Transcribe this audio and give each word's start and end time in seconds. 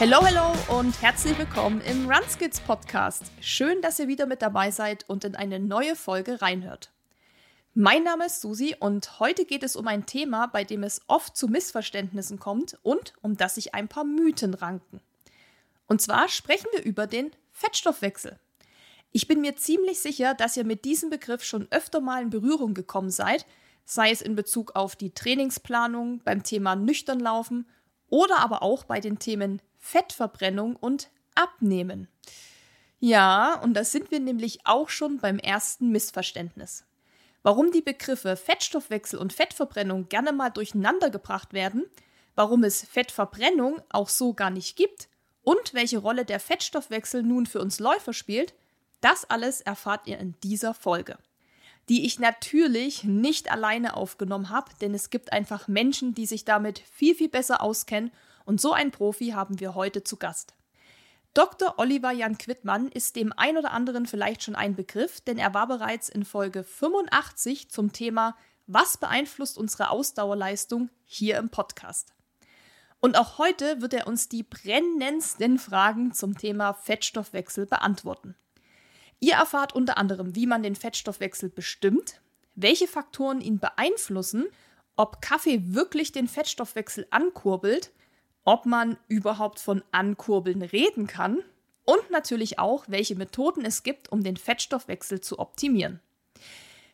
Hello, 0.00 0.24
hello 0.24 0.52
und 0.78 1.02
herzlich 1.02 1.36
willkommen 1.36 1.80
im 1.80 2.08
Runskids 2.08 2.60
Podcast. 2.60 3.32
Schön, 3.40 3.82
dass 3.82 3.98
ihr 3.98 4.06
wieder 4.06 4.26
mit 4.26 4.42
dabei 4.42 4.70
seid 4.70 5.04
und 5.08 5.24
in 5.24 5.34
eine 5.34 5.58
neue 5.58 5.96
Folge 5.96 6.40
reinhört. 6.40 6.92
Mein 7.74 8.04
Name 8.04 8.26
ist 8.26 8.40
Susi 8.40 8.76
und 8.78 9.18
heute 9.18 9.44
geht 9.44 9.64
es 9.64 9.74
um 9.74 9.88
ein 9.88 10.06
Thema, 10.06 10.46
bei 10.46 10.62
dem 10.62 10.84
es 10.84 11.00
oft 11.08 11.36
zu 11.36 11.48
Missverständnissen 11.48 12.38
kommt 12.38 12.78
und 12.84 13.12
um 13.22 13.36
das 13.36 13.56
sich 13.56 13.74
ein 13.74 13.88
paar 13.88 14.04
Mythen 14.04 14.54
ranken. 14.54 15.00
Und 15.88 16.00
zwar 16.00 16.28
sprechen 16.28 16.68
wir 16.70 16.84
über 16.84 17.08
den 17.08 17.32
Fettstoffwechsel. 17.50 18.38
Ich 19.10 19.26
bin 19.26 19.40
mir 19.40 19.56
ziemlich 19.56 19.98
sicher, 19.98 20.34
dass 20.34 20.56
ihr 20.56 20.64
mit 20.64 20.84
diesem 20.84 21.10
Begriff 21.10 21.42
schon 21.42 21.66
öfter 21.72 22.00
mal 22.00 22.22
in 22.22 22.30
Berührung 22.30 22.72
gekommen 22.72 23.10
seid, 23.10 23.46
sei 23.84 24.12
es 24.12 24.22
in 24.22 24.36
Bezug 24.36 24.76
auf 24.76 24.94
die 24.94 25.10
Trainingsplanung, 25.10 26.20
beim 26.22 26.44
Thema 26.44 26.76
Nüchternlaufen 26.76 27.66
oder 28.10 28.38
aber 28.38 28.62
auch 28.62 28.84
bei 28.84 29.00
den 29.00 29.18
Themen 29.18 29.60
Fettverbrennung 29.78 30.76
und 30.76 31.10
Abnehmen. 31.34 32.08
Ja, 33.00 33.60
und 33.60 33.74
da 33.74 33.84
sind 33.84 34.10
wir 34.10 34.20
nämlich 34.20 34.60
auch 34.64 34.88
schon 34.88 35.18
beim 35.18 35.38
ersten 35.38 35.90
Missverständnis. 35.90 36.84
Warum 37.42 37.70
die 37.70 37.82
Begriffe 37.82 38.36
Fettstoffwechsel 38.36 39.18
und 39.18 39.32
Fettverbrennung 39.32 40.08
gerne 40.08 40.32
mal 40.32 40.50
durcheinander 40.50 41.10
gebracht 41.10 41.52
werden, 41.52 41.84
warum 42.34 42.64
es 42.64 42.84
Fettverbrennung 42.84 43.80
auch 43.90 44.08
so 44.08 44.34
gar 44.34 44.50
nicht 44.50 44.76
gibt 44.76 45.08
und 45.42 45.74
welche 45.74 45.98
Rolle 45.98 46.24
der 46.24 46.40
Fettstoffwechsel 46.40 47.22
nun 47.22 47.46
für 47.46 47.60
uns 47.60 47.78
Läufer 47.78 48.12
spielt, 48.12 48.54
das 49.00 49.24
alles 49.30 49.60
erfahrt 49.60 50.06
ihr 50.06 50.18
in 50.18 50.34
dieser 50.42 50.74
Folge. 50.74 51.18
Die 51.88 52.04
ich 52.04 52.18
natürlich 52.18 53.04
nicht 53.04 53.50
alleine 53.50 53.96
aufgenommen 53.96 54.50
habe, 54.50 54.72
denn 54.80 54.92
es 54.92 55.08
gibt 55.08 55.32
einfach 55.32 55.68
Menschen, 55.68 56.14
die 56.14 56.26
sich 56.26 56.44
damit 56.44 56.80
viel, 56.80 57.14
viel 57.14 57.28
besser 57.28 57.62
auskennen 57.62 58.10
und 58.48 58.62
so 58.62 58.72
ein 58.72 58.90
Profi 58.90 59.32
haben 59.32 59.60
wir 59.60 59.74
heute 59.74 60.04
zu 60.04 60.16
Gast. 60.16 60.54
Dr. 61.34 61.74
Oliver 61.76 62.12
Jan 62.12 62.38
Quittmann 62.38 62.88
ist 62.88 63.14
dem 63.14 63.34
ein 63.36 63.58
oder 63.58 63.72
anderen 63.72 64.06
vielleicht 64.06 64.42
schon 64.42 64.56
ein 64.56 64.74
Begriff, 64.74 65.20
denn 65.20 65.36
er 65.36 65.52
war 65.52 65.68
bereits 65.68 66.08
in 66.08 66.24
Folge 66.24 66.64
85 66.64 67.68
zum 67.68 67.92
Thema 67.92 68.34
Was 68.66 68.96
beeinflusst 68.96 69.58
unsere 69.58 69.90
Ausdauerleistung 69.90 70.88
hier 71.04 71.36
im 71.36 71.50
Podcast. 71.50 72.14
Und 73.00 73.18
auch 73.18 73.36
heute 73.36 73.82
wird 73.82 73.92
er 73.92 74.06
uns 74.06 74.30
die 74.30 74.44
brennendsten 74.44 75.58
Fragen 75.58 76.14
zum 76.14 76.38
Thema 76.38 76.72
Fettstoffwechsel 76.72 77.66
beantworten. 77.66 78.34
Ihr 79.20 79.34
erfahrt 79.34 79.74
unter 79.74 79.98
anderem, 79.98 80.34
wie 80.34 80.46
man 80.46 80.62
den 80.62 80.74
Fettstoffwechsel 80.74 81.50
bestimmt, 81.50 82.22
welche 82.54 82.88
Faktoren 82.88 83.42
ihn 83.42 83.58
beeinflussen, 83.58 84.46
ob 84.96 85.20
Kaffee 85.20 85.74
wirklich 85.74 86.12
den 86.12 86.28
Fettstoffwechsel 86.28 87.06
ankurbelt 87.10 87.92
ob 88.48 88.64
man 88.64 88.96
überhaupt 89.08 89.60
von 89.60 89.84
Ankurbeln 89.92 90.62
reden 90.62 91.06
kann 91.06 91.36
und 91.84 92.10
natürlich 92.10 92.58
auch, 92.58 92.86
welche 92.88 93.14
Methoden 93.14 93.62
es 93.66 93.82
gibt, 93.82 94.10
um 94.10 94.24
den 94.24 94.38
Fettstoffwechsel 94.38 95.20
zu 95.20 95.38
optimieren. 95.38 96.00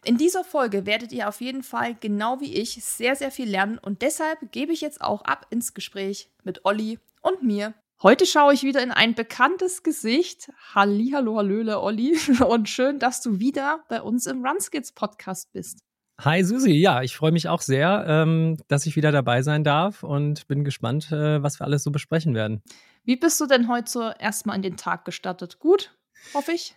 In 0.04 0.18
dieser 0.18 0.42
Folge 0.42 0.84
werdet 0.84 1.12
ihr 1.12 1.28
auf 1.28 1.40
jeden 1.40 1.62
Fall 1.62 1.94
genau 1.94 2.40
wie 2.40 2.54
ich 2.54 2.84
sehr, 2.84 3.14
sehr 3.14 3.30
viel 3.30 3.48
lernen 3.48 3.78
und 3.78 4.02
deshalb 4.02 4.50
gebe 4.50 4.72
ich 4.72 4.80
jetzt 4.80 5.00
auch 5.00 5.22
ab 5.22 5.46
ins 5.50 5.74
Gespräch 5.74 6.28
mit 6.42 6.64
Olli 6.64 6.98
und 7.22 7.44
mir. 7.44 7.72
Heute 8.02 8.26
schaue 8.26 8.52
ich 8.52 8.64
wieder 8.64 8.82
in 8.82 8.90
ein 8.90 9.14
bekanntes 9.14 9.84
Gesicht. 9.84 10.50
Hallihallo, 10.74 11.36
hallöle, 11.36 11.80
Olli. 11.80 12.18
Und 12.46 12.68
schön, 12.68 12.98
dass 12.98 13.22
du 13.22 13.38
wieder 13.38 13.84
bei 13.88 14.02
uns 14.02 14.26
im 14.26 14.44
Runskids 14.44 14.90
Podcast 14.90 15.52
bist. 15.52 15.83
Hi 16.20 16.44
Susi, 16.44 16.72
ja, 16.72 17.02
ich 17.02 17.16
freue 17.16 17.32
mich 17.32 17.48
auch 17.48 17.60
sehr, 17.60 18.04
ähm, 18.06 18.56
dass 18.68 18.86
ich 18.86 18.94
wieder 18.94 19.10
dabei 19.10 19.42
sein 19.42 19.64
darf 19.64 20.04
und 20.04 20.46
bin 20.46 20.62
gespannt, 20.62 21.10
äh, 21.10 21.42
was 21.42 21.58
wir 21.58 21.64
alles 21.64 21.82
so 21.82 21.90
besprechen 21.90 22.34
werden. 22.34 22.62
Wie 23.04 23.16
bist 23.16 23.40
du 23.40 23.46
denn 23.46 23.68
heute 23.68 23.90
so 23.90 24.10
erstmal 24.18 24.56
in 24.56 24.62
den 24.62 24.76
Tag 24.76 25.04
gestartet? 25.04 25.58
Gut, 25.58 25.96
hoffe 26.32 26.52
ich. 26.52 26.76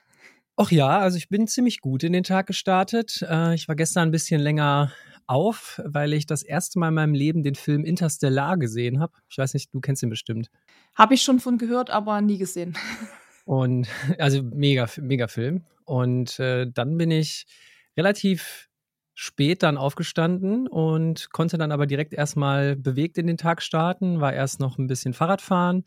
Ach 0.56 0.72
ja, 0.72 1.00
also 1.00 1.18
ich 1.18 1.30
bin 1.30 1.47
ziemlich 1.47 1.81
gut 1.81 2.03
in 2.03 2.14
den 2.14 2.24
Tag 2.24 2.47
gestartet. 2.47 3.22
Äh, 3.30 3.53
ich 3.53 3.68
war 3.68 3.76
gestern 3.76 4.09
ein 4.09 4.12
bisschen 4.12 4.42
länger 4.42 4.92
auf, 5.28 5.81
weil 5.86 6.14
ich 6.14 6.26
das 6.26 6.42
erste 6.42 6.80
Mal 6.80 6.88
in 6.88 6.96
meinem 6.96 7.14
Leben 7.14 7.44
den 7.44 7.56
Film 7.56 7.86
Interstellar 7.86 8.58
gesehen 8.58 9.00
habe. 9.00 9.14
Ich 9.30 9.38
weiß 9.38 9.53
nicht, 9.53 9.72
du 9.72 9.81
kennst 9.81 10.02
ihn 10.02 10.09
bestimmt. 10.09 10.50
Habe 10.96 11.14
ich 11.14 11.22
schon 11.22 11.40
von 11.40 11.59
gehört, 11.59 11.92
aber 11.92 12.22
nie 12.22 12.40
gesehen. 12.40 12.76
Und 13.46 13.88
also 14.18 14.42
mega, 14.42 14.88
mega 15.00 15.28
Film. 15.28 15.64
Und 15.86 16.40
äh, 16.40 16.66
dann 16.74 16.97
bin 16.97 17.12
ich 17.12 17.46
relativ 17.96 18.66
spät 19.19 19.63
dann 19.63 19.78
aufgestanden 19.78 20.67
und 20.67 21.31
konnte 21.31 21.57
dann 21.57 21.72
aber 21.72 21.88
direkt 21.88 22.13
erstmal 22.13 22.75
bewegt 22.75 23.17
in 23.17 23.25
den 23.25 23.38
Tag 23.38 23.63
starten, 23.63 24.22
war 24.22 24.31
erst 24.31 24.59
noch 24.59 24.78
ein 24.78 24.85
bisschen 24.85 25.16
Fahrrad 25.16 25.41
fahren 25.41 25.85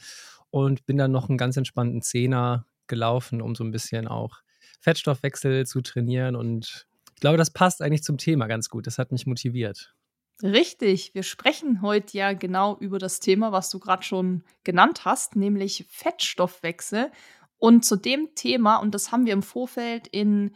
und 0.50 0.84
bin 0.84 0.98
dann 0.98 1.12
noch 1.12 1.28
einen 1.28 1.38
ganz 1.38 1.56
entspannten 1.56 2.02
Zehner 2.02 2.66
gelaufen, 2.88 3.40
um 3.40 3.54
so 3.54 3.62
ein 3.62 3.70
bisschen 3.70 4.08
auch 4.08 4.40
Fettstoffwechsel 4.80 5.64
zu 5.64 5.80
trainieren 5.80 6.34
und 6.34 6.88
ich 7.14 7.20
glaube, 7.20 7.38
das 7.38 7.52
passt 7.52 7.82
eigentlich 7.82 8.02
zum 8.02 8.18
Thema 8.18 8.46
ganz 8.48 8.68
gut. 8.68 8.86
Das 8.86 8.98
hat 8.98 9.12
mich 9.12 9.26
motiviert. 9.26 9.94
Richtig, 10.42 11.14
wir 11.14 11.22
sprechen 11.22 11.82
heute 11.82 12.16
ja 12.16 12.32
genau 12.32 12.78
über 12.78 12.98
das 12.98 13.20
Thema, 13.20 13.52
was 13.52 13.70
du 13.70 13.78
gerade 13.78 14.02
schon 14.02 14.42
genannt 14.64 15.04
hast, 15.04 15.36
nämlich 15.36 15.86
Fettstoffwechsel. 15.88 17.12
Und 17.58 17.84
zu 17.84 17.94
dem 17.94 18.34
Thema, 18.34 18.78
und 18.78 18.92
das 18.92 19.12
haben 19.12 19.26
wir 19.26 19.34
im 19.34 19.42
Vorfeld 19.42 20.08
in 20.08 20.52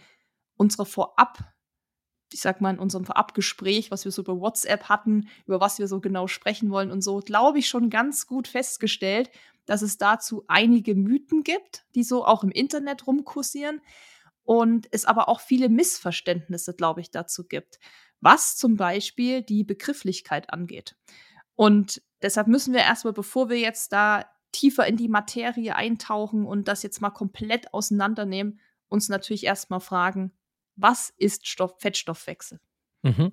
unserer 0.56 0.86
Vorab- 0.86 1.53
ich 2.34 2.40
sag 2.40 2.60
mal, 2.60 2.74
in 2.74 2.78
unserem 2.78 3.04
Vorabgespräch, 3.04 3.90
was 3.90 4.04
wir 4.04 4.12
so 4.12 4.22
über 4.22 4.40
WhatsApp 4.40 4.88
hatten, 4.88 5.28
über 5.46 5.60
was 5.60 5.78
wir 5.78 5.88
so 5.88 6.00
genau 6.00 6.26
sprechen 6.26 6.70
wollen 6.70 6.90
und 6.90 7.00
so, 7.00 7.20
glaube 7.20 7.60
ich, 7.60 7.68
schon 7.68 7.90
ganz 7.90 8.26
gut 8.26 8.48
festgestellt, 8.48 9.30
dass 9.66 9.82
es 9.82 9.96
dazu 9.96 10.44
einige 10.48 10.94
Mythen 10.94 11.44
gibt, 11.44 11.86
die 11.94 12.02
so 12.02 12.26
auch 12.26 12.42
im 12.42 12.50
Internet 12.50 13.06
rumkursieren 13.06 13.80
und 14.42 14.88
es 14.90 15.04
aber 15.04 15.28
auch 15.28 15.40
viele 15.40 15.68
Missverständnisse, 15.68 16.74
glaube 16.74 17.00
ich, 17.00 17.10
dazu 17.10 17.44
gibt, 17.44 17.78
was 18.20 18.56
zum 18.56 18.76
Beispiel 18.76 19.42
die 19.42 19.64
Begrifflichkeit 19.64 20.52
angeht. 20.52 20.96
Und 21.54 22.02
deshalb 22.20 22.48
müssen 22.48 22.74
wir 22.74 22.80
erstmal, 22.80 23.12
bevor 23.12 23.48
wir 23.48 23.58
jetzt 23.58 23.92
da 23.92 24.26
tiefer 24.50 24.86
in 24.86 24.96
die 24.96 25.08
Materie 25.08 25.76
eintauchen 25.76 26.44
und 26.44 26.66
das 26.66 26.82
jetzt 26.82 27.00
mal 27.00 27.10
komplett 27.10 27.72
auseinandernehmen, 27.72 28.60
uns 28.88 29.08
natürlich 29.08 29.44
erstmal 29.44 29.80
fragen, 29.80 30.32
was 30.76 31.12
ist 31.16 31.46
Stoff 31.46 31.74
Fettstoffwechsel? 31.78 32.60
Mhm. 33.04 33.32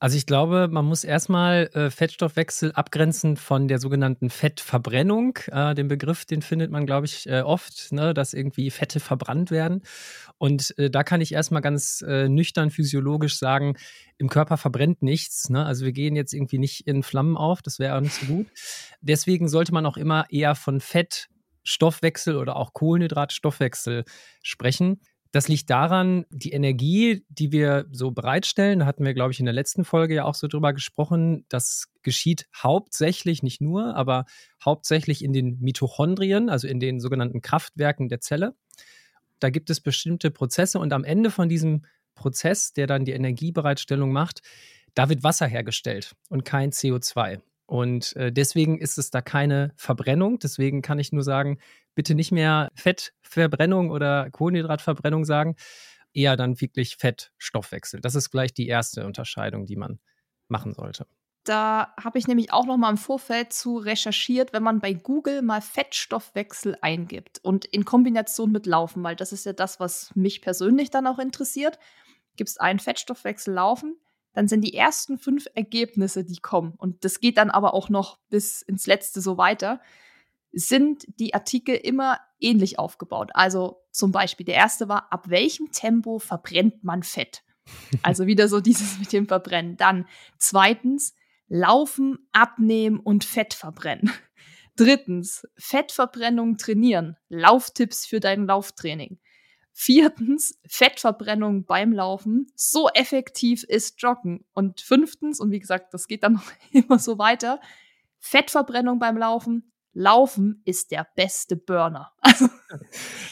Also 0.00 0.18
ich 0.18 0.26
glaube, 0.26 0.68
man 0.68 0.84
muss 0.84 1.04
erstmal 1.04 1.70
äh, 1.72 1.90
Fettstoffwechsel 1.90 2.72
abgrenzen 2.72 3.36
von 3.36 3.68
der 3.68 3.78
sogenannten 3.78 4.30
Fettverbrennung. 4.30 5.38
Äh, 5.46 5.74
den 5.74 5.88
Begriff, 5.88 6.24
den 6.24 6.42
findet 6.42 6.70
man, 6.70 6.86
glaube 6.86 7.06
ich, 7.06 7.28
äh, 7.28 7.40
oft, 7.40 7.92
ne, 7.92 8.12
dass 8.12 8.34
irgendwie 8.34 8.70
Fette 8.70 8.98
verbrannt 8.98 9.50
werden. 9.50 9.82
Und 10.38 10.76
äh, 10.78 10.90
da 10.90 11.04
kann 11.04 11.20
ich 11.20 11.32
erstmal 11.32 11.62
ganz 11.62 12.02
äh, 12.06 12.28
nüchtern 12.28 12.70
physiologisch 12.70 13.38
sagen, 13.38 13.76
im 14.18 14.28
Körper 14.28 14.56
verbrennt 14.56 15.02
nichts. 15.02 15.48
Ne? 15.50 15.64
Also 15.64 15.84
wir 15.84 15.92
gehen 15.92 16.16
jetzt 16.16 16.34
irgendwie 16.34 16.58
nicht 16.58 16.86
in 16.86 17.02
Flammen 17.02 17.36
auf, 17.36 17.62
das 17.62 17.78
wäre 17.78 17.96
auch 17.96 18.02
nicht 18.02 18.14
so 18.14 18.26
gut. 18.26 18.46
Deswegen 19.00 19.48
sollte 19.48 19.72
man 19.72 19.86
auch 19.86 19.96
immer 19.96 20.26
eher 20.30 20.56
von 20.56 20.80
Fettstoffwechsel 20.80 22.36
oder 22.36 22.56
auch 22.56 22.72
Kohlenhydratstoffwechsel 22.74 24.04
sprechen. 24.42 25.00
Das 25.36 25.48
liegt 25.48 25.68
daran, 25.68 26.24
die 26.30 26.52
Energie, 26.52 27.26
die 27.28 27.52
wir 27.52 27.84
so 27.92 28.10
bereitstellen, 28.10 28.86
hatten 28.86 29.04
wir, 29.04 29.12
glaube 29.12 29.32
ich, 29.32 29.38
in 29.38 29.44
der 29.44 29.52
letzten 29.52 29.84
Folge 29.84 30.14
ja 30.14 30.24
auch 30.24 30.34
so 30.34 30.46
drüber 30.46 30.72
gesprochen, 30.72 31.44
das 31.50 31.88
geschieht 32.00 32.48
hauptsächlich, 32.56 33.42
nicht 33.42 33.60
nur, 33.60 33.94
aber 33.96 34.24
hauptsächlich 34.64 35.22
in 35.22 35.34
den 35.34 35.58
Mitochondrien, 35.60 36.48
also 36.48 36.66
in 36.66 36.80
den 36.80 37.00
sogenannten 37.00 37.42
Kraftwerken 37.42 38.08
der 38.08 38.22
Zelle. 38.22 38.54
Da 39.38 39.50
gibt 39.50 39.68
es 39.68 39.82
bestimmte 39.82 40.30
Prozesse 40.30 40.78
und 40.78 40.94
am 40.94 41.04
Ende 41.04 41.30
von 41.30 41.50
diesem 41.50 41.84
Prozess, 42.14 42.72
der 42.72 42.86
dann 42.86 43.04
die 43.04 43.12
Energiebereitstellung 43.12 44.12
macht, 44.12 44.40
da 44.94 45.10
wird 45.10 45.22
Wasser 45.22 45.46
hergestellt 45.46 46.16
und 46.30 46.46
kein 46.46 46.70
CO2. 46.70 47.42
Und 47.66 48.14
äh, 48.16 48.32
deswegen 48.32 48.78
ist 48.78 48.96
es 48.96 49.10
da 49.10 49.20
keine 49.20 49.72
Verbrennung. 49.76 50.38
Deswegen 50.38 50.82
kann 50.82 50.98
ich 50.98 51.12
nur 51.12 51.24
sagen, 51.24 51.58
bitte 51.94 52.14
nicht 52.14 52.32
mehr 52.32 52.70
Fettverbrennung 52.74 53.90
oder 53.90 54.30
Kohlenhydratverbrennung 54.30 55.24
sagen, 55.24 55.56
eher 56.12 56.36
dann 56.36 56.60
wirklich 56.60 56.96
Fettstoffwechsel. 56.96 58.00
Das 58.00 58.14
ist 58.14 58.30
gleich 58.30 58.54
die 58.54 58.68
erste 58.68 59.04
Unterscheidung, 59.04 59.66
die 59.66 59.76
man 59.76 59.98
machen 60.48 60.72
sollte. 60.72 61.06
Da 61.44 61.94
habe 62.02 62.18
ich 62.18 62.26
nämlich 62.26 62.52
auch 62.52 62.66
noch 62.66 62.76
mal 62.76 62.90
im 62.90 62.96
Vorfeld 62.96 63.52
zu 63.52 63.78
recherchiert, 63.78 64.52
wenn 64.52 64.64
man 64.64 64.80
bei 64.80 64.94
Google 64.94 65.42
mal 65.42 65.60
Fettstoffwechsel 65.60 66.76
eingibt 66.80 67.38
und 67.44 67.64
in 67.64 67.84
Kombination 67.84 68.50
mit 68.50 68.66
Laufen, 68.66 69.04
weil 69.04 69.14
das 69.14 69.32
ist 69.32 69.46
ja 69.46 69.52
das, 69.52 69.78
was 69.78 70.10
mich 70.16 70.42
persönlich 70.42 70.90
dann 70.90 71.06
auch 71.06 71.20
interessiert, 71.20 71.78
gibst 72.36 72.60
einen 72.60 72.80
Fettstoffwechsel 72.80 73.54
Laufen, 73.54 73.96
dann 74.36 74.48
sind 74.48 74.60
die 74.60 74.74
ersten 74.74 75.16
fünf 75.16 75.46
Ergebnisse, 75.54 76.22
die 76.22 76.36
kommen, 76.36 76.74
und 76.76 77.06
das 77.06 77.20
geht 77.20 77.38
dann 77.38 77.50
aber 77.50 77.72
auch 77.72 77.88
noch 77.88 78.18
bis 78.28 78.60
ins 78.60 78.86
letzte 78.86 79.22
so 79.22 79.38
weiter, 79.38 79.80
sind 80.52 81.06
die 81.18 81.32
Artikel 81.32 81.74
immer 81.74 82.20
ähnlich 82.38 82.78
aufgebaut. 82.78 83.30
Also 83.32 83.82
zum 83.92 84.12
Beispiel, 84.12 84.44
der 84.44 84.56
erste 84.56 84.90
war, 84.90 85.10
ab 85.10 85.30
welchem 85.30 85.72
Tempo 85.72 86.18
verbrennt 86.18 86.84
man 86.84 87.02
Fett? 87.02 87.42
Also 88.02 88.26
wieder 88.26 88.46
so 88.46 88.60
dieses 88.60 88.98
mit 88.98 89.12
dem 89.12 89.26
Verbrennen. 89.26 89.78
Dann 89.78 90.06
zweitens, 90.38 91.14
Laufen, 91.48 92.18
Abnehmen 92.32 93.00
und 93.00 93.24
Fett 93.24 93.54
verbrennen. 93.54 94.12
Drittens, 94.76 95.48
Fettverbrennung 95.56 96.58
trainieren. 96.58 97.16
Lauftipps 97.30 98.04
für 98.04 98.20
dein 98.20 98.46
Lauftraining. 98.46 99.18
Viertens, 99.78 100.58
Fettverbrennung 100.66 101.66
beim 101.66 101.92
Laufen. 101.92 102.46
So 102.54 102.88
effektiv 102.94 103.62
ist 103.62 104.00
Joggen. 104.00 104.42
Und 104.54 104.80
fünftens, 104.80 105.38
und 105.38 105.50
wie 105.50 105.60
gesagt, 105.60 105.92
das 105.92 106.08
geht 106.08 106.22
dann 106.22 106.32
noch 106.32 106.50
immer 106.72 106.98
so 106.98 107.18
weiter, 107.18 107.60
Fettverbrennung 108.18 108.98
beim 108.98 109.18
Laufen. 109.18 109.70
Laufen 109.92 110.62
ist 110.64 110.92
der 110.92 111.06
beste 111.14 111.56
Burner. 111.56 112.12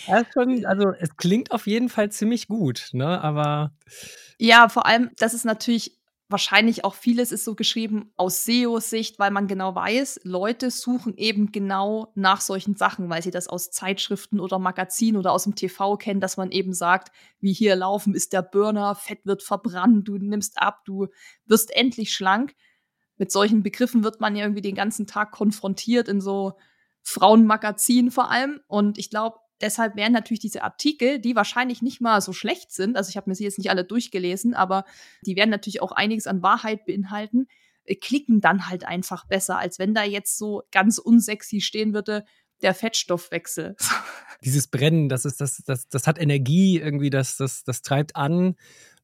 Also, 0.07 0.27
schon, 0.35 0.67
also 0.67 0.93
es 1.01 1.17
klingt 1.17 1.51
auf 1.51 1.67
jeden 1.67 1.89
Fall 1.89 2.13
ziemlich 2.13 2.47
gut, 2.47 2.91
ne? 2.93 3.23
Aber. 3.23 3.73
Ja, 4.39 4.69
vor 4.69 4.85
allem, 4.85 5.11
das 5.17 5.33
ist 5.33 5.45
natürlich 5.45 5.99
wahrscheinlich 6.35 6.85
auch 6.85 6.97
vieles 6.97 7.31
ist 7.31 7.45
so 7.45 7.55
geschrieben 7.55 8.11
aus 8.17 8.45
SEO-Sicht, 8.45 9.21
weil 9.21 9.31
man 9.31 9.47
genau 9.47 9.77
weiß, 9.77 10.23
Leute 10.25 10.73
suchen 10.73 11.17
eben 11.17 11.53
genau 11.53 12.11
nach 12.17 12.41
solchen 12.41 12.75
Sachen, 12.75 13.09
weil 13.09 13.23
sie 13.23 13.31
das 13.31 13.47
aus 13.47 13.71
Zeitschriften 13.71 14.41
oder 14.41 14.59
Magazinen 14.59 15.17
oder 15.17 15.31
aus 15.31 15.45
dem 15.45 15.55
TV 15.55 15.97
kennen, 15.97 16.19
dass 16.19 16.37
man 16.37 16.51
eben 16.51 16.73
sagt, 16.73 17.13
wie 17.39 17.53
hier 17.53 17.77
laufen 17.77 18.17
ist 18.17 18.33
der 18.33 18.43
Burner, 18.43 18.97
Fett 18.97 19.25
wird 19.25 19.45
verbrannt, 19.45 20.09
du 20.09 20.19
nimmst 20.19 20.61
ab, 20.61 20.85
du 20.85 21.07
wirst 21.47 21.71
endlich 21.71 22.13
schlank. 22.13 22.57
Mit 23.17 23.31
solchen 23.31 23.63
Begriffen 23.63 24.03
wird 24.03 24.21
man 24.21 24.35
ja 24.35 24.43
irgendwie 24.43 24.61
den 24.61 24.75
ganzen 24.75 25.07
Tag 25.07 25.31
konfrontiert 25.31 26.09
in 26.09 26.21
so 26.21 26.55
Frauenmagazinen 27.05 28.11
vor 28.11 28.29
allem. 28.29 28.61
Und 28.67 28.99
ich 28.99 29.09
glaube, 29.09 29.39
deshalb 29.65 29.97
wären 29.97 30.13
natürlich 30.13 30.41
diese 30.41 30.63
Artikel, 30.63 31.19
die 31.19 31.35
wahrscheinlich 31.35 31.81
nicht 31.81 32.01
mal 32.01 32.21
so 32.21 32.33
schlecht 32.33 32.71
sind, 32.71 32.97
also 32.97 33.09
ich 33.09 33.17
habe 33.17 33.31
mir 33.31 33.35
sie 33.35 33.45
jetzt 33.45 33.59
nicht 33.59 33.71
alle 33.71 33.85
durchgelesen, 33.85 34.55
aber 34.55 34.85
die 35.27 35.37
werden 35.37 35.51
natürlich 35.51 35.81
auch 35.81 35.93
einiges 35.93 36.27
an 36.27 36.43
Wahrheit 36.43 36.85
beinhalten, 36.85 37.49
äh, 37.85 37.95
klicken 37.97 38.41
dann 38.41 38.69
halt 38.69 38.87
einfach 38.87 39.27
besser, 39.27 39.59
als 39.59 39.79
wenn 39.79 39.95
da 39.95 40.05
jetzt 40.05 40.37
so 40.37 40.63
ganz 40.71 40.99
unsexy 40.99 41.61
stehen 41.61 41.95
würde, 41.95 42.25
der 42.63 42.75
Fettstoffwechsel. 42.75 43.75
Dieses 44.45 44.69
Brennen, 44.69 45.09
das 45.09 45.25
ist, 45.25 45.41
das, 45.41 45.63
das, 45.65 45.89
das 45.89 46.07
hat 46.07 46.21
Energie 46.21 46.79
irgendwie, 46.79 47.11
das, 47.11 47.39
das, 47.39 47.65
das 47.65 47.83
treibt 47.83 48.17
an. 48.17 48.57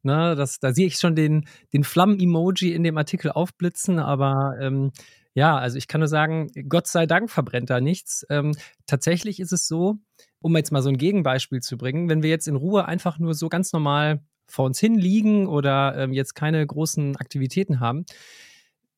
Ne, 0.03 0.35
das, 0.35 0.61
da 0.61 0.73
sehe 0.73 0.87
ich 0.87 0.97
schon 0.97 1.15
den, 1.15 1.47
den 1.75 1.85
Flammen-Emoji 1.85 2.73
in 2.73 2.85
dem 2.85 2.97
Artikel 2.97 3.31
aufblitzen, 3.31 3.99
aber 3.99 4.57
ähm, 4.59 4.93
ja, 5.35 5.57
also 5.57 5.77
ich 5.77 5.89
kann 5.89 6.01
nur 6.01 6.09
sagen, 6.09 6.51
Gott 6.69 6.87
sei 6.87 7.07
Dank 7.07 7.31
verbrennt 7.31 7.71
da 7.71 7.81
nichts. 7.81 8.27
Ähm, 8.31 8.57
tatsächlich 8.87 9.41
ist 9.41 9.53
es 9.53 9.69
so, 9.69 9.99
um 10.41 10.57
jetzt 10.57 10.73
mal 10.73 10.83
so 10.83 10.89
ein 10.89 10.99
Gegenbeispiel 10.99 11.61
zu 11.61 11.77
bringen, 11.77 12.09
wenn 12.09 12.23
wir 12.23 12.31
jetzt 12.31 12.49
in 12.49 12.57
Ruhe 12.57 12.87
einfach 12.87 13.19
nur 13.19 13.35
so 13.35 13.49
ganz 13.49 13.73
normal 13.73 14.21
vor 14.47 14.67
uns 14.67 14.81
hin 14.81 14.97
liegen 14.97 15.47
oder 15.47 15.97
ähm, 15.97 16.13
jetzt 16.13 16.35
keine 16.35 16.67
großen 16.67 17.17
Aktivitäten 17.17 17.81
haben, 17.81 18.05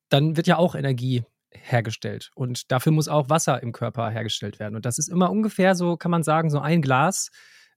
dann 0.09 0.35
wird 0.35 0.47
ja 0.47 0.57
auch 0.57 0.75
Energie 0.75 1.23
hergestellt. 1.51 2.31
Und 2.35 2.71
dafür 2.71 2.91
muss 2.91 3.07
auch 3.07 3.29
Wasser 3.29 3.61
im 3.61 3.71
Körper 3.71 4.09
hergestellt 4.09 4.59
werden. 4.59 4.75
Und 4.75 4.85
das 4.85 4.97
ist 4.97 5.09
immer 5.09 5.29
ungefähr 5.29 5.75
so, 5.75 5.97
kann 5.97 6.11
man 6.11 6.23
sagen, 6.23 6.49
so 6.49 6.59
ein 6.59 6.81
Glas 6.81 7.29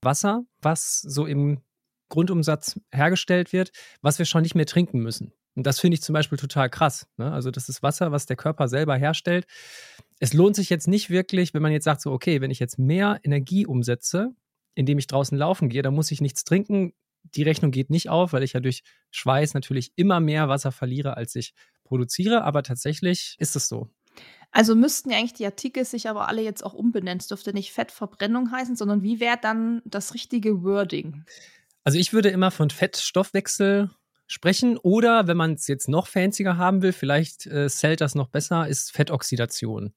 Wasser, 0.02 0.44
was 0.60 1.00
so 1.00 1.26
im 1.26 1.62
Grundumsatz 2.08 2.78
hergestellt 2.92 3.52
wird, 3.52 3.72
was 4.00 4.19
wir 4.19 4.26
schon 4.26 4.42
nicht 4.42 4.54
mehr 4.54 4.66
trinken 4.66 5.00
müssen. 5.00 5.32
Und 5.56 5.67
das 5.67 5.81
finde 5.81 5.94
ich 5.94 6.03
zum 6.03 6.12
Beispiel 6.12 6.38
total 6.38 6.70
krass. 6.70 7.08
Ne? 7.17 7.32
Also, 7.32 7.50
das 7.50 7.69
ist 7.69 7.82
Wasser, 7.82 8.12
was 8.12 8.26
der 8.26 8.37
Körper 8.37 8.69
selber 8.69 8.94
herstellt. 8.97 9.47
Es 10.20 10.35
lohnt 10.35 10.55
sich 10.55 10.70
jetzt 10.70 10.87
nicht 10.87 11.11
wirklich, 11.11 11.55
wenn 11.55 11.62
man 11.62 11.73
jetzt 11.73 11.85
sagt, 11.85 12.03
so, 12.03 12.12
okay, 12.12 12.41
wenn 12.41 12.50
ich 12.50 12.58
jetzt 12.58 12.79
mehr 12.79 13.19
Energie 13.25 13.67
umsetze, 13.67 14.35
indem 14.75 14.99
ich 14.99 15.06
draußen 15.06 15.37
laufen 15.37 15.69
gehe, 15.69 15.82
dann 15.82 15.94
muss 15.94 16.11
ich 16.11 16.20
nichts 16.20 16.44
trinken. 16.44 16.93
Die 17.35 17.43
Rechnung 17.43 17.70
geht 17.70 17.91
nicht 17.91 18.11
auf, 18.11 18.32
weil 18.32 18.43
ich 18.43 18.53
ja 18.53 18.61
durch 18.61 18.82
Schweiß 19.11 19.55
natürlich 19.55 19.93
immer 19.97 20.20
mehr 20.20 20.49
Wasser 20.49 20.70
verliere, 20.70 21.17
als 21.17 21.35
ich 21.35 21.55
produziere. 21.85 22.44
Aber 22.44 22.62
tatsächlich 22.62 23.37
ist 23.38 23.56
es 23.56 23.69
so. 23.69 23.88
Also 24.53 24.75
müssten 24.75 25.11
ja 25.11 25.19
eigentlich 25.19 25.32
die 25.32 25.44
Artikel 25.44 25.85
sich 25.85 26.08
aber 26.08 26.29
alle 26.29 26.43
jetzt 26.43 26.64
auch 26.64 26.75
umbenennen. 26.75 27.19
Es 27.19 27.26
dürfte 27.26 27.53
nicht 27.53 27.73
Fettverbrennung 27.73 28.53
heißen, 28.53 28.76
sondern 28.76 29.03
wie 29.03 29.20
wäre 29.20 29.38
dann 29.41 29.82
das 29.85 30.14
richtige 30.14 30.62
Wording? 30.62 31.25
Also 31.85 31.99
ich 31.99 32.12
würde 32.12 32.29
immer 32.29 32.50
von 32.50 32.70
Fettstoffwechsel 32.70 33.91
sprechen. 34.26 34.76
Oder 34.78 35.26
wenn 35.26 35.37
man 35.37 35.55
es 35.55 35.67
jetzt 35.67 35.88
noch 35.88 36.06
fancier 36.06 36.56
haben 36.56 36.82
will, 36.82 36.93
vielleicht 36.93 37.46
äh, 37.46 37.69
zählt 37.69 38.00
das 38.00 38.14
noch 38.14 38.28
besser, 38.28 38.69
ist 38.69 38.93
Fettoxidation. 38.93 39.94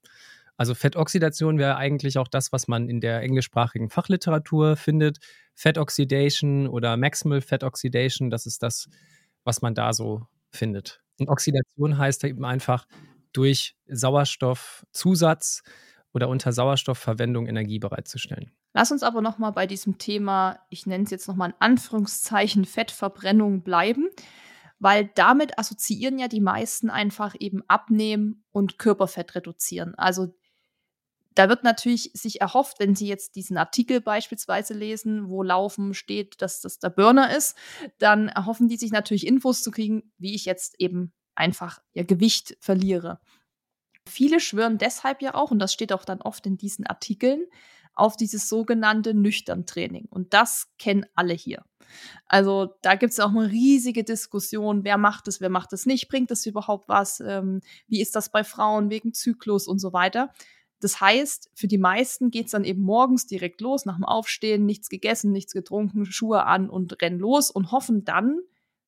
Also 0.57 0.75
Fettoxidation 0.75 1.57
wäre 1.57 1.77
eigentlich 1.77 2.17
auch 2.17 2.27
das, 2.27 2.51
was 2.51 2.67
man 2.67 2.89
in 2.89 2.99
der 2.99 3.21
englischsprachigen 3.21 3.89
Fachliteratur 3.89 4.75
findet. 4.75 5.19
Fettoxidation 5.55 6.67
oder 6.67 6.97
Maximal 6.97 7.41
Fettoxidation, 7.41 8.29
das 8.29 8.45
ist 8.45 8.61
das, 8.61 8.89
was 9.43 9.61
man 9.61 9.73
da 9.73 9.93
so 9.93 10.27
findet. 10.51 11.01
Und 11.19 11.29
Oxidation 11.29 11.97
heißt 11.97 12.23
eben 12.25 12.45
einfach 12.45 12.85
durch 13.31 13.75
Sauerstoffzusatz 13.87 15.63
oder 16.13 16.29
unter 16.29 16.51
Sauerstoffverwendung 16.51 17.47
Energie 17.47 17.79
bereitzustellen. 17.79 18.51
Lass 18.73 18.91
uns 18.91 19.03
aber 19.03 19.21
noch 19.21 19.37
mal 19.37 19.51
bei 19.51 19.67
diesem 19.67 19.97
Thema, 19.97 20.59
ich 20.69 20.85
nenne 20.85 21.03
es 21.03 21.11
jetzt 21.11 21.27
noch 21.27 21.35
mal 21.35 21.49
in 21.49 21.55
Anführungszeichen 21.59 22.65
Fettverbrennung 22.65 23.63
bleiben, 23.63 24.09
weil 24.79 25.09
damit 25.15 25.59
assoziieren 25.59 26.19
ja 26.19 26.27
die 26.27 26.41
meisten 26.41 26.89
einfach 26.89 27.35
eben 27.39 27.63
abnehmen 27.67 28.43
und 28.51 28.79
Körperfett 28.79 29.35
reduzieren. 29.35 29.93
Also 29.95 30.33
da 31.35 31.47
wird 31.47 31.63
natürlich 31.63 32.11
sich 32.13 32.41
erhofft, 32.41 32.79
wenn 32.79 32.95
Sie 32.95 33.07
jetzt 33.07 33.35
diesen 33.35 33.57
Artikel 33.57 34.01
beispielsweise 34.01 34.73
lesen, 34.73 35.29
wo 35.29 35.43
Laufen 35.43 35.93
steht, 35.93 36.41
dass 36.41 36.59
das 36.59 36.79
der 36.79 36.89
Burner 36.89 37.35
ist, 37.35 37.55
dann 37.97 38.29
erhoffen 38.29 38.67
die 38.67 38.77
sich 38.77 38.91
natürlich 38.91 39.27
Infos 39.27 39.61
zu 39.61 39.71
kriegen, 39.71 40.11
wie 40.17 40.35
ich 40.35 40.45
jetzt 40.45 40.75
eben 40.79 41.13
einfach 41.35 41.79
ihr 41.93 42.03
Gewicht 42.03 42.57
verliere. 42.59 43.19
Viele 44.09 44.39
schwören 44.39 44.77
deshalb 44.77 45.21
ja 45.21 45.35
auch, 45.35 45.51
und 45.51 45.59
das 45.59 45.73
steht 45.73 45.93
auch 45.93 46.05
dann 46.05 46.21
oft 46.21 46.45
in 46.45 46.57
diesen 46.57 46.85
Artikeln, 46.85 47.45
auf 47.95 48.15
dieses 48.15 48.49
sogenannte 48.49 49.13
Nüchtern-Training. 49.13 50.07
Und 50.09 50.33
das 50.33 50.69
kennen 50.77 51.05
alle 51.15 51.33
hier. 51.33 51.63
Also 52.25 52.75
da 52.81 52.95
gibt 52.95 53.11
es 53.11 53.19
auch 53.19 53.31
eine 53.31 53.49
riesige 53.49 54.03
Diskussion, 54.03 54.83
wer 54.83 54.97
macht 54.97 55.27
es, 55.27 55.41
wer 55.41 55.49
macht 55.49 55.73
es 55.73 55.85
nicht, 55.85 56.07
bringt 56.07 56.31
es 56.31 56.45
überhaupt 56.45 56.87
was, 56.87 57.19
ähm, 57.19 57.61
wie 57.87 58.01
ist 58.01 58.15
das 58.15 58.31
bei 58.31 58.43
Frauen 58.43 58.89
wegen 58.89 59.13
Zyklus 59.13 59.67
und 59.67 59.79
so 59.79 59.91
weiter. 59.91 60.31
Das 60.79 61.01
heißt, 61.01 61.49
für 61.55 61.67
die 61.67 61.77
meisten 61.77 62.31
geht 62.31 62.45
es 62.45 62.51
dann 62.51 62.63
eben 62.63 62.81
morgens 62.81 63.25
direkt 63.25 63.59
los, 63.59 63.85
nach 63.85 63.95
dem 63.95 64.05
Aufstehen, 64.05 64.65
nichts 64.65 64.87
gegessen, 64.89 65.31
nichts 65.31 65.51
getrunken, 65.51 66.05
Schuhe 66.05 66.45
an 66.45 66.69
und 66.69 67.01
rennen 67.01 67.19
los 67.19 67.51
und 67.51 67.71
hoffen 67.71 68.05
dann, 68.05 68.39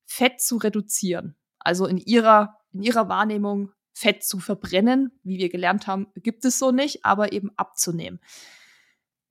Fett 0.04 0.40
zu 0.40 0.56
reduzieren. 0.56 1.36
Also 1.58 1.86
in 1.86 1.98
ihrer, 1.98 2.58
in 2.72 2.82
ihrer 2.82 3.08
Wahrnehmung 3.08 3.72
Fett 3.92 4.24
zu 4.24 4.38
verbrennen, 4.38 5.12
wie 5.22 5.38
wir 5.38 5.48
gelernt 5.48 5.86
haben, 5.86 6.08
gibt 6.16 6.44
es 6.44 6.58
so 6.58 6.70
nicht, 6.70 7.04
aber 7.04 7.32
eben 7.32 7.50
abzunehmen. 7.56 8.20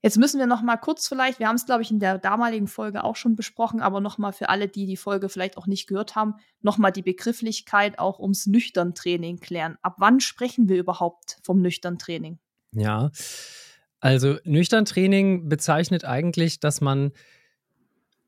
Jetzt 0.04 0.18
müssen 0.18 0.40
wir 0.40 0.48
noch 0.48 0.62
mal 0.62 0.76
kurz 0.76 1.06
vielleicht, 1.06 1.38
wir 1.38 1.46
haben 1.46 1.54
es 1.54 1.64
glaube 1.64 1.82
ich 1.82 1.92
in 1.92 2.00
der 2.00 2.18
damaligen 2.18 2.66
Folge 2.66 3.04
auch 3.04 3.14
schon 3.14 3.36
besprochen, 3.36 3.80
aber 3.80 4.00
noch 4.00 4.18
mal 4.18 4.32
für 4.32 4.48
alle, 4.48 4.66
die 4.66 4.86
die 4.86 4.96
Folge 4.96 5.28
vielleicht 5.28 5.56
auch 5.56 5.68
nicht 5.68 5.86
gehört 5.86 6.16
haben, 6.16 6.34
noch 6.60 6.76
mal 6.76 6.90
die 6.90 7.02
Begrifflichkeit 7.02 8.00
auch 8.00 8.18
ums 8.18 8.46
nüchtern 8.46 8.94
Training 8.94 9.38
klären. 9.38 9.78
Ab 9.80 9.94
wann 9.98 10.18
sprechen 10.18 10.68
wir 10.68 10.76
überhaupt 10.76 11.38
vom 11.44 11.62
nüchtern 11.62 11.98
Training? 11.98 12.40
Ja. 12.72 13.12
Also 14.00 14.38
nüchtern 14.42 14.86
Training 14.86 15.48
bezeichnet 15.48 16.04
eigentlich, 16.04 16.58
dass 16.58 16.80
man 16.80 17.12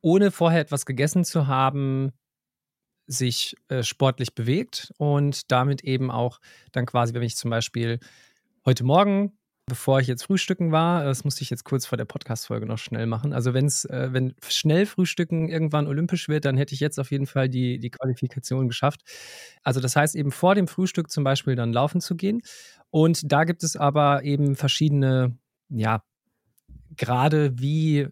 ohne 0.01 0.31
vorher 0.31 0.61
etwas 0.61 0.87
gegessen 0.87 1.25
zu 1.25 1.49
haben, 1.49 2.13
sich 3.07 3.57
äh, 3.69 3.83
sportlich 3.83 4.35
bewegt 4.35 4.93
und 4.99 5.51
damit 5.51 5.85
eben 5.85 6.11
auch 6.11 6.41
dann 6.73 6.87
quasi, 6.87 7.15
wenn 7.15 7.23
ich 7.23 7.37
zum 7.37 7.51
Beispiel 7.51 8.01
heute 8.65 8.85
Morgen 8.85 9.33
bevor 9.67 10.01
ich 10.01 10.07
jetzt 10.07 10.25
frühstücken 10.25 10.73
war, 10.73 11.05
das 11.05 11.25
musste 11.25 11.43
ich 11.43 11.51
jetzt 11.51 11.65
kurz 11.65 11.87
vor 11.87 11.97
der 11.97 12.05
Podcast-Folge 12.05 12.67
noch 12.67 12.79
schnell 12.79 13.07
machen. 13.07 13.33
Also 13.33 13.55
wenn's, 13.55 13.85
äh, 13.87 14.09
wenn 14.13 14.35
schnell 14.47 14.85
Frühstücken 14.85 15.49
irgendwann 15.49 15.87
olympisch 15.87 16.29
wird, 16.29 16.45
dann 16.45 16.57
hätte 16.57 16.75
ich 16.75 16.81
jetzt 16.81 16.99
auf 17.01 17.11
jeden 17.11 17.27
Fall 17.27 17.49
die, 17.49 17.79
die 17.79 17.91
Qualifikation 17.91 18.69
geschafft. 18.69 19.01
Also 19.63 19.81
das 19.81 19.97
heißt 19.97 20.17
eben 20.17 20.33
vor 20.33 20.55
dem 20.55 20.69
Frühstück 20.69 21.11
zum 21.11 21.25
Beispiel 21.25 21.57
dann 21.57 21.73
laufen 21.73 22.01
zu 22.01 22.15
gehen. 22.15 22.43
Und 22.91 23.33
da 23.33 23.45
gibt 23.45 23.65
es 23.65 23.77
aber 23.77 24.23
eben 24.23 24.55
verschiedene, 24.55 25.37
ja, 25.71 26.03
gerade 26.97 27.59
wie 27.59 28.09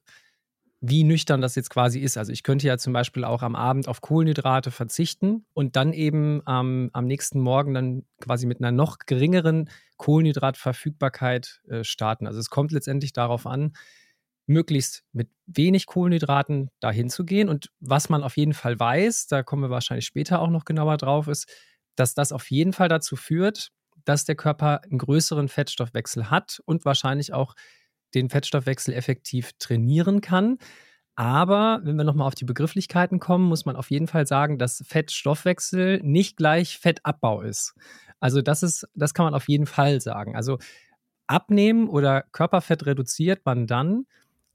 wie 0.84 1.04
nüchtern 1.04 1.40
das 1.40 1.54
jetzt 1.54 1.70
quasi 1.70 2.00
ist. 2.00 2.18
Also 2.18 2.32
ich 2.32 2.42
könnte 2.42 2.66
ja 2.66 2.76
zum 2.76 2.92
Beispiel 2.92 3.22
auch 3.22 3.42
am 3.42 3.54
Abend 3.54 3.86
auf 3.86 4.00
Kohlenhydrate 4.00 4.72
verzichten 4.72 5.46
und 5.54 5.76
dann 5.76 5.92
eben 5.92 6.42
ähm, 6.48 6.90
am 6.92 7.06
nächsten 7.06 7.38
Morgen 7.38 7.72
dann 7.72 8.04
quasi 8.20 8.46
mit 8.46 8.58
einer 8.58 8.72
noch 8.72 8.98
geringeren 8.98 9.70
Kohlenhydratverfügbarkeit 9.96 11.62
äh, 11.68 11.84
starten. 11.84 12.26
Also 12.26 12.40
es 12.40 12.50
kommt 12.50 12.72
letztendlich 12.72 13.12
darauf 13.12 13.46
an, 13.46 13.74
möglichst 14.46 15.04
mit 15.12 15.28
wenig 15.46 15.86
Kohlenhydraten 15.86 16.68
dahin 16.80 17.10
zu 17.10 17.24
gehen. 17.24 17.48
Und 17.48 17.70
was 17.78 18.08
man 18.08 18.24
auf 18.24 18.36
jeden 18.36 18.52
Fall 18.52 18.80
weiß, 18.80 19.28
da 19.28 19.44
kommen 19.44 19.62
wir 19.62 19.70
wahrscheinlich 19.70 20.06
später 20.06 20.40
auch 20.40 20.50
noch 20.50 20.64
genauer 20.64 20.96
drauf, 20.96 21.28
ist, 21.28 21.48
dass 21.94 22.14
das 22.14 22.32
auf 22.32 22.50
jeden 22.50 22.72
Fall 22.72 22.88
dazu 22.88 23.14
führt, 23.14 23.70
dass 24.04 24.24
der 24.24 24.34
Körper 24.34 24.82
einen 24.82 24.98
größeren 24.98 25.46
Fettstoffwechsel 25.46 26.28
hat 26.28 26.60
und 26.64 26.84
wahrscheinlich 26.84 27.32
auch 27.32 27.54
den 28.14 28.30
Fettstoffwechsel 28.30 28.94
effektiv 28.94 29.52
trainieren 29.58 30.20
kann. 30.20 30.58
Aber 31.14 31.80
wenn 31.84 31.96
wir 31.96 32.04
nochmal 32.04 32.26
auf 32.26 32.34
die 32.34 32.44
Begrifflichkeiten 32.44 33.20
kommen, 33.20 33.44
muss 33.44 33.66
man 33.66 33.76
auf 33.76 33.90
jeden 33.90 34.06
Fall 34.06 34.26
sagen, 34.26 34.58
dass 34.58 34.82
Fettstoffwechsel 34.86 36.00
nicht 36.02 36.36
gleich 36.36 36.78
Fettabbau 36.78 37.42
ist. 37.42 37.74
Also 38.18 38.40
das 38.40 38.62
ist, 38.62 38.88
das 38.94 39.14
kann 39.14 39.24
man 39.24 39.34
auf 39.34 39.48
jeden 39.48 39.66
Fall 39.66 40.00
sagen. 40.00 40.36
Also 40.36 40.58
abnehmen 41.26 41.88
oder 41.88 42.22
Körperfett 42.32 42.86
reduziert 42.86 43.44
man 43.44 43.66
dann, 43.66 44.06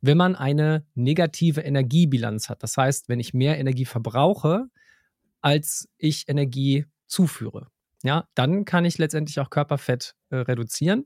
wenn 0.01 0.17
man 0.17 0.35
eine 0.35 0.85
negative 0.95 1.61
Energiebilanz 1.61 2.49
hat. 2.49 2.63
Das 2.63 2.77
heißt, 2.77 3.09
wenn 3.09 3.19
ich 3.19 3.33
mehr 3.33 3.59
Energie 3.59 3.85
verbrauche, 3.85 4.67
als 5.41 5.89
ich 5.97 6.27
Energie 6.27 6.85
zuführe. 7.07 7.67
Ja, 8.03 8.27
dann 8.35 8.65
kann 8.65 8.85
ich 8.85 8.97
letztendlich 8.97 9.39
auch 9.39 9.49
Körperfett 9.49 10.15
äh, 10.29 10.37
reduzieren. 10.37 11.05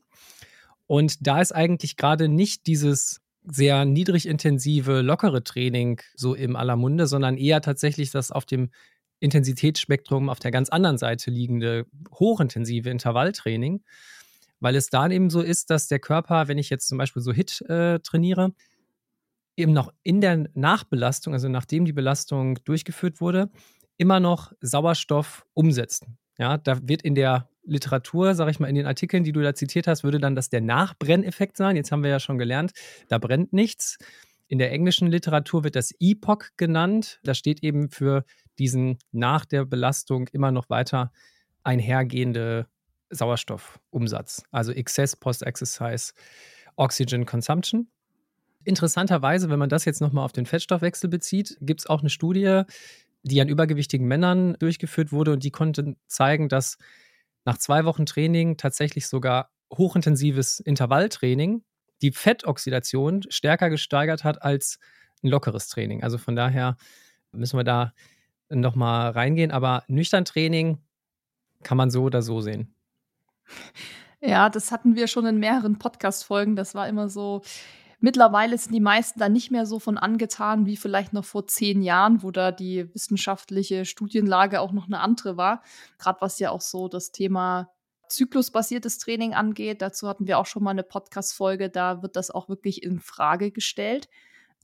Und 0.91 1.25
da 1.25 1.39
ist 1.39 1.53
eigentlich 1.53 1.95
gerade 1.95 2.27
nicht 2.27 2.67
dieses 2.67 3.21
sehr 3.45 3.86
niedrig 3.86 4.27
intensive, 4.27 5.00
lockere 5.00 5.41
Training 5.41 6.01
so 6.15 6.36
im 6.36 6.57
aller 6.57 6.75
Munde, 6.75 7.07
sondern 7.07 7.38
eher 7.38 7.62
tatsächlich 7.62 8.12
das 8.12 8.29
auf 8.29 8.43
dem 8.43 8.71
Intensitätsspektrum 9.21 10.27
auf 10.27 10.39
der 10.39 10.51
ganz 10.51 10.67
anderen 10.67 10.98
Seite 10.98 11.31
liegende 11.31 11.86
hochintensive 12.12 12.89
Intervalltraining, 12.89 13.86
weil 14.60 14.75
es 14.75 14.89
dann 14.89 15.12
eben 15.12 15.29
so 15.29 15.39
ist, 15.39 15.69
dass 15.69 15.88
der 15.88 16.00
Körper, 16.00 16.50
wenn 16.50 16.57
ich 16.57 16.69
jetzt 16.69 16.89
zum 16.89 16.98
Beispiel 16.98 17.21
so 17.21 17.31
HIT 17.31 17.62
äh, 17.69 18.00
trainiere, 18.00 18.53
eben 19.55 19.71
noch 19.71 19.93
in 20.03 20.19
der 20.19 20.50
Nachbelastung, 20.55 21.31
also 21.31 21.48
nachdem 21.48 21.86
die 21.86 21.93
Belastung 21.93 22.60
durchgeführt 22.65 23.21
wurde, 23.21 23.50
immer 23.95 24.19
noch 24.19 24.51
Sauerstoff 24.60 25.45
umsetzt. 25.53 26.05
Ja, 26.38 26.57
da 26.57 26.86
wird 26.86 27.01
in 27.03 27.15
der 27.15 27.48
Literatur, 27.63 28.35
sage 28.35 28.51
ich 28.51 28.59
mal, 28.59 28.67
in 28.67 28.75
den 28.75 28.85
Artikeln, 28.85 29.23
die 29.23 29.31
du 29.31 29.41
da 29.41 29.53
zitiert 29.53 29.87
hast, 29.87 30.03
würde 30.03 30.19
dann 30.19 30.35
das 30.35 30.49
der 30.49 30.61
Nachbrenneffekt 30.61 31.57
sein. 31.57 31.75
Jetzt 31.75 31.91
haben 31.91 32.03
wir 32.03 32.09
ja 32.09 32.19
schon 32.19 32.37
gelernt, 32.37 32.71
da 33.07 33.17
brennt 33.17 33.53
nichts. 33.53 33.97
In 34.47 34.57
der 34.57 34.71
englischen 34.71 35.07
Literatur 35.07 35.63
wird 35.63 35.75
das 35.75 35.93
EPOC 35.99 36.51
genannt. 36.57 37.19
Das 37.23 37.37
steht 37.37 37.63
eben 37.63 37.89
für 37.89 38.25
diesen 38.59 38.97
nach 39.11 39.45
der 39.45 39.63
Belastung 39.65 40.27
immer 40.33 40.51
noch 40.51 40.69
weiter 40.69 41.11
einhergehende 41.63 42.67
Sauerstoffumsatz, 43.11 44.43
also 44.51 44.71
Excess 44.71 45.15
Post-Exercise 45.15 46.13
Oxygen 46.75 47.25
Consumption. 47.25 47.87
Interessanterweise, 48.63 49.49
wenn 49.49 49.59
man 49.59 49.69
das 49.69 49.85
jetzt 49.85 50.01
nochmal 50.01 50.25
auf 50.25 50.31
den 50.31 50.45
Fettstoffwechsel 50.45 51.09
bezieht, 51.09 51.57
gibt 51.61 51.81
es 51.81 51.87
auch 51.87 52.01
eine 52.01 52.09
Studie, 52.09 52.63
die 53.23 53.41
an 53.41 53.49
übergewichtigen 53.49 54.07
Männern 54.07 54.55
durchgeführt 54.59 55.11
wurde 55.11 55.33
und 55.33 55.43
die 55.43 55.51
konnte 55.51 55.95
zeigen, 56.07 56.49
dass 56.49 56.77
nach 57.45 57.57
zwei 57.57 57.86
Wochen 57.86 58.05
Training 58.05 58.57
tatsächlich 58.57 59.07
sogar 59.07 59.50
hochintensives 59.71 60.60
Intervalltraining 60.60 61.63
die 62.01 62.12
Fettoxidation 62.12 63.24
stärker 63.29 63.69
gesteigert 63.69 64.24
hat 64.24 64.41
als 64.41 64.79
ein 65.24 65.29
lockeres 65.29 65.67
Training. 65.67 66.03
Also 66.03 66.17
von 66.17 66.36
daher 66.36 66.77
müssen 67.31 67.57
wir 67.57 67.63
da 67.63 67.93
nochmal 68.50 69.12
reingehen. 69.12 69.51
Aber 69.51 69.83
nüchtern 69.88 70.25
Training 70.25 70.79
kann 71.63 71.77
man 71.77 71.91
so 71.91 72.03
oder 72.03 72.21
so 72.21 72.41
sehen. 72.41 72.74
Ja, 74.19 74.50
das 74.50 74.71
hatten 74.71 74.95
wir 74.95 75.07
schon 75.07 75.25
in 75.25 75.39
mehreren 75.39 75.79
Podcast-Folgen. 75.79 76.55
Das 76.55 76.75
war 76.75 76.88
immer 76.88 77.10
so. 77.10 77.41
Mittlerweile 78.03 78.58
sind 78.58 78.74
die 78.74 78.79
meisten 78.79 79.20
da 79.20 79.29
nicht 79.29 79.51
mehr 79.51 79.67
so 79.67 79.77
von 79.77 80.00
angetan 80.00 80.65
wie 80.65 80.75
vielleicht 80.75 81.13
noch 81.13 81.24
vor 81.24 81.46
zehn 81.46 81.84
Jahren, 81.84 82.24
wo 82.24 82.31
da 82.31 82.51
die 82.51 82.91
wissenschaftliche 82.96 83.86
Studienlage 83.86 84.60
auch 84.60 84.72
noch 84.72 84.88
eine 84.88 85.00
andere 85.00 85.38
war. 85.38 85.62
Gerade 86.00 86.20
was 86.20 86.39
ja 86.39 86.50
auch 86.50 86.62
so 86.62 86.88
das 86.88 87.12
Thema 87.12 87.70
zyklusbasiertes 88.10 88.98
Training 88.98 89.36
angeht. 89.36 89.84
Dazu 89.84 90.08
hatten 90.08 90.25
wir 90.25 90.39
auch 90.39 90.48
schon 90.48 90.63
mal 90.63 90.72
eine 90.72 90.81
Podcast-Folge. 90.81 91.70
Da 91.70 92.01
wird 92.01 92.15
das 92.15 92.31
auch 92.31 92.50
wirklich 92.50 92.81
in 92.81 93.00
Frage 93.00 93.51
gestellt. 93.51 94.10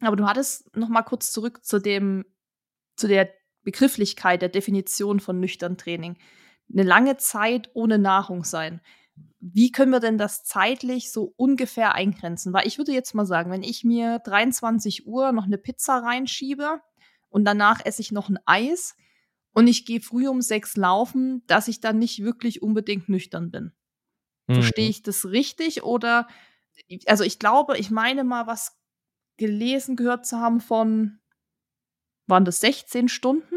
Aber 0.02 0.16
du 0.16 0.26
hattest 0.26 0.76
noch 0.76 0.90
mal 0.90 1.04
kurz 1.04 1.32
zurück 1.32 1.64
zu 1.64 1.80
dem, 1.80 2.26
zu 2.96 3.08
der 3.08 3.30
Begrifflichkeit, 3.62 4.42
der 4.42 4.50
Definition 4.50 5.20
von 5.20 5.40
nüchtern 5.40 5.78
Training. 5.78 6.18
Eine 6.74 6.84
lange 6.84 7.18
Zeit 7.18 7.70
ohne 7.76 8.00
Nahrung 8.00 8.44
sein 8.44 8.82
wie 9.40 9.72
können 9.72 9.92
wir 9.92 10.00
denn 10.00 10.18
das 10.18 10.44
zeitlich 10.44 11.12
so 11.12 11.34
ungefähr 11.38 11.94
eingrenzen? 11.94 12.54
Weil 12.54 12.68
ich 12.68 12.78
würde 12.78 12.92
jetzt 12.92 13.14
mal 13.14 13.26
sagen, 13.26 13.52
wenn 13.52 13.64
ich 13.64 13.84
mir 13.84 14.20
23 14.20 15.06
Uhr 15.08 15.32
noch 15.32 15.46
eine 15.46 15.58
Pizza 15.58 16.00
reinschiebe 16.00 16.82
und 17.30 17.46
danach 17.46 17.86
esse 17.86 18.02
ich 18.02 18.12
noch 18.12 18.30
ein 18.30 18.40
Eis 18.46 18.96
und 19.54 19.68
ich 19.68 19.86
gehe 19.86 20.02
früh 20.02 20.28
um 20.28 20.42
sechs 20.42 20.76
laufen, 20.76 21.44
dass 21.48 21.68
ich 21.68 21.80
dann 21.80 22.00
nicht 22.00 22.24
wirklich 22.24 22.62
unbedingt 22.62 23.10
nüchtern 23.10 23.52
bin. 23.52 23.74
Mhm. 24.48 24.56
Verstehe 24.56 24.90
ich 24.90 25.04
das 25.04 25.26
richtig? 25.26 25.84
Oder, 25.84 26.28
also 27.06 27.24
ich 27.24 27.40
glaube, 27.40 27.78
ich 27.78 27.92
meine 27.92 28.24
mal 28.24 28.48
was 28.48 28.78
gelesen 29.38 29.96
gehört 29.96 30.26
zu 30.26 30.40
haben 30.40 30.60
von, 30.60 31.20
waren 32.26 32.46
das 32.46 32.60
16 32.60 33.08
Stunden? 33.08 33.57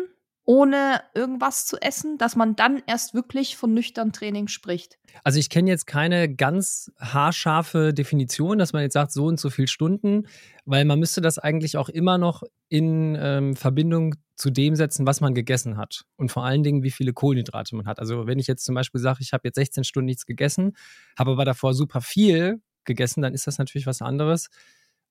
Ohne 0.51 1.01
irgendwas 1.15 1.65
zu 1.65 1.81
essen, 1.81 2.19
dass 2.19 2.35
man 2.35 2.57
dann 2.57 2.83
erst 2.89 3.15
wirklich 3.15 3.57
von 3.57 3.73
nüchtern 3.73 4.13
Training 4.13 4.49
spricht? 4.49 4.99
Also 5.23 5.39
ich 5.39 5.49
kenne 5.49 5.71
jetzt 5.71 5.87
keine 5.87 6.35
ganz 6.35 6.91
haarscharfe 6.99 7.95
Definition, 7.95 8.59
dass 8.59 8.73
man 8.73 8.83
jetzt 8.83 8.95
sagt, 8.95 9.13
so 9.13 9.27
und 9.27 9.39
so 9.39 9.49
viele 9.49 9.69
Stunden, 9.69 10.27
weil 10.65 10.85
man 10.85 10.99
müsste 10.99 11.21
das 11.21 11.39
eigentlich 11.39 11.77
auch 11.77 11.89
immer 11.89 12.19
noch 12.19 12.43
in 12.69 13.17
ähm, 13.21 13.55
Verbindung 13.55 14.17
zu 14.35 14.51
dem 14.51 14.75
setzen, 14.75 15.07
was 15.07 15.21
man 15.21 15.35
gegessen 15.35 15.77
hat 15.77 16.03
und 16.17 16.33
vor 16.33 16.45
allen 16.45 16.65
Dingen, 16.65 16.83
wie 16.83 16.91
viele 16.91 17.13
Kohlenhydrate 17.13 17.77
man 17.77 17.87
hat. 17.87 18.01
Also 18.01 18.27
wenn 18.27 18.41
ich 18.41 18.49
jetzt 18.49 18.65
zum 18.65 18.75
Beispiel 18.75 19.01
sage, 19.01 19.19
ich 19.21 19.33
habe 19.33 19.47
jetzt 19.47 19.55
16 19.55 19.85
Stunden 19.85 20.07
nichts 20.07 20.27
gegessen, 20.27 20.73
habe 21.17 21.31
aber 21.31 21.45
davor 21.45 21.75
super 21.75 22.01
viel 22.01 22.61
gegessen, 22.85 23.23
dann 23.23 23.35
ist 23.35 23.47
das 23.47 23.59
natürlich 23.59 23.87
was 23.87 24.03
anderes, 24.03 24.49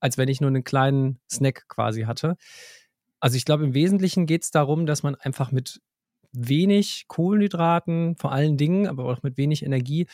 als 0.02 0.18
wenn 0.18 0.28
ich 0.28 0.42
nur 0.42 0.50
einen 0.50 0.66
kleinen 0.66 1.22
Snack 1.32 1.70
quasi 1.70 2.02
hatte. 2.02 2.36
Also 3.20 3.36
ich 3.36 3.46
glaube, 3.46 3.64
im 3.66 3.74
Wesentlichen 3.74 4.26
geht 4.26 4.44
es 4.44 4.52
darum, 4.52 4.86
dass 4.86 5.04
man 5.04 5.16
einfach 5.16 5.52
mit 5.52 5.82
wenig 6.32 7.06
Kohlenhydraten, 7.08 8.16
vor 8.16 8.32
allen 8.32 8.58
Dingen, 8.58 8.88
aber 8.88 9.06
auch 9.06 9.24
mit 9.24 9.38
wenig 9.38 9.64
Energie 9.64 10.08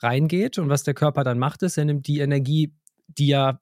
reingeht. 0.00 0.58
Und 0.58 0.68
was 0.68 0.82
der 0.82 0.94
Körper 0.94 1.24
dann 1.24 1.38
macht, 1.38 1.62
ist, 1.62 1.78
er 1.78 1.84
nimmt 1.84 2.06
die 2.06 2.20
Energie, 2.20 2.74
die 3.06 3.30
er 3.30 3.60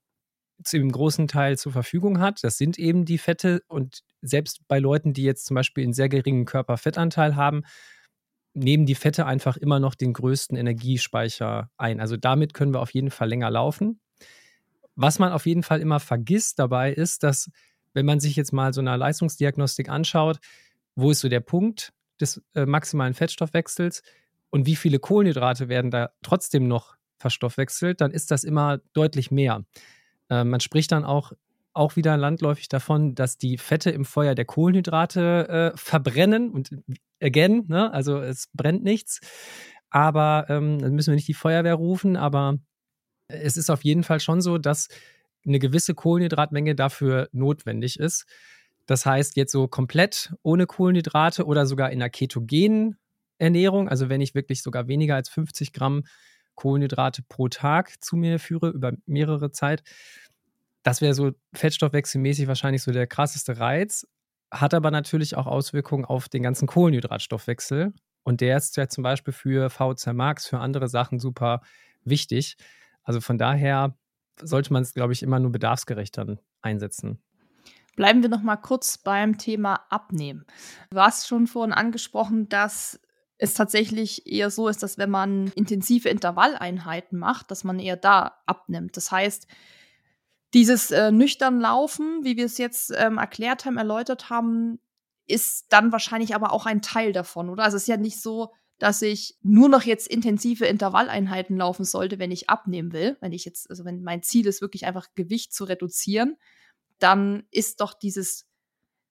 einem 0.73 0.93
großen 0.93 1.29
Teil 1.29 1.59
zur 1.59 1.73
Verfügung 1.73 2.21
hat. 2.21 2.43
Das 2.45 2.59
sind 2.59 2.79
eben 2.79 3.05
die 3.05 3.19
Fette. 3.19 3.63
Und 3.69 4.03
selbst 4.23 4.61
bei 4.69 4.79
Leuten, 4.79 5.13
die 5.13 5.23
jetzt 5.23 5.47
zum 5.47 5.55
Beispiel 5.55 5.85
einen 5.85 5.93
sehr 5.93 6.09
geringen 6.09 6.45
Körperfettanteil 6.45 7.37
haben, 7.37 7.63
nehmen 8.53 8.87
die 8.87 8.95
Fette 8.95 9.27
einfach 9.27 9.57
immer 9.57 9.81
noch 9.81 9.95
den 9.95 10.13
größten 10.13 10.57
Energiespeicher 10.57 11.71
ein. 11.77 12.01
Also 12.01 12.17
damit 12.17 12.53
können 12.53 12.75
wir 12.75 12.81
auf 12.81 12.93
jeden 12.93 13.11
Fall 13.11 13.29
länger 13.29 13.51
laufen. 13.51 14.01
Was 14.97 15.19
man 15.19 15.33
auf 15.33 15.47
jeden 15.47 15.63
Fall 15.63 15.81
immer 15.81 16.01
vergisst 16.01 16.59
dabei 16.59 16.93
ist, 16.93 17.23
dass 17.23 17.51
wenn 17.93 18.07
man 18.07 18.21
sich 18.21 18.37
jetzt 18.37 18.53
mal 18.53 18.73
so 18.73 18.81
eine 18.81 18.97
Leistungsdiagnostik 18.97 19.89
anschaut, 19.89 20.39
wo 20.95 21.11
ist 21.11 21.21
so 21.21 21.29
der 21.29 21.41
Punkt 21.41 21.93
des 22.21 22.43
äh, 22.55 22.67
maximalen 22.67 23.15
Fettstoffwechsels 23.15 24.03
und 24.51 24.67
wie 24.67 24.77
viele 24.77 24.99
Kohlenhydrate 24.99 25.69
werden 25.69 25.91
da 25.91 26.11
trotzdem 26.23 26.69
noch 26.69 26.97
verstoffwechselt, 27.19 28.01
dann 28.01 28.11
ist 28.11 28.31
das 28.31 28.45
immer 28.45 28.79
deutlich 28.93 29.31
mehr. 29.31 29.65
Äh, 30.29 30.45
man 30.45 30.61
spricht 30.61 30.93
dann 30.93 31.05
auch, 31.05 31.33
auch 31.73 31.97
wieder 31.97 32.17
landläufig 32.17 32.69
davon, 32.69 33.15
dass 33.15 33.39
die 33.39 33.59
Fette 33.59 33.91
im 33.91 34.05
Feuer 34.05 34.35
der 34.35 34.45
Kohlenhydrate 34.45 35.73
äh, 35.75 35.77
verbrennen 35.77 36.51
und 36.51 36.71
again, 37.23 37.65
ne, 37.69 37.93
also 37.93 38.21
es 38.21 38.49
brennt 38.53 38.83
nichts. 38.83 39.21
Aber 39.91 40.47
ähm, 40.49 40.79
dann 40.79 40.95
müssen 40.95 41.09
wir 41.09 41.17
nicht 41.17 41.29
die 41.29 41.35
Feuerwehr 41.35 41.75
rufen, 41.75 42.17
aber 42.17 42.59
es 43.29 43.57
ist 43.57 43.71
auf 43.71 43.85
jeden 43.85 44.05
Fall 44.05 44.21
schon 44.21 44.41
so, 44.41 44.59
dass 44.59 44.89
eine 45.47 45.59
gewisse 45.59 45.95
Kohlenhydratmenge 45.95 46.75
dafür 46.75 47.29
notwendig 47.33 47.99
ist. 47.99 48.27
Das 48.87 49.07
heißt, 49.07 49.37
jetzt 49.37 49.53
so 49.53 49.69
komplett 49.69 50.33
ohne 50.43 50.67
Kohlenhydrate 50.67 51.47
oder 51.47 51.67
sogar 51.67 51.91
in 51.91 52.01
einer 52.01 52.11
ketogenen 52.11 52.97
Ernährung, 53.39 53.89
also 53.89 54.09
wenn 54.09 54.21
ich 54.21 54.35
wirklich 54.35 54.63
sogar 54.63 54.89
weniger 54.89 55.15
als 55.15 55.29
50 55.29 55.73
Gramm 55.73 56.05
Kohlenhydrate 56.57 57.23
pro 57.29 57.49
Tag 57.49 58.03
zu 58.03 58.17
mir 58.17 58.39
führe 58.39 58.69
über 58.69 58.93
mehrere 59.07 59.51
Zeit, 59.51 59.83
das 60.83 61.01
wäre 61.01 61.15
so 61.15 61.33
fettstoffwechselmäßig 61.55 62.49
wahrscheinlich 62.49 62.83
so 62.83 62.91
der 62.91 63.07
krasseste 63.07 63.59
Reiz, 63.59 64.07
hat 64.51 64.75
aber 64.75 64.91
natürlich 64.91 65.37
auch 65.37 65.47
Auswirkungen 65.47 66.05
auf 66.05 66.29
den 66.29 66.43
ganzen 66.43 66.67
Kohlenhydratstoffwechsel. 66.67 67.93
Und 68.25 68.41
der 68.41 68.57
ist 68.57 68.77
ja 68.77 68.89
zum 68.89 69.03
Beispiel 69.03 69.33
für 69.33 69.71
VZ 69.71 70.13
Max, 70.13 70.47
für 70.47 70.59
andere 70.59 70.89
Sachen 70.89 71.19
super 71.19 71.61
wichtig. 72.05 72.57
Also 73.03 73.21
von 73.21 73.39
daher 73.39 73.95
sollte 74.43 74.73
man 74.73 74.83
es, 74.83 74.95
glaube 74.95 75.13
ich, 75.13 75.23
immer 75.23 75.39
nur 75.39 75.53
bedarfsgerecht 75.53 76.17
dann 76.19 76.41
einsetzen. 76.63 77.23
Bleiben 77.97 78.23
wir 78.23 78.31
noch 78.31 78.43
mal 78.43 78.57
kurz 78.57 78.99
beim 78.99 79.39
Thema 79.39 79.81
Abnehmen. 79.91 80.47
Du 80.91 80.99
hast 80.99 81.27
schon 81.29 81.47
vorhin 81.47 81.73
angesprochen, 81.73 82.49
dass 82.49 83.01
es 83.37 83.55
tatsächlich 83.55 84.27
eher 84.27 84.51
so 84.51 84.69
ist, 84.69 84.83
dass 84.83 84.99
wenn 84.99 85.11
man 85.11 85.49
intensive 85.55 86.09
Intervalleinheiten 86.09 87.19
macht, 87.19 87.51
dass 87.51 87.65
man 87.65 87.79
eher 87.79 87.97
da 87.97 88.39
abnimmt. 88.47 88.97
Das 88.97 89.11
heißt, 89.11 89.47
dieses 90.53 90.91
äh, 90.91 91.11
nüchtern 91.11 91.61
Laufen, 91.61 92.23
wie 92.23 92.37
wir 92.37 92.45
es 92.45 92.59
jetzt 92.59 92.93
ähm, 92.97 93.19
erklärt 93.19 93.65
haben, 93.65 93.79
erläutert 93.79 94.31
haben, 94.31 94.79
ist 95.27 95.67
dann 95.73 95.93
wahrscheinlich 95.93 96.35
aber 96.35 96.53
auch 96.53 96.67
ein 96.67 96.83
Teil 96.83 97.13
davon, 97.13 97.49
oder? 97.49 97.65
Also 97.65 97.77
es 97.77 97.85
ist 97.85 97.89
ja 97.89 97.97
nicht 97.97 98.21
so, 98.21 98.53
dass 98.81 99.03
ich 99.03 99.37
nur 99.43 99.69
noch 99.69 99.83
jetzt 99.83 100.09
intensive 100.09 100.65
Intervalleinheiten 100.65 101.57
laufen 101.57 101.85
sollte, 101.85 102.19
wenn 102.19 102.31
ich 102.31 102.49
abnehmen 102.49 102.93
will. 102.93 103.19
Wenn 103.21 103.33
ich 103.33 103.45
jetzt, 103.45 103.69
also 103.69 103.85
wenn 103.85 104.03
mein 104.03 104.23
Ziel 104.23 104.47
ist, 104.47 104.63
wirklich 104.63 104.87
einfach 104.87 105.09
Gewicht 105.15 105.53
zu 105.53 105.65
reduzieren, 105.65 106.37
dann 106.99 107.45
ist 107.51 107.83
doch 107.83 107.93
dieses, 107.93 108.49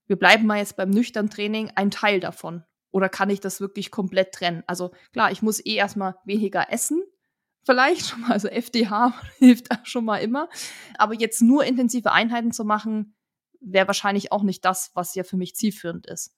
wir 0.07 0.17
bleiben 0.17 0.47
mal 0.47 0.57
jetzt 0.57 0.75
beim 0.75 0.89
nüchtern 0.89 1.29
Training, 1.29 1.71
ein 1.75 1.91
Teil 1.91 2.19
davon. 2.19 2.63
Oder 2.89 3.09
kann 3.09 3.29
ich 3.29 3.41
das 3.41 3.61
wirklich 3.61 3.91
komplett 3.91 4.33
trennen? 4.33 4.63
Also 4.65 4.91
klar, 5.13 5.31
ich 5.31 5.43
muss 5.43 5.63
eh 5.63 5.75
erstmal 5.75 6.15
weniger 6.25 6.71
essen, 6.71 7.03
vielleicht 7.63 8.07
schon 8.07 8.21
mal, 8.21 8.31
also 8.31 8.47
FDH 8.47 9.13
hilft 9.37 9.71
da 9.71 9.79
schon 9.83 10.03
mal 10.03 10.17
immer. 10.17 10.49
Aber 10.97 11.13
jetzt 11.13 11.43
nur 11.43 11.63
intensive 11.63 12.11
Einheiten 12.11 12.51
zu 12.51 12.65
machen, 12.65 13.15
wäre 13.61 13.85
wahrscheinlich 13.85 14.31
auch 14.31 14.41
nicht 14.41 14.65
das, 14.65 14.89
was 14.95 15.13
ja 15.13 15.23
für 15.23 15.37
mich 15.37 15.55
zielführend 15.55 16.07
ist. 16.07 16.35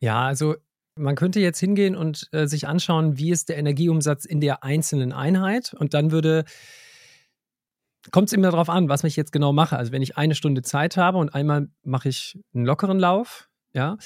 Ja, 0.00 0.26
also 0.26 0.56
man 0.98 1.14
könnte 1.14 1.40
jetzt 1.40 1.60
hingehen 1.60 1.96
und 1.96 2.28
äh, 2.32 2.46
sich 2.46 2.66
anschauen, 2.66 3.18
wie 3.18 3.30
ist 3.30 3.48
der 3.48 3.58
Energieumsatz 3.58 4.24
in 4.24 4.40
der 4.40 4.64
einzelnen 4.64 5.12
Einheit 5.12 5.74
und 5.74 5.94
dann 5.94 6.10
würde 6.10 6.44
kommt 8.10 8.28
es 8.28 8.32
immer 8.32 8.50
darauf 8.50 8.68
an, 8.68 8.88
was 8.88 9.04
ich 9.04 9.16
jetzt 9.16 9.32
genau 9.32 9.52
mache. 9.52 9.76
Also 9.76 9.92
wenn 9.92 10.02
ich 10.02 10.16
eine 10.16 10.34
Stunde 10.34 10.62
Zeit 10.62 10.96
habe 10.96 11.18
und 11.18 11.34
einmal 11.34 11.68
mache 11.82 12.08
ich 12.08 12.38
einen 12.54 12.64
lockeren 12.64 12.98
Lauf, 12.98 13.48
ja, 13.72 13.98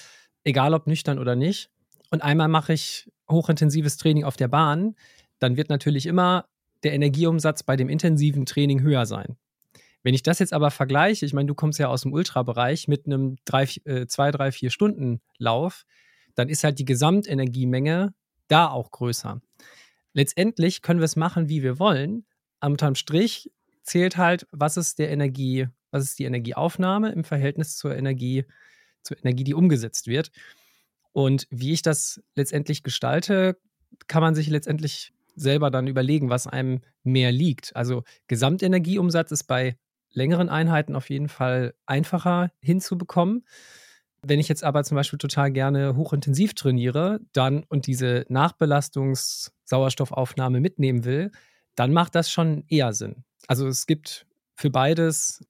egal 0.44 0.74
ob 0.74 0.86
nüchtern 0.86 1.18
oder 1.18 1.36
nicht, 1.36 1.70
und 2.10 2.22
einmal 2.22 2.48
mache 2.48 2.72
ich 2.72 3.10
hochintensives 3.30 3.96
Training 3.96 4.24
auf 4.24 4.36
der 4.36 4.48
Bahn, 4.48 4.96
dann 5.38 5.56
wird 5.56 5.70
natürlich 5.70 6.06
immer 6.06 6.46
der 6.82 6.92
Energieumsatz 6.92 7.62
bei 7.62 7.76
dem 7.76 7.88
intensiven 7.88 8.44
Training 8.44 8.82
höher 8.82 9.06
sein. 9.06 9.36
Wenn 10.02 10.14
ich 10.14 10.22
das 10.22 10.40
jetzt 10.40 10.52
aber 10.52 10.70
vergleiche, 10.70 11.24
ich 11.24 11.32
meine, 11.32 11.46
du 11.46 11.54
kommst 11.54 11.78
ja 11.78 11.88
aus 11.88 12.02
dem 12.02 12.12
Ultrabereich 12.12 12.88
mit 12.88 13.06
einem 13.06 13.36
drei, 13.44 13.68
äh, 13.84 14.06
zwei, 14.06 14.30
drei, 14.30 14.50
vier 14.50 14.70
Stunden 14.70 15.20
Lauf, 15.38 15.84
dann 16.34 16.48
ist 16.48 16.64
halt 16.64 16.78
die 16.78 16.84
Gesamtenergiemenge 16.84 18.14
da 18.48 18.68
auch 18.68 18.90
größer. 18.90 19.40
Letztendlich 20.12 20.82
können 20.82 21.00
wir 21.00 21.04
es 21.04 21.16
machen, 21.16 21.48
wie 21.48 21.62
wir 21.62 21.78
wollen. 21.78 22.26
Unterm 22.60 22.94
Strich 22.94 23.50
zählt 23.82 24.16
halt, 24.16 24.46
was 24.50 24.76
ist 24.76 24.98
der 24.98 25.10
Energie, 25.10 25.68
was 25.90 26.04
ist 26.04 26.18
die 26.18 26.24
Energieaufnahme 26.24 27.12
im 27.12 27.24
Verhältnis 27.24 27.76
zur 27.76 27.96
Energie, 27.96 28.44
zur 29.02 29.18
Energie, 29.18 29.44
die 29.44 29.54
umgesetzt 29.54 30.06
wird. 30.06 30.30
Und 31.12 31.46
wie 31.50 31.72
ich 31.72 31.82
das 31.82 32.22
letztendlich 32.34 32.82
gestalte, 32.82 33.58
kann 34.06 34.22
man 34.22 34.34
sich 34.34 34.48
letztendlich 34.48 35.12
selber 35.34 35.70
dann 35.70 35.86
überlegen, 35.86 36.30
was 36.30 36.46
einem 36.46 36.80
mehr 37.02 37.32
liegt. 37.32 37.74
Also 37.74 38.04
Gesamtenergieumsatz 38.28 39.30
ist 39.32 39.44
bei 39.44 39.76
längeren 40.10 40.48
Einheiten 40.48 40.94
auf 40.94 41.10
jeden 41.10 41.28
Fall 41.28 41.74
einfacher 41.86 42.52
hinzubekommen. 42.60 43.44
Wenn 44.24 44.38
ich 44.38 44.46
jetzt 44.48 44.62
aber 44.62 44.84
zum 44.84 44.94
Beispiel 44.94 45.18
total 45.18 45.50
gerne 45.50 45.96
hochintensiv 45.96 46.54
trainiere, 46.54 47.18
dann 47.32 47.64
und 47.64 47.88
diese 47.88 48.24
Nachbelastungs-Sauerstoffaufnahme 48.28 50.60
mitnehmen 50.60 51.04
will, 51.04 51.32
dann 51.74 51.92
macht 51.92 52.14
das 52.14 52.30
schon 52.30 52.62
eher 52.68 52.92
Sinn. 52.92 53.24
Also 53.48 53.66
es 53.66 53.86
gibt 53.86 54.26
für 54.54 54.70
beides 54.70 55.44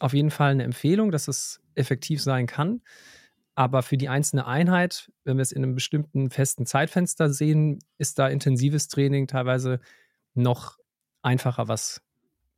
auf 0.00 0.14
jeden 0.14 0.30
Fall 0.30 0.50
eine 0.50 0.64
Empfehlung, 0.64 1.12
dass 1.12 1.28
es 1.28 1.60
effektiv 1.74 2.22
sein 2.22 2.46
kann. 2.46 2.80
Aber 3.54 3.82
für 3.82 3.96
die 3.96 4.08
einzelne 4.08 4.46
Einheit, 4.46 5.10
wenn 5.24 5.36
wir 5.36 5.42
es 5.42 5.52
in 5.52 5.64
einem 5.64 5.74
bestimmten 5.74 6.30
festen 6.30 6.66
Zeitfenster 6.66 7.30
sehen, 7.30 7.80
ist 7.98 8.18
da 8.18 8.28
intensives 8.28 8.88
Training 8.88 9.26
teilweise 9.26 9.80
noch 10.34 10.78
einfacher, 11.22 11.68
was 11.68 12.02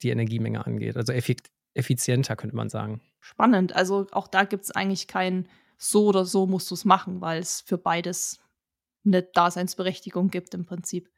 die 0.03 0.11
Energiemenge 0.11 0.67
angeht. 0.67 0.97
Also 0.97 1.13
effizienter, 1.75 2.37
könnte 2.37 2.57
man 2.57 2.69
sagen. 2.69 3.01
Spannend. 3.21 3.75
Also 3.75 4.07
auch 4.13 4.29
da 4.29 4.45
gibt 4.45 4.65
es 4.65 4.71
eigentlich 4.71 5.07
kein 5.07 5.49
so 5.79 6.07
oder 6.07 6.25
so 6.27 6.47
musst 6.47 6.71
du 6.71 6.75
es 6.75 6.85
machen, 6.85 7.21
weil 7.21 7.41
es 7.41 7.63
für 7.63 7.79
beides 7.79 8.39
eine 9.05 9.23
Daseinsberechtigung 9.23 10.29
gibt 10.29 10.55
im 10.55 10.67
Prinzip. 10.67 11.09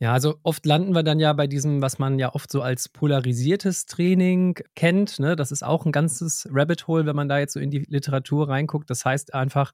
Ja, 0.00 0.12
also 0.12 0.34
oft 0.42 0.66
landen 0.66 0.96
wir 0.96 1.04
dann 1.04 1.20
ja 1.20 1.32
bei 1.32 1.46
diesem, 1.46 1.80
was 1.80 2.00
man 2.00 2.18
ja 2.18 2.34
oft 2.34 2.50
so 2.50 2.60
als 2.60 2.88
polarisiertes 2.88 3.86
Training 3.86 4.58
kennt. 4.74 5.20
Ne? 5.20 5.36
Das 5.36 5.52
ist 5.52 5.62
auch 5.62 5.86
ein 5.86 5.92
ganzes 5.92 6.48
Rabbit 6.50 6.88
Hole, 6.88 7.06
wenn 7.06 7.14
man 7.14 7.28
da 7.28 7.38
jetzt 7.38 7.52
so 7.52 7.60
in 7.60 7.70
die 7.70 7.86
Literatur 7.88 8.48
reinguckt. 8.48 8.90
Das 8.90 9.04
heißt 9.04 9.32
einfach, 9.32 9.70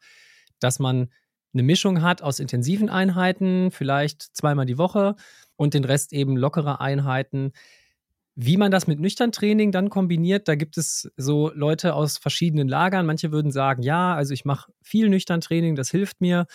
dass 0.60 0.78
man 0.78 1.08
eine 1.54 1.62
Mischung 1.62 2.02
hat 2.02 2.20
aus 2.20 2.40
intensiven 2.40 2.90
Einheiten, 2.90 3.70
vielleicht 3.70 4.22
zweimal 4.36 4.66
die 4.66 4.76
Woche 4.76 5.16
und 5.56 5.72
den 5.72 5.84
Rest 5.84 6.12
eben 6.12 6.36
lockere 6.36 6.78
Einheiten. 6.78 7.52
Wie 8.40 8.56
man 8.56 8.70
das 8.70 8.86
mit 8.86 9.00
nüchtern 9.00 9.32
Training 9.32 9.72
dann 9.72 9.90
kombiniert, 9.90 10.46
da 10.46 10.54
gibt 10.54 10.78
es 10.78 11.10
so 11.16 11.50
Leute 11.54 11.94
aus 11.94 12.18
verschiedenen 12.18 12.68
Lagern. 12.68 13.04
Manche 13.04 13.32
würden 13.32 13.50
sagen, 13.50 13.82
ja, 13.82 14.14
also 14.14 14.32
ich 14.32 14.44
mache 14.44 14.70
viel 14.80 15.08
nüchtern 15.08 15.40
Training, 15.40 15.74
das 15.74 15.90
hilft 15.90 16.20
mir. 16.20 16.46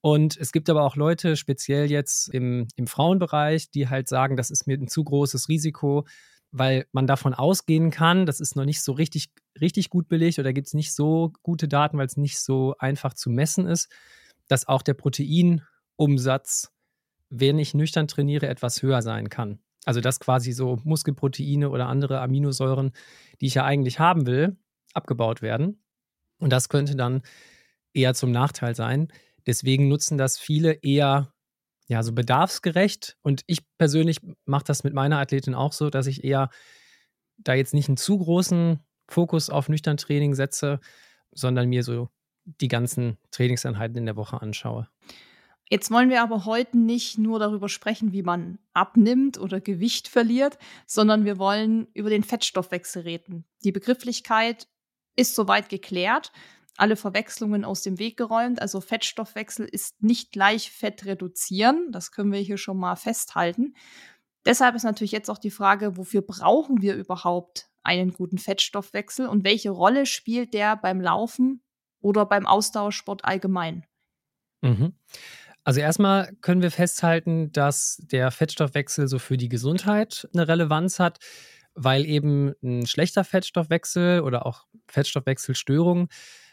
Und 0.00 0.36
es 0.36 0.52
gibt 0.52 0.70
aber 0.70 0.84
auch 0.84 0.94
Leute, 0.94 1.34
speziell 1.34 1.90
jetzt 1.90 2.32
im, 2.32 2.68
im 2.76 2.86
Frauenbereich, 2.86 3.72
die 3.72 3.88
halt 3.88 4.06
sagen, 4.08 4.36
das 4.36 4.50
ist 4.52 4.68
mir 4.68 4.78
ein 4.78 4.86
zu 4.86 5.02
großes 5.02 5.48
Risiko, 5.48 6.06
weil 6.52 6.86
man 6.92 7.08
davon 7.08 7.34
ausgehen 7.34 7.90
kann, 7.90 8.24
das 8.24 8.38
ist 8.38 8.54
noch 8.54 8.64
nicht 8.64 8.82
so 8.82 8.92
richtig, 8.92 9.30
richtig 9.60 9.90
gut 9.90 10.08
belegt 10.08 10.38
oder 10.38 10.52
gibt 10.52 10.68
es 10.68 10.74
nicht 10.74 10.94
so 10.94 11.32
gute 11.42 11.66
Daten, 11.66 11.98
weil 11.98 12.06
es 12.06 12.16
nicht 12.16 12.38
so 12.38 12.76
einfach 12.78 13.14
zu 13.14 13.30
messen 13.30 13.66
ist, 13.66 13.90
dass 14.46 14.68
auch 14.68 14.82
der 14.82 14.94
Proteinumsatz, 14.94 16.70
wenn 17.30 17.58
ich 17.58 17.74
nüchtern 17.74 18.06
trainiere, 18.06 18.46
etwas 18.46 18.80
höher 18.80 19.02
sein 19.02 19.28
kann. 19.28 19.58
Also 19.86 20.02
dass 20.02 20.20
quasi 20.20 20.52
so 20.52 20.78
Muskelproteine 20.84 21.70
oder 21.70 21.86
andere 21.86 22.20
Aminosäuren, 22.20 22.92
die 23.40 23.46
ich 23.46 23.54
ja 23.54 23.64
eigentlich 23.64 23.98
haben 23.98 24.26
will, 24.26 24.58
abgebaut 24.92 25.40
werden. 25.40 25.82
Und 26.38 26.50
das 26.50 26.68
könnte 26.68 26.96
dann 26.96 27.22
eher 27.94 28.12
zum 28.12 28.30
Nachteil 28.30 28.74
sein. 28.74 29.08
Deswegen 29.46 29.88
nutzen 29.88 30.18
das 30.18 30.38
viele 30.38 30.72
eher 30.72 31.32
ja, 31.86 32.02
so 32.02 32.12
bedarfsgerecht. 32.12 33.16
Und 33.22 33.42
ich 33.46 33.62
persönlich 33.78 34.18
mache 34.44 34.64
das 34.64 34.84
mit 34.84 34.92
meiner 34.92 35.18
Athletin 35.18 35.54
auch 35.54 35.72
so, 35.72 35.88
dass 35.88 36.06
ich 36.06 36.24
eher 36.24 36.50
da 37.38 37.54
jetzt 37.54 37.74
nicht 37.74 37.88
einen 37.88 37.96
zu 37.96 38.18
großen 38.18 38.80
Fokus 39.08 39.50
auf 39.50 39.68
nüchtern 39.68 39.96
Training 39.96 40.34
setze, 40.34 40.80
sondern 41.32 41.68
mir 41.68 41.84
so 41.84 42.08
die 42.44 42.68
ganzen 42.68 43.18
Trainingseinheiten 43.30 43.96
in 43.96 44.06
der 44.06 44.16
Woche 44.16 44.40
anschaue. 44.40 44.88
Jetzt 45.68 45.90
wollen 45.90 46.10
wir 46.10 46.22
aber 46.22 46.44
heute 46.44 46.78
nicht 46.78 47.18
nur 47.18 47.38
darüber 47.38 47.68
sprechen, 47.68 48.12
wie 48.12 48.22
man 48.22 48.58
abnimmt 48.72 49.38
oder 49.38 49.60
Gewicht 49.60 50.06
verliert, 50.06 50.58
sondern 50.86 51.24
wir 51.24 51.38
wollen 51.38 51.88
über 51.92 52.10
den 52.10 52.22
Fettstoffwechsel 52.22 53.02
reden. 53.02 53.44
Die 53.64 53.72
Begrifflichkeit 53.72 54.68
ist 55.16 55.34
soweit 55.34 55.68
geklärt 55.68 56.30
alle 56.76 56.96
Verwechslungen 56.96 57.64
aus 57.64 57.82
dem 57.82 57.98
Weg 57.98 58.16
geräumt. 58.16 58.60
Also 58.60 58.80
Fettstoffwechsel 58.80 59.66
ist 59.66 60.02
nicht 60.02 60.32
gleich 60.32 60.70
Fett 60.70 61.04
reduzieren. 61.04 61.90
Das 61.90 62.12
können 62.12 62.32
wir 62.32 62.40
hier 62.40 62.58
schon 62.58 62.78
mal 62.78 62.96
festhalten. 62.96 63.74
Deshalb 64.44 64.74
ist 64.74 64.84
natürlich 64.84 65.12
jetzt 65.12 65.30
auch 65.30 65.38
die 65.38 65.50
Frage, 65.50 65.96
wofür 65.96 66.22
brauchen 66.22 66.82
wir 66.82 66.94
überhaupt 66.94 67.68
einen 67.82 68.12
guten 68.12 68.38
Fettstoffwechsel 68.38 69.26
und 69.26 69.44
welche 69.44 69.70
Rolle 69.70 70.06
spielt 70.06 70.54
der 70.54 70.76
beim 70.76 71.00
Laufen 71.00 71.62
oder 72.00 72.26
beim 72.26 72.46
Ausdauersport 72.46 73.24
allgemein? 73.24 73.86
Mhm. 74.62 74.94
Also 75.66 75.80
erstmal 75.80 76.32
können 76.42 76.62
wir 76.62 76.70
festhalten, 76.70 77.50
dass 77.50 78.00
der 78.00 78.30
Fettstoffwechsel 78.30 79.08
so 79.08 79.18
für 79.18 79.36
die 79.36 79.48
Gesundheit 79.48 80.28
eine 80.32 80.46
Relevanz 80.46 81.00
hat, 81.00 81.18
weil 81.74 82.06
eben 82.06 82.52
ein 82.62 82.86
schlechter 82.86 83.24
Fettstoffwechsel 83.24 84.20
oder 84.20 84.46
auch 84.46 84.68
Fettstoffwechselstörungen 84.86 86.06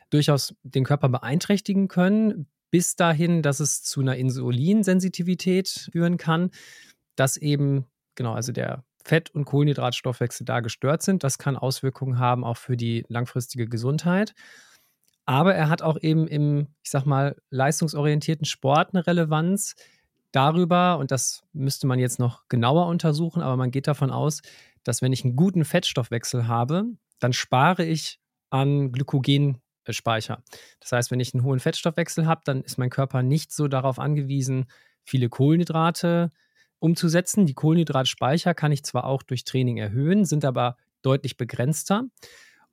durchaus 0.10 0.56
den 0.63 0.84
Körper 0.84 1.10
beeinträchtigen 1.10 1.89
können, 1.89 2.47
bis 2.71 2.95
dahin, 2.95 3.43
dass 3.43 3.60
es 3.60 3.84
zu 3.84 4.02
einer 4.02 4.15
Insulinsensitivität 4.15 5.89
führen 5.91 6.17
kann, 6.17 6.49
dass 7.15 7.38
eben, 7.38 7.86
genau, 8.15 8.34
also 8.34 8.52
der 8.52 8.84
Fett- 9.06 9.30
und 9.30 9.45
Kohlenhydratstoffwechsel 9.45 10.43
da 10.43 10.60
gestört 10.62 11.04
sind. 11.04 11.23
Das 11.23 11.38
kann 11.38 11.56
Auswirkungen 11.56 12.17
haben 12.17 12.43
auch 12.43 12.58
für 12.58 12.78
die 12.78 13.06
langfristige 13.10 13.67
Gesundheit. 13.67 14.34
Aber 15.25 15.55
er 15.55 15.69
hat 15.69 15.81
auch 15.81 15.97
eben 16.01 16.27
im, 16.27 16.67
ich 16.83 16.89
sag 16.89 17.05
mal, 17.05 17.36
leistungsorientierten 17.49 18.45
Sport 18.45 18.93
eine 18.93 19.07
Relevanz 19.07 19.75
darüber, 20.31 20.97
und 20.97 21.12
das 21.12 21.43
müsste 21.53 21.88
man 21.88 21.99
jetzt 21.99 22.19
noch 22.19 22.47
genauer 22.49 22.88
untersuchen, 22.88 23.41
aber 23.41 23.55
man 23.55 23.71
geht 23.71 23.88
davon 23.88 24.09
aus, 24.09 24.41
dass 24.83 25.01
wenn 25.01 25.13
ich 25.13 25.23
einen 25.23 25.36
guten 25.36 25.63
Fettstoffwechsel 25.63 26.47
habe, 26.47 26.86
dann 27.19 27.33
spare 27.33 27.86
ich 27.86 28.19
an 28.49 28.91
Glykogen 28.91 29.59
Speicher. 29.89 30.41
Das 30.79 30.93
heißt, 30.93 31.12
wenn 31.12 31.19
ich 31.19 31.33
einen 31.33 31.43
hohen 31.43 31.59
Fettstoffwechsel 31.59 32.25
habe, 32.25 32.41
dann 32.45 32.63
ist 32.63 32.77
mein 32.77 32.89
Körper 32.89 33.21
nicht 33.21 33.51
so 33.51 33.67
darauf 33.67 33.99
angewiesen, 33.99 34.65
viele 35.03 35.27
Kohlenhydrate 35.27 36.29
umzusetzen. 36.79 37.45
Die 37.45 37.53
Kohlenhydratspeicher 37.53 38.53
kann 38.53 38.71
ich 38.71 38.83
zwar 38.83 39.03
auch 39.05 39.23
durch 39.23 39.43
Training 39.43 39.77
erhöhen, 39.77 40.23
sind 40.25 40.45
aber 40.45 40.77
deutlich 41.01 41.36
begrenzter 41.36 42.05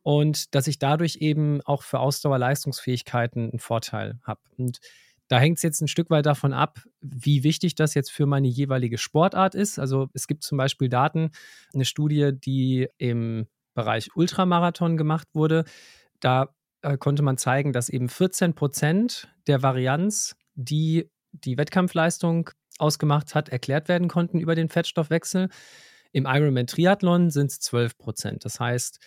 und 0.02 0.54
dass 0.54 0.66
ich 0.66 0.78
dadurch 0.78 1.16
eben 1.16 1.60
auch 1.62 1.82
für 1.82 2.00
Ausdauerleistungsfähigkeiten 2.00 3.50
einen 3.50 3.58
Vorteil 3.58 4.18
habe. 4.24 4.40
Und 4.56 4.80
da 5.28 5.38
hängt 5.38 5.58
es 5.58 5.62
jetzt 5.62 5.80
ein 5.80 5.88
Stück 5.88 6.10
weit 6.10 6.26
davon 6.26 6.52
ab, 6.52 6.80
wie 7.00 7.44
wichtig 7.44 7.76
das 7.76 7.94
jetzt 7.94 8.10
für 8.10 8.26
meine 8.26 8.48
jeweilige 8.48 8.98
Sportart 8.98 9.54
ist. 9.54 9.78
Also 9.78 10.08
es 10.12 10.26
gibt 10.26 10.42
zum 10.42 10.58
Beispiel 10.58 10.88
Daten, 10.88 11.30
eine 11.72 11.84
Studie, 11.84 12.32
die 12.32 12.88
im 12.98 13.46
Bereich 13.74 14.10
Ultramarathon 14.16 14.96
gemacht 14.96 15.28
wurde. 15.32 15.64
Da 16.18 16.48
äh, 16.82 16.96
konnte 16.96 17.22
man 17.22 17.38
zeigen, 17.38 17.72
dass 17.72 17.88
eben 17.88 18.08
14 18.08 18.54
Prozent 18.54 19.28
der 19.46 19.62
Varianz, 19.62 20.34
die 20.54 21.08
die 21.32 21.56
Wettkampfleistung 21.56 22.50
ausgemacht 22.78 23.34
hat, 23.34 23.50
erklärt 23.50 23.88
werden 23.88 24.08
konnten 24.08 24.40
über 24.40 24.54
den 24.56 24.68
Fettstoffwechsel. 24.68 25.48
Im 26.12 26.26
Ironman 26.26 26.66
Triathlon 26.66 27.30
sind 27.30 27.52
es 27.52 27.60
12 27.60 27.98
Prozent. 27.98 28.44
Das 28.44 28.58
heißt, 28.58 28.98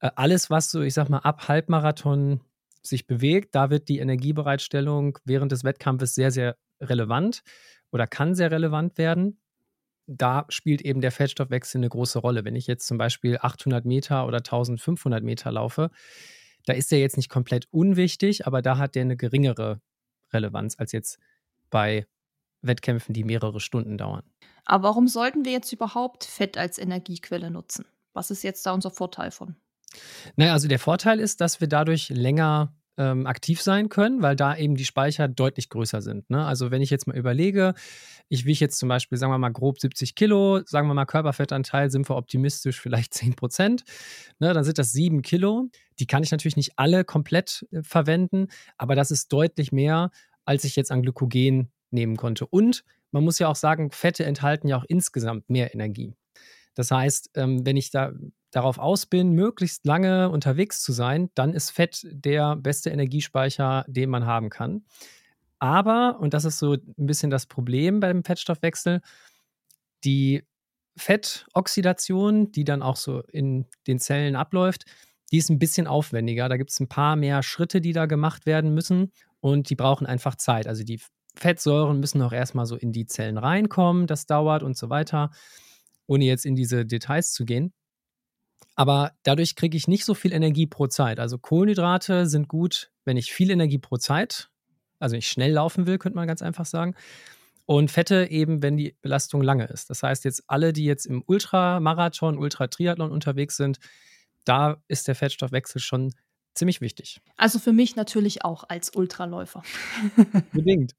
alles, 0.00 0.50
was 0.50 0.70
so, 0.70 0.82
ich 0.82 0.94
sag 0.94 1.08
mal, 1.08 1.18
ab 1.18 1.48
Halbmarathon 1.48 2.40
sich 2.82 3.06
bewegt, 3.06 3.54
da 3.54 3.70
wird 3.70 3.88
die 3.88 3.98
Energiebereitstellung 3.98 5.18
während 5.24 5.52
des 5.52 5.64
Wettkampfes 5.64 6.14
sehr, 6.14 6.30
sehr 6.30 6.56
relevant 6.80 7.42
oder 7.90 8.06
kann 8.06 8.34
sehr 8.34 8.50
relevant 8.50 8.98
werden. 8.98 9.38
da 10.08 10.46
spielt 10.48 10.80
eben 10.82 11.02
der 11.02 11.12
Fettstoffwechsel 11.12 11.78
eine 11.78 11.88
große 11.90 12.18
Rolle. 12.18 12.44
Wenn 12.44 12.56
ich 12.56 12.66
jetzt 12.66 12.86
zum 12.86 12.96
Beispiel 12.96 13.38
800 13.40 13.84
Meter 13.84 14.26
oder 14.26 14.38
1500 14.38 15.22
Meter 15.22 15.52
laufe, 15.52 15.90
da 16.64 16.72
ist 16.72 16.90
der 16.90 16.98
jetzt 16.98 17.16
nicht 17.18 17.28
komplett 17.28 17.66
unwichtig, 17.70 18.46
aber 18.46 18.62
da 18.62 18.78
hat 18.78 18.94
der 18.94 19.02
eine 19.02 19.16
geringere 19.16 19.80
Relevanz 20.32 20.76
als 20.78 20.92
jetzt 20.92 21.18
bei 21.70 22.06
Wettkämpfen, 22.62 23.12
die 23.12 23.24
mehrere 23.24 23.60
Stunden 23.60 23.98
dauern. 23.98 24.22
Aber 24.64 24.88
warum 24.88 25.08
sollten 25.08 25.44
wir 25.44 25.52
jetzt 25.52 25.72
überhaupt 25.72 26.24
Fett 26.24 26.56
als 26.56 26.78
Energiequelle 26.78 27.50
nutzen? 27.50 27.84
Was 28.14 28.30
ist 28.30 28.42
jetzt 28.42 28.64
da 28.66 28.72
unser 28.72 28.90
Vorteil 28.90 29.30
von? 29.30 29.56
Naja, 30.36 30.52
also 30.52 30.68
der 30.68 30.78
Vorteil 30.78 31.20
ist, 31.20 31.40
dass 31.40 31.60
wir 31.60 31.68
dadurch 31.68 32.08
länger 32.10 32.74
ähm, 32.98 33.26
aktiv 33.26 33.62
sein 33.62 33.88
können, 33.88 34.22
weil 34.22 34.36
da 34.36 34.56
eben 34.56 34.74
die 34.74 34.84
Speicher 34.84 35.28
deutlich 35.28 35.70
größer 35.70 36.02
sind. 36.02 36.28
Ne? 36.28 36.44
Also 36.44 36.70
wenn 36.70 36.82
ich 36.82 36.90
jetzt 36.90 37.06
mal 37.06 37.16
überlege, 37.16 37.74
ich 38.28 38.44
wiege 38.44 38.58
jetzt 38.58 38.78
zum 38.78 38.88
Beispiel, 38.88 39.16
sagen 39.16 39.32
wir 39.32 39.38
mal, 39.38 39.50
grob 39.50 39.80
70 39.80 40.16
Kilo, 40.16 40.60
sagen 40.66 40.88
wir 40.88 40.94
mal 40.94 41.06
Körperfettanteil, 41.06 41.90
sind 41.90 42.10
wir 42.10 42.16
optimistisch 42.16 42.80
vielleicht 42.80 43.14
10 43.14 43.36
Prozent, 43.36 43.84
ne? 44.40 44.52
dann 44.52 44.64
sind 44.64 44.78
das 44.78 44.92
7 44.92 45.22
Kilo. 45.22 45.70
Die 46.00 46.06
kann 46.06 46.22
ich 46.22 46.32
natürlich 46.32 46.56
nicht 46.56 46.72
alle 46.76 47.04
komplett 47.04 47.66
äh, 47.70 47.82
verwenden, 47.82 48.48
aber 48.76 48.96
das 48.96 49.12
ist 49.12 49.32
deutlich 49.32 49.70
mehr, 49.70 50.10
als 50.44 50.64
ich 50.64 50.74
jetzt 50.76 50.90
an 50.90 51.02
Glykogen 51.02 51.70
nehmen 51.90 52.16
konnte. 52.16 52.46
Und 52.46 52.84
man 53.12 53.24
muss 53.24 53.38
ja 53.38 53.48
auch 53.48 53.56
sagen, 53.56 53.90
Fette 53.92 54.24
enthalten 54.24 54.68
ja 54.68 54.76
auch 54.76 54.84
insgesamt 54.86 55.48
mehr 55.48 55.72
Energie. 55.72 56.14
Das 56.74 56.90
heißt, 56.90 57.30
ähm, 57.34 57.64
wenn 57.64 57.76
ich 57.76 57.90
da 57.90 58.12
darauf 58.50 58.78
aus 58.78 59.06
bin, 59.06 59.32
möglichst 59.32 59.84
lange 59.86 60.30
unterwegs 60.30 60.82
zu 60.82 60.92
sein, 60.92 61.30
dann 61.34 61.52
ist 61.52 61.70
Fett 61.70 62.06
der 62.10 62.56
beste 62.56 62.90
Energiespeicher, 62.90 63.84
den 63.88 64.10
man 64.10 64.26
haben 64.26 64.50
kann. 64.50 64.84
Aber, 65.58 66.18
und 66.20 66.34
das 66.34 66.44
ist 66.44 66.58
so 66.58 66.74
ein 66.74 67.06
bisschen 67.06 67.30
das 67.30 67.46
Problem 67.46 68.00
beim 68.00 68.24
Fettstoffwechsel, 68.24 69.00
die 70.04 70.44
Fettoxidation, 70.96 72.52
die 72.52 72.64
dann 72.64 72.82
auch 72.82 72.96
so 72.96 73.22
in 73.22 73.66
den 73.86 73.98
Zellen 73.98 74.36
abläuft, 74.36 74.84
die 75.30 75.38
ist 75.38 75.50
ein 75.50 75.58
bisschen 75.58 75.86
aufwendiger. 75.86 76.48
Da 76.48 76.56
gibt 76.56 76.70
es 76.70 76.80
ein 76.80 76.88
paar 76.88 77.16
mehr 77.16 77.42
Schritte, 77.42 77.80
die 77.80 77.92
da 77.92 78.06
gemacht 78.06 78.46
werden 78.46 78.72
müssen 78.74 79.12
und 79.40 79.70
die 79.70 79.76
brauchen 79.76 80.06
einfach 80.06 80.36
Zeit. 80.36 80.66
Also 80.66 80.84
die 80.84 81.00
Fettsäuren 81.34 82.00
müssen 82.00 82.22
auch 82.22 82.32
erstmal 82.32 82.66
so 82.66 82.76
in 82.76 82.92
die 82.92 83.06
Zellen 83.06 83.38
reinkommen, 83.38 84.06
das 84.06 84.26
dauert 84.26 84.62
und 84.62 84.76
so 84.76 84.90
weiter, 84.90 85.30
ohne 86.06 86.24
jetzt 86.24 86.46
in 86.46 86.56
diese 86.56 86.84
Details 86.84 87.32
zu 87.32 87.44
gehen. 87.44 87.72
Aber 88.74 89.12
dadurch 89.24 89.56
kriege 89.56 89.76
ich 89.76 89.88
nicht 89.88 90.04
so 90.04 90.14
viel 90.14 90.32
Energie 90.32 90.66
pro 90.66 90.86
Zeit. 90.86 91.18
Also 91.18 91.38
Kohlenhydrate 91.38 92.26
sind 92.26 92.48
gut, 92.48 92.92
wenn 93.04 93.16
ich 93.16 93.32
viel 93.32 93.50
Energie 93.50 93.78
pro 93.78 93.96
Zeit, 93.96 94.50
also 95.00 95.16
ich 95.16 95.28
schnell 95.28 95.52
laufen 95.52 95.86
will, 95.86 95.98
könnte 95.98 96.16
man 96.16 96.28
ganz 96.28 96.42
einfach 96.42 96.66
sagen. 96.66 96.94
Und 97.66 97.90
Fette 97.90 98.30
eben, 98.30 98.62
wenn 98.62 98.76
die 98.76 98.96
Belastung 99.02 99.42
lange 99.42 99.66
ist. 99.66 99.90
Das 99.90 100.02
heißt, 100.02 100.24
jetzt 100.24 100.44
alle, 100.46 100.72
die 100.72 100.84
jetzt 100.84 101.06
im 101.06 101.22
Ultramarathon, 101.26 102.38
Ultratriathlon 102.38 103.10
unterwegs 103.10 103.56
sind, 103.56 103.78
da 104.44 104.82
ist 104.88 105.06
der 105.06 105.14
Fettstoffwechsel 105.14 105.80
schon 105.80 106.14
ziemlich 106.54 106.80
wichtig. 106.80 107.20
Also 107.36 107.58
für 107.58 107.72
mich 107.72 107.94
natürlich 107.94 108.44
auch 108.44 108.64
als 108.68 108.94
Ultraläufer. 108.94 109.62
Bedingt. 110.52 110.94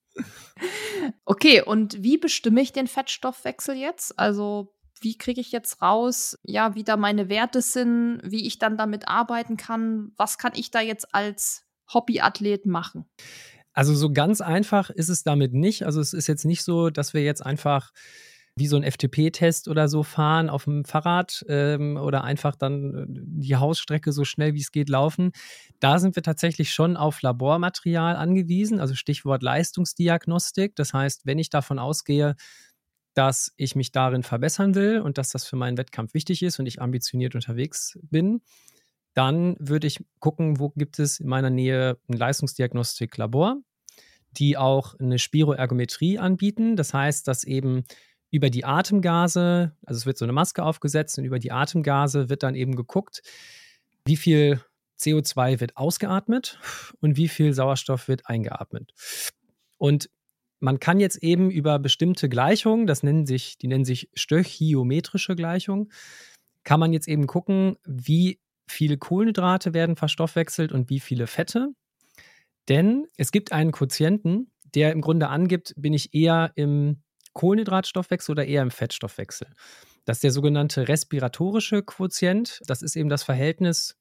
Okay, 1.26 1.62
und 1.62 2.04
wie 2.04 2.18
bestimme 2.18 2.62
ich 2.62 2.72
den 2.72 2.88
Fettstoffwechsel 2.88 3.76
jetzt? 3.76 4.18
Also 4.20 4.74
wie 5.02 5.18
kriege 5.18 5.42
ich 5.42 5.52
jetzt 5.52 5.82
raus, 5.82 6.38
ja, 6.44 6.76
wie 6.76 6.84
da 6.84 6.98
meine 6.98 7.30
Werte 7.30 7.62
sind, 7.62 8.22
wie 8.24 8.46
ich 8.48 8.60
dann 8.60 8.78
damit 8.78 9.08
arbeiten 9.08 9.58
kann? 9.58 10.12
Was 10.18 10.38
kann 10.38 10.54
ich 10.56 10.72
da 10.72 10.82
jetzt 10.82 11.14
als 11.14 11.64
Hobbyathlet 11.94 12.66
machen? 12.66 13.06
Also 13.74 13.96
so 13.96 14.12
ganz 14.12 14.42
einfach 14.42 14.90
ist 14.90 15.10
es 15.10 15.24
damit 15.24 15.54
nicht. 15.54 15.86
Also 15.86 16.02
es 16.02 16.14
ist 16.14 16.28
jetzt 16.28 16.46
nicht 16.46 16.64
so, 16.64 16.90
dass 16.90 17.14
wir 17.14 17.24
jetzt 17.24 17.46
einfach 17.46 17.92
wie 18.60 18.68
so 18.68 18.76
ein 18.76 18.84
FTP-Test 18.84 19.68
oder 19.68 19.88
so 19.88 20.04
fahren 20.04 20.50
auf 20.50 20.66
dem 20.66 20.84
Fahrrad 20.84 21.46
ähm, 21.48 21.98
oder 21.98 22.24
einfach 22.24 22.56
dann 22.56 22.94
äh, 22.94 23.06
die 23.08 23.56
Hausstrecke 23.56 24.12
so 24.12 24.26
schnell 24.26 24.54
wie 24.54 24.60
es 24.60 24.72
geht 24.72 24.90
laufen. 24.90 25.32
Da 25.80 25.98
sind 25.98 26.16
wir 26.16 26.24
tatsächlich 26.24 26.72
schon 26.72 26.98
auf 26.98 27.22
Labormaterial 27.22 28.16
angewiesen, 28.16 28.80
also 28.80 28.96
Stichwort 28.96 29.42
Leistungsdiagnostik. 29.42 30.76
Das 30.76 30.94
heißt, 30.94 31.26
wenn 31.26 31.40
ich 31.40 31.50
davon 31.50 31.80
ausgehe, 31.80 32.36
dass 33.20 33.52
ich 33.58 33.76
mich 33.76 33.92
darin 33.92 34.24
verbessern 34.24 34.76
will 34.76 35.02
und 35.02 35.18
dass 35.18 35.32
das 35.32 35.46
für 35.46 35.58
meinen 35.58 35.78
Wettkampf 35.78 36.14
wichtig 36.14 36.42
ist 36.42 36.58
und 36.58 36.66
ich 36.68 36.82
ambitioniert 36.82 37.36
unterwegs 37.36 38.00
bin, 38.02 38.40
dann 39.14 39.58
würde 39.60 39.88
ich 39.88 40.06
gucken, 40.22 40.58
wo 40.58 40.70
gibt 40.70 41.00
es 41.00 41.20
in 41.20 41.28
meiner 41.28 41.50
Nähe 41.50 41.98
ein 42.08 42.14
Leistungsdiagnostiklabor, 42.14 43.58
die 44.32 44.56
auch 44.56 44.98
eine 45.00 45.20
Spiroergometrie 45.20 46.18
anbieten. 46.18 46.78
Das 46.78 46.94
heißt, 46.94 47.28
dass 47.28 47.44
eben 47.44 47.84
über 48.32 48.50
die 48.50 48.64
Atemgase, 48.64 49.74
also 49.86 49.98
es 49.98 50.06
wird 50.06 50.18
so 50.18 50.24
eine 50.24 50.32
Maske 50.32 50.64
aufgesetzt 50.64 51.18
und 51.18 51.26
über 51.26 51.40
die 51.40 51.52
Atemgase 51.52 52.30
wird 52.30 52.42
dann 52.42 52.56
eben 52.56 52.74
geguckt, 52.78 53.22
wie 54.06 54.16
viel 54.16 54.62
CO2 54.98 55.60
wird 55.60 55.76
ausgeatmet 55.76 56.58
und 57.02 57.18
wie 57.18 57.28
viel 57.28 57.52
Sauerstoff 57.52 58.08
wird 58.08 58.28
eingeatmet. 58.28 58.94
Und 59.78 60.10
man 60.60 60.80
kann 60.80 61.00
jetzt 61.00 61.24
eben 61.24 61.50
über 61.50 61.80
bestimmte 61.80 62.30
Gleichungen, 62.30 62.88
das 62.88 63.04
nennen 63.04 63.26
sich, 63.26 63.58
die 63.58 63.68
nennen 63.68 63.86
sich 63.86 64.10
stöchiometrische 64.14 65.36
Gleichungen, 65.36 65.92
kann 66.64 66.80
man 66.80 66.94
jetzt 66.94 67.08
eben 67.08 67.28
gucken, 67.28 67.78
wie 67.86 68.40
viele 68.68 68.98
Kohlenhydrate 68.98 69.74
werden 69.74 69.96
verstoffwechselt 69.96 70.72
und 70.72 70.90
wie 70.90 71.00
viele 71.00 71.28
Fette. 71.28 71.70
Denn 72.68 73.08
es 73.18 73.32
gibt 73.32 73.52
einen 73.52 73.72
Quotienten, 73.72 74.52
der 74.76 74.92
im 74.92 75.02
Grunde 75.02 75.30
angibt, 75.30 75.74
bin 75.76 75.94
ich 75.94 76.14
eher 76.14 76.52
im 76.56 77.02
Kohlenhydratstoffwechsel 77.34 78.34
oder 78.34 78.46
eher 78.46 78.62
im 78.62 78.72
Fettstoffwechsel. 78.72 79.48
Das 80.06 80.18
ist 80.18 80.24
der 80.24 80.32
sogenannte 80.32 80.88
respiratorische 80.88 81.84
Quotient. 81.84 82.62
Das 82.66 82.82
ist 82.82 82.96
eben 82.96 83.10
das 83.10 83.24
Verhältnis, 83.24 83.98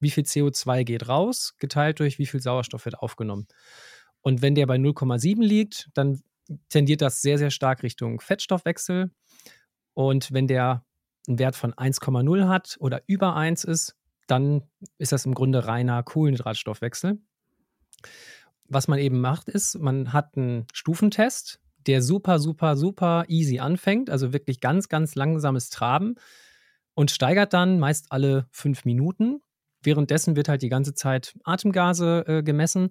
wie 0.00 0.10
viel 0.10 0.24
CO2 0.24 0.84
geht 0.84 1.08
raus, 1.08 1.54
geteilt 1.58 2.00
durch 2.00 2.18
wie 2.18 2.26
viel 2.26 2.40
Sauerstoff 2.40 2.84
wird 2.84 2.98
aufgenommen. 2.98 3.46
Und 4.22 4.42
wenn 4.42 4.54
der 4.54 4.66
bei 4.66 4.76
0,7 4.76 5.42
liegt, 5.42 5.88
dann 5.94 6.20
tendiert 6.68 7.00
das 7.00 7.22
sehr, 7.22 7.38
sehr 7.38 7.50
stark 7.50 7.82
Richtung 7.82 8.20
Fettstoffwechsel. 8.20 9.10
Und 9.94 10.32
wenn 10.32 10.46
der 10.46 10.84
einen 11.26 11.38
Wert 11.38 11.56
von 11.56 11.74
1,0 11.74 12.48
hat 12.48 12.76
oder 12.80 13.02
über 13.06 13.34
1 13.36 13.64
ist, 13.64 13.96
dann 14.26 14.62
ist 14.98 15.12
das 15.12 15.26
im 15.26 15.34
Grunde 15.34 15.66
reiner 15.66 16.02
Kohlenhydratstoffwechsel. 16.02 17.18
Was 18.68 18.88
man 18.88 18.98
eben 18.98 19.20
macht, 19.20 19.48
ist, 19.48 19.78
man 19.78 20.12
hat 20.12 20.36
einen 20.36 20.66
Stufentest, 20.72 21.60
der 21.86 22.02
super, 22.02 22.38
super, 22.40 22.76
super 22.76 23.24
easy 23.28 23.60
anfängt, 23.60 24.10
also 24.10 24.32
wirklich 24.32 24.60
ganz, 24.60 24.88
ganz 24.88 25.14
langsames 25.14 25.70
Traben 25.70 26.16
und 26.94 27.10
steigert 27.10 27.52
dann 27.52 27.78
meist 27.78 28.06
alle 28.10 28.46
fünf 28.50 28.84
Minuten. 28.84 29.40
Währenddessen 29.82 30.34
wird 30.34 30.48
halt 30.48 30.62
die 30.62 30.68
ganze 30.68 30.94
Zeit 30.94 31.38
Atemgase 31.44 32.24
äh, 32.26 32.42
gemessen. 32.42 32.90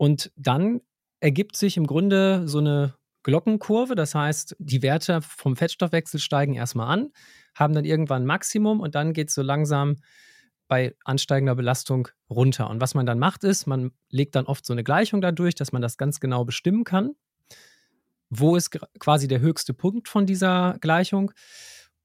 Und 0.00 0.32
dann 0.34 0.80
ergibt 1.20 1.56
sich 1.56 1.76
im 1.76 1.86
Grunde 1.86 2.48
so 2.48 2.56
eine 2.56 2.94
Glockenkurve. 3.22 3.94
Das 3.94 4.14
heißt, 4.14 4.56
die 4.58 4.80
Werte 4.80 5.20
vom 5.20 5.56
Fettstoffwechsel 5.56 6.18
steigen 6.18 6.54
erstmal 6.54 6.88
an, 6.88 7.12
haben 7.54 7.74
dann 7.74 7.84
irgendwann 7.84 8.22
ein 8.22 8.26
Maximum 8.26 8.80
und 8.80 8.94
dann 8.94 9.12
geht 9.12 9.28
es 9.28 9.34
so 9.34 9.42
langsam 9.42 9.96
bei 10.68 10.96
ansteigender 11.04 11.54
Belastung 11.54 12.08
runter. 12.30 12.70
Und 12.70 12.80
was 12.80 12.94
man 12.94 13.04
dann 13.04 13.18
macht, 13.18 13.44
ist, 13.44 13.66
man 13.66 13.90
legt 14.08 14.36
dann 14.36 14.46
oft 14.46 14.64
so 14.64 14.72
eine 14.72 14.84
Gleichung 14.84 15.20
dadurch, 15.20 15.54
dass 15.54 15.70
man 15.70 15.82
das 15.82 15.98
ganz 15.98 16.18
genau 16.18 16.46
bestimmen 16.46 16.84
kann. 16.84 17.10
Wo 18.30 18.56
ist 18.56 18.70
quasi 19.00 19.28
der 19.28 19.40
höchste 19.40 19.74
Punkt 19.74 20.08
von 20.08 20.24
dieser 20.24 20.78
Gleichung? 20.80 21.30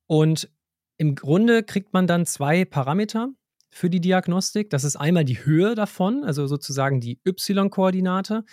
Und 0.05 0.49
im 0.97 1.15
Grunde 1.15 1.63
kriegt 1.63 1.93
man 1.93 2.07
dann 2.07 2.25
zwei 2.25 2.65
Parameter 2.65 3.29
für 3.75 3.89
die 3.89 3.99
Diagnostik. 3.99 4.69
Das 4.69 4.85
ist 4.85 4.95
einmal 4.95 5.25
die 5.25 5.43
Höhe 5.43 5.75
davon, 5.75 6.23
also 6.23 6.47
sozusagen 6.47 7.01
die 7.01 7.19
Y-Koordinate. 7.27 8.45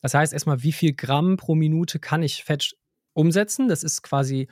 Das 0.00 0.12
heißt 0.12 0.32
erstmal, 0.32 0.64
wie 0.64 0.72
viel 0.72 0.92
Gramm 0.92 1.36
pro 1.36 1.54
Minute 1.54 2.00
kann 2.00 2.24
ich 2.24 2.42
Fett 2.42 2.76
umsetzen? 3.12 3.68
Das 3.68 3.84
ist 3.84 4.02
quasi 4.02 4.48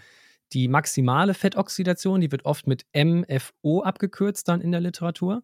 die 0.53 0.69
maximale 0.69 1.35
Fettoxidation, 1.35 2.21
die 2.21 2.31
wird 2.31 2.45
oft 2.45 2.69
mit 2.69 2.87
MFO 2.95 3.83
abgekürzt 3.83 4.47
dann 4.47 4.61
in 4.61 4.71
der 4.71 4.81
Literatur. 4.81 5.43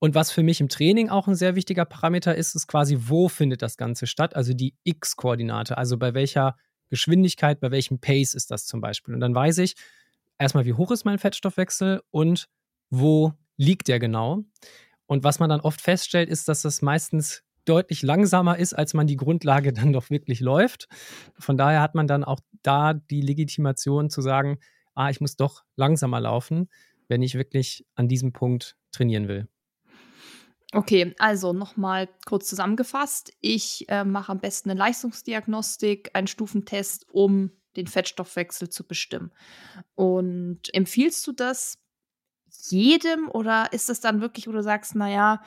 Und 0.00 0.16
was 0.16 0.32
für 0.32 0.42
mich 0.42 0.60
im 0.60 0.68
Training 0.68 1.08
auch 1.08 1.28
ein 1.28 1.36
sehr 1.36 1.54
wichtiger 1.54 1.84
Parameter 1.84 2.34
ist, 2.34 2.56
ist 2.56 2.66
quasi, 2.66 2.98
wo 2.98 3.28
findet 3.28 3.62
das 3.62 3.76
Ganze 3.76 4.08
statt? 4.08 4.34
Also 4.34 4.54
die 4.54 4.74
X-Koordinate, 4.82 5.78
also 5.78 5.98
bei 5.98 6.14
welcher 6.14 6.56
Geschwindigkeit, 6.88 7.60
bei 7.60 7.70
welchem 7.70 8.00
Pace 8.00 8.34
ist 8.34 8.50
das 8.50 8.66
zum 8.66 8.80
Beispiel. 8.80 9.14
Und 9.14 9.20
dann 9.20 9.36
weiß 9.36 9.58
ich 9.58 9.76
erstmal, 10.36 10.64
wie 10.64 10.72
hoch 10.72 10.90
ist 10.90 11.04
mein 11.04 11.20
Fettstoffwechsel 11.20 12.02
und 12.10 12.48
wo 12.90 13.34
liegt 13.56 13.88
der 13.88 13.98
genau. 13.98 14.44
Und 15.06 15.24
was 15.24 15.38
man 15.38 15.50
dann 15.50 15.60
oft 15.60 15.80
feststellt, 15.80 16.28
ist, 16.28 16.48
dass 16.48 16.62
das 16.62 16.82
meistens 16.82 17.42
deutlich 17.64 18.02
langsamer 18.02 18.58
ist, 18.58 18.74
als 18.74 18.94
man 18.94 19.06
die 19.06 19.16
Grundlage 19.16 19.72
dann 19.72 19.92
doch 19.92 20.10
wirklich 20.10 20.40
läuft. 20.40 20.88
Von 21.38 21.56
daher 21.56 21.80
hat 21.80 21.94
man 21.94 22.06
dann 22.06 22.24
auch 22.24 22.40
da 22.62 22.94
die 22.94 23.20
Legitimation 23.20 24.10
zu 24.10 24.20
sagen, 24.20 24.58
ah, 24.94 25.10
ich 25.10 25.20
muss 25.20 25.36
doch 25.36 25.64
langsamer 25.76 26.20
laufen, 26.20 26.68
wenn 27.08 27.22
ich 27.22 27.34
wirklich 27.34 27.86
an 27.94 28.08
diesem 28.08 28.32
Punkt 28.32 28.76
trainieren 28.92 29.28
will. 29.28 29.48
Okay, 30.72 31.14
also 31.18 31.52
nochmal 31.52 32.08
kurz 32.26 32.48
zusammengefasst. 32.48 33.32
Ich 33.40 33.88
äh, 33.88 34.04
mache 34.04 34.32
am 34.32 34.40
besten 34.40 34.70
eine 34.70 34.78
Leistungsdiagnostik, 34.78 36.10
einen 36.14 36.26
Stufentest, 36.26 37.06
um 37.12 37.52
den 37.76 37.86
Fettstoffwechsel 37.86 38.68
zu 38.68 38.86
bestimmen. 38.86 39.30
Und 39.94 40.74
empfiehlst 40.74 41.24
du 41.26 41.32
das 41.32 41.78
jedem 42.62 43.28
oder 43.28 43.72
ist 43.72 43.90
es 43.90 44.00
dann 44.00 44.20
wirklich, 44.20 44.48
wo 44.48 44.52
du 44.52 44.62
sagst, 44.62 44.94
naja, 44.94 45.42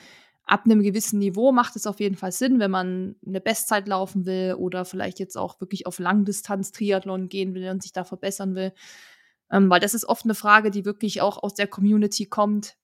ab 0.47 0.61
einem 0.65 0.81
gewissen 0.81 1.19
Niveau 1.19 1.51
macht 1.51 1.75
es 1.75 1.85
auf 1.85 1.99
jeden 1.99 2.15
Fall 2.15 2.31
Sinn, 2.31 2.59
wenn 2.59 2.71
man 2.71 3.15
eine 3.25 3.41
Bestzeit 3.41 3.87
laufen 3.87 4.25
will 4.25 4.55
oder 4.57 4.85
vielleicht 4.85 5.19
jetzt 5.19 5.37
auch 5.37 5.59
wirklich 5.59 5.85
auf 5.85 5.99
Langdistanz 5.99 6.71
Triathlon 6.71 7.27
gehen 7.27 7.53
will 7.53 7.69
und 7.69 7.83
sich 7.83 7.91
da 7.91 8.05
verbessern 8.05 8.55
will. 8.55 8.73
Ähm, 9.51 9.69
weil 9.69 9.79
das 9.79 9.93
ist 9.93 10.05
oft 10.05 10.25
eine 10.25 10.35
Frage, 10.35 10.71
die 10.71 10.85
wirklich 10.85 11.21
auch 11.21 11.41
aus 11.43 11.53
der 11.53 11.67
Community 11.67 12.25
kommt. 12.25 12.77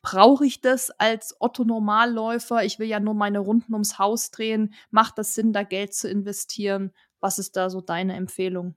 Brauche 0.00 0.46
ich 0.46 0.60
das 0.60 0.90
als 0.92 1.34
Otto-Normalläufer? 1.40 2.64
Ich 2.64 2.78
will 2.78 2.86
ja 2.86 3.00
nur 3.00 3.14
meine 3.14 3.40
Runden 3.40 3.72
ums 3.74 3.98
Haus 3.98 4.30
drehen. 4.30 4.72
Macht 4.90 5.18
das 5.18 5.34
Sinn, 5.34 5.52
da 5.52 5.64
Geld 5.64 5.94
zu 5.94 6.08
investieren? 6.08 6.92
Was 7.20 7.38
ist 7.40 7.56
da 7.56 7.68
so 7.68 7.80
deine 7.80 8.14
Empfehlung? 8.14 8.76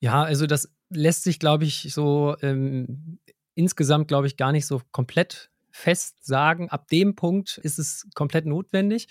Ja, 0.00 0.22
also 0.22 0.46
das 0.46 0.72
lässt 0.90 1.24
sich, 1.24 1.38
glaube 1.38 1.64
ich, 1.64 1.92
so 1.92 2.36
ähm, 2.40 3.18
insgesamt, 3.54 4.08
glaube 4.08 4.26
ich, 4.26 4.36
gar 4.36 4.52
nicht 4.52 4.66
so 4.66 4.80
komplett 4.92 5.50
fest 5.70 6.24
sagen. 6.24 6.70
Ab 6.70 6.88
dem 6.88 7.14
Punkt 7.14 7.58
ist 7.58 7.78
es 7.78 8.06
komplett 8.14 8.46
notwendig. 8.46 9.08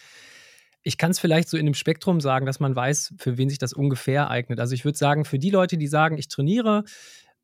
Ich 0.82 0.98
kann 0.98 1.12
es 1.12 1.20
vielleicht 1.20 1.50
so 1.50 1.58
in 1.58 1.66
dem 1.66 1.76
Spektrum 1.76 2.20
sagen, 2.20 2.46
dass 2.46 2.60
man 2.60 2.76
weiß, 2.76 3.14
für 3.18 3.38
wen 3.38 3.50
sich 3.50 3.58
das 3.58 3.74
ungefähr 3.74 4.30
eignet. 4.30 4.60
Also 4.60 4.74
ich 4.74 4.84
würde 4.86 4.98
sagen, 4.98 5.26
für 5.26 5.40
die 5.40 5.50
Leute, 5.50 5.78
die 5.78 5.88
sagen, 5.88 6.18
ich 6.18 6.28
trainiere, 6.28 6.84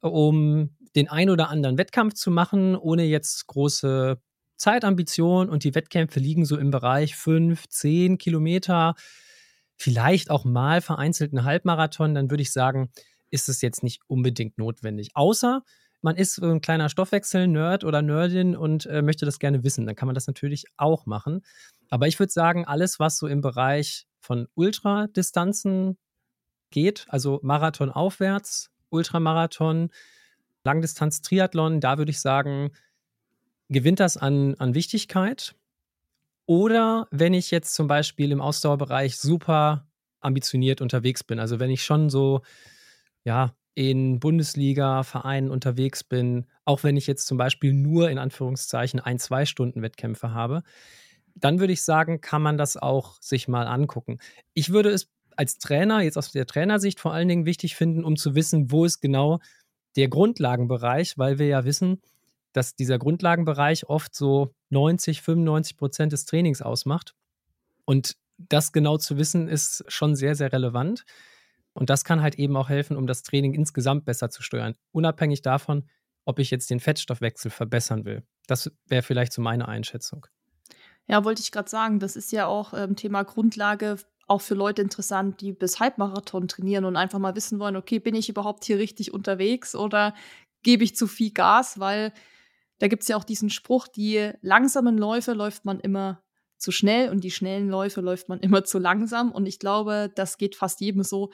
um 0.01 0.75
den 0.95 1.09
ein 1.09 1.29
oder 1.29 1.49
anderen 1.49 1.77
Wettkampf 1.77 2.13
zu 2.13 2.31
machen, 2.31 2.75
ohne 2.75 3.03
jetzt 3.03 3.47
große 3.47 4.21
Zeitambitionen 4.57 5.49
und 5.49 5.63
die 5.63 5.73
Wettkämpfe 5.73 6.19
liegen 6.19 6.45
so 6.45 6.57
im 6.57 6.71
Bereich 6.71 7.15
5, 7.15 7.67
10 7.67 8.17
Kilometer, 8.17 8.95
vielleicht 9.77 10.29
auch 10.29 10.43
mal 10.43 10.81
vereinzelt 10.81 11.31
einen 11.31 11.45
Halbmarathon, 11.45 12.13
dann 12.13 12.29
würde 12.29 12.43
ich 12.43 12.51
sagen, 12.51 12.91
ist 13.31 13.47
es 13.47 13.61
jetzt 13.61 13.83
nicht 13.83 14.01
unbedingt 14.07 14.57
notwendig. 14.57 15.11
Außer 15.13 15.63
man 16.01 16.15
ist 16.15 16.35
so 16.35 16.45
ein 16.45 16.61
kleiner 16.61 16.89
Stoffwechsel-Nerd 16.89 17.83
oder 17.83 18.01
Nerdin 18.01 18.55
und 18.55 18.85
äh, 18.85 19.01
möchte 19.01 19.25
das 19.25 19.39
gerne 19.39 19.63
wissen, 19.63 19.85
dann 19.85 19.95
kann 19.95 20.07
man 20.07 20.15
das 20.15 20.27
natürlich 20.27 20.65
auch 20.77 21.05
machen. 21.05 21.41
Aber 21.89 22.07
ich 22.07 22.19
würde 22.19 22.31
sagen, 22.31 22.65
alles, 22.65 22.99
was 22.99 23.17
so 23.17 23.27
im 23.27 23.41
Bereich 23.41 24.07
von 24.19 24.47
Ultradistanzen 24.55 25.97
geht, 26.69 27.05
also 27.09 27.39
Marathon 27.43 27.89
aufwärts, 27.89 28.71
Ultramarathon, 28.89 29.89
Langdistanz 30.63 31.21
Triathlon, 31.21 31.79
da 31.79 31.97
würde 31.97 32.11
ich 32.11 32.19
sagen, 32.19 32.71
gewinnt 33.69 33.99
das 33.99 34.17
an, 34.17 34.55
an 34.55 34.73
Wichtigkeit. 34.73 35.55
Oder 36.45 37.07
wenn 37.11 37.33
ich 37.33 37.51
jetzt 37.51 37.75
zum 37.75 37.87
Beispiel 37.87 38.31
im 38.31 38.41
Ausdauerbereich 38.41 39.17
super 39.17 39.87
ambitioniert 40.19 40.81
unterwegs 40.81 41.23
bin, 41.23 41.39
also 41.39 41.59
wenn 41.59 41.69
ich 41.69 41.83
schon 41.83 42.09
so, 42.09 42.41
ja, 43.23 43.55
in 43.75 44.19
Bundesliga-Vereinen 44.19 45.51
unterwegs 45.51 46.03
bin, 46.03 46.47
auch 46.65 46.83
wenn 46.83 46.97
ich 46.97 47.07
jetzt 47.07 47.27
zum 47.27 47.37
Beispiel 47.37 47.73
nur 47.73 48.09
in 48.09 48.17
Anführungszeichen 48.17 48.99
ein, 48.99 49.19
zwei 49.19 49.45
Stunden 49.45 49.81
Wettkämpfe 49.81 50.33
habe, 50.33 50.63
dann 51.35 51.59
würde 51.59 51.73
ich 51.73 51.83
sagen, 51.83 52.21
kann 52.21 52.41
man 52.41 52.57
das 52.57 52.77
auch 52.77 53.21
sich 53.21 53.47
mal 53.47 53.67
angucken. 53.67 54.19
Ich 54.53 54.71
würde 54.71 54.89
es 54.89 55.09
als 55.37 55.57
Trainer, 55.57 56.01
jetzt 56.01 56.17
aus 56.17 56.31
der 56.31 56.45
Trainersicht 56.45 56.99
vor 56.99 57.13
allen 57.13 57.29
Dingen 57.29 57.45
wichtig 57.45 57.75
finden, 57.75 58.03
um 58.03 58.17
zu 58.17 58.35
wissen, 58.35 58.71
wo 58.71 58.83
ist 58.83 58.99
genau 58.99 59.39
der 59.95 60.09
Grundlagenbereich, 60.09 61.17
weil 61.17 61.39
wir 61.39 61.47
ja 61.47 61.63
wissen, 61.63 62.01
dass 62.51 62.75
dieser 62.75 62.99
Grundlagenbereich 62.99 63.87
oft 63.87 64.13
so 64.13 64.53
90, 64.69 65.21
95 65.21 65.77
Prozent 65.77 66.13
des 66.13 66.25
Trainings 66.25 66.61
ausmacht. 66.61 67.15
Und 67.85 68.17
das 68.37 68.71
genau 68.71 68.97
zu 68.97 69.17
wissen, 69.17 69.47
ist 69.47 69.83
schon 69.87 70.15
sehr, 70.15 70.35
sehr 70.35 70.51
relevant. 70.51 71.05
Und 71.73 71.89
das 71.89 72.03
kann 72.03 72.21
halt 72.21 72.35
eben 72.35 72.55
auch 72.57 72.69
helfen, 72.69 72.97
um 72.97 73.07
das 73.07 73.23
Training 73.23 73.53
insgesamt 73.53 74.05
besser 74.05 74.29
zu 74.29 74.41
steuern, 74.41 74.75
unabhängig 74.91 75.41
davon, 75.41 75.87
ob 76.25 76.39
ich 76.39 76.51
jetzt 76.51 76.69
den 76.69 76.79
Fettstoffwechsel 76.79 77.51
verbessern 77.51 78.05
will. 78.05 78.23
Das 78.47 78.71
wäre 78.87 79.03
vielleicht 79.03 79.33
so 79.33 79.41
meine 79.41 79.67
Einschätzung. 79.67 80.27
Ja, 81.07 81.23
wollte 81.23 81.41
ich 81.41 81.51
gerade 81.51 81.69
sagen, 81.69 81.99
das 81.99 82.15
ist 82.15 82.31
ja 82.31 82.45
auch 82.45 82.73
ähm, 82.73 82.95
Thema 82.95 83.23
Grundlage 83.23 83.97
auch 84.27 84.41
für 84.41 84.53
Leute 84.53 84.81
interessant, 84.81 85.41
die 85.41 85.53
bis 85.53 85.79
Halbmarathon 85.79 86.47
trainieren 86.47 86.85
und 86.85 86.95
einfach 86.95 87.17
mal 87.17 87.35
wissen 87.35 87.59
wollen, 87.59 87.75
okay, 87.75 87.97
bin 87.97 88.13
ich 88.13 88.29
überhaupt 88.29 88.63
hier 88.63 88.77
richtig 88.77 89.11
unterwegs 89.11 89.75
oder 89.75 90.13
gebe 90.61 90.83
ich 90.83 90.95
zu 90.95 91.07
viel 91.07 91.31
Gas? 91.31 91.79
Weil 91.79 92.13
da 92.77 92.87
gibt 92.87 93.01
es 93.01 93.07
ja 93.07 93.17
auch 93.17 93.23
diesen 93.23 93.49
Spruch, 93.49 93.87
die 93.87 94.31
langsamen 94.41 94.97
Läufe 94.97 95.33
läuft 95.33 95.65
man 95.65 95.79
immer 95.79 96.21
zu 96.59 96.71
schnell 96.71 97.09
und 97.09 97.23
die 97.23 97.31
schnellen 97.31 97.69
Läufe 97.69 98.01
läuft 98.01 98.29
man 98.29 98.39
immer 98.39 98.63
zu 98.63 98.79
langsam. 98.79 99.31
Und 99.31 99.45
ich 99.45 99.59
glaube, 99.59 100.11
das 100.13 100.37
geht 100.37 100.55
fast 100.55 100.81
jedem 100.81 101.03
so, 101.03 101.31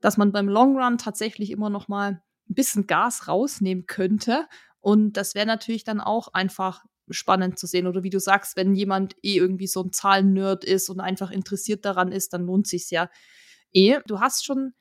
dass 0.00 0.16
man 0.16 0.32
beim 0.32 0.48
Long 0.48 0.78
Run 0.78 0.98
tatsächlich 0.98 1.50
immer 1.50 1.68
noch 1.68 1.88
mal 1.88 2.22
ein 2.48 2.54
bisschen 2.54 2.86
Gas 2.86 3.28
rausnehmen 3.28 3.86
könnte. 3.86 4.46
Und 4.80 5.16
das 5.16 5.34
wäre 5.34 5.46
natürlich 5.46 5.84
dann 5.84 6.00
auch 6.00 6.28
einfach 6.32 6.84
spannend 7.10 7.58
zu 7.58 7.66
sehen. 7.66 7.86
Oder 7.86 8.02
wie 8.02 8.10
du 8.10 8.20
sagst, 8.20 8.56
wenn 8.56 8.74
jemand 8.74 9.16
eh 9.22 9.36
irgendwie 9.36 9.66
so 9.66 9.82
ein 9.82 9.92
Zahlen-Nerd 9.92 10.64
ist 10.64 10.88
und 10.88 11.00
einfach 11.00 11.30
interessiert 11.30 11.84
daran 11.84 12.12
ist, 12.12 12.32
dann 12.32 12.46
lohnt 12.46 12.66
sich's 12.66 12.90
ja 12.90 13.10
eh. 13.72 13.98
Du 14.06 14.20
hast 14.20 14.44
schon, 14.44 14.74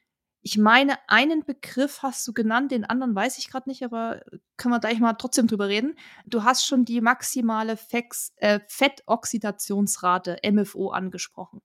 ich 0.47 0.57
meine, 0.57 0.97
einen 1.09 1.43
Begriff 1.43 2.03
hast 2.03 2.25
du 2.25 2.31
genannt, 2.31 2.71
den 2.71 2.85
anderen 2.85 3.13
weiß 3.13 3.37
ich 3.37 3.49
gerade 3.49 3.67
nicht, 3.67 3.83
aber 3.83 4.21
können 4.55 4.73
wir 4.73 4.79
gleich 4.79 4.97
mal 4.97 5.11
trotzdem 5.11 5.45
drüber 5.45 5.67
reden. 5.67 5.95
Du 6.25 6.45
hast 6.45 6.65
schon 6.65 6.85
die 6.85 7.01
maximale 7.01 7.75
Fex, 7.75 8.31
äh, 8.37 8.61
Fettoxidationsrate, 8.69 10.37
MFO, 10.49 10.91
angesprochen. 10.91 11.59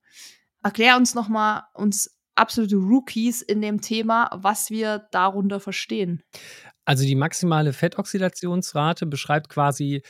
Erklär 0.64 0.96
uns 0.96 1.14
nochmal, 1.14 1.62
uns 1.74 2.18
absolute 2.34 2.74
Rookies 2.74 3.40
in 3.40 3.60
dem 3.60 3.80
Thema, 3.82 4.28
was 4.34 4.68
wir 4.68 5.06
darunter 5.12 5.60
verstehen. 5.60 6.24
Also 6.84 7.04
die 7.04 7.14
maximale 7.14 7.72
Fettoxidationsrate 7.72 9.06
beschreibt 9.06 9.48
quasi 9.48 10.02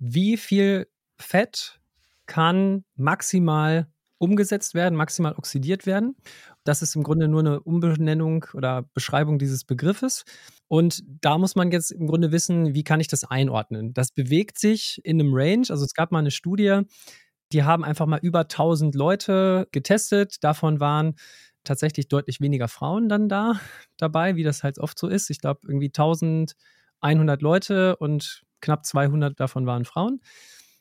wie 0.00 0.36
viel 0.36 0.88
Fett 1.16 1.78
kann 2.26 2.84
maximal 2.96 3.86
umgesetzt 4.18 4.74
werden, 4.74 4.96
maximal 4.96 5.34
oxidiert 5.34 5.86
werden. 5.86 6.16
Das 6.66 6.82
ist 6.82 6.96
im 6.96 7.02
Grunde 7.02 7.28
nur 7.28 7.40
eine 7.40 7.60
Umbenennung 7.60 8.44
oder 8.52 8.82
Beschreibung 8.92 9.38
dieses 9.38 9.64
Begriffes. 9.64 10.24
Und 10.68 11.02
da 11.06 11.38
muss 11.38 11.54
man 11.54 11.70
jetzt 11.70 11.92
im 11.92 12.06
Grunde 12.06 12.32
wissen, 12.32 12.74
wie 12.74 12.84
kann 12.84 13.00
ich 13.00 13.08
das 13.08 13.24
einordnen? 13.24 13.94
Das 13.94 14.10
bewegt 14.10 14.58
sich 14.58 15.00
in 15.04 15.20
einem 15.20 15.32
Range. 15.32 15.66
Also 15.68 15.84
es 15.84 15.94
gab 15.94 16.12
mal 16.12 16.18
eine 16.18 16.30
Studie, 16.30 16.82
die 17.52 17.62
haben 17.62 17.84
einfach 17.84 18.06
mal 18.06 18.20
über 18.20 18.40
1000 18.40 18.94
Leute 18.94 19.68
getestet. 19.70 20.42
Davon 20.42 20.80
waren 20.80 21.14
tatsächlich 21.64 22.08
deutlich 22.08 22.40
weniger 22.40 22.68
Frauen 22.68 23.08
dann 23.08 23.28
da 23.28 23.60
dabei, 23.96 24.36
wie 24.36 24.42
das 24.42 24.62
halt 24.62 24.78
oft 24.78 24.98
so 24.98 25.08
ist. 25.08 25.30
Ich 25.30 25.40
glaube, 25.40 25.60
irgendwie 25.64 25.86
1100 25.88 27.42
Leute 27.42 27.96
und 27.96 28.42
knapp 28.60 28.84
200 28.84 29.38
davon 29.38 29.66
waren 29.66 29.84
Frauen. 29.84 30.20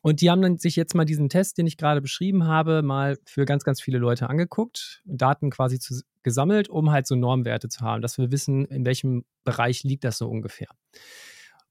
Und 0.05 0.21
die 0.21 0.29
haben 0.29 0.43
dann 0.43 0.59
sich 0.59 0.75
jetzt 0.75 0.93
mal 0.93 1.03
diesen 1.03 1.29
Test, 1.29 1.57
den 1.57 1.65
ich 1.65 1.77
gerade 1.77 1.99
beschrieben 1.99 2.45
habe, 2.45 2.83
mal 2.83 3.17
für 3.25 3.45
ganz, 3.45 3.63
ganz 3.63 3.81
viele 3.81 3.97
Leute 3.97 4.29
angeguckt, 4.29 5.01
Daten 5.03 5.49
quasi 5.49 5.79
zu, 5.79 5.99
gesammelt, 6.21 6.69
um 6.69 6.91
halt 6.91 7.07
so 7.07 7.15
Normwerte 7.15 7.69
zu 7.69 7.79
haben, 7.81 8.03
dass 8.03 8.19
wir 8.19 8.29
wissen, 8.29 8.65
in 8.65 8.85
welchem 8.85 9.25
Bereich 9.45 9.81
liegt 9.83 10.03
das 10.03 10.19
so 10.19 10.29
ungefähr. 10.29 10.67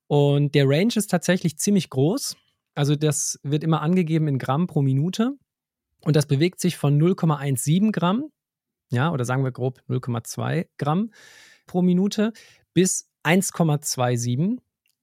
Und 0.08 0.56
der 0.56 0.68
Range 0.68 0.92
ist 0.96 1.12
tatsächlich 1.12 1.58
ziemlich 1.58 1.90
groß. 1.90 2.36
Also 2.74 2.96
das 2.96 3.38
wird 3.44 3.62
immer 3.62 3.82
angegeben 3.82 4.26
in 4.26 4.40
Gramm 4.40 4.66
pro 4.66 4.82
Minute. 4.82 5.36
Und 6.00 6.16
das 6.16 6.26
bewegt 6.26 6.58
sich 6.58 6.76
von 6.76 7.00
0,17 7.00 7.92
Gramm, 7.92 8.32
ja, 8.90 9.12
oder 9.12 9.24
sagen 9.24 9.44
wir 9.44 9.52
grob 9.52 9.78
0,2 9.88 10.66
Gramm 10.76 11.12
pro 11.68 11.82
Minute 11.82 12.32
bis 12.72 13.08
1,27 13.22 14.58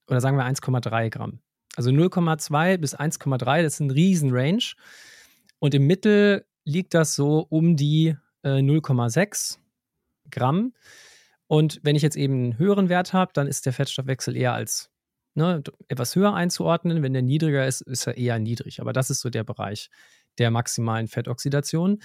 oder 0.10 0.20
sagen 0.20 0.36
wir 0.36 0.44
1,3 0.44 1.10
Gramm. 1.10 1.40
Also 1.76 1.90
0,2 1.90 2.78
bis 2.78 2.96
1,3, 2.96 3.64
das 3.64 3.76
ist 3.76 3.80
ein 3.80 3.92
Riesen-Range. 3.92 4.64
Und 5.60 5.74
im 5.74 5.88
Mittel 5.88 6.46
liegt 6.66 6.94
das 6.94 7.16
so 7.16 7.46
um 7.50 7.76
die 7.76 8.16
äh, 8.44 8.60
0,6 8.60 9.58
Gramm. 10.30 10.74
Und 11.48 11.80
wenn 11.84 11.96
ich 11.96 12.02
jetzt 12.02 12.18
eben 12.18 12.34
einen 12.34 12.58
höheren 12.58 12.90
Wert 12.90 13.14
habe, 13.14 13.32
dann 13.34 13.48
ist 13.48 13.66
der 13.66 13.74
Fettstoffwechsel 13.74 14.36
eher 14.36 14.54
als 14.54 14.90
ne, 15.34 15.64
etwas 15.88 16.16
höher 16.16 16.34
einzuordnen. 16.34 17.04
Wenn 17.04 17.14
der 17.14 17.22
niedriger 17.22 17.68
ist, 17.68 17.82
ist 17.82 18.08
er 18.08 18.18
eher 18.18 18.40
niedrig. 18.40 18.82
Aber 18.82 18.94
das 18.94 19.10
ist 19.10 19.22
so 19.22 19.30
der 19.30 19.44
Bereich 19.44 19.90
der 20.38 20.52
maximalen 20.52 21.08
Fettoxidation. 21.08 22.02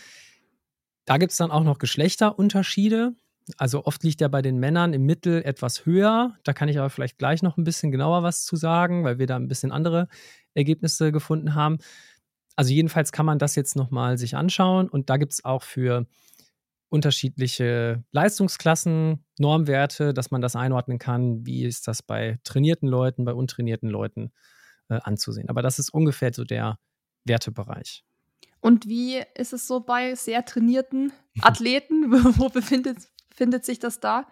Da 1.05 1.19
gibt 1.19 1.33
es 1.33 1.39
dann 1.39 1.51
auch 1.51 1.63
noch 1.63 1.79
Geschlechterunterschiede. 1.79 3.15
Also 3.57 3.85
oft 3.85 4.03
liegt 4.03 4.21
er 4.21 4.29
bei 4.29 4.43
den 4.43 4.59
Männern 4.59 4.93
im 4.93 5.03
Mittel 5.03 5.43
etwas 5.45 5.87
höher. 5.87 6.37
Da 6.43 6.53
kann 6.53 6.69
ich 6.69 6.79
aber 6.79 6.91
vielleicht 6.91 7.19
gleich 7.19 7.43
noch 7.43 7.57
ein 7.57 7.65
bisschen 7.65 7.93
genauer 7.93 8.23
was 8.23 8.45
zu 8.45 8.57
sagen, 8.57 9.05
weil 9.05 9.19
wir 9.19 9.27
da 9.27 9.37
ein 9.37 9.49
bisschen 9.49 9.71
andere 9.71 10.09
Ergebnisse 10.55 11.13
gefunden 11.13 11.55
haben. 11.55 11.79
Also 12.57 12.73
jedenfalls 12.73 13.13
kann 13.13 13.27
man 13.27 13.39
das 13.39 13.55
jetzt 13.55 13.77
nochmal 13.77 14.19
sich 14.19 14.35
anschauen 14.35 14.89
und 14.89 15.11
da 15.11 15.19
gibt 15.19 15.33
es 15.33 15.45
auch 15.45 15.63
für 15.63 16.07
unterschiedliche 16.89 18.05
Leistungsklassen 18.13 19.25
Normwerte, 19.39 20.15
dass 20.15 20.31
man 20.31 20.41
das 20.41 20.57
einordnen 20.57 20.99
kann. 20.99 21.45
Wie 21.45 21.65
ist 21.65 21.87
das 21.89 22.03
bei 22.03 22.39
trainierten 22.45 22.89
Leuten, 22.89 23.25
bei 23.25 23.35
untrainierten 23.35 23.91
Leuten 23.91 24.33
äh, 24.89 24.99
anzusehen? 25.03 25.49
Aber 25.49 25.63
das 25.63 25.79
ist 25.79 25.91
ungefähr 25.91 26.33
so 26.33 26.45
der 26.45 26.79
Wertebereich. 27.25 28.05
Und 28.61 28.87
wie 28.87 29.23
ist 29.35 29.53
es 29.53 29.67
so 29.67 29.81
bei 29.81 30.15
sehr 30.15 30.45
trainierten 30.45 31.13
Athleten? 31.41 32.11
Wo 32.39 32.49
befindet 32.49 33.09
findet 33.37 33.65
sich 33.65 33.79
das 33.79 34.01
da? 34.01 34.27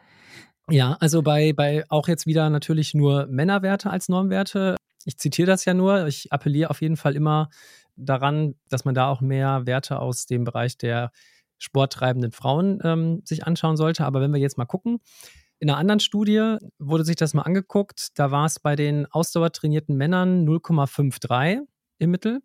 Ja, 0.71 0.97
also 1.01 1.23
bei, 1.23 1.53
bei 1.53 1.85
auch 1.89 2.09
jetzt 2.09 2.27
wieder 2.27 2.49
natürlich 2.51 2.95
nur 2.95 3.27
Männerwerte 3.27 3.91
als 3.91 4.09
Normwerte. 4.09 4.77
Ich 5.05 5.19
zitiere 5.19 5.47
das 5.47 5.65
ja 5.67 5.75
nur. 5.75 6.07
Ich 6.07 6.33
appelliere 6.33 6.71
auf 6.71 6.81
jeden 6.81 6.97
Fall 6.97 7.15
immer 7.15 7.51
daran, 7.97 8.55
dass 8.69 8.85
man 8.85 8.95
da 8.95 9.09
auch 9.09 9.21
mehr 9.21 9.67
Werte 9.67 10.01
aus 10.01 10.27
dem 10.27 10.45
Bereich 10.45 10.79
der 10.79 11.11
sporttreibenden 11.59 12.33
Frauen 12.33 12.81
ähm, 12.83 13.21
sich 13.25 13.47
anschauen 13.47 13.77
sollte. 13.77 14.05
Aber 14.05 14.21
wenn 14.21 14.33
wir 14.33 14.41
jetzt 14.41 14.59
mal 14.59 14.65
gucken, 14.65 15.01
in 15.59 15.71
einer 15.71 15.79
anderen 15.79 16.01
Studie 16.01 16.57
wurde 16.79 17.05
sich 17.05 17.17
das 17.17 17.35
mal 17.35 17.43
angeguckt. 17.43 18.09
Da 18.17 18.31
war 18.31 18.47
es 18.47 18.59
bei 18.59 18.77
den 18.77 19.07
ausdauertrainierten 19.07 19.97
Männern 19.97 20.47
0,53 20.47 21.61
im 21.99 22.11
Mittel. 22.11 22.41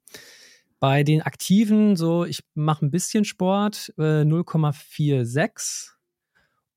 Bei 0.80 1.04
den 1.04 1.22
Aktiven, 1.22 1.96
so 1.96 2.24
ich 2.24 2.44
mache 2.54 2.86
ein 2.86 2.92
bisschen 2.92 3.26
Sport, 3.26 3.94
äh, 3.98 4.24
0,46. 4.24 5.99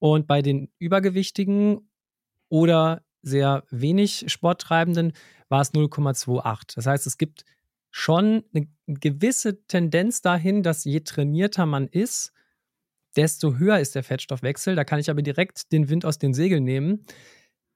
Und 0.03 0.27
bei 0.27 0.43
den 0.43 0.69
Übergewichtigen 0.81 1.88
oder 2.49 3.05
sehr 3.23 3.62
wenig 3.71 4.25
Sporttreibenden 4.27 5.12
war 5.49 5.61
es 5.61 5.73
0,28. 5.73 6.75
Das 6.75 6.87
heißt, 6.87 7.07
es 7.07 7.19
gibt 7.19 7.45
schon 7.93 8.43
eine 8.53 8.67
gewisse 8.88 9.65
Tendenz 9.67 10.21
dahin, 10.21 10.65
dass 10.65 10.83
je 10.83 11.03
trainierter 11.03 11.67
man 11.67 11.87
ist, 11.87 12.33
desto 13.15 13.59
höher 13.59 13.79
ist 13.79 13.95
der 13.95 14.03
Fettstoffwechsel. 14.03 14.75
Da 14.75 14.83
kann 14.83 14.99
ich 14.99 15.09
aber 15.09 15.23
direkt 15.23 15.71
den 15.71 15.88
Wind 15.88 16.05
aus 16.05 16.19
den 16.19 16.35
Segeln 16.35 16.65
nehmen. 16.65 17.07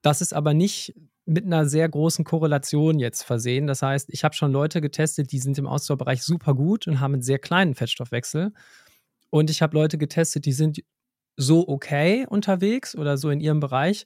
Das 0.02 0.20
ist 0.20 0.34
aber 0.34 0.52
nicht 0.52 0.96
mit 1.26 1.44
einer 1.44 1.64
sehr 1.68 1.88
großen 1.88 2.24
Korrelation 2.24 2.98
jetzt 2.98 3.22
versehen. 3.22 3.68
Das 3.68 3.82
heißt, 3.82 4.08
ich 4.10 4.24
habe 4.24 4.34
schon 4.34 4.50
Leute 4.50 4.80
getestet, 4.80 5.30
die 5.30 5.38
sind 5.38 5.58
im 5.58 5.68
Ausdauerbereich 5.68 6.24
super 6.24 6.56
gut 6.56 6.88
und 6.88 6.98
haben 6.98 7.14
einen 7.14 7.22
sehr 7.22 7.38
kleinen 7.38 7.76
Fettstoffwechsel. 7.76 8.52
Und 9.30 9.48
ich 9.48 9.62
habe 9.62 9.76
Leute 9.76 9.96
getestet, 9.96 10.44
die 10.44 10.52
sind 10.52 10.82
so 11.36 11.68
okay 11.68 12.26
unterwegs 12.28 12.96
oder 12.96 13.18
so 13.18 13.30
in 13.30 13.40
ihrem 13.40 13.60
Bereich, 13.60 14.04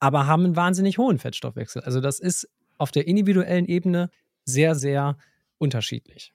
aber 0.00 0.26
haben 0.26 0.44
einen 0.44 0.56
wahnsinnig 0.56 0.98
hohen 0.98 1.18
Fettstoffwechsel. 1.18 1.82
Also 1.82 2.00
das 2.00 2.20
ist 2.20 2.48
auf 2.76 2.90
der 2.90 3.06
individuellen 3.06 3.66
Ebene 3.66 4.10
sehr, 4.44 4.74
sehr 4.74 5.18
unterschiedlich. 5.58 6.32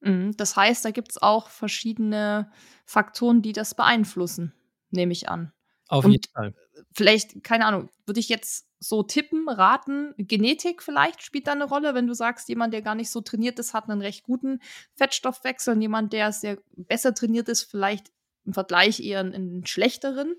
Mhm, 0.00 0.36
das 0.36 0.56
heißt, 0.56 0.84
da 0.84 0.90
gibt 0.90 1.10
es 1.10 1.22
auch 1.22 1.48
verschiedene 1.48 2.50
Faktoren, 2.84 3.42
die 3.42 3.52
das 3.52 3.74
beeinflussen, 3.74 4.52
nehme 4.90 5.12
ich 5.12 5.28
an. 5.28 5.52
Auf 5.88 6.04
Und 6.04 6.12
jeden 6.12 6.32
Fall. 6.32 6.54
Vielleicht, 6.92 7.42
keine 7.42 7.66
Ahnung, 7.66 7.88
würde 8.06 8.20
ich 8.20 8.28
jetzt 8.28 8.66
so 8.78 9.02
tippen, 9.02 9.48
raten, 9.48 10.12
Genetik 10.18 10.82
vielleicht 10.82 11.22
spielt 11.22 11.46
da 11.46 11.52
eine 11.52 11.64
Rolle, 11.64 11.94
wenn 11.94 12.06
du 12.06 12.14
sagst, 12.14 12.48
jemand, 12.48 12.74
der 12.74 12.82
gar 12.82 12.94
nicht 12.94 13.10
so 13.10 13.20
trainiert 13.22 13.58
ist, 13.58 13.72
hat 13.72 13.88
einen 13.88 14.02
recht 14.02 14.22
guten 14.22 14.60
Fettstoffwechsel 14.94 15.74
und 15.74 15.80
jemand, 15.80 16.12
der 16.12 16.32
sehr 16.32 16.58
besser 16.76 17.14
trainiert 17.14 17.48
ist, 17.48 17.62
vielleicht 17.62 18.12
im 18.46 18.54
Vergleich 18.54 19.00
eher 19.00 19.20
einen 19.20 19.66
schlechteren. 19.66 20.36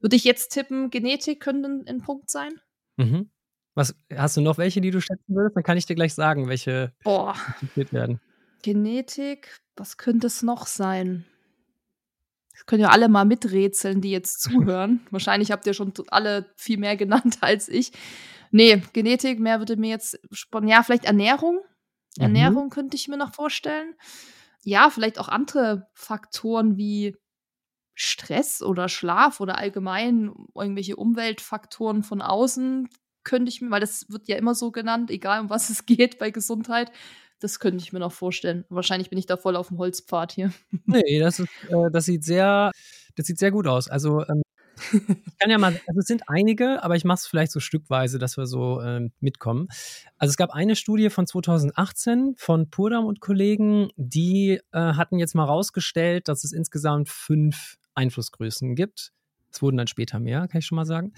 Würde 0.00 0.16
ich 0.16 0.24
jetzt 0.24 0.48
tippen, 0.48 0.90
Genetik 0.90 1.40
könnte 1.40 1.68
ein, 1.86 2.02
Punkt 2.02 2.28
sein? 2.28 2.52
Mhm. 2.96 3.30
Was, 3.74 3.94
hast 4.14 4.36
du 4.36 4.40
noch 4.40 4.58
welche, 4.58 4.80
die 4.80 4.90
du 4.90 5.00
schätzen 5.00 5.34
würdest? 5.34 5.56
Dann 5.56 5.62
kann 5.62 5.78
ich 5.78 5.86
dir 5.86 5.94
gleich 5.94 6.14
sagen, 6.14 6.48
welche 6.48 6.92
Boah. 7.04 7.36
werden. 7.74 8.20
Genetik, 8.62 9.60
was 9.76 9.96
könnte 9.96 10.26
es 10.26 10.42
noch 10.42 10.66
sein? 10.66 11.24
Das 12.52 12.66
können 12.66 12.82
ja 12.82 12.90
alle 12.90 13.08
mal 13.08 13.24
miträtseln, 13.24 14.00
die 14.00 14.10
jetzt 14.10 14.42
zuhören. 14.42 15.00
Wahrscheinlich 15.10 15.50
habt 15.50 15.66
ihr 15.66 15.74
schon 15.74 15.92
alle 16.08 16.52
viel 16.56 16.78
mehr 16.78 16.96
genannt 16.96 17.38
als 17.40 17.68
ich. 17.68 17.92
Nee, 18.50 18.82
Genetik, 18.92 19.40
mehr 19.40 19.58
würde 19.58 19.76
mir 19.76 19.90
jetzt 19.90 20.20
spontan, 20.30 20.68
ja, 20.68 20.82
vielleicht 20.82 21.04
Ernährung. 21.04 21.60
Mhm. 22.18 22.22
Ernährung 22.22 22.70
könnte 22.70 22.96
ich 22.96 23.08
mir 23.08 23.16
noch 23.16 23.34
vorstellen. 23.34 23.94
Ja, 24.64 24.90
vielleicht 24.90 25.18
auch 25.18 25.28
andere 25.28 25.88
Faktoren 25.94 26.76
wie 26.76 27.16
Stress 27.94 28.62
oder 28.62 28.88
Schlaf 28.88 29.40
oder 29.40 29.58
allgemein 29.58 30.32
irgendwelche 30.54 30.96
Umweltfaktoren 30.96 32.02
von 32.02 32.22
außen 32.22 32.88
könnte 33.24 33.50
ich 33.50 33.60
mir, 33.60 33.70
weil 33.70 33.80
das 33.80 34.06
wird 34.08 34.28
ja 34.28 34.36
immer 34.36 34.54
so 34.54 34.70
genannt, 34.70 35.10
egal 35.10 35.40
um 35.40 35.50
was 35.50 35.70
es 35.70 35.86
geht 35.86 36.18
bei 36.18 36.30
Gesundheit, 36.30 36.90
das 37.40 37.58
könnte 37.58 37.82
ich 37.82 37.92
mir 37.92 37.98
noch 37.98 38.12
vorstellen. 38.12 38.64
Wahrscheinlich 38.68 39.10
bin 39.10 39.18
ich 39.18 39.26
da 39.26 39.36
voll 39.36 39.56
auf 39.56 39.68
dem 39.68 39.78
Holzpfad 39.78 40.32
hier. 40.32 40.52
Nee, 40.86 41.18
das, 41.18 41.40
ist, 41.40 41.48
äh, 41.68 41.90
das 41.90 42.04
sieht 42.04 42.24
sehr, 42.24 42.70
das 43.16 43.26
sieht 43.26 43.38
sehr 43.38 43.50
gut 43.50 43.66
aus. 43.66 43.88
Also 43.88 44.26
ähm, 44.28 44.42
ich 44.92 45.38
kann 45.38 45.50
ja 45.50 45.58
mal, 45.58 45.78
also 45.86 46.00
es 46.00 46.06
sind 46.06 46.22
einige, 46.28 46.82
aber 46.82 46.96
ich 46.96 47.04
mache 47.04 47.16
es 47.16 47.26
vielleicht 47.26 47.52
so 47.52 47.60
stückweise, 47.60 48.18
dass 48.18 48.36
wir 48.36 48.46
so 48.46 48.80
ähm, 48.80 49.12
mitkommen. 49.20 49.68
Also 50.18 50.30
es 50.30 50.36
gab 50.36 50.50
eine 50.50 50.76
Studie 50.76 51.10
von 51.10 51.26
2018 51.26 52.34
von 52.36 52.70
Purdam 52.70 53.04
und 53.04 53.20
Kollegen, 53.20 53.90
die 53.96 54.60
äh, 54.72 54.78
hatten 54.78 55.18
jetzt 55.18 55.34
mal 55.34 55.44
rausgestellt, 55.44 56.28
dass 56.28 56.44
es 56.44 56.52
insgesamt 56.52 57.08
fünf 57.08 57.76
Einflussgrößen 57.94 58.74
gibt. 58.74 59.12
Es 59.50 59.62
wurden 59.62 59.76
dann 59.76 59.86
später 59.86 60.18
mehr, 60.18 60.48
kann 60.48 60.60
ich 60.60 60.66
schon 60.66 60.76
mal 60.76 60.86
sagen. 60.86 61.12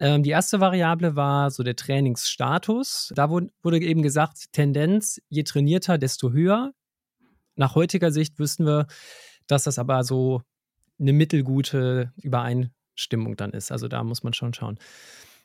Ähm, 0.00 0.22
die 0.22 0.30
erste 0.30 0.60
Variable 0.60 1.14
war 1.14 1.50
so 1.50 1.62
der 1.62 1.76
Trainingsstatus. 1.76 3.12
Da 3.14 3.30
wurde, 3.30 3.48
wurde 3.62 3.80
eben 3.80 4.02
gesagt, 4.02 4.52
Tendenz, 4.52 5.20
je 5.28 5.44
trainierter, 5.44 5.98
desto 5.98 6.32
höher. 6.32 6.72
Nach 7.54 7.74
heutiger 7.74 8.10
Sicht 8.10 8.38
wüssten 8.38 8.66
wir, 8.66 8.86
dass 9.46 9.64
das 9.64 9.78
aber 9.78 10.02
so 10.02 10.42
eine 10.98 11.12
mittelgute 11.12 12.12
Übereinstimmung 12.16 13.36
dann 13.36 13.52
ist. 13.52 13.70
Also 13.70 13.88
da 13.88 14.02
muss 14.02 14.22
man 14.22 14.32
schon 14.32 14.54
schauen. 14.54 14.78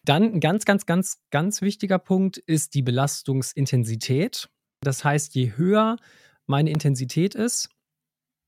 Dann 0.03 0.23
ein 0.23 0.39
ganz, 0.39 0.65
ganz, 0.65 0.85
ganz, 0.85 1.19
ganz 1.31 1.61
wichtiger 1.61 1.99
Punkt 1.99 2.37
ist 2.37 2.73
die 2.75 2.81
Belastungsintensität. 2.81 4.49
Das 4.81 5.03
heißt, 5.03 5.35
je 5.35 5.53
höher 5.55 5.97
meine 6.45 6.69
Intensität 6.69 7.35
ist, 7.35 7.69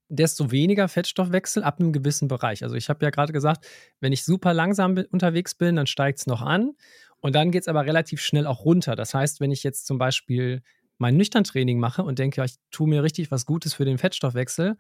desto 0.09 0.51
weniger 0.51 0.87
Fettstoffwechsel 0.87 1.63
ab 1.63 1.79
einem 1.79 1.93
gewissen 1.93 2.27
Bereich. 2.27 2.63
Also 2.63 2.75
ich 2.75 2.89
habe 2.89 3.05
ja 3.05 3.11
gerade 3.11 3.31
gesagt, 3.31 3.65
wenn 3.99 4.11
ich 4.11 4.23
super 4.23 4.53
langsam 4.53 4.97
unterwegs 5.11 5.55
bin, 5.55 5.75
dann 5.75 5.87
steigt 5.87 6.19
es 6.19 6.27
noch 6.27 6.41
an 6.41 6.73
und 7.21 7.35
dann 7.35 7.51
geht 7.51 7.61
es 7.61 7.67
aber 7.67 7.85
relativ 7.85 8.21
schnell 8.21 8.47
auch 8.47 8.65
runter. 8.65 8.95
Das 8.95 9.13
heißt, 9.13 9.39
wenn 9.39 9.51
ich 9.51 9.63
jetzt 9.63 9.85
zum 9.85 9.97
Beispiel 9.97 10.61
mein 10.97 11.15
Nüchtern-Training 11.15 11.79
mache 11.79 12.03
und 12.03 12.19
denke, 12.19 12.43
ich 12.43 12.55
tue 12.71 12.89
mir 12.89 13.03
richtig 13.03 13.31
was 13.31 13.45
Gutes 13.45 13.73
für 13.73 13.85
den 13.85 13.97
Fettstoffwechsel, 13.97 14.77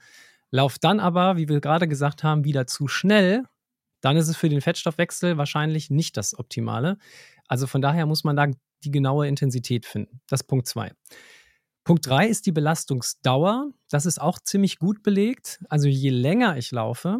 laufe 0.51 0.77
dann 0.81 0.99
aber, 0.99 1.37
wie 1.37 1.47
wir 1.47 1.61
gerade 1.61 1.87
gesagt 1.87 2.23
haben, 2.23 2.43
wieder 2.43 2.67
zu 2.67 2.87
schnell, 2.87 3.43
dann 4.01 4.17
ist 4.17 4.27
es 4.27 4.37
für 4.37 4.49
den 4.49 4.61
Fettstoffwechsel 4.61 5.37
wahrscheinlich 5.37 5.89
nicht 5.89 6.17
das 6.17 6.37
Optimale. 6.37 6.97
Also 7.47 7.67
von 7.67 7.81
daher 7.81 8.05
muss 8.05 8.23
man 8.23 8.35
da 8.35 8.47
die 8.83 8.91
genaue 8.91 9.27
Intensität 9.27 9.85
finden. 9.85 10.21
Das 10.27 10.41
ist 10.41 10.47
Punkt 10.47 10.67
2. 10.67 10.91
Punkt 11.83 12.05
3 12.05 12.27
ist 12.27 12.45
die 12.45 12.51
Belastungsdauer. 12.51 13.71
Das 13.89 14.05
ist 14.05 14.21
auch 14.21 14.39
ziemlich 14.39 14.79
gut 14.79 15.01
belegt. 15.03 15.59
Also 15.69 15.87
je 15.87 16.09
länger 16.09 16.57
ich 16.57 16.71
laufe, 16.71 17.19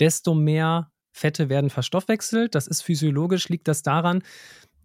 desto 0.00 0.34
mehr 0.34 0.90
Fette 1.12 1.48
werden 1.48 1.70
verstoffwechselt. 1.70 2.54
Das 2.54 2.66
ist 2.66 2.82
physiologisch, 2.82 3.48
liegt 3.48 3.68
das 3.68 3.82
daran, 3.82 4.22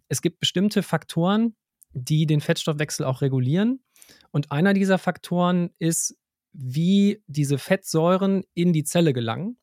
es 0.08 0.22
gibt 0.22 0.40
bestimmte 0.40 0.84
Faktoren, 0.84 1.56
die 1.94 2.26
den 2.26 2.42
Fettstoffwechsel 2.42 3.06
auch 3.06 3.22
regulieren. 3.22 3.84
Und 4.32 4.52
einer 4.52 4.74
dieser 4.74 4.98
Faktoren 4.98 5.72
ist, 5.80 6.18
wie 6.52 7.24
diese 7.28 7.58
Fettsäuren 7.58 8.44
in 8.54 8.74
die 8.74 8.84
Zelle 8.84 9.14
gelangen. 9.14 9.58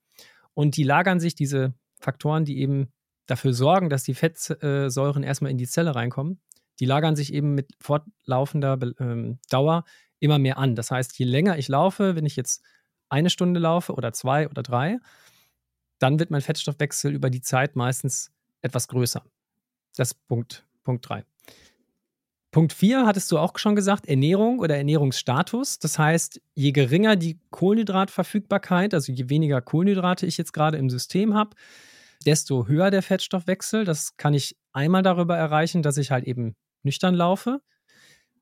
Und 0.55 0.77
die 0.77 0.83
lagern 0.83 1.21
sich, 1.21 1.35
diese 1.35 1.75
Faktoren, 2.01 2.45
die 2.45 2.59
eben 2.59 2.93
dafür 3.27 3.53
sorgen, 3.53 3.91
dass 3.91 4.03
die 4.03 4.15
Fettsäuren 4.15 5.23
erstmal 5.23 5.51
in 5.51 5.59
die 5.59 5.69
Zelle 5.69 5.95
reinkommen, 5.95 6.41
die 6.81 6.87
lagern 6.87 7.15
sich 7.15 7.33
eben 7.33 7.55
mit 7.55 7.69
fortlaufender 7.79 8.79
ähm, 8.99 9.39
Dauer 9.51 9.85
immer 10.19 10.39
mehr 10.39 10.59
an. 10.59 10.75
Das 10.75 10.91
heißt, 10.91 11.19
je 11.19 11.27
länger 11.27 11.59
ich 11.59 11.69
laufe, 11.69 12.17
wenn 12.17 12.27
ich 12.27 12.37
jetzt 12.37 12.63
eine 13.09 13.31
Stunde 13.31 13.61
laufe 13.61 13.95
oder 13.95 14.13
zwei 14.13 14.49
oder 14.49 14.63
drei, 14.63 14.99
dann 15.99 16.19
wird 16.19 16.31
mein 16.31 16.41
Fettstoffwechsel 16.41 17.13
über 17.13 17.31
die 17.31 17.43
Zeit 17.43 17.77
meistens 17.77 18.33
etwas 18.63 18.89
größer. 18.89 19.23
Das 19.97 20.13
ist 20.13 20.27
Punkt, 20.27 20.65
Punkt 20.83 21.09
3. 21.09 21.25
Punkt 22.53 22.73
4 22.73 23.07
hattest 23.07 23.31
du 23.31 23.39
auch 23.39 23.57
schon 23.59 23.77
gesagt, 23.77 24.07
Ernährung 24.07 24.59
oder 24.59 24.77
Ernährungsstatus. 24.77 25.79
Das 25.79 25.99
heißt, 25.99 26.41
je 26.55 26.73
geringer 26.73 27.15
die 27.15 27.39
Kohlenhydratverfügbarkeit, 27.51 28.93
also 28.93 29.13
je 29.13 29.29
weniger 29.29 29.61
Kohlenhydrate 29.61 30.27
ich 30.27 30.37
jetzt 30.37 30.53
gerade 30.53 30.77
im 30.77 30.91
System 30.91 31.35
habe, 31.35 31.55
desto 32.27 32.67
höher 32.67 32.91
der 32.91 33.03
Fettstoffwechsel. 33.03 33.85
Das 33.85 34.17
kann 34.17 34.35
ich 34.35 34.57
einmal 34.73 35.03
darüber 35.03 35.37
erreichen, 35.37 35.83
dass 35.83 35.97
ich 35.97 36.11
halt 36.11 36.25
eben 36.25 36.57
nüchtern 36.83 37.15
laufe. 37.15 37.61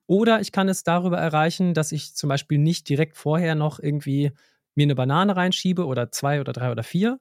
Oder 0.07 0.41
ich 0.41 0.53
kann 0.53 0.68
es 0.68 0.84
darüber 0.84 1.18
erreichen, 1.18 1.74
dass 1.74 1.93
ich 1.93 2.14
zum 2.14 2.28
Beispiel 2.28 2.59
nicht 2.59 2.89
direkt 2.89 3.16
vorher 3.16 3.55
noch 3.55 3.78
irgendwie 3.78 4.32
mir 4.74 4.84
eine 4.84 4.95
Banane 4.95 5.36
reinschiebe 5.36 5.84
oder 5.84 6.11
zwei 6.11 6.41
oder 6.41 6.53
drei 6.53 6.70
oder 6.70 6.82
vier. 6.82 7.20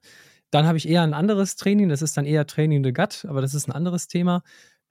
Dann 0.51 0.65
habe 0.65 0.77
ich 0.77 0.87
eher 0.87 1.01
ein 1.01 1.13
anderes 1.13 1.57
Training, 1.57 1.89
das 1.89 2.01
ist 2.01 2.15
dann 2.15 2.25
eher 2.25 2.47
Training 2.47 2.83
the 2.83 2.93
Gut, 2.93 3.25
aber 3.25 3.41
das 3.41 3.53
ist 3.53 3.67
ein 3.67 3.73
anderes 3.73 4.07
Thema. 4.07 4.43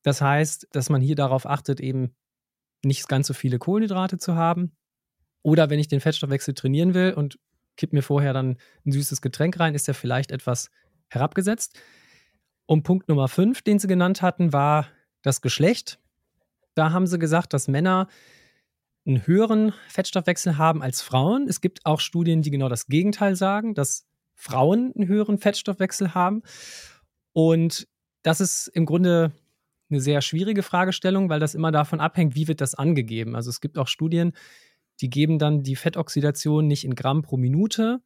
Das 0.02 0.20
heißt, 0.20 0.68
dass 0.72 0.90
man 0.90 1.00
hier 1.00 1.16
darauf 1.16 1.46
achtet, 1.46 1.80
eben 1.80 2.14
nicht 2.84 3.08
ganz 3.08 3.26
so 3.26 3.34
viele 3.34 3.58
Kohlenhydrate 3.58 4.18
zu 4.18 4.34
haben. 4.34 4.76
Oder 5.42 5.70
wenn 5.70 5.78
ich 5.78 5.88
den 5.88 6.00
Fettstoffwechsel 6.00 6.54
trainieren 6.54 6.92
will 6.92 7.14
und 7.14 7.38
kipp 7.76 7.92
mir 7.92 8.02
vorher 8.02 8.32
dann 8.32 8.58
ein 8.84 8.92
süßes 8.92 9.22
Getränk 9.22 9.58
rein, 9.58 9.74
ist 9.74 9.88
er 9.88 9.94
vielleicht 9.94 10.30
etwas 10.30 10.70
herabgesetzt. 11.08 11.78
Und 12.66 12.82
Punkt 12.82 13.08
Nummer 13.08 13.28
fünf, 13.28 13.62
den 13.62 13.78
sie 13.78 13.86
genannt 13.86 14.22
hatten, 14.22 14.52
war 14.52 14.88
das 15.22 15.40
Geschlecht. 15.40 15.98
Da 16.76 16.92
haben 16.92 17.06
sie 17.06 17.18
gesagt, 17.18 17.54
dass 17.54 17.68
Männer 17.68 18.06
einen 19.06 19.26
höheren 19.26 19.72
Fettstoffwechsel 19.88 20.58
haben 20.58 20.82
als 20.82 21.00
Frauen. 21.00 21.48
Es 21.48 21.60
gibt 21.60 21.86
auch 21.86 22.00
Studien, 22.00 22.42
die 22.42 22.50
genau 22.50 22.68
das 22.68 22.86
Gegenteil 22.86 23.34
sagen, 23.34 23.74
dass 23.74 24.06
Frauen 24.34 24.92
einen 24.94 25.08
höheren 25.08 25.38
Fettstoffwechsel 25.38 26.14
haben. 26.14 26.42
Und 27.32 27.88
das 28.22 28.40
ist 28.40 28.68
im 28.68 28.84
Grunde 28.84 29.32
eine 29.88 30.00
sehr 30.00 30.20
schwierige 30.20 30.62
Fragestellung, 30.62 31.30
weil 31.30 31.40
das 31.40 31.54
immer 31.54 31.72
davon 31.72 32.00
abhängt, 32.00 32.34
wie 32.34 32.46
wird 32.46 32.60
das 32.60 32.74
angegeben. 32.74 33.36
Also 33.36 33.48
es 33.48 33.62
gibt 33.62 33.78
auch 33.78 33.88
Studien, 33.88 34.32
die 35.00 35.08
geben 35.08 35.38
dann 35.38 35.62
die 35.62 35.76
Fettoxidation 35.76 36.66
nicht 36.66 36.84
in 36.84 36.94
Gramm 36.94 37.22
pro 37.22 37.38
Minute, 37.38 38.02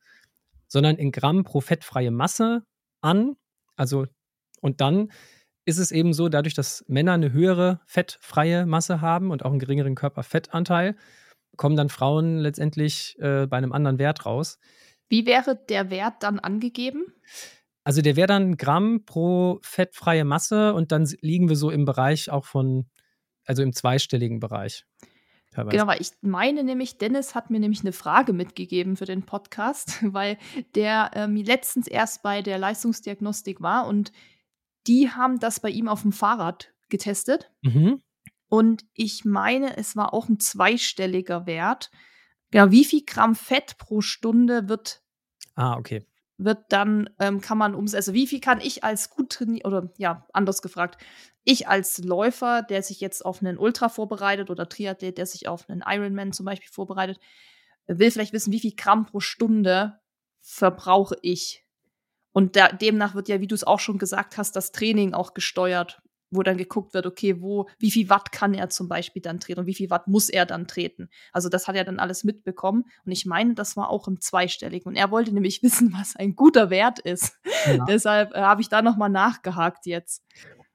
sondern 0.69 0.97
in 0.97 1.11
Gramm 1.11 1.43
pro 1.43 1.61
fettfreie 1.61 2.13
Masse 2.13 2.63
an. 3.01 3.35
Also 3.75 4.07
und 4.61 4.81
dann 4.81 5.11
ist 5.71 5.79
es 5.79 5.93
eben 5.93 6.13
so, 6.13 6.29
dadurch, 6.29 6.55
dass 6.55 6.85
Männer 6.89 7.13
eine 7.13 7.33
höhere 7.33 7.81
fettfreie 7.87 8.67
Masse 8.67 9.01
haben 9.01 9.31
und 9.31 9.45
auch 9.45 9.51
einen 9.51 9.61
geringeren 9.61 9.95
Körperfettanteil, 9.95 10.97
kommen 11.57 11.77
dann 11.77 11.89
Frauen 11.89 12.39
letztendlich 12.39 13.17
äh, 13.21 13.47
bei 13.47 13.57
einem 13.57 13.73
anderen 13.73 13.99
Wert 13.99 14.27
raus. 14.27 14.59
Wie 15.09 15.27
wäre 15.27 15.57
der 15.69 15.91
Wert 15.91 16.23
dann 16.23 16.39
angegeben? 16.39 17.07
Also 17.85 18.03
der 18.03 18.17
wäre 18.17 18.27
dann 18.27 18.57
Gramm 18.57 19.05
pro 19.07 19.59
fettfreie 19.63 20.25
Masse 20.25 20.75
und 20.75 20.93
dann 20.93 21.09
liegen 21.21 21.49
wir 21.49 21.57
so 21.57 21.71
im 21.71 21.85
Bereich 21.85 22.31
auch 22.31 22.45
von, 22.45 22.87
also 23.45 23.63
im 23.63 23.73
zweistelligen 23.73 24.41
Bereich. 24.41 24.85
Teilweise. 25.53 25.77
Genau, 25.77 25.89
weil 25.89 26.01
ich 26.01 26.11
meine 26.21 26.63
nämlich, 26.63 26.99
Dennis 26.99 27.35
hat 27.35 27.51
mir 27.51 27.59
nämlich 27.59 27.81
eine 27.81 27.93
Frage 27.93 28.33
mitgegeben 28.33 28.97
für 28.97 29.07
den 29.07 29.25
Podcast, 29.25 29.99
weil 30.15 30.39
der 30.75 31.11
ähm, 31.15 31.37
letztens 31.37 31.89
erst 31.89 32.23
bei 32.23 32.43
der 32.43 32.59
Leistungsdiagnostik 32.59 33.61
war 33.61 33.87
und 33.87 34.13
die 34.87 35.11
haben 35.11 35.39
das 35.39 35.61
bei 35.61 35.71
ihm 35.71 35.89
auf 35.89 36.03
dem 36.03 36.13
Fahrrad 36.13 36.73
getestet. 36.89 37.51
Mhm. 37.63 38.01
Und 38.49 38.85
ich 38.95 39.25
meine, 39.25 39.77
es 39.77 39.97
war 39.97 40.13
auch 40.13 40.29
ein 40.29 40.41
zweistelliger 40.41 41.47
Wert. 41.47 41.91
Ja, 42.53 42.71
wie 42.71 42.85
viel 42.85 43.03
Gramm 43.07 43.37
Fett 43.37 43.79
pro 43.79 44.01
Stunde 44.01 44.69
wird 44.69 45.03
Ah, 45.55 45.77
okay 45.77 46.05
wird 46.43 46.65
dann, 46.71 47.11
ähm, 47.19 47.41
kann 47.41 47.59
man 47.59 47.75
ums, 47.75 47.95
also 47.95 48.15
wie 48.15 48.27
viel 48.27 48.41
kann 48.41 48.61
ich 48.61 48.83
als 48.83 49.11
gut 49.11 49.31
trainiert, 49.31 49.67
oder 49.67 49.93
ja, 49.99 50.27
anders 50.33 50.63
gefragt, 50.63 51.01
ich 51.45 51.69
als 51.69 51.99
Läufer, 51.99 52.63
der 52.63 52.83
sich 52.83 53.01
jetzt 53.01 53.25
auf 53.25 53.43
einen 53.43 53.59
Ultra 53.59 53.89
vorbereitet 53.89 54.51
oder 54.51 54.69
Triathlet, 54.69 55.19
der 55.19 55.27
sich 55.27 55.49
auf 55.49 55.69
einen 55.69 55.83
Ironman 55.87 56.33
zum 56.33 56.47
Beispiel 56.47 56.71
vorbereitet, 56.71 57.19
will 57.87 58.11
vielleicht 58.11 58.33
wissen, 58.33 58.53
wie 58.53 58.61
viel 58.61 58.75
Gramm 58.75 59.07
pro 59.07 59.21
Stunde 59.21 60.01
verbrauche 60.41 61.17
ich. 61.23 61.67
Und 62.33 62.57
da, 62.57 62.69
demnach 62.69 63.15
wird 63.15 63.29
ja, 63.29 63.41
wie 63.41 63.47
du 63.47 63.55
es 63.55 63.65
auch 63.65 63.81
schon 63.81 63.99
gesagt 63.99 64.39
hast, 64.39 64.55
das 64.57 64.73
Training 64.73 65.15
auch 65.15 65.35
gesteuert 65.35 66.01
wo 66.31 66.43
dann 66.43 66.57
geguckt 66.57 66.95
wird, 66.95 67.07
okay, 67.07 67.41
wo, 67.41 67.69
wie 67.79 67.91
viel 67.91 68.09
Watt 68.09 68.33
kann 68.33 68.55
er 68.55 68.71
zum 68.71 68.89
Beispiel 68.89 69.21
dann 69.21 69.41
treten 69.41 69.61
und 69.61 69.67
wie 69.67 69.75
viel 69.75 69.91
Watt 69.91 70.07
muss 70.07 70.29
er 70.29 70.47
dann 70.47 70.67
treten. 70.67 71.09
Also 71.33 71.49
das 71.49 71.69
hat 71.69 71.77
er 71.77 71.85
dann 71.85 71.99
alles 71.99 72.25
mitbekommen 72.25 72.85
und 73.05 73.13
ich 73.13 73.27
meine, 73.27 73.55
das 73.55 73.77
war 73.77 73.91
auch 73.91 74.07
im 74.09 74.21
zweistelligen 74.21 74.89
und 74.89 74.97
er 74.97 75.11
wollte 75.11 75.33
nämlich 75.33 75.63
wissen, 75.63 75.93
was 75.93 76.17
ein 76.17 76.37
guter 76.37 76.71
Wert 76.71 76.99
ist. 77.01 77.37
Ja. 77.67 77.85
Deshalb 77.89 78.35
äh, 78.35 78.41
habe 78.41 78.63
ich 78.63 78.69
da 78.69 78.83
nochmal 78.83 79.11
nachgehakt 79.11 79.87
jetzt. 79.87 80.23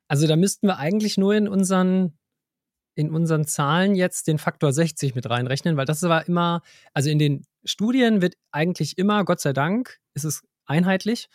Also 0.07 0.27
da 0.27 0.35
müssten 0.35 0.67
wir 0.67 0.77
eigentlich 0.77 1.17
nur 1.17 1.33
in 1.33 1.47
unseren 1.47 2.17
in 2.97 3.11
unseren 3.11 3.45
Zahlen 3.45 3.93
jetzt 3.93 4.27
den 4.27 4.37
Faktor 4.37 4.71
60 4.71 5.15
mit 5.15 5.29
reinrechnen, 5.29 5.75
weil 5.75 5.85
das 5.85 6.01
war 6.03 6.25
immer, 6.29 6.61
also 6.93 7.09
in 7.09 7.19
den 7.19 7.45
Studien 7.65 8.21
wird 8.21 8.35
eigentlich 8.53 8.97
immer, 8.97 9.25
Gott 9.25 9.41
sei 9.41 9.51
Dank, 9.51 9.99
ist 10.13 10.23
es 10.23 10.43
einheitlich, 10.65 11.29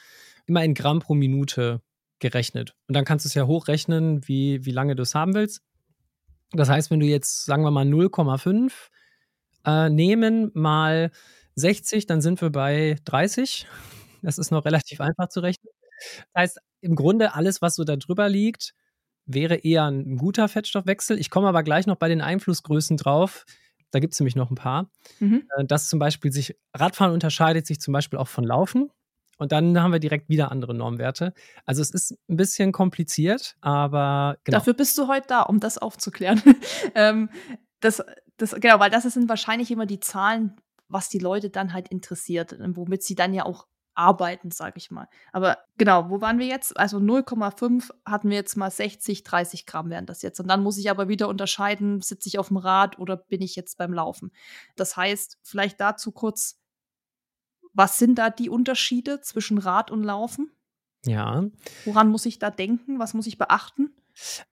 immer 0.47 0.65
in 0.65 0.75
Gramm 0.75 1.01
pro 1.01 1.15
Minute 1.15 1.81
gerechnet. 2.19 2.75
Und 2.87 2.95
dann 2.95 3.05
kannst 3.05 3.25
du 3.25 3.29
es 3.29 3.35
ja 3.35 3.47
hochrechnen, 3.47 4.27
wie, 4.29 4.65
wie 4.65 4.73
lange 4.73 4.95
du 4.95 5.03
es 5.03 5.15
haben 5.15 5.35
willst. 5.35 5.63
Das 6.53 6.69
heißt, 6.69 6.91
wenn 6.91 7.01
du 7.01 7.07
jetzt, 7.07 7.45
sagen 7.45 7.63
wir 7.63 7.71
mal, 7.71 7.87
0,5 7.87 8.73
äh, 9.65 9.89
nehmen 9.89 10.51
mal 10.55 11.11
60, 11.55 12.07
dann 12.07 12.21
sind 12.21 12.41
wir 12.41 12.51
bei 12.51 12.97
30. 13.05 13.67
Das 14.23 14.39
ist 14.39 14.51
noch 14.51 14.65
relativ 14.65 15.01
einfach 15.01 15.29
zu 15.29 15.41
rechnen. 15.41 15.73
Das 16.33 16.43
heißt, 16.43 16.61
im 16.81 16.95
Grunde 16.95 17.35
alles, 17.35 17.63
was 17.63 17.77
so 17.77 17.85
da 17.85 17.97
drüber 17.97 18.29
liegt, 18.29 18.75
wäre 19.27 19.57
eher 19.57 19.85
ein 19.85 20.17
guter 20.17 20.49
Fettstoffwechsel. 20.49 21.19
Ich 21.19 21.31
komme 21.31 21.49
aber 21.49 21.63
gleich 21.63 21.87
noch 21.87 21.97
bei 21.97 22.09
den 22.09 22.21
Einflussgrößen 22.21 22.97
drauf. 22.97 23.45
Da 23.91 23.99
gibt 23.99 24.15
es 24.15 24.21
nämlich 24.21 24.37
noch 24.37 24.51
ein 24.51 24.57
paar. 24.57 24.91
Mhm. 25.21 25.49
Äh, 25.57 25.65
dass 25.65 25.89
zum 25.89 25.99
Beispiel 25.99 26.33
sich 26.33 26.57
Radfahren 26.75 27.13
unterscheidet 27.13 27.67
sich 27.67 27.81
zum 27.81 27.93
Beispiel 27.93 28.19
auch 28.19 28.29
von 28.29 28.45
Laufen. 28.45 28.91
Und 29.41 29.53
dann 29.53 29.81
haben 29.81 29.91
wir 29.91 30.01
direkt 30.01 30.29
wieder 30.29 30.53
andere 30.53 30.75
Normwerte. 30.75 31.33
Also 31.65 31.81
es 31.81 31.91
ist 31.91 32.13
ein 32.29 32.37
bisschen 32.37 32.73
kompliziert, 32.73 33.57
aber 33.63 34.37
genau. 34.45 34.59
Dafür 34.59 34.75
bist 34.75 34.99
du 34.99 35.09
heute 35.09 35.29
da, 35.29 35.43
um 35.43 35.61
das 35.61 35.79
aufzuklären. 35.79 36.43
ähm, 36.95 37.31
das, 37.81 38.05
das, 38.37 38.55
genau, 38.61 38.79
weil 38.81 38.91
das 38.91 39.05
sind 39.05 39.31
wahrscheinlich 39.31 39.71
immer 39.71 39.87
die 39.87 39.99
Zahlen, 39.99 40.57
was 40.89 41.09
die 41.09 41.19
Leute 41.19 41.49
dann 41.49 41.73
halt 41.73 41.89
interessiert, 41.89 42.55
womit 42.59 43.03
sie 43.03 43.15
dann 43.15 43.33
ja 43.33 43.47
auch 43.47 43.67
arbeiten, 43.95 44.51
sage 44.51 44.75
ich 44.77 44.91
mal. 44.91 45.09
Aber 45.33 45.59
genau, 45.79 46.11
wo 46.11 46.21
waren 46.21 46.39
wir 46.39 46.47
jetzt? 46.47 46.79
Also 46.79 46.99
0,5 46.99 47.91
hatten 48.05 48.29
wir 48.29 48.37
jetzt 48.37 48.57
mal 48.57 48.71
60, 48.71 49.25
30 49.25 49.65
Gramm 49.65 49.89
wären 49.89 50.07
das 50.07 50.21
jetzt. 50.21 50.39
Und 50.39 50.49
dann 50.49 50.63
muss 50.63 50.77
ich 50.77 50.91
aber 50.91 51.09
wieder 51.09 51.29
unterscheiden, 51.29 52.03
sitze 52.03 52.29
ich 52.29 52.39
auf 52.39 52.49
dem 52.49 52.59
Rad 52.59 52.99
oder 52.99 53.17
bin 53.17 53.41
ich 53.41 53.57
jetzt 53.57 53.79
beim 53.79 53.95
Laufen. 53.95 54.33
Das 54.77 54.97
heißt, 54.97 55.39
vielleicht 55.43 55.81
dazu 55.81 56.13
kurz, 56.13 56.60
was 57.81 57.97
sind 57.97 58.19
da 58.19 58.29
die 58.29 58.51
Unterschiede 58.51 59.23
zwischen 59.23 59.57
Rad 59.57 59.91
und 59.91 60.05
Laufen? 60.05 60.51
Ja. 61.07 61.47
Woran 61.87 62.11
muss 62.11 62.27
ich 62.27 62.39
da 62.39 62.51
denken? 62.51 62.99
Was 62.99 63.15
muss 63.15 63.27
ich 63.27 63.39
beachten? 63.39 63.97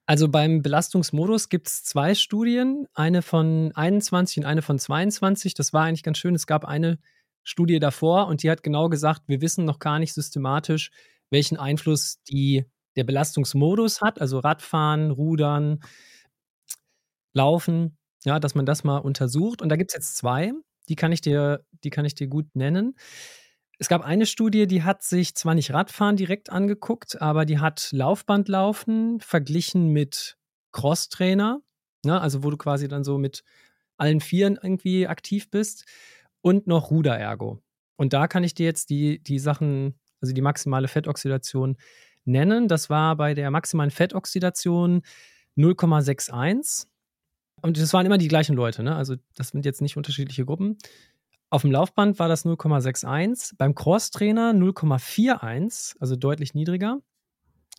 Also 0.06 0.28
beim 0.30 0.62
Belastungsmodus 0.62 1.50
gibt 1.50 1.68
es 1.68 1.84
zwei 1.84 2.14
Studien, 2.14 2.86
eine 2.94 3.20
von 3.20 3.70
21 3.74 4.38
und 4.38 4.44
eine 4.46 4.62
von 4.62 4.78
22. 4.78 5.52
Das 5.52 5.74
war 5.74 5.84
eigentlich 5.84 6.04
ganz 6.04 6.16
schön. 6.16 6.34
Es 6.34 6.46
gab 6.46 6.64
eine 6.64 6.98
Studie 7.42 7.78
davor 7.80 8.28
und 8.28 8.42
die 8.42 8.50
hat 8.50 8.62
genau 8.62 8.88
gesagt, 8.88 9.24
wir 9.26 9.42
wissen 9.42 9.66
noch 9.66 9.78
gar 9.78 9.98
nicht 9.98 10.14
systematisch, 10.14 10.90
welchen 11.28 11.58
Einfluss 11.58 12.22
die, 12.30 12.64
der 12.96 13.04
Belastungsmodus 13.04 14.00
hat, 14.00 14.22
also 14.22 14.38
Radfahren, 14.38 15.10
Rudern, 15.10 15.80
Laufen, 17.34 17.98
ja, 18.24 18.40
dass 18.40 18.54
man 18.54 18.64
das 18.64 18.84
mal 18.84 18.96
untersucht. 18.96 19.60
Und 19.60 19.68
da 19.68 19.76
gibt 19.76 19.90
es 19.90 19.96
jetzt 19.96 20.16
zwei. 20.16 20.54
Die 20.88 20.96
kann 20.96 21.12
ich 21.12 21.20
dir, 21.20 21.64
die 21.84 21.90
kann 21.90 22.04
ich 22.04 22.14
dir 22.14 22.28
gut 22.28 22.46
nennen. 22.54 22.96
Es 23.78 23.88
gab 23.88 24.04
eine 24.04 24.26
Studie, 24.26 24.66
die 24.66 24.82
hat 24.82 25.02
sich 25.02 25.34
zwar 25.36 25.54
nicht 25.54 25.72
Radfahren 25.72 26.16
direkt 26.16 26.50
angeguckt, 26.50 27.22
aber 27.22 27.44
die 27.44 27.60
hat 27.60 27.90
Laufbandlaufen 27.92 29.20
verglichen 29.20 29.90
mit 29.90 30.36
Crosstrainer, 30.72 31.60
ne, 32.04 32.20
also 32.20 32.42
wo 32.42 32.50
du 32.50 32.56
quasi 32.56 32.88
dann 32.88 33.04
so 33.04 33.18
mit 33.18 33.44
allen 33.96 34.20
Vieren 34.20 34.58
irgendwie 34.60 35.06
aktiv 35.06 35.50
bist 35.50 35.84
und 36.40 36.66
noch 36.66 36.90
Ruderergo. 36.90 37.62
Und 37.96 38.12
da 38.12 38.26
kann 38.28 38.44
ich 38.44 38.54
dir 38.54 38.66
jetzt 38.66 38.90
die, 38.90 39.22
die 39.22 39.38
Sachen, 39.38 39.98
also 40.20 40.34
die 40.34 40.42
maximale 40.42 40.88
Fettoxidation 40.88 41.76
nennen. 42.24 42.68
Das 42.68 42.90
war 42.90 43.16
bei 43.16 43.34
der 43.34 43.50
maximalen 43.50 43.90
Fettoxidation 43.90 45.02
0,61 45.56 46.86
und 47.62 47.78
das 47.78 47.92
waren 47.92 48.06
immer 48.06 48.18
die 48.18 48.28
gleichen 48.28 48.56
Leute, 48.56 48.82
ne? 48.82 48.96
Also 48.96 49.16
das 49.34 49.48
sind 49.48 49.64
jetzt 49.64 49.82
nicht 49.82 49.96
unterschiedliche 49.96 50.44
Gruppen. 50.44 50.78
Auf 51.50 51.62
dem 51.62 51.70
Laufband 51.70 52.18
war 52.18 52.28
das 52.28 52.44
0,61, 52.44 53.54
beim 53.56 53.74
Crosstrainer 53.74 54.52
0,41, 54.52 55.96
also 55.98 56.16
deutlich 56.16 56.54
niedriger. 56.54 56.98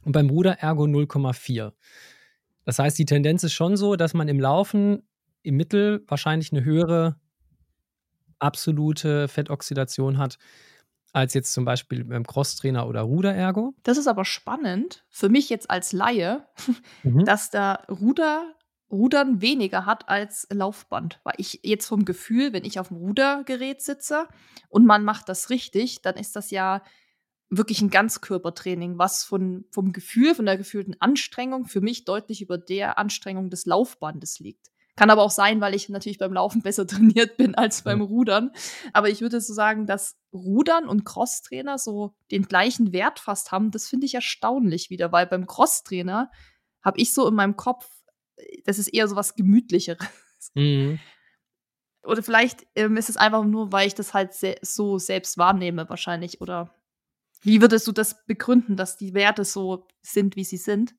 Und 0.06 0.14
beim 0.14 0.30
Ruder 0.30 0.54
Ergo 0.60 0.86
0,4. 0.86 1.74
Das 2.66 2.80
heißt, 2.80 2.98
die 2.98 3.06
Tendenz 3.06 3.44
ist 3.44 3.54
schon 3.54 3.78
so, 3.78 3.96
dass 3.96 4.14
man 4.14 4.28
im 4.28 4.40
Laufen 4.40 5.04
im 5.44 5.56
Mittel 5.56 6.04
wahrscheinlich 6.08 6.52
eine 6.52 6.64
höhere 6.64 7.20
absolute 8.40 9.28
Fettoxidation 9.28 10.18
hat 10.18 10.38
als 11.12 11.34
jetzt 11.34 11.54
zum 11.54 11.66
Beispiel 11.66 12.04
beim 12.04 12.26
Crosstrainer 12.26 12.88
oder 12.88 13.02
Ruder-Ergo. 13.02 13.74
Das 13.84 13.98
ist 13.98 14.08
aber 14.08 14.26
spannend 14.26 15.04
für 15.10 15.30
mich 15.30 15.50
jetzt 15.50 15.70
als 15.70 15.92
Laie, 15.92 16.46
mhm. 17.04 17.26
dass 17.26 17.50
da 17.50 17.84
Ruder 17.90 18.54
Rudern 18.92 19.42
weniger 19.42 19.86
hat 19.86 20.10
als 20.10 20.48
Laufband. 20.52 21.20
Weil 21.24 21.36
ich 21.38 21.60
jetzt 21.64 21.88
vom 21.88 22.06
Gefühl, 22.06 22.54
wenn 22.54 22.66
ich 22.66 22.80
auf 22.80 22.90
dem 22.90 22.98
Rudergerät 22.98 23.82
sitze 23.82 24.28
und 24.70 24.86
man 24.86 25.04
macht 25.04 25.30
das 25.30 25.50
richtig, 25.50 26.02
dann 26.02 26.16
ist 26.16 26.36
das 26.36 26.52
ja 26.52 26.84
wirklich 27.50 27.82
ein 27.82 27.90
Ganzkörpertraining, 27.90 28.98
was 28.98 29.24
von, 29.24 29.66
vom 29.72 29.92
Gefühl, 29.92 30.36
von 30.36 30.46
der 30.46 30.58
gefühlten 30.58 30.96
Anstrengung 31.00 31.66
für 31.66 31.82
mich 31.82 32.06
deutlich 32.06 32.42
über 32.42 32.58
der 32.58 32.98
Anstrengung 32.98 33.50
des 33.50 33.66
Laufbandes 33.66 34.40
liegt. 34.40 34.68
Kann 34.96 35.12
aber 35.12 35.24
auch 35.24 35.32
sein, 35.32 35.62
weil 35.62 35.74
ich 35.76 35.88
natürlich 35.88 36.18
beim 36.18 36.34
Laufen 36.34 36.62
besser 36.62 36.86
trainiert 36.88 37.38
bin 37.38 37.56
als 37.56 37.84
beim 37.84 38.02
Rudern. 38.02 38.52
Aber 38.94 39.10
ich 39.10 39.22
würde 39.22 39.40
so 39.42 39.54
sagen, 39.54 39.88
dass 39.88 40.18
Rudern 40.34 40.88
und 40.88 41.06
Crosstrainer 41.06 41.78
so 41.78 42.16
den 42.32 42.44
gleichen 42.44 42.92
Wert 42.92 43.20
fast 43.20 43.52
haben, 43.52 43.72
das 43.72 43.88
finde 43.88 44.06
ich 44.06 44.16
erstaunlich 44.16 44.90
wieder, 44.90 45.12
weil 45.12 45.26
beim 45.26 45.48
Crosstrainer 45.48 46.30
habe 46.84 47.00
ich 47.00 47.14
so 47.14 47.28
in 47.28 47.34
meinem 47.34 47.56
Kopf 47.56 47.88
das 48.66 48.80
ist 48.80 48.88
eher 48.88 49.08
so 49.08 49.16
was 49.16 49.36
Gemütlicheres. 49.36 50.00
Mhm. 50.56 51.00
Oder 52.02 52.24
vielleicht 52.24 52.66
ähm, 52.76 52.96
ist 52.96 53.10
es 53.10 53.18
einfach 53.18 53.44
nur, 53.44 53.74
weil 53.74 53.88
ich 53.88 53.94
das 53.94 54.14
halt 54.14 54.34
se 54.34 54.56
so 54.62 54.98
selbst 54.98 55.38
wahrnehme, 55.38 55.90
wahrscheinlich. 55.90 56.40
Oder 56.40 56.74
wie 57.42 57.62
würdest 57.62 57.86
du 57.88 57.92
das 57.92 58.26
begründen, 58.26 58.78
dass 58.78 58.96
die 58.96 59.14
Werte 59.14 59.44
so 59.44 59.86
sind, 60.02 60.38
wie 60.38 60.46
sie 60.46 60.58
sind? 60.58 60.96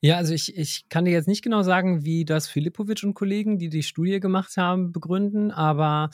Ja, 0.00 0.16
also 0.18 0.34
ich, 0.34 0.56
ich 0.56 0.88
kann 0.88 1.04
dir 1.04 1.12
jetzt 1.12 1.26
nicht 1.26 1.42
genau 1.42 1.62
sagen, 1.62 2.04
wie 2.04 2.24
das 2.24 2.48
Filipovic 2.48 3.02
und 3.02 3.14
Kollegen, 3.14 3.58
die 3.58 3.68
die 3.68 3.82
Studie 3.82 4.20
gemacht 4.20 4.56
haben, 4.56 4.92
begründen, 4.92 5.50
aber 5.50 6.10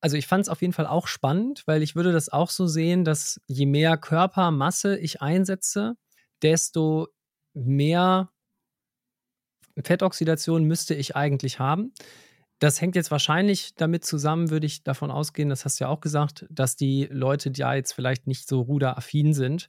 also 0.00 0.16
ich 0.16 0.26
fand 0.26 0.42
es 0.42 0.48
auf 0.48 0.60
jeden 0.62 0.72
Fall 0.72 0.86
auch 0.86 1.06
spannend, 1.06 1.62
weil 1.66 1.82
ich 1.82 1.94
würde 1.94 2.12
das 2.12 2.28
auch 2.28 2.50
so 2.50 2.66
sehen, 2.66 3.04
dass 3.04 3.40
je 3.46 3.66
mehr 3.66 3.96
Körpermasse 3.96 4.98
ich 4.98 5.22
einsetze, 5.22 5.94
desto 6.42 7.08
mehr 7.54 8.31
Fettoxidation 9.82 10.64
müsste 10.64 10.94
ich 10.94 11.16
eigentlich 11.16 11.58
haben. 11.58 11.92
Das 12.58 12.80
hängt 12.80 12.94
jetzt 12.94 13.10
wahrscheinlich 13.10 13.74
damit 13.74 14.04
zusammen, 14.04 14.50
würde 14.50 14.66
ich 14.66 14.84
davon 14.84 15.10
ausgehen, 15.10 15.48
das 15.48 15.64
hast 15.64 15.80
du 15.80 15.84
ja 15.84 15.90
auch 15.90 16.00
gesagt, 16.00 16.46
dass 16.48 16.76
die 16.76 17.08
Leute 17.10 17.50
ja 17.54 17.74
jetzt 17.74 17.92
vielleicht 17.92 18.26
nicht 18.26 18.48
so 18.48 18.60
ruderaffin 18.60 19.34
sind. 19.34 19.68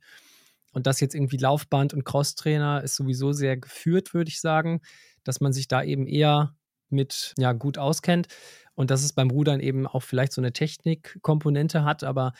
Und 0.73 0.87
das 0.87 0.99
jetzt 0.99 1.15
irgendwie 1.15 1.37
Laufband 1.37 1.93
und 1.93 2.03
Crosstrainer 2.03 2.83
ist 2.83 2.95
sowieso 2.95 3.31
sehr 3.31 3.57
geführt, 3.57 4.13
würde 4.13 4.29
ich 4.29 4.41
sagen, 4.41 4.81
dass 5.23 5.41
man 5.41 5.53
sich 5.53 5.67
da 5.67 5.83
eben 5.83 6.07
eher 6.07 6.55
mit 6.89 7.33
ja, 7.37 7.53
gut 7.53 7.77
auskennt 7.77 8.27
und 8.75 8.91
dass 8.91 9.03
es 9.03 9.13
beim 9.13 9.31
Rudern 9.31 9.59
eben 9.59 9.87
auch 9.87 10.03
vielleicht 10.03 10.33
so 10.33 10.41
eine 10.41 10.53
Technikkomponente 10.53 11.83
hat, 11.83 12.03
aber 12.03 12.33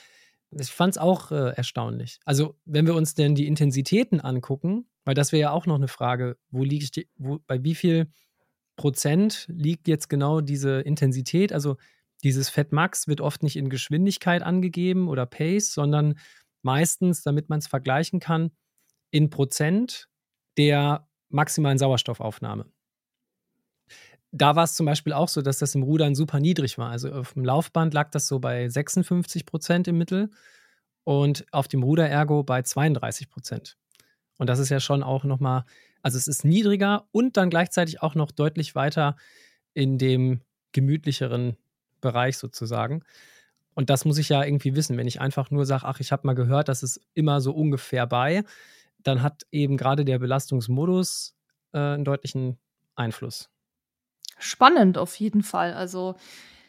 ich 0.52 0.70
fand 0.70 0.94
es 0.94 0.98
auch 0.98 1.32
äh, 1.32 1.56
erstaunlich. 1.56 2.20
Also, 2.26 2.56
wenn 2.66 2.86
wir 2.86 2.96
uns 2.96 3.16
denn 3.16 3.34
die 3.34 3.48
Intensitäten 3.48 4.20
angucken, 4.20 4.86
weil 5.06 5.16
das 5.16 5.32
wäre 5.32 5.42
ja 5.42 5.52
auch 5.52 5.66
noch 5.66 5.76
eine 5.76 5.88
Frage, 5.88 6.38
wo 6.50 6.64
liege 6.64 6.86
ich, 6.86 7.08
wo, 7.16 7.40
bei 7.48 7.64
wie 7.64 7.76
viel 7.76 8.12
Prozent 8.76 9.46
liegt 9.50 9.88
jetzt 9.88 10.10
genau 10.10 10.42
diese 10.42 10.82
Intensität? 10.82 11.54
Also, 11.54 11.78
dieses 12.24 12.50
Fettmax 12.50 13.08
wird 13.08 13.20
oft 13.22 13.44
nicht 13.44 13.58
in 13.58 13.70
Geschwindigkeit 13.70 14.44
angegeben 14.44 15.10
oder 15.10 15.26
Pace, 15.26 15.74
sondern 15.74 16.16
meistens, 16.62 17.22
damit 17.22 17.50
man 17.50 17.60
es 17.60 17.68
vergleichen 17.68 18.20
kann, 18.20 18.52
in 19.12 19.30
Prozent 19.30 20.08
der 20.58 21.08
maximalen 21.30 21.78
Sauerstoffaufnahme 21.78 22.72
da 24.34 24.56
war 24.56 24.64
es 24.64 24.74
zum 24.74 24.88
Beispiel 24.88 25.14
auch 25.14 25.30
so, 25.30 25.42
dass 25.42 25.60
das 25.60 25.76
im 25.76 25.84
Rudern 25.84 26.16
super 26.16 26.40
niedrig 26.40 26.78
war. 26.80 26.90
Also 26.90 27.12
auf 27.12 27.34
dem 27.34 27.46
Laufband 27.46 27.94
lag 27.94 28.10
das 28.10 28.28
so 28.28 28.40
bei 28.40 28.68
56 28.68 29.46
Prozent 29.46 29.88
im 29.88 29.98
Mittel 30.00 30.32
und 31.04 31.46
auf 31.52 31.68
dem 31.68 31.84
Ruderergo 31.84 32.44
bei 32.44 32.64
32 32.64 33.30
Prozent. 33.30 33.78
Und 34.44 34.48
das 34.48 34.60
ist 34.60 34.68
ja 34.68 34.82
schon 34.82 35.04
auch 35.04 35.24
nochmal, 35.24 35.64
also 36.02 36.18
es 36.18 36.28
ist 36.28 36.44
niedriger 36.44 37.08
und 37.14 37.38
dann 37.38 37.50
gleichzeitig 37.50 38.02
auch 38.02 38.14
noch 38.14 38.32
deutlich 38.32 38.76
weiter 38.76 39.16
in 39.74 39.98
dem 39.98 40.42
gemütlicheren 40.74 41.56
Bereich 42.02 42.38
sozusagen. 42.38 43.06
Und 43.74 43.90
das 43.90 44.04
muss 44.04 44.18
ich 44.18 44.28
ja 44.28 44.44
irgendwie 44.44 44.76
wissen. 44.76 44.98
Wenn 44.98 45.08
ich 45.08 45.22
einfach 45.22 45.50
nur 45.50 45.66
sage, 45.66 45.86
ach, 45.86 46.02
ich 46.02 46.12
habe 46.12 46.28
mal 46.28 46.34
gehört, 46.34 46.68
das 46.68 46.84
ist 46.84 47.00
immer 47.14 47.40
so 47.40 47.54
ungefähr 47.54 48.06
bei, 48.06 48.44
dann 49.02 49.24
hat 49.24 49.44
eben 49.50 49.78
gerade 49.78 50.04
der 50.04 50.20
Belastungsmodus 50.20 51.38
äh, 51.72 51.78
einen 51.78 52.04
deutlichen 52.04 52.58
Einfluss 52.96 53.50
spannend 54.40 54.98
auf 54.98 55.16
jeden 55.16 55.44
Fall. 55.44 55.74
Also 55.74 56.16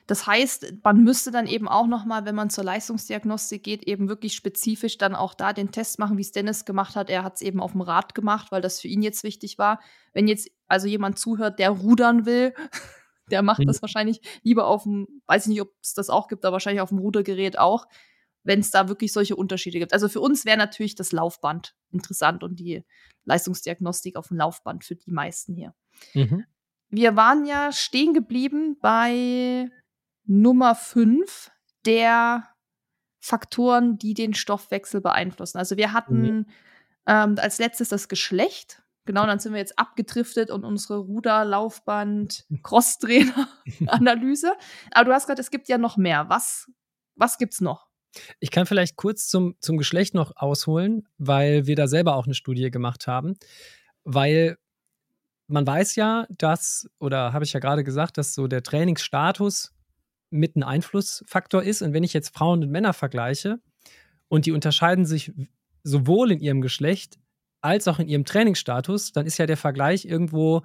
das 0.07 0.27
heißt, 0.27 0.75
man 0.83 1.03
müsste 1.03 1.31
dann 1.31 1.47
eben 1.47 1.67
auch 1.67 1.87
noch 1.87 2.05
mal, 2.05 2.27
wenn 2.27 2.35
man 2.35 2.51
zur 2.51 2.65
Leistungsdiagnostik 2.65 3.63
geht, 3.63 3.85
eben 3.85 4.09
wirklich 4.09 4.35
spezifisch 4.35 4.99
dann 4.99 5.15
auch 5.15 5.33
da 5.33 5.53
den 5.53 5.73
Test 5.73 5.99
machen, 5.99 6.19
wie 6.19 6.23
es 6.23 6.33
Dennis 6.33 6.67
gemacht 6.67 6.95
hat. 6.95 7.09
Er 7.09 7.25
hat 7.25 7.37
es 7.37 7.43
eben 7.43 7.61
auf 7.61 7.73
dem 7.73 7.81
Rad 7.81 8.15
gemacht, 8.15 8.53
weil 8.53 8.61
das 8.61 8.81
für 8.81 8.89
ihn 8.89 9.03
jetzt 9.03 9.25
wichtig 9.25 9.57
war. 9.59 9.81
Wenn 10.13 10.29
jetzt 10.29 10.51
also 10.67 10.87
jemand 10.87 11.19
zuhört, 11.19 11.59
der 11.59 11.71
rudern 11.71 12.27
will, 12.27 12.55
der 13.31 13.43
macht 13.43 13.61
mhm. 13.61 13.67
das 13.67 13.81
wahrscheinlich 13.81 14.21
lieber 14.43 14.67
auf 14.67 14.83
dem, 14.83 15.07
weiß 15.27 15.47
ich 15.47 15.49
nicht, 15.51 15.63
ob 15.63 15.73
es 15.83 15.95
das 15.95 16.11
auch 16.11 16.29
gibt, 16.29 16.45
aber 16.45 16.53
wahrscheinlich 16.53 16.83
auf 16.83 16.91
dem 16.91 16.99
Rudergerät 16.99 17.59
auch, 17.59 17.87
wenn 18.43 18.61
es 18.61 18.71
da 18.71 18.89
wirklich 18.89 19.11
solche 19.11 19.37
Unterschiede 19.37 19.79
gibt. 19.79 19.95
Also 19.95 20.11
für 20.11 20.21
uns 20.21 20.45
wäre 20.45 20.59
natürlich 20.59 20.97
das 20.97 21.13
Laufband 21.13 21.75
interessant 21.91 22.43
und 22.43 22.61
die 22.61 22.85
Leistungsdiagnostik 23.25 24.17
auf 24.17 24.29
dem 24.29 24.37
Laufband 24.37 24.85
für 24.85 24.97
die 24.97 25.13
meisten 25.13 25.55
hier. 25.55 25.75
Mhm 26.13 26.45
wir 26.95 27.17
waren 27.17 27.45
ja 27.45 27.73
stehen 27.73 28.15
geblieben 28.15 28.77
bei 28.81 29.69
Nummer 30.27 30.75
5 30.75 31.51
der 31.87 32.49
Faktoren, 33.21 33.99
die 33.99 34.15
den 34.15 34.35
Stoffwechsel 34.35 35.01
beeinflussen. 35.01 35.59
Also 35.59 35.77
wir 35.77 35.93
hatten 35.93 36.23
mhm. 36.23 36.47
ähm, 37.07 37.37
als 37.39 37.59
letztes 37.59 37.89
das 37.89 38.09
Geschlecht. 38.09 38.83
Genau, 39.07 39.27
dann 39.27 39.39
sind 39.39 39.53
wir 39.53 39.59
jetzt 39.59 39.79
abgedriftet 39.79 40.51
und 40.51 40.65
unsere 40.65 40.99
Ruder, 40.99 41.45
Laufband, 41.45 42.47
Crosstrainer-Analyse. 42.63 44.53
Aber 44.93 45.05
du 45.07 45.13
hast 45.13 45.27
gerade, 45.27 45.41
es 45.41 45.51
gibt 45.51 45.69
ja 45.69 45.79
noch 45.79 45.97
mehr. 45.97 46.29
Was, 46.29 46.71
was 47.15 47.39
gibt's 47.39 47.61
noch? 47.61 47.89
Ich 48.41 48.51
kann 48.51 48.67
vielleicht 48.67 48.97
kurz 48.97 49.27
zum, 49.29 49.57
zum 49.61 49.77
Geschlecht 49.77 50.15
noch 50.15 50.37
ausholen, 50.37 51.09
weil 51.19 51.67
wir 51.67 51.77
da 51.77 51.87
selber 51.87 52.17
auch 52.17 52.27
eine 52.27 52.35
Studie 52.35 52.71
gemacht 52.71 53.07
haben. 53.07 53.37
Weil 54.05 54.57
man 55.47 55.67
weiß 55.67 55.97
ja, 55.97 56.27
dass, 56.31 56.89
oder 56.99 57.33
habe 57.33 57.45
ich 57.45 57.53
ja 57.53 57.61
gerade 57.61 57.85
gesagt, 57.85 58.19
dass 58.19 58.35
so 58.35 58.47
der 58.47 58.63
Trainingsstatus 58.63 59.74
mit 60.35 60.57
ein 60.57 60.63
Einflussfaktor 60.63 61.63
ist. 61.63 61.83
Und 61.83 61.93
wenn 61.93 62.05
ich 62.05 62.13
jetzt 62.13 62.35
Frauen 62.35 62.63
und 62.63 62.71
Männer 62.71 62.93
vergleiche 62.93 63.61
und 64.29 64.47
die 64.47 64.53
unterscheiden 64.53 65.07
sich 65.07 65.33
sowohl 65.83 66.33
in 66.33 66.41
ihrem 66.41 66.61
Geschlecht 66.61 67.19
als 67.61 67.89
auch 67.89 67.99
in 67.99 68.09
ihrem 68.09 68.25
Trainingsstatus, 68.25 69.13
dann 69.13 69.27
ist 69.27 69.39
ja 69.39 69.47
der 69.47 69.57
Vergleich 69.57 70.05
irgendwo, 70.05 70.63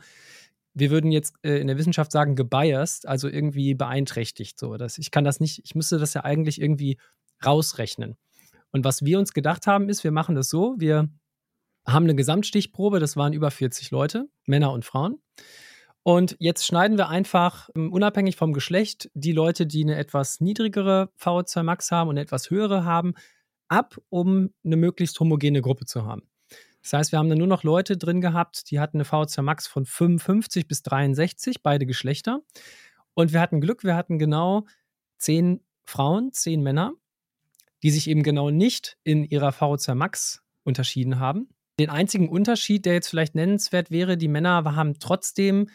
wir 0.74 0.92
würden 0.92 1.12
jetzt 1.12 1.36
äh, 1.44 1.60
in 1.60 1.68
der 1.68 1.78
Wissenschaft 1.78 2.12
sagen, 2.12 2.36
gebiased, 2.36 3.08
also 3.08 3.30
irgendwie 3.30 3.76
beeinträchtigt. 3.76 4.60
So, 4.60 4.76
dass 4.76 4.98
ich 4.98 5.12
kann 5.12 5.24
das 5.24 5.40
nicht, 5.40 5.62
ich 5.64 5.76
müsste 5.76 5.98
das 5.98 6.14
ja 6.14 6.24
eigentlich 6.24 6.60
irgendwie 6.60 6.98
rausrechnen. 7.46 8.18
Und 8.72 8.84
was 8.84 9.04
wir 9.04 9.20
uns 9.20 9.34
gedacht 9.34 9.68
haben, 9.68 9.88
ist, 9.88 10.04
wir 10.04 10.12
machen 10.12 10.36
das 10.36 10.50
so, 10.50 10.76
wir 10.78 11.10
haben 11.88 12.04
eine 12.04 12.16
Gesamtstichprobe, 12.16 13.00
das 13.00 13.18
waren 13.18 13.34
über 13.34 13.52
40 13.52 13.92
Leute, 13.92 14.30
Männer 14.46 14.72
und 14.72 14.86
Frauen. 14.86 15.22
Und 16.04 16.36
jetzt 16.40 16.66
schneiden 16.66 16.98
wir 16.98 17.10
einfach, 17.10 17.70
ähm, 17.76 17.92
unabhängig 17.92 18.36
vom 18.36 18.54
Geschlecht, 18.54 19.10
die 19.14 19.32
Leute, 19.32 19.68
die 19.68 19.84
eine 19.84 19.98
etwas 19.98 20.40
niedrigere 20.40 21.10
VO2 21.20 21.64
Max 21.64 21.92
haben 21.92 22.10
und 22.10 22.16
eine 22.16 22.22
etwas 22.22 22.50
höhere 22.50 22.86
haben, 22.86 23.14
ab, 23.68 23.98
um 24.10 24.54
eine 24.64 24.78
möglichst 24.78 25.20
homogene 25.20 25.62
Gruppe 25.62 25.86
zu 25.86 26.06
haben. 26.06 26.24
Das 26.82 26.94
heißt, 26.94 27.12
wir 27.12 27.20
haben 27.20 27.30
dann 27.30 27.38
nur 27.38 27.48
noch 27.48 27.64
Leute 27.64 27.98
drin 27.98 28.22
gehabt, 28.22 28.72
die 28.72 28.80
hatten 28.80 28.98
eine 28.98 29.06
VO2 29.06 29.42
Max 29.42 29.68
von 29.68 29.86
55 29.86 30.68
bis 30.68 30.82
63, 30.84 31.62
beide 31.62 31.86
Geschlechter. 31.86 32.42
Und 33.14 33.34
wir 33.34 33.42
hatten 33.42 33.60
Glück, 33.60 33.84
wir 33.84 33.96
hatten 33.96 34.18
genau 34.18 34.66
zehn 35.18 35.62
Frauen, 35.84 36.32
zehn 36.32 36.64
Männer, 36.64 36.94
die 37.84 37.92
sich 37.92 38.08
eben 38.08 38.24
genau 38.24 38.50
nicht 38.50 38.98
in 39.04 39.26
ihrer 39.26 39.50
VO2 39.50 39.96
Max 39.96 40.42
unterschieden 40.64 41.20
haben. 41.20 41.50
Den 41.80 41.90
einzigen 41.90 42.30
Unterschied, 42.30 42.86
der 42.86 42.94
jetzt 42.94 43.10
vielleicht 43.10 43.36
nennenswert 43.36 43.92
wäre, 43.92 44.18
die 44.18 44.28
Männer 44.28 44.64
haben 44.76 45.00
trotzdem 45.00 45.70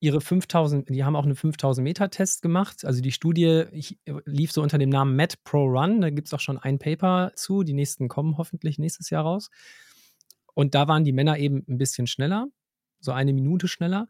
ihre 0.00 0.20
5000, 0.20 0.88
die 0.88 1.04
haben 1.04 1.14
auch 1.14 1.24
einen 1.24 1.36
5000 1.36 1.84
Meter 1.84 2.10
Test 2.10 2.40
gemacht. 2.42 2.84
Also 2.84 3.02
die 3.02 3.12
Studie 3.12 3.66
lief 4.24 4.50
so 4.50 4.62
unter 4.62 4.78
dem 4.78 4.88
Namen 4.88 5.14
Met 5.14 5.44
Pro 5.44 5.64
Run. 5.64 6.00
Da 6.00 6.08
gibt 6.10 6.28
es 6.28 6.34
auch 6.34 6.40
schon 6.40 6.58
ein 6.58 6.78
Paper 6.78 7.32
zu. 7.36 7.62
Die 7.62 7.74
nächsten 7.74 8.08
kommen 8.08 8.38
hoffentlich 8.38 8.78
nächstes 8.78 9.10
Jahr 9.10 9.24
raus. 9.24 9.50
Und 10.54 10.74
da 10.74 10.88
waren 10.88 11.04
die 11.04 11.12
Männer 11.12 11.38
eben 11.38 11.64
ein 11.68 11.78
bisschen 11.78 12.06
schneller, 12.06 12.48
so 12.98 13.12
eine 13.12 13.32
Minute 13.32 13.68
schneller. 13.68 14.08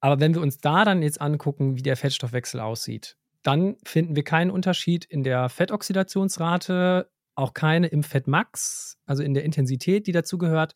Aber 0.00 0.18
wenn 0.18 0.34
wir 0.34 0.40
uns 0.40 0.58
da 0.58 0.84
dann 0.84 1.02
jetzt 1.02 1.20
angucken, 1.20 1.76
wie 1.76 1.82
der 1.82 1.96
Fettstoffwechsel 1.96 2.60
aussieht, 2.60 3.16
dann 3.42 3.76
finden 3.84 4.16
wir 4.16 4.24
keinen 4.24 4.50
Unterschied 4.50 5.04
in 5.04 5.22
der 5.22 5.48
Fettoxidationsrate, 5.48 7.10
auch 7.34 7.54
keine 7.54 7.88
im 7.88 8.02
Fettmax, 8.02 8.98
also 9.04 9.22
in 9.22 9.34
der 9.34 9.44
Intensität, 9.44 10.06
die 10.06 10.12
dazu 10.12 10.38
gehört. 10.38 10.74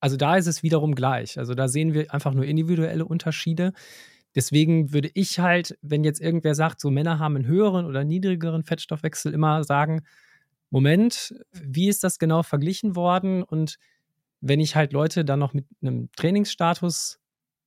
Also 0.00 0.16
da 0.16 0.36
ist 0.36 0.46
es 0.46 0.62
wiederum 0.62 0.94
gleich. 0.94 1.38
Also 1.38 1.54
da 1.54 1.68
sehen 1.68 1.94
wir 1.94 2.12
einfach 2.12 2.34
nur 2.34 2.44
individuelle 2.44 3.04
Unterschiede. 3.04 3.72
Deswegen 4.34 4.92
würde 4.92 5.10
ich 5.14 5.38
halt, 5.38 5.78
wenn 5.80 6.04
jetzt 6.04 6.20
irgendwer 6.20 6.54
sagt, 6.54 6.80
so 6.80 6.90
Männer 6.90 7.18
haben 7.18 7.36
einen 7.36 7.46
höheren 7.46 7.86
oder 7.86 8.04
niedrigeren 8.04 8.64
Fettstoffwechsel, 8.64 9.32
immer 9.32 9.64
sagen, 9.64 10.02
Moment, 10.70 11.34
wie 11.52 11.88
ist 11.88 12.04
das 12.04 12.18
genau 12.18 12.42
verglichen 12.42 12.96
worden? 12.96 13.42
Und 13.42 13.78
wenn 14.40 14.60
ich 14.60 14.76
halt 14.76 14.92
Leute 14.92 15.24
dann 15.24 15.38
noch 15.38 15.54
mit 15.54 15.66
einem 15.80 16.10
Trainingsstatus 16.12 17.18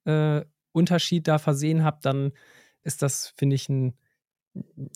äh, 0.06 0.42
Unterschied 0.72 1.28
da 1.28 1.40
versehen 1.40 1.84
habe, 1.84 2.00
dann 2.04 2.34
ist 2.84 3.02
das, 3.02 3.34
finde 3.36 3.56
ich, 3.56 3.68
ein, 3.70 3.98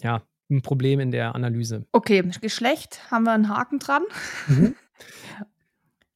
ja, 0.01 0.21
ein 0.49 0.61
Problem 0.61 0.99
in 0.99 1.11
der 1.11 1.33
Analyse. 1.33 1.85
Okay, 1.91 2.21
Geschlecht 2.41 3.09
haben 3.09 3.23
wir 3.23 3.31
einen 3.31 3.49
Haken 3.49 3.79
dran. 3.79 4.03
Mhm. 4.47 4.75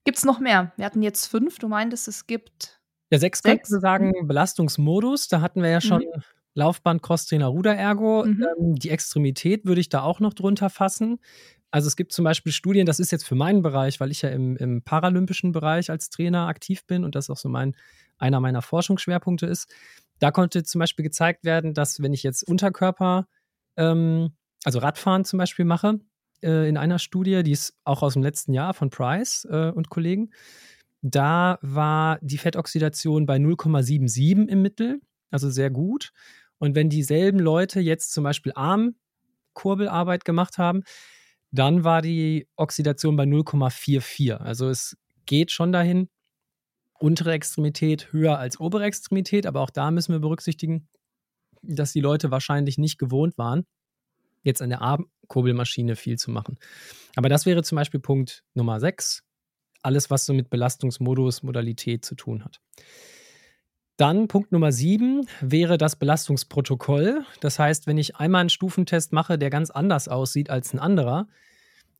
Gibt 0.07 0.19
es 0.19 0.23
noch 0.23 0.39
mehr? 0.39 0.71
Wir 0.77 0.85
hatten 0.85 1.03
jetzt 1.03 1.25
fünf. 1.25 1.59
Du 1.59 1.67
meintest, 1.67 2.07
es 2.07 2.27
gibt. 2.27 2.79
Ja, 3.11 3.19
sechs, 3.19 3.39
sechs. 3.39 3.67
könnten 3.67 3.81
sagen, 3.81 4.13
mhm. 4.17 4.27
Belastungsmodus. 4.29 5.27
Da 5.27 5.41
hatten 5.41 5.61
wir 5.61 5.69
ja 5.69 5.81
schon 5.81 5.99
mhm. 5.99 6.21
Laufband, 6.53 7.01
Crosstrainer, 7.01 7.47
Ruderergo. 7.47 8.23
Mhm. 8.25 8.45
Ähm, 8.57 8.75
die 8.75 8.89
Extremität 8.89 9.65
würde 9.65 9.81
ich 9.81 9.89
da 9.89 10.03
auch 10.03 10.21
noch 10.21 10.33
drunter 10.33 10.69
fassen. 10.69 11.19
Also 11.71 11.89
es 11.89 11.97
gibt 11.97 12.13
zum 12.13 12.23
Beispiel 12.23 12.53
Studien, 12.53 12.85
das 12.85 13.01
ist 13.01 13.11
jetzt 13.11 13.27
für 13.27 13.35
meinen 13.35 13.61
Bereich, 13.61 13.99
weil 13.99 14.11
ich 14.11 14.21
ja 14.21 14.29
im, 14.29 14.55
im 14.55 14.81
paralympischen 14.81 15.51
Bereich 15.51 15.89
als 15.89 16.09
Trainer 16.09 16.47
aktiv 16.47 16.85
bin 16.85 17.03
und 17.03 17.15
das 17.15 17.29
auch 17.29 17.35
so 17.35 17.49
mein, 17.49 17.75
einer 18.17 18.39
meiner 18.39 18.61
Forschungsschwerpunkte 18.61 19.45
ist. 19.45 19.69
Da 20.19 20.31
konnte 20.31 20.63
zum 20.63 20.79
Beispiel 20.79 21.03
gezeigt 21.03 21.43
werden, 21.43 21.73
dass 21.73 22.01
wenn 22.01 22.13
ich 22.13 22.23
jetzt 22.23 22.47
Unterkörper 22.47 23.27
ähm, 23.75 24.31
also 24.63 24.79
Radfahren 24.79 25.25
zum 25.25 25.37
Beispiel 25.37 25.65
mache, 25.65 25.99
äh, 26.41 26.67
in 26.67 26.77
einer 26.77 26.99
Studie, 26.99 27.43
die 27.43 27.51
ist 27.51 27.75
auch 27.83 28.03
aus 28.03 28.13
dem 28.13 28.23
letzten 28.23 28.53
Jahr 28.53 28.73
von 28.73 28.89
Price 28.89 29.45
äh, 29.49 29.71
und 29.71 29.89
Kollegen. 29.89 30.31
Da 31.01 31.59
war 31.61 32.19
die 32.21 32.37
Fettoxidation 32.37 33.25
bei 33.25 33.37
0,77 33.37 34.47
im 34.47 34.61
Mittel, 34.61 35.01
also 35.31 35.49
sehr 35.49 35.69
gut. 35.69 36.11
Und 36.57 36.75
wenn 36.75 36.89
dieselben 36.89 37.39
Leute 37.39 37.79
jetzt 37.79 38.11
zum 38.13 38.23
Beispiel 38.23 38.51
Armkurbelarbeit 38.55 40.25
gemacht 40.25 40.57
haben, 40.57 40.83
dann 41.51 41.83
war 41.83 42.01
die 42.01 42.47
Oxidation 42.55 43.15
bei 43.15 43.23
0,44. 43.23 44.33
Also 44.33 44.69
es 44.69 44.97
geht 45.25 45.51
schon 45.51 45.71
dahin, 45.71 46.09
untere 46.99 47.33
Extremität 47.33 48.11
höher 48.11 48.39
als 48.39 48.59
obere 48.59 48.83
Extremität, 48.83 49.45
aber 49.45 49.61
auch 49.61 49.69
da 49.69 49.91
müssen 49.91 50.13
wir 50.13 50.19
berücksichtigen, 50.19 50.87
dass 51.61 51.93
die 51.93 52.01
Leute 52.01 52.31
wahrscheinlich 52.31 52.77
nicht 52.77 52.97
gewohnt 52.97 53.37
waren, 53.37 53.65
jetzt 54.43 54.61
an 54.61 54.69
der 54.69 54.81
Armkurbelmaschine 55.27 55.95
viel 55.95 56.17
zu 56.17 56.31
machen. 56.31 56.57
Aber 57.15 57.29
das 57.29 57.45
wäre 57.45 57.63
zum 57.63 57.75
Beispiel 57.75 57.99
Punkt 57.99 58.43
Nummer 58.53 58.79
6, 58.79 59.23
alles, 59.81 60.09
was 60.09 60.25
so 60.25 60.33
mit 60.33 60.49
Belastungsmodus, 60.49 61.43
Modalität 61.43 62.05
zu 62.05 62.15
tun 62.15 62.43
hat. 62.43 62.59
Dann 63.97 64.27
Punkt 64.27 64.51
Nummer 64.51 64.71
7 64.71 65.27
wäre 65.41 65.77
das 65.77 65.95
Belastungsprotokoll. 65.95 67.25
Das 67.41 67.57
heißt, 67.57 67.87
wenn 67.87 67.97
ich 67.97 68.17
einmal 68.17 68.41
einen 68.41 68.49
Stufentest 68.49 69.11
mache, 69.11 69.37
der 69.37 69.49
ganz 69.49 69.71
anders 69.71 70.07
aussieht 70.07 70.49
als 70.49 70.73
ein 70.73 70.79
anderer, 70.79 71.27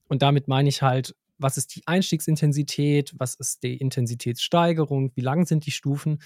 und 0.10 0.22
damit 0.22 0.48
meine 0.48 0.70
ich 0.70 0.82
halt, 0.82 1.16
was 1.38 1.58
ist 1.58 1.76
die 1.76 1.86
Einstiegsintensität, 1.86 3.14
was 3.18 3.36
ist 3.36 3.64
die 3.64 3.76
Intensitätssteigerung, 3.76 5.12
wie 5.16 5.22
lang 5.22 5.46
sind 5.46 5.66
die 5.66 5.72
Stufen, 5.72 6.22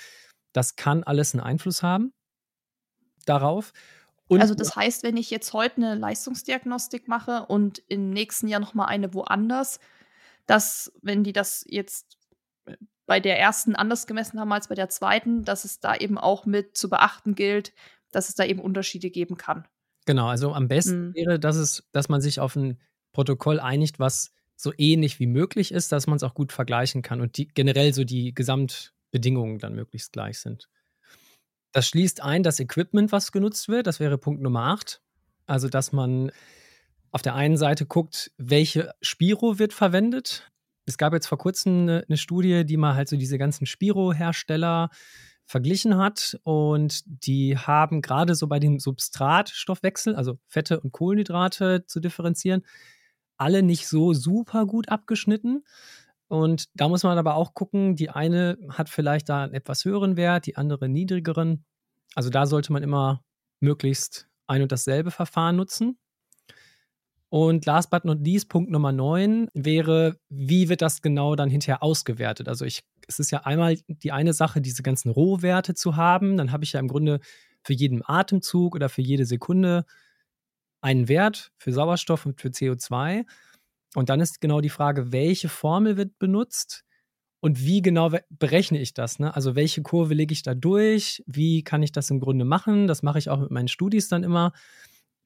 das 0.53 0.75
kann 0.75 1.03
alles 1.03 1.33
einen 1.33 1.41
Einfluss 1.41 1.81
haben 1.81 2.13
darauf. 3.25 3.73
Und 4.31 4.39
also 4.39 4.55
das 4.55 4.77
heißt, 4.77 5.03
wenn 5.03 5.17
ich 5.17 5.29
jetzt 5.29 5.51
heute 5.51 5.75
eine 5.75 5.95
Leistungsdiagnostik 5.95 7.09
mache 7.09 7.45
und 7.47 7.83
im 7.89 8.11
nächsten 8.11 8.47
Jahr 8.47 8.61
noch 8.61 8.73
mal 8.73 8.85
eine 8.85 9.13
woanders, 9.13 9.81
dass 10.45 10.89
wenn 11.01 11.25
die 11.25 11.33
das 11.33 11.65
jetzt 11.67 12.17
äh, 12.63 12.77
bei 13.05 13.19
der 13.19 13.37
ersten 13.37 13.75
anders 13.75 14.07
gemessen 14.07 14.39
haben 14.39 14.53
als 14.53 14.69
bei 14.69 14.75
der 14.75 14.87
zweiten, 14.87 15.43
dass 15.43 15.65
es 15.65 15.81
da 15.81 15.97
eben 15.97 16.17
auch 16.17 16.45
mit 16.45 16.77
zu 16.77 16.89
beachten 16.89 17.35
gilt, 17.35 17.73
dass 18.13 18.29
es 18.29 18.35
da 18.35 18.45
eben 18.45 18.61
Unterschiede 18.61 19.09
geben 19.09 19.35
kann. 19.35 19.67
Genau, 20.05 20.27
also 20.27 20.53
am 20.53 20.69
besten 20.69 21.09
mhm. 21.09 21.13
wäre, 21.13 21.37
dass 21.37 21.57
es, 21.57 21.89
dass 21.91 22.07
man 22.07 22.21
sich 22.21 22.39
auf 22.39 22.55
ein 22.55 22.79
Protokoll 23.11 23.59
einigt, 23.59 23.99
was 23.99 24.31
so 24.55 24.71
ähnlich 24.77 25.19
wie 25.19 25.27
möglich 25.27 25.73
ist, 25.73 25.91
dass 25.91 26.07
man 26.07 26.15
es 26.15 26.23
auch 26.23 26.35
gut 26.35 26.53
vergleichen 26.53 27.01
kann 27.01 27.19
und 27.19 27.35
die, 27.35 27.49
generell 27.49 27.93
so 27.93 28.05
die 28.05 28.33
Gesamtbedingungen 28.33 29.59
dann 29.59 29.75
möglichst 29.75 30.13
gleich 30.13 30.39
sind. 30.39 30.69
Das 31.71 31.87
schließt 31.87 32.21
ein 32.21 32.43
das 32.43 32.59
Equipment, 32.59 33.11
was 33.11 33.31
genutzt 33.31 33.69
wird. 33.69 33.87
Das 33.87 33.99
wäre 33.99 34.17
Punkt 34.17 34.41
Nummer 34.41 34.67
8. 34.67 35.01
Also, 35.45 35.69
dass 35.69 35.91
man 35.91 36.31
auf 37.11 37.21
der 37.21 37.35
einen 37.35 37.57
Seite 37.57 37.85
guckt, 37.85 38.31
welche 38.37 38.93
Spiro 39.01 39.59
wird 39.59 39.73
verwendet. 39.73 40.49
Es 40.85 40.97
gab 40.97 41.13
jetzt 41.13 41.27
vor 41.27 41.37
kurzem 41.37 42.03
eine, 42.07 42.17
Studie, 42.17 42.65
die 42.65 42.77
mal 42.77 42.95
halt 42.95 43.09
so 43.09 43.17
diese 43.17 43.37
ganzen 43.37 43.65
Spiro-Hersteller 43.65 44.89
verglichen 45.45 45.97
hat 45.97 46.39
und 46.43 47.03
die 47.05 47.57
haben 47.57 48.01
gerade 48.01 48.35
so 48.35 48.47
bei 48.47 48.59
dem 48.59 48.79
Substratstoffwechsel, 48.79 50.15
also 50.15 50.39
Fette 50.47 50.79
und 50.79 50.93
Kohlenhydrate 50.93 51.85
zu 51.85 51.99
differenzieren, 51.99 52.63
alle 53.37 53.61
nicht 53.61 53.87
so 53.87 54.13
super 54.13 54.65
gut 54.65 54.89
abgeschnitten. 54.89 55.63
Und 56.31 56.69
da 56.75 56.87
muss 56.87 57.03
man 57.03 57.17
aber 57.17 57.35
auch 57.35 57.53
gucken, 57.53 57.97
die 57.97 58.09
eine 58.09 58.57
hat 58.69 58.87
vielleicht 58.87 59.27
da 59.27 59.43
einen 59.43 59.53
etwas 59.53 59.83
höheren 59.83 60.15
Wert, 60.15 60.45
die 60.45 60.55
andere 60.55 60.85
einen 60.85 60.93
niedrigeren. 60.93 61.65
Also 62.15 62.29
da 62.29 62.45
sollte 62.45 62.71
man 62.71 62.83
immer 62.83 63.21
möglichst 63.59 64.29
ein 64.47 64.61
und 64.61 64.71
dasselbe 64.71 65.11
Verfahren 65.11 65.57
nutzen. 65.57 65.99
Und 67.27 67.65
last 67.65 67.89
but 67.89 68.05
not 68.05 68.21
least, 68.21 68.47
Punkt 68.47 68.71
Nummer 68.71 68.93
9 68.93 69.49
wäre, 69.53 70.15
wie 70.29 70.69
wird 70.69 70.81
das 70.81 71.01
genau 71.01 71.35
dann 71.35 71.49
hinterher 71.49 71.83
ausgewertet? 71.83 72.47
Also 72.47 72.63
ich, 72.63 72.79
es 73.09 73.19
ist 73.19 73.31
ja 73.31 73.41
einmal 73.41 73.77
die 73.89 74.13
eine 74.13 74.31
Sache, 74.31 74.61
diese 74.61 74.83
ganzen 74.83 75.11
Rohwerte 75.11 75.73
zu 75.73 75.97
haben. 75.97 76.37
Dann 76.37 76.53
habe 76.53 76.63
ich 76.63 76.71
ja 76.71 76.79
im 76.79 76.87
Grunde 76.87 77.19
für 77.61 77.73
jeden 77.73 78.03
Atemzug 78.05 78.75
oder 78.75 78.87
für 78.87 79.01
jede 79.01 79.25
Sekunde 79.25 79.83
einen 80.79 81.09
Wert 81.09 81.51
für 81.57 81.73
Sauerstoff 81.73 82.25
und 82.25 82.39
für 82.39 82.47
CO2. 82.47 83.25
Und 83.95 84.09
dann 84.09 84.21
ist 84.21 84.41
genau 84.41 84.61
die 84.61 84.69
Frage, 84.69 85.11
welche 85.11 85.49
Formel 85.49 85.97
wird 85.97 86.17
benutzt 86.17 86.83
und 87.41 87.65
wie 87.65 87.81
genau 87.81 88.11
berechne 88.29 88.79
ich 88.79 88.93
das? 88.93 89.19
Ne? 89.19 89.35
Also 89.35 89.55
welche 89.55 89.81
Kurve 89.81 90.13
lege 90.13 90.31
ich 90.31 90.43
da 90.43 90.53
durch? 90.53 91.23
Wie 91.25 91.63
kann 91.63 91.83
ich 91.83 91.91
das 91.91 92.09
im 92.09 92.19
Grunde 92.19 92.45
machen? 92.45 92.87
Das 92.87 93.03
mache 93.03 93.19
ich 93.19 93.29
auch 93.29 93.39
mit 93.39 93.51
meinen 93.51 93.67
Studis 93.67 94.07
dann 94.07 94.23
immer, 94.23 94.53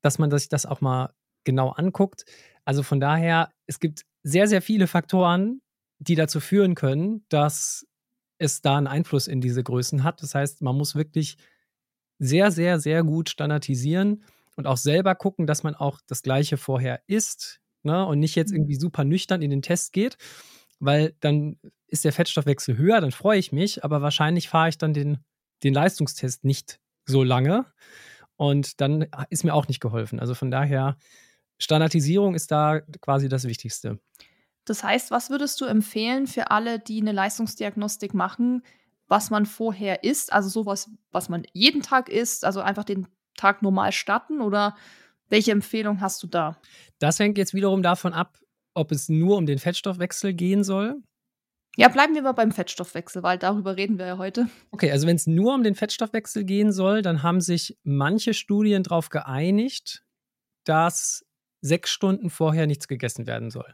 dass 0.01 0.17
man 0.17 0.31
sich 0.31 0.49
das 0.49 0.65
auch 0.65 0.81
mal 0.81 1.13
genau 1.43 1.69
anguckt. 1.69 2.25
Also 2.63 2.83
von 2.83 2.99
daher, 2.99 3.51
es 3.67 3.79
gibt 3.79 4.03
sehr, 4.23 4.47
sehr 4.47 4.61
viele 4.61 4.87
Faktoren, 4.87 5.61
die 5.99 6.15
dazu 6.15 6.39
führen 6.39 6.73
können, 6.73 7.25
dass 7.29 7.85
es 8.37 8.61
da 8.61 8.77
einen 8.77 8.87
Einfluss 8.87 9.27
in 9.27 9.41
diese 9.41 9.63
Größen 9.63 10.03
hat. 10.03 10.21
Das 10.23 10.35
heißt, 10.35 10.61
man 10.61 10.75
muss 10.75 10.95
wirklich 10.95 11.37
sehr, 12.17 12.51
sehr, 12.51 12.79
sehr 12.79 13.03
gut 13.03 13.29
standardisieren 13.29 14.23
und 14.55 14.67
auch 14.67 14.77
selber 14.77 15.15
gucken, 15.15 15.47
dass 15.47 15.63
man 15.63 15.75
auch 15.75 15.99
das 16.07 16.21
Gleiche 16.21 16.57
vorher 16.57 17.01
isst, 17.07 17.61
ne, 17.85 18.05
und 18.05 18.19
nicht 18.19 18.35
jetzt 18.35 18.51
mhm. 18.51 18.57
irgendwie 18.57 18.75
super 18.75 19.03
nüchtern 19.03 19.41
in 19.41 19.51
den 19.51 19.61
Test 19.61 19.93
geht, 19.93 20.17
weil 20.79 21.15
dann 21.19 21.57
ist 21.87 22.03
der 22.05 22.13
Fettstoffwechsel 22.13 22.77
höher, 22.77 22.99
dann 23.01 23.11
freue 23.11 23.39
ich 23.39 23.51
mich, 23.51 23.83
aber 23.83 24.01
wahrscheinlich 24.01 24.49
fahre 24.49 24.69
ich 24.69 24.77
dann 24.77 24.93
den, 24.93 25.19
den 25.63 25.73
Leistungstest 25.73 26.43
nicht 26.43 26.79
so 27.05 27.23
lange 27.23 27.65
und 28.35 28.81
dann 28.81 29.07
ist 29.29 29.43
mir 29.43 29.53
auch 29.53 29.67
nicht 29.67 29.79
geholfen. 29.79 30.19
Also 30.19 30.33
von 30.33 30.51
daher, 30.51 30.97
Standardisierung 31.57 32.35
ist 32.35 32.51
da 32.51 32.81
quasi 33.01 33.29
das 33.29 33.45
Wichtigste. 33.45 33.99
Das 34.65 34.83
heißt, 34.83 35.11
was 35.11 35.29
würdest 35.29 35.61
du 35.61 35.65
empfehlen 35.65 36.27
für 36.27 36.51
alle, 36.51 36.79
die 36.79 36.99
eine 36.99 37.11
Leistungsdiagnostik 37.11 38.13
machen, 38.13 38.63
was 39.07 39.29
man 39.29 39.45
vorher 39.45 40.03
isst? 40.03 40.33
Also 40.33 40.49
sowas, 40.49 40.89
was 41.11 41.29
man 41.29 41.43
jeden 41.53 41.81
Tag 41.81 42.09
isst, 42.09 42.43
also 42.43 42.61
einfach 42.61 42.83
den 42.83 43.07
Tag 43.37 43.61
normal 43.61 43.91
starten 43.91 44.41
oder 44.41 44.75
welche 45.29 45.51
Empfehlung 45.51 46.01
hast 46.01 46.21
du 46.23 46.27
da? 46.27 46.59
Das 46.99 47.19
hängt 47.19 47.37
jetzt 47.37 47.53
wiederum 47.53 47.83
davon 47.83 48.13
ab, 48.13 48.39
ob 48.73 48.91
es 48.91 49.09
nur 49.09 49.37
um 49.37 49.45
den 49.45 49.57
Fettstoffwechsel 49.57 50.33
gehen 50.33 50.63
soll. 50.63 51.01
Ja, 51.77 51.89
bleiben 51.89 52.15
wir 52.15 52.21
mal 52.21 52.31
beim 52.31 52.51
Fettstoffwechsel, 52.51 53.21
weil 53.21 53.37
darüber 53.37 53.75
reden 53.75 53.97
wir 53.97 54.05
ja 54.05 54.17
heute. 54.17 54.47
Okay, 54.71 54.91
also 54.91 55.07
wenn 55.07 55.17
es 55.17 55.27
nur 55.27 55.53
um 55.53 55.63
den 55.63 55.75
Fettstoffwechsel 55.75 56.45
gehen 56.45 56.71
soll, 56.71 57.01
dann 57.01 57.21
haben 57.21 57.41
sich 57.41 57.77
manche 57.83 58.33
Studien 58.33 58.83
darauf 58.83 59.09
geeinigt, 59.09 60.03
dass 60.63 61.25
sechs 61.61 61.89
Stunden 61.89 62.29
vorher 62.29 62.65
nichts 62.65 62.87
gegessen 62.87 63.27
werden 63.27 63.49
soll. 63.49 63.73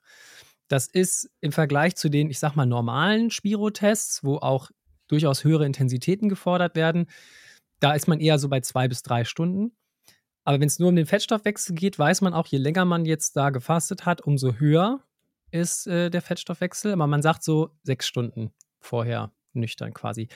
Das 0.67 0.87
ist 0.87 1.29
im 1.41 1.51
Vergleich 1.51 1.95
zu 1.95 2.09
den, 2.09 2.29
ich 2.29 2.39
sag 2.39 2.55
mal, 2.55 2.65
normalen 2.65 3.29
Spirotests, 3.29 4.23
wo 4.23 4.37
auch 4.37 4.71
durchaus 5.07 5.43
höhere 5.43 5.65
Intensitäten 5.65 6.29
gefordert 6.29 6.75
werden, 6.75 7.07
da 7.81 7.93
ist 7.93 8.07
man 8.07 8.19
eher 8.19 8.39
so 8.39 8.47
bei 8.47 8.61
zwei 8.61 8.87
bis 8.87 9.03
drei 9.03 9.25
Stunden. 9.25 9.75
Aber 10.43 10.59
wenn 10.59 10.67
es 10.67 10.79
nur 10.79 10.89
um 10.89 10.95
den 10.95 11.05
Fettstoffwechsel 11.05 11.75
geht, 11.75 11.99
weiß 11.99 12.21
man 12.21 12.33
auch, 12.33 12.47
je 12.47 12.57
länger 12.57 12.85
man 12.85 13.05
jetzt 13.05 13.35
da 13.35 13.49
gefastet 13.51 14.05
hat, 14.05 14.21
umso 14.21 14.53
höher 14.53 15.01
ist 15.51 15.87
äh, 15.87 16.09
der 16.09 16.21
Fettstoffwechsel. 16.21 16.93
Aber 16.93 17.07
man 17.07 17.21
sagt 17.21 17.43
so 17.43 17.71
sechs 17.83 18.07
Stunden 18.07 18.51
vorher 18.79 19.31
nüchtern 19.53 19.93
quasi. 19.93 20.29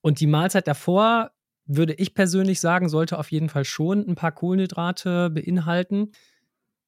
Und 0.00 0.20
die 0.20 0.26
Mahlzeit 0.26 0.68
davor, 0.68 1.32
würde 1.66 1.94
ich 1.94 2.14
persönlich 2.14 2.60
sagen, 2.60 2.88
sollte 2.88 3.18
auf 3.18 3.32
jeden 3.32 3.48
Fall 3.48 3.64
schon 3.64 4.06
ein 4.06 4.14
paar 4.16 4.32
Kohlenhydrate 4.32 5.30
beinhalten. 5.30 6.12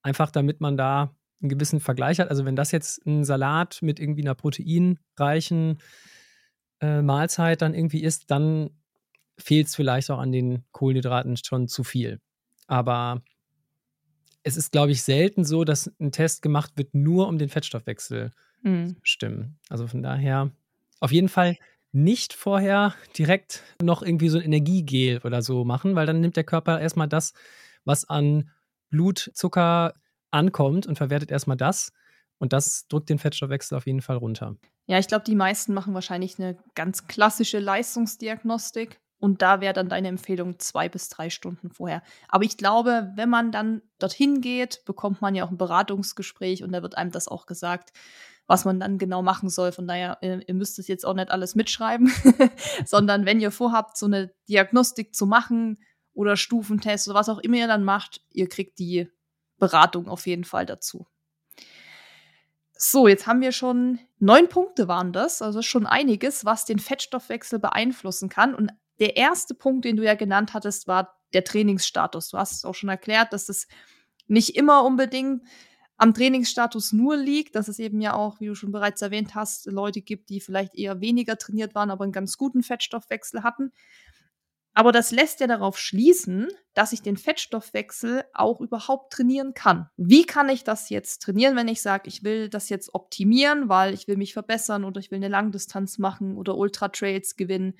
Einfach 0.02 0.30
damit 0.30 0.60
man 0.60 0.76
da 0.76 1.16
einen 1.40 1.48
gewissen 1.48 1.80
Vergleich 1.80 2.20
hat. 2.20 2.28
Also 2.28 2.44
wenn 2.44 2.56
das 2.56 2.72
jetzt 2.72 3.04
ein 3.06 3.24
Salat 3.24 3.80
mit 3.82 3.98
irgendwie 3.98 4.22
einer 4.22 4.34
proteinreichen 4.34 5.78
äh, 6.80 7.02
Mahlzeit 7.02 7.62
dann 7.62 7.74
irgendwie 7.74 8.02
ist, 8.02 8.30
dann 8.30 8.70
fehlt 9.38 9.66
es 9.66 9.74
vielleicht 9.74 10.10
auch 10.10 10.18
an 10.18 10.32
den 10.32 10.64
Kohlenhydraten 10.72 11.36
schon 11.36 11.68
zu 11.68 11.84
viel. 11.84 12.20
Aber 12.66 13.22
es 14.42 14.56
ist, 14.56 14.72
glaube 14.72 14.92
ich, 14.92 15.02
selten 15.02 15.44
so, 15.44 15.64
dass 15.64 15.90
ein 16.00 16.12
Test 16.12 16.42
gemacht 16.42 16.72
wird, 16.76 16.94
nur 16.94 17.28
um 17.28 17.38
den 17.38 17.48
Fettstoffwechsel 17.48 18.30
mhm. 18.62 18.88
zu 18.88 19.00
bestimmen. 19.00 19.58
Also 19.68 19.86
von 19.86 20.02
daher 20.02 20.50
auf 21.00 21.12
jeden 21.12 21.28
Fall 21.28 21.56
nicht 21.92 22.32
vorher 22.32 22.94
direkt 23.16 23.62
noch 23.82 24.02
irgendwie 24.02 24.28
so 24.28 24.38
ein 24.38 24.44
Energiegel 24.44 25.20
oder 25.24 25.42
so 25.42 25.64
machen, 25.64 25.94
weil 25.94 26.06
dann 26.06 26.20
nimmt 26.20 26.36
der 26.36 26.44
Körper 26.44 26.80
erstmal 26.80 27.08
das, 27.08 27.32
was 27.84 28.08
an 28.08 28.50
Blutzucker 28.90 29.94
ankommt 30.30 30.86
und 30.86 30.96
verwertet 30.96 31.30
erstmal 31.30 31.56
das. 31.56 31.92
Und 32.38 32.52
das 32.52 32.86
drückt 32.88 33.08
den 33.08 33.18
Fettstoffwechsel 33.18 33.76
auf 33.76 33.86
jeden 33.86 34.02
Fall 34.02 34.16
runter. 34.16 34.56
Ja, 34.86 34.98
ich 34.98 35.08
glaube, 35.08 35.24
die 35.24 35.34
meisten 35.34 35.72
machen 35.72 35.94
wahrscheinlich 35.94 36.38
eine 36.38 36.56
ganz 36.74 37.06
klassische 37.06 37.58
Leistungsdiagnostik. 37.58 39.00
Und 39.18 39.40
da 39.40 39.60
wäre 39.60 39.72
dann 39.72 39.88
deine 39.88 40.08
Empfehlung 40.08 40.58
zwei 40.58 40.88
bis 40.88 41.08
drei 41.08 41.30
Stunden 41.30 41.70
vorher. 41.70 42.02
Aber 42.28 42.44
ich 42.44 42.56
glaube, 42.56 43.12
wenn 43.14 43.30
man 43.30 43.50
dann 43.50 43.82
dorthin 43.98 44.40
geht, 44.40 44.84
bekommt 44.84 45.22
man 45.22 45.34
ja 45.34 45.44
auch 45.44 45.50
ein 45.50 45.56
Beratungsgespräch 45.56 46.62
und 46.62 46.72
da 46.72 46.82
wird 46.82 46.98
einem 46.98 47.10
das 47.10 47.28
auch 47.28 47.46
gesagt, 47.46 47.92
was 48.46 48.64
man 48.64 48.78
dann 48.78 48.98
genau 48.98 49.22
machen 49.22 49.48
soll. 49.48 49.72
Von 49.72 49.86
daher, 49.86 50.18
ihr 50.20 50.54
müsst 50.54 50.78
es 50.78 50.86
jetzt 50.86 51.04
auch 51.04 51.14
nicht 51.14 51.30
alles 51.30 51.54
mitschreiben, 51.54 52.12
sondern 52.84 53.24
wenn 53.24 53.40
ihr 53.40 53.50
vorhabt, 53.50 53.96
so 53.96 54.06
eine 54.06 54.32
Diagnostik 54.48 55.14
zu 55.14 55.26
machen 55.26 55.78
oder 56.12 56.36
Stufentest 56.36 57.08
oder 57.08 57.18
was 57.18 57.28
auch 57.28 57.38
immer 57.38 57.56
ihr 57.56 57.68
dann 57.68 57.84
macht, 57.84 58.22
ihr 58.30 58.48
kriegt 58.48 58.78
die 58.78 59.08
Beratung 59.58 60.08
auf 60.08 60.26
jeden 60.26 60.44
Fall 60.44 60.66
dazu. 60.66 61.06
So, 62.78 63.08
jetzt 63.08 63.26
haben 63.26 63.40
wir 63.40 63.52
schon 63.52 63.98
neun 64.18 64.48
Punkte 64.48 64.86
waren 64.86 65.12
das, 65.12 65.40
also 65.40 65.62
schon 65.62 65.86
einiges, 65.86 66.44
was 66.44 66.66
den 66.66 66.78
Fettstoffwechsel 66.78 67.58
beeinflussen 67.58 68.28
kann. 68.28 68.54
Und 68.54 68.70
der 69.00 69.16
erste 69.16 69.54
Punkt, 69.54 69.84
den 69.84 69.96
du 69.96 70.04
ja 70.04 70.14
genannt 70.14 70.54
hattest, 70.54 70.86
war 70.88 71.18
der 71.32 71.44
Trainingsstatus. 71.44 72.30
Du 72.30 72.38
hast 72.38 72.52
es 72.52 72.64
auch 72.64 72.74
schon 72.74 72.88
erklärt, 72.88 73.32
dass 73.32 73.46
das 73.46 73.66
nicht 74.26 74.56
immer 74.56 74.84
unbedingt 74.84 75.42
am 75.98 76.12
Trainingsstatus 76.12 76.92
nur 76.92 77.16
liegt, 77.16 77.54
dass 77.56 77.68
es 77.68 77.78
eben 77.78 78.00
ja 78.00 78.14
auch, 78.14 78.40
wie 78.40 78.46
du 78.46 78.54
schon 78.54 78.72
bereits 78.72 79.00
erwähnt 79.00 79.34
hast, 79.34 79.66
Leute 79.66 80.02
gibt, 80.02 80.28
die 80.28 80.40
vielleicht 80.40 80.74
eher 80.74 81.00
weniger 81.00 81.38
trainiert 81.38 81.74
waren, 81.74 81.90
aber 81.90 82.04
einen 82.04 82.12
ganz 82.12 82.36
guten 82.36 82.62
Fettstoffwechsel 82.62 83.42
hatten. 83.42 83.72
Aber 84.74 84.92
das 84.92 85.10
lässt 85.10 85.40
ja 85.40 85.46
darauf 85.46 85.78
schließen, 85.78 86.48
dass 86.74 86.92
ich 86.92 87.00
den 87.00 87.16
Fettstoffwechsel 87.16 88.24
auch 88.34 88.60
überhaupt 88.60 89.14
trainieren 89.14 89.54
kann. 89.54 89.88
Wie 89.96 90.26
kann 90.26 90.50
ich 90.50 90.64
das 90.64 90.90
jetzt 90.90 91.22
trainieren, 91.22 91.56
wenn 91.56 91.68
ich 91.68 91.80
sage, 91.80 92.08
ich 92.08 92.24
will 92.24 92.50
das 92.50 92.68
jetzt 92.68 92.94
optimieren, 92.94 93.70
weil 93.70 93.94
ich 93.94 94.06
will 94.06 94.18
mich 94.18 94.34
verbessern 94.34 94.84
oder 94.84 95.00
ich 95.00 95.10
will 95.10 95.16
eine 95.16 95.28
Langdistanz 95.28 95.96
machen 95.96 96.36
oder 96.36 96.58
Ultra-Trails 96.58 97.36
gewinnen? 97.36 97.78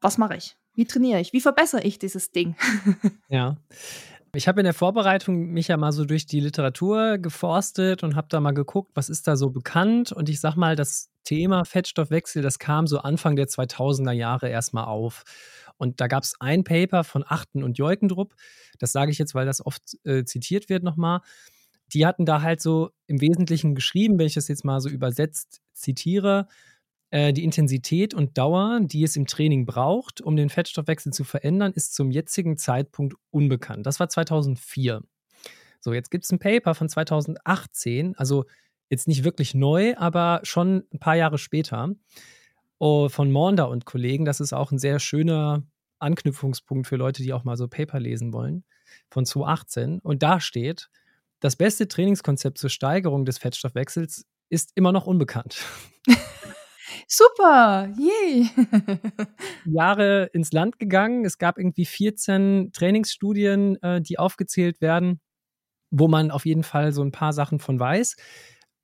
Was 0.00 0.18
mache 0.18 0.36
ich? 0.36 0.56
Wie 0.74 0.86
trainiere 0.86 1.20
ich? 1.20 1.32
Wie 1.32 1.40
verbessere 1.40 1.82
ich 1.82 1.98
dieses 1.98 2.30
Ding? 2.32 2.56
ja. 3.28 3.56
Ich 4.32 4.46
habe 4.46 4.60
in 4.60 4.64
der 4.64 4.74
Vorbereitung 4.74 5.48
mich 5.50 5.68
ja 5.68 5.76
mal 5.76 5.90
so 5.90 6.04
durch 6.04 6.24
die 6.24 6.38
Literatur 6.38 7.18
geforstet 7.18 8.04
und 8.04 8.14
habe 8.14 8.28
da 8.30 8.38
mal 8.38 8.52
geguckt, 8.52 8.92
was 8.94 9.10
ist 9.10 9.26
da 9.26 9.36
so 9.36 9.50
bekannt. 9.50 10.12
Und 10.12 10.28
ich 10.28 10.38
sag 10.40 10.54
mal, 10.54 10.76
das 10.76 11.10
Thema 11.24 11.64
Fettstoffwechsel, 11.64 12.40
das 12.40 12.60
kam 12.60 12.86
so 12.86 12.98
Anfang 12.98 13.34
der 13.34 13.48
2000er 13.48 14.12
Jahre 14.12 14.48
erstmal 14.48 14.84
auf. 14.84 15.24
Und 15.76 16.00
da 16.00 16.06
gab 16.06 16.22
es 16.22 16.40
ein 16.40 16.62
Paper 16.62 17.02
von 17.02 17.24
Achten 17.26 17.64
und 17.64 17.78
Jeukendrup. 17.78 18.34
Das 18.78 18.92
sage 18.92 19.10
ich 19.10 19.18
jetzt, 19.18 19.34
weil 19.34 19.46
das 19.46 19.64
oft 19.64 19.82
äh, 20.04 20.24
zitiert 20.24 20.68
wird 20.68 20.84
nochmal. 20.84 21.22
Die 21.92 22.06
hatten 22.06 22.24
da 22.24 22.40
halt 22.40 22.62
so 22.62 22.90
im 23.08 23.20
Wesentlichen 23.20 23.74
geschrieben, 23.74 24.18
wenn 24.18 24.26
ich 24.26 24.34
das 24.34 24.46
jetzt 24.46 24.64
mal 24.64 24.80
so 24.80 24.88
übersetzt 24.88 25.60
zitiere, 25.72 26.46
äh, 27.10 27.32
die 27.32 27.44
Intensität 27.44 28.14
und 28.14 28.38
Dauer, 28.38 28.80
die 28.82 29.02
es 29.02 29.16
im 29.16 29.26
Training 29.26 29.66
braucht, 29.66 30.20
um 30.20 30.36
den 30.36 30.48
Fettstoffwechsel 30.48 31.12
zu 31.12 31.24
verändern, 31.24 31.72
ist 31.72 31.94
zum 31.94 32.10
jetzigen 32.10 32.56
Zeitpunkt 32.56 33.14
unbekannt. 33.30 33.86
Das 33.86 34.00
war 34.00 34.08
2004. 34.08 35.02
So, 35.80 35.92
jetzt 35.92 36.10
gibt 36.10 36.24
es 36.24 36.32
ein 36.32 36.38
Paper 36.38 36.74
von 36.74 36.88
2018, 36.88 38.14
also 38.16 38.44
jetzt 38.90 39.08
nicht 39.08 39.24
wirklich 39.24 39.54
neu, 39.54 39.96
aber 39.96 40.40
schon 40.42 40.84
ein 40.92 40.98
paar 40.98 41.16
Jahre 41.16 41.38
später, 41.38 41.90
oh, 42.78 43.08
von 43.08 43.30
Monda 43.30 43.64
und 43.64 43.86
Kollegen. 43.86 44.24
Das 44.24 44.40
ist 44.40 44.52
auch 44.52 44.72
ein 44.72 44.78
sehr 44.78 45.00
schöner 45.00 45.62
Anknüpfungspunkt 45.98 46.86
für 46.86 46.96
Leute, 46.96 47.22
die 47.22 47.32
auch 47.32 47.44
mal 47.44 47.56
so 47.56 47.68
Paper 47.68 48.00
lesen 48.00 48.32
wollen, 48.32 48.64
von 49.10 49.24
2018. 49.24 50.00
Und 50.00 50.22
da 50.22 50.40
steht, 50.40 50.90
das 51.40 51.56
beste 51.56 51.88
Trainingskonzept 51.88 52.58
zur 52.58 52.70
Steigerung 52.70 53.24
des 53.24 53.38
Fettstoffwechsels 53.38 54.26
ist 54.48 54.72
immer 54.74 54.92
noch 54.92 55.06
unbekannt. 55.06 55.64
Super, 57.12 57.92
yay. 57.98 58.48
Jahre 59.64 60.30
ins 60.32 60.52
Land 60.52 60.78
gegangen. 60.78 61.24
Es 61.24 61.38
gab 61.38 61.58
irgendwie 61.58 61.84
14 61.84 62.70
Trainingsstudien, 62.72 63.82
äh, 63.82 64.00
die 64.00 64.20
aufgezählt 64.20 64.80
werden, 64.80 65.20
wo 65.90 66.06
man 66.06 66.30
auf 66.30 66.46
jeden 66.46 66.62
Fall 66.62 66.92
so 66.92 67.02
ein 67.02 67.10
paar 67.10 67.32
Sachen 67.32 67.58
von 67.58 67.80
weiß. 67.80 68.14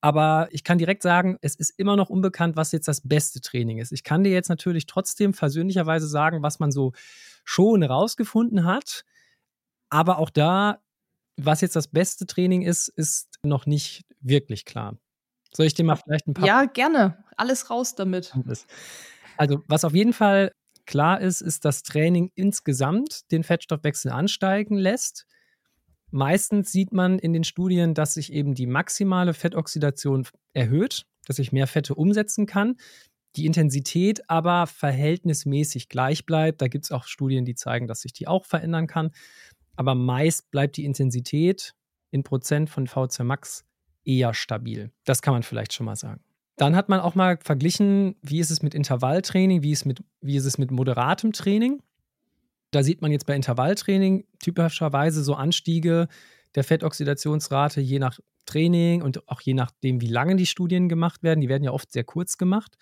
Aber 0.01 0.49
ich 0.51 0.65
kann 0.65 0.79
direkt 0.79 1.03
sagen, 1.03 1.39
es 1.41 1.55
ist 1.55 1.71
immer 1.79 1.95
noch 1.95 2.11
unbekannt, 2.11 2.57
was 2.57 2.73
jetzt 2.73 2.89
das 2.89 3.01
beste 3.07 3.41
Training 3.41 3.79
ist. 3.79 3.93
Ich 3.93 4.03
kann 4.03 4.25
dir 4.25 4.33
jetzt 4.33 4.49
natürlich 4.49 4.87
trotzdem 4.87 5.33
versöhnlicherweise 5.33 6.09
sagen, 6.09 6.43
was 6.43 6.59
man 6.59 6.73
so 6.73 6.95
schon 7.45 7.85
rausgefunden 7.85 8.65
hat. 8.65 9.05
Aber 9.89 10.19
auch 10.19 10.31
da, 10.31 10.83
was 11.37 11.61
jetzt 11.61 11.77
das 11.77 11.87
beste 11.87 12.27
Training 12.27 12.63
ist, 12.63 12.89
ist 12.89 13.39
noch 13.45 13.67
nicht 13.67 14.05
wirklich 14.19 14.65
klar. 14.65 14.99
Soll 15.55 15.67
ich 15.67 15.75
dir 15.75 15.85
mal 15.85 15.95
vielleicht 15.95 16.27
ein 16.27 16.35
paar. 16.35 16.45
Ja, 16.45 16.65
gerne. 16.65 17.25
Alles 17.37 17.71
raus 17.71 17.95
damit. 17.95 18.33
Also, 19.37 19.63
was 19.69 19.85
auf 19.85 19.95
jeden 19.95 20.13
Fall 20.13 20.53
klar 20.87 21.21
ist, 21.21 21.41
ist, 21.41 21.65
dass 21.65 21.83
Training 21.83 22.31
insgesamt 22.35 23.31
den 23.31 23.43
Fettstoffwechsel 23.43 24.11
ansteigen 24.11 24.77
lässt. 24.77 25.27
Meistens 26.11 26.73
sieht 26.73 26.93
man 26.93 27.19
in 27.19 27.33
den 27.33 27.45
Studien, 27.45 27.93
dass 27.93 28.15
sich 28.15 28.33
eben 28.33 28.55
die 28.55 28.67
maximale 28.67 29.35
Fettoxidation 29.35 30.27
erhöht, 30.55 31.05
dass 31.27 31.39
ich 31.39 31.53
mehr 31.53 31.67
Fette 31.67 31.95
umsetzen 31.95 32.47
kann. 32.47 32.77
Die 33.35 33.45
Intensität 33.45 34.31
aber 34.31 34.67
verhältnismäßig 34.67 35.89
gleich 35.89 36.25
bleibt. 36.25 36.63
Da 36.63 36.69
gibt 36.69 36.85
es 36.85 36.93
auch 36.93 37.05
Studien, 37.05 37.45
die 37.45 37.55
zeigen, 37.55 37.87
dass 37.87 38.01
sich 38.01 38.13
die 38.15 38.29
auch 38.29 38.47
verändern 38.47 38.87
kann. 38.87 39.11
Aber 39.75 39.95
meist 39.95 40.51
bleibt 40.51 40.79
die 40.79 40.87
Intensität 40.87 41.75
in 42.11 42.23
Prozent 42.23 42.71
von 42.71 42.87
VC 42.87 43.21
Max 43.21 43.65
eher 44.05 44.33
stabil. 44.33 44.91
Das 45.05 45.21
kann 45.21 45.35
man 45.35 45.43
vielleicht 45.43 45.75
schon 45.75 45.85
mal 45.85 45.97
sagen. 45.97 46.23
Dann 46.57 46.75
hat 46.75 46.89
man 46.89 47.01
auch 47.01 47.15
mal 47.15 47.39
verglichen, 47.43 48.17
wie 48.23 48.41
ist 48.41 48.51
es 48.51 48.63
mit 48.63 48.75
Intervalltraining, 48.75 49.63
wie 49.63 49.73
ist, 49.73 49.85
mit, 49.85 50.03
wie 50.21 50.37
ist 50.37 50.47
es 50.47 50.57
mit 50.57 50.71
moderatem 50.71 51.33
Training. 51.33 51.83
Da 52.71 52.83
sieht 52.83 53.03
man 53.03 53.13
jetzt 53.13 53.27
bei 53.27 53.37
Intervalltraining 53.37 54.25
typischerweise 54.39 55.23
so 55.23 55.35
Anstiege 55.35 56.09
der 56.55 56.65
Fettoxidationsrate 56.65 57.81
je 57.81 57.99
nach 57.99 58.19
Training 58.47 59.03
und 59.03 59.29
auch 59.29 59.41
je 59.41 59.55
nachdem, 59.55 60.01
wie 60.01 60.07
lange 60.07 60.37
die 60.37 60.47
Studien 60.47 60.89
gemacht 60.89 61.23
werden. 61.23 61.41
Die 61.41 61.49
werden 61.49 61.65
ja 61.65 61.73
oft 61.73 61.93
sehr 61.93 62.05
kurz 62.05 62.39
gemacht. 62.39 62.77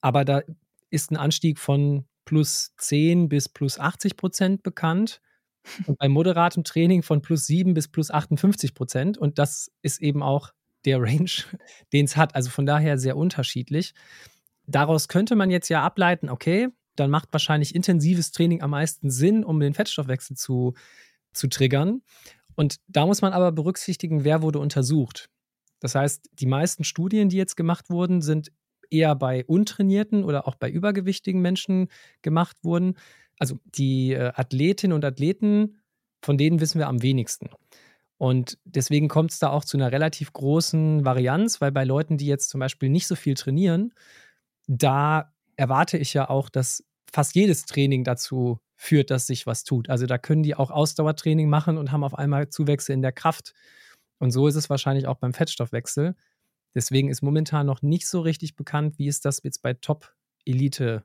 Aber 0.00 0.24
da 0.24 0.42
ist 0.90 1.10
ein 1.10 1.16
Anstieg 1.16 1.58
von 1.58 2.04
plus 2.24 2.74
10 2.76 3.28
bis 3.28 3.48
plus 3.48 3.78
80 3.78 4.16
Prozent 4.16 4.62
bekannt 4.62 5.20
und 5.86 5.98
bei 5.98 6.08
moderatem 6.08 6.64
Training 6.64 7.02
von 7.02 7.22
plus 7.22 7.46
7 7.46 7.72
bis 7.72 7.88
plus 7.88 8.10
58 8.10 8.74
Prozent. 8.74 9.16
Und 9.16 9.38
das 9.38 9.70
ist 9.80 10.02
eben 10.02 10.22
auch 10.22 10.52
der 10.84 11.00
Range, 11.00 11.30
den 11.92 12.04
es 12.04 12.16
hat. 12.16 12.34
Also 12.34 12.50
von 12.50 12.66
daher 12.66 12.98
sehr 12.98 13.16
unterschiedlich. 13.16 13.94
Daraus 14.66 15.08
könnte 15.08 15.36
man 15.36 15.50
jetzt 15.50 15.68
ja 15.68 15.82
ableiten, 15.82 16.28
okay, 16.28 16.68
dann 16.96 17.10
macht 17.10 17.28
wahrscheinlich 17.32 17.74
intensives 17.74 18.32
Training 18.32 18.60
am 18.62 18.70
meisten 18.70 19.10
Sinn, 19.10 19.44
um 19.44 19.60
den 19.60 19.74
Fettstoffwechsel 19.74 20.36
zu, 20.36 20.74
zu 21.32 21.48
triggern. 21.48 22.02
Und 22.56 22.80
da 22.88 23.06
muss 23.06 23.22
man 23.22 23.32
aber 23.32 23.52
berücksichtigen, 23.52 24.24
wer 24.24 24.42
wurde 24.42 24.58
untersucht. 24.58 25.30
Das 25.80 25.94
heißt, 25.94 26.28
die 26.32 26.46
meisten 26.46 26.82
Studien, 26.82 27.28
die 27.28 27.36
jetzt 27.36 27.56
gemacht 27.56 27.88
wurden, 27.88 28.20
sind 28.20 28.50
eher 28.90 29.14
bei 29.14 29.44
untrainierten 29.44 30.24
oder 30.24 30.48
auch 30.48 30.56
bei 30.56 30.68
übergewichtigen 30.68 31.40
Menschen 31.40 31.88
gemacht 32.20 32.56
wurden 32.64 32.96
also 33.38 33.58
die 33.64 34.12
äh, 34.12 34.32
Athletinnen 34.34 34.94
und 34.94 35.04
Athleten, 35.04 35.80
von 36.22 36.36
denen 36.36 36.60
wissen 36.60 36.78
wir 36.78 36.88
am 36.88 37.02
wenigsten. 37.02 37.48
Und 38.18 38.58
deswegen 38.64 39.08
kommt 39.08 39.30
es 39.30 39.38
da 39.38 39.50
auch 39.50 39.64
zu 39.64 39.76
einer 39.76 39.92
relativ 39.92 40.32
großen 40.32 41.04
Varianz, 41.04 41.60
weil 41.60 41.70
bei 41.72 41.84
Leuten, 41.84 42.18
die 42.18 42.26
jetzt 42.26 42.50
zum 42.50 42.58
Beispiel 42.58 42.88
nicht 42.88 43.06
so 43.06 43.14
viel 43.14 43.34
trainieren, 43.34 43.94
da 44.66 45.32
erwarte 45.56 45.98
ich 45.98 46.14
ja 46.14 46.28
auch, 46.28 46.48
dass 46.50 46.84
fast 47.12 47.34
jedes 47.34 47.64
Training 47.64 48.04
dazu 48.04 48.58
führt, 48.76 49.10
dass 49.10 49.26
sich 49.26 49.46
was 49.46 49.64
tut. 49.64 49.88
Also 49.88 50.06
da 50.06 50.18
können 50.18 50.42
die 50.42 50.54
auch 50.54 50.70
Ausdauertraining 50.70 51.48
machen 51.48 51.78
und 51.78 51.90
haben 51.92 52.04
auf 52.04 52.14
einmal 52.16 52.48
Zuwächse 52.48 52.92
in 52.92 53.02
der 53.02 53.12
Kraft. 53.12 53.54
Und 54.18 54.32
so 54.32 54.48
ist 54.48 54.56
es 54.56 54.68
wahrscheinlich 54.68 55.06
auch 55.06 55.16
beim 55.16 55.32
Fettstoffwechsel. 55.32 56.14
Deswegen 56.74 57.08
ist 57.08 57.22
momentan 57.22 57.66
noch 57.66 57.82
nicht 57.82 58.06
so 58.06 58.20
richtig 58.20 58.56
bekannt, 58.56 58.98
wie 58.98 59.08
ist 59.08 59.24
das 59.24 59.42
jetzt 59.42 59.62
bei 59.62 59.74
Top-Elite 59.74 61.04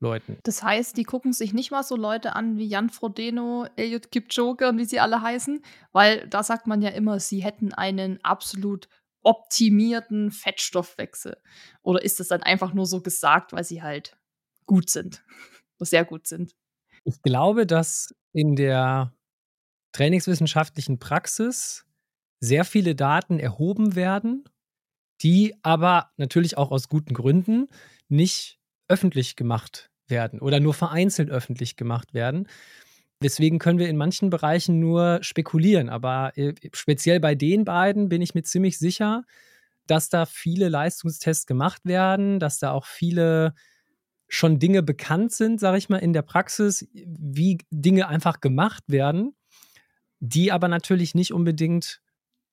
Leuten. 0.00 0.38
Das 0.44 0.62
heißt, 0.62 0.96
die 0.96 1.04
gucken 1.04 1.32
sich 1.32 1.52
nicht 1.52 1.70
mal 1.70 1.82
so 1.82 1.94
Leute 1.94 2.34
an 2.34 2.56
wie 2.56 2.66
Jan 2.66 2.88
Frodeno, 2.88 3.66
Elliot 3.76 4.10
Kipchoge 4.10 4.68
und 4.68 4.78
wie 4.78 4.86
sie 4.86 4.98
alle 4.98 5.20
heißen, 5.20 5.62
weil 5.92 6.26
da 6.28 6.42
sagt 6.42 6.66
man 6.66 6.80
ja 6.80 6.88
immer, 6.90 7.20
sie 7.20 7.42
hätten 7.44 7.74
einen 7.74 8.22
absolut 8.24 8.88
optimierten 9.22 10.30
Fettstoffwechsel. 10.30 11.36
Oder 11.82 12.02
ist 12.02 12.18
das 12.18 12.28
dann 12.28 12.42
einfach 12.42 12.72
nur 12.72 12.86
so 12.86 13.02
gesagt, 13.02 13.52
weil 13.52 13.64
sie 13.64 13.82
halt 13.82 14.16
gut 14.64 14.88
sind, 14.88 15.22
sehr 15.78 16.06
gut 16.06 16.26
sind? 16.26 16.56
Ich 17.04 17.20
glaube, 17.22 17.66
dass 17.66 18.14
in 18.32 18.56
der 18.56 19.14
trainingswissenschaftlichen 19.92 20.98
Praxis 20.98 21.86
sehr 22.40 22.64
viele 22.64 22.94
Daten 22.94 23.38
erhoben 23.38 23.96
werden, 23.96 24.44
die 25.20 25.54
aber 25.62 26.10
natürlich 26.16 26.56
auch 26.56 26.70
aus 26.70 26.88
guten 26.88 27.12
Gründen 27.12 27.68
nicht 28.08 28.58
öffentlich 28.88 29.36
gemacht 29.36 29.89
werden 30.10 30.40
oder 30.40 30.60
nur 30.60 30.74
vereinzelt 30.74 31.30
öffentlich 31.30 31.76
gemacht 31.76 32.14
werden. 32.14 32.48
Deswegen 33.22 33.58
können 33.58 33.78
wir 33.78 33.88
in 33.88 33.96
manchen 33.96 34.30
Bereichen 34.30 34.80
nur 34.80 35.18
spekulieren. 35.22 35.88
Aber 35.88 36.32
äh, 36.36 36.54
speziell 36.72 37.20
bei 37.20 37.34
den 37.34 37.64
beiden 37.64 38.08
bin 38.08 38.22
ich 38.22 38.34
mir 38.34 38.42
ziemlich 38.42 38.78
sicher, 38.78 39.24
dass 39.86 40.08
da 40.08 40.24
viele 40.24 40.68
Leistungstests 40.68 41.46
gemacht 41.46 41.84
werden, 41.84 42.38
dass 42.38 42.58
da 42.58 42.70
auch 42.70 42.86
viele 42.86 43.54
schon 44.28 44.58
Dinge 44.58 44.82
bekannt 44.82 45.32
sind, 45.32 45.60
sage 45.60 45.76
ich 45.76 45.88
mal, 45.88 45.98
in 45.98 46.12
der 46.12 46.22
Praxis, 46.22 46.88
wie 46.94 47.58
Dinge 47.70 48.08
einfach 48.08 48.40
gemacht 48.40 48.84
werden, 48.86 49.34
die 50.20 50.52
aber 50.52 50.68
natürlich 50.68 51.14
nicht 51.14 51.32
unbedingt 51.32 52.00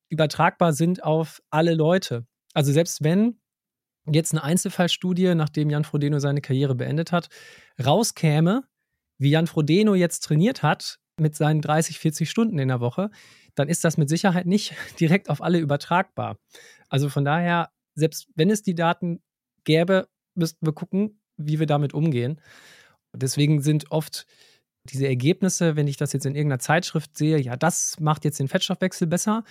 übertragbar 0.10 0.74
sind 0.74 1.04
auf 1.04 1.42
alle 1.50 1.76
Leute. 1.76 2.26
Also 2.54 2.72
selbst 2.72 3.04
wenn 3.04 3.40
jetzt 4.12 4.34
eine 4.34 4.44
Einzelfallstudie, 4.44 5.36
nachdem 5.36 5.70
Jan 5.70 5.84
Frodeno 5.84 6.20
seine 6.20 6.42
Karriere 6.42 6.76
beendet 6.76 7.12
hat, 7.12 7.30
rauskäme, 7.84 8.64
wie 9.18 9.32
Jan 9.32 9.48
Frodeno 9.48 9.96
jetzt 9.96 10.22
trainiert 10.22 10.64
hat 10.64 11.00
mit 11.20 11.36
seinen 11.36 11.62
30, 11.62 12.00
40 12.00 12.30
Stunden 12.30 12.60
in 12.60 12.68
der 12.68 12.80
Woche, 12.80 13.10
dann 13.56 13.70
ist 13.70 13.84
das 13.84 13.98
mit 13.98 14.10
Sicherheit 14.10 14.46
nicht 14.46 14.74
direkt 15.00 15.30
auf 15.30 15.42
alle 15.42 15.60
übertragbar. 15.60 16.38
Also 16.90 17.10
von 17.10 17.26
daher, 17.26 17.70
selbst 17.96 18.28
wenn 18.36 18.50
es 18.50 18.62
die 18.62 18.76
Daten 18.76 19.22
gäbe, 19.64 20.08
müssten 20.36 20.66
wir 20.66 20.74
gucken, 20.74 21.20
wie 21.38 21.60
wir 21.60 21.66
damit 21.66 21.94
umgehen. 21.94 22.40
Deswegen 23.14 23.62
sind 23.62 23.92
oft 23.92 24.26
diese 24.86 25.08
Ergebnisse, 25.08 25.76
wenn 25.76 25.88
ich 25.88 25.98
das 25.98 26.14
jetzt 26.14 26.26
in 26.26 26.36
irgendeiner 26.36 26.60
Zeitschrift 26.60 27.18
sehe, 27.18 27.40
ja, 27.40 27.56
das 27.56 28.00
macht 28.00 28.24
jetzt 28.24 28.40
den 28.40 28.48
Fettstoffwechsel 28.48 29.08
besser, 29.08 29.44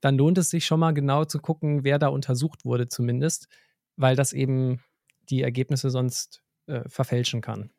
dann 0.00 0.18
lohnt 0.18 0.36
es 0.36 0.50
sich 0.50 0.66
schon 0.66 0.80
mal 0.80 0.92
genau 0.92 1.24
zu 1.24 1.38
gucken, 1.38 1.84
wer 1.84 1.98
da 1.98 2.08
untersucht 2.08 2.64
wurde 2.64 2.88
zumindest, 2.88 3.48
weil 3.96 4.16
das 4.16 4.32
eben 4.32 4.82
die 5.30 5.42
Ergebnisse 5.42 5.90
sonst 5.90 6.42
äh, 6.66 6.88
verfälschen 6.88 7.40
kann. 7.40 7.70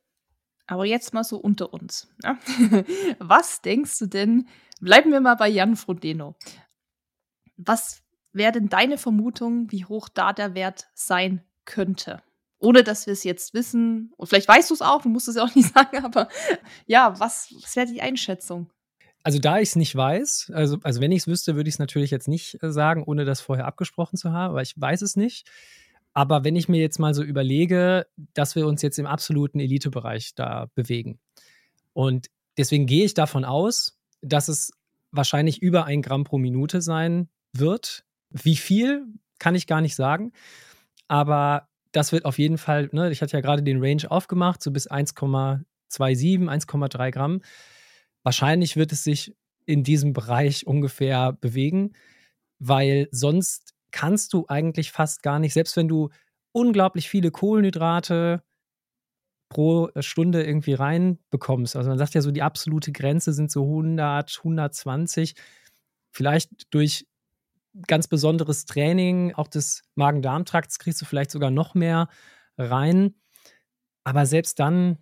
Aber 0.67 0.85
jetzt 0.85 1.13
mal 1.13 1.23
so 1.23 1.37
unter 1.37 1.73
uns. 1.73 2.07
Ne? 2.23 2.37
Was 3.19 3.61
denkst 3.61 3.99
du 3.99 4.07
denn, 4.07 4.47
bleiben 4.79 5.11
wir 5.11 5.21
mal 5.21 5.35
bei 5.35 5.47
Jan 5.47 5.75
Frodeno. 5.75 6.35
Was 7.57 8.01
wäre 8.33 8.51
denn 8.51 8.69
deine 8.69 8.97
Vermutung, 8.97 9.71
wie 9.71 9.85
hoch 9.85 10.09
da 10.09 10.33
der 10.33 10.55
Wert 10.55 10.87
sein 10.93 11.43
könnte? 11.65 12.21
Ohne 12.57 12.83
dass 12.83 13.05
wir 13.05 13.13
es 13.13 13.23
jetzt 13.23 13.53
wissen. 13.53 14.11
Und 14.17 14.27
vielleicht 14.27 14.47
weißt 14.47 14.69
du 14.69 14.73
es 14.73 14.81
auch, 14.81 15.03
du 15.03 15.09
musst 15.09 15.27
es 15.27 15.35
ja 15.35 15.43
auch 15.43 15.55
nicht 15.55 15.73
sagen, 15.73 16.03
aber 16.03 16.29
ja, 16.85 17.19
was, 17.19 17.53
was 17.61 17.75
wäre 17.75 17.87
die 17.87 18.01
Einschätzung? 18.01 18.71
Also 19.23 19.39
da 19.39 19.59
ich 19.59 19.69
es 19.69 19.75
nicht 19.75 19.95
weiß, 19.95 20.51
also, 20.53 20.77
also 20.83 21.01
wenn 21.01 21.11
ich 21.11 21.23
es 21.23 21.27
wüsste, 21.27 21.55
würde 21.55 21.67
ich 21.67 21.75
es 21.75 21.79
natürlich 21.79 22.11
jetzt 22.11 22.27
nicht 22.27 22.61
äh, 22.61 22.71
sagen, 22.71 23.03
ohne 23.03 23.25
das 23.25 23.41
vorher 23.41 23.65
abgesprochen 23.65 24.17
zu 24.17 24.31
haben, 24.31 24.51
aber 24.51 24.61
ich 24.61 24.79
weiß 24.79 25.01
es 25.01 25.15
nicht. 25.15 25.49
Aber 26.15 26.45
wenn 26.45 26.55
ich 26.55 26.69
mir 26.69 26.79
jetzt 26.79 26.97
mal 26.97 27.13
so 27.13 27.21
überlege, 27.21 28.07
dass 28.33 28.55
wir 28.55 28.65
uns 28.65 28.81
jetzt 28.81 28.97
im 28.97 29.05
absoluten 29.05 29.59
Elitebereich 29.59 30.33
da 30.33 30.69
bewegen. 30.73 31.19
Und 31.93 32.27
deswegen 32.57 32.85
gehe 32.87 33.03
ich 33.03 33.13
davon 33.13 33.43
aus, 33.43 33.99
dass 34.21 34.47
es 34.47 34.71
wahrscheinlich 35.11 35.61
über 35.61 35.85
ein 35.85 36.01
Gramm 36.01 36.23
pro 36.23 36.37
Minute 36.37 36.81
sein 36.81 37.27
wird. 37.51 38.05
Wie 38.29 38.55
viel, 38.55 39.05
kann 39.39 39.55
ich 39.55 39.67
gar 39.67 39.81
nicht 39.81 39.95
sagen. 39.95 40.31
Aber 41.09 41.67
das 41.91 42.13
wird 42.13 42.23
auf 42.23 42.39
jeden 42.39 42.57
Fall, 42.57 42.89
ne, 42.93 43.11
ich 43.11 43.21
hatte 43.21 43.35
ja 43.35 43.41
gerade 43.41 43.61
den 43.61 43.83
Range 43.83 44.09
aufgemacht, 44.09 44.63
so 44.63 44.71
bis 44.71 44.89
1,27, 44.89 45.65
1,3 45.99 47.11
Gramm. 47.11 47.41
Wahrscheinlich 48.23 48.77
wird 48.77 48.93
es 48.93 49.03
sich 49.03 49.35
in 49.65 49.83
diesem 49.83 50.13
Bereich 50.13 50.65
ungefähr 50.65 51.33
bewegen, 51.33 51.91
weil 52.59 53.09
sonst 53.11 53.74
kannst 53.95 54.33
du 54.33 54.43
eigentlich 54.49 54.91
fast 54.91 55.23
gar 55.23 55.39
nicht, 55.39 55.53
selbst 55.53 55.77
wenn 55.77 55.87
du 55.87 56.09
unglaublich 56.51 57.07
viele 57.07 57.31
Kohlenhydrate 57.31 58.43
pro 59.47 59.89
Stunde 59.99 60.43
irgendwie 60.43 60.73
reinbekommst. 60.73 61.77
Also 61.77 61.89
man 61.89 61.97
sagt 61.97 62.13
ja 62.13 62.21
so, 62.21 62.31
die 62.31 62.41
absolute 62.41 62.91
Grenze 62.91 63.31
sind 63.31 63.49
so 63.49 63.63
100, 63.63 64.39
120. 64.39 65.35
Vielleicht 66.11 66.73
durch 66.73 67.07
ganz 67.87 68.09
besonderes 68.09 68.65
Training, 68.65 69.33
auch 69.35 69.47
des 69.47 69.83
Magen-Darm-Trakts, 69.95 70.77
kriegst 70.77 71.01
du 71.01 71.05
vielleicht 71.05 71.31
sogar 71.31 71.49
noch 71.49 71.73
mehr 71.73 72.09
rein. 72.57 73.15
Aber 74.03 74.25
selbst 74.25 74.59
dann 74.59 74.97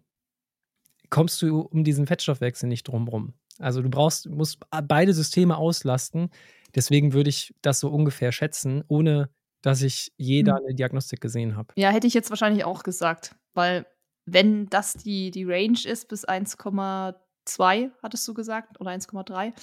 kommst 1.09 1.41
du 1.41 1.61
um 1.61 1.83
diesen 1.83 2.05
Fettstoffwechsel 2.05 2.69
nicht 2.69 2.87
drumrum. 2.87 3.33
Also 3.57 3.81
du 3.81 3.89
brauchst, 3.89 4.29
musst 4.29 4.59
beide 4.83 5.15
Systeme 5.15 5.57
auslasten. 5.57 6.29
Deswegen 6.75 7.13
würde 7.13 7.29
ich 7.29 7.53
das 7.61 7.79
so 7.79 7.89
ungefähr 7.89 8.31
schätzen, 8.31 8.83
ohne 8.87 9.29
dass 9.61 9.81
ich 9.81 10.11
jeder 10.17 10.57
hm. 10.57 10.65
eine 10.65 10.75
Diagnostik 10.75 11.21
gesehen 11.21 11.55
habe. 11.55 11.73
Ja, 11.77 11.89
hätte 11.89 12.07
ich 12.07 12.13
jetzt 12.13 12.29
wahrscheinlich 12.29 12.65
auch 12.65 12.83
gesagt, 12.83 13.35
weil 13.53 13.85
wenn 14.25 14.67
das 14.67 14.93
die, 14.93 15.31
die 15.31 15.45
Range 15.45 15.79
ist 15.85 16.07
bis 16.07 16.27
1,2, 16.27 17.91
hattest 18.01 18.27
du 18.27 18.33
gesagt, 18.33 18.79
oder 18.79 18.91
1,3, 18.91 19.53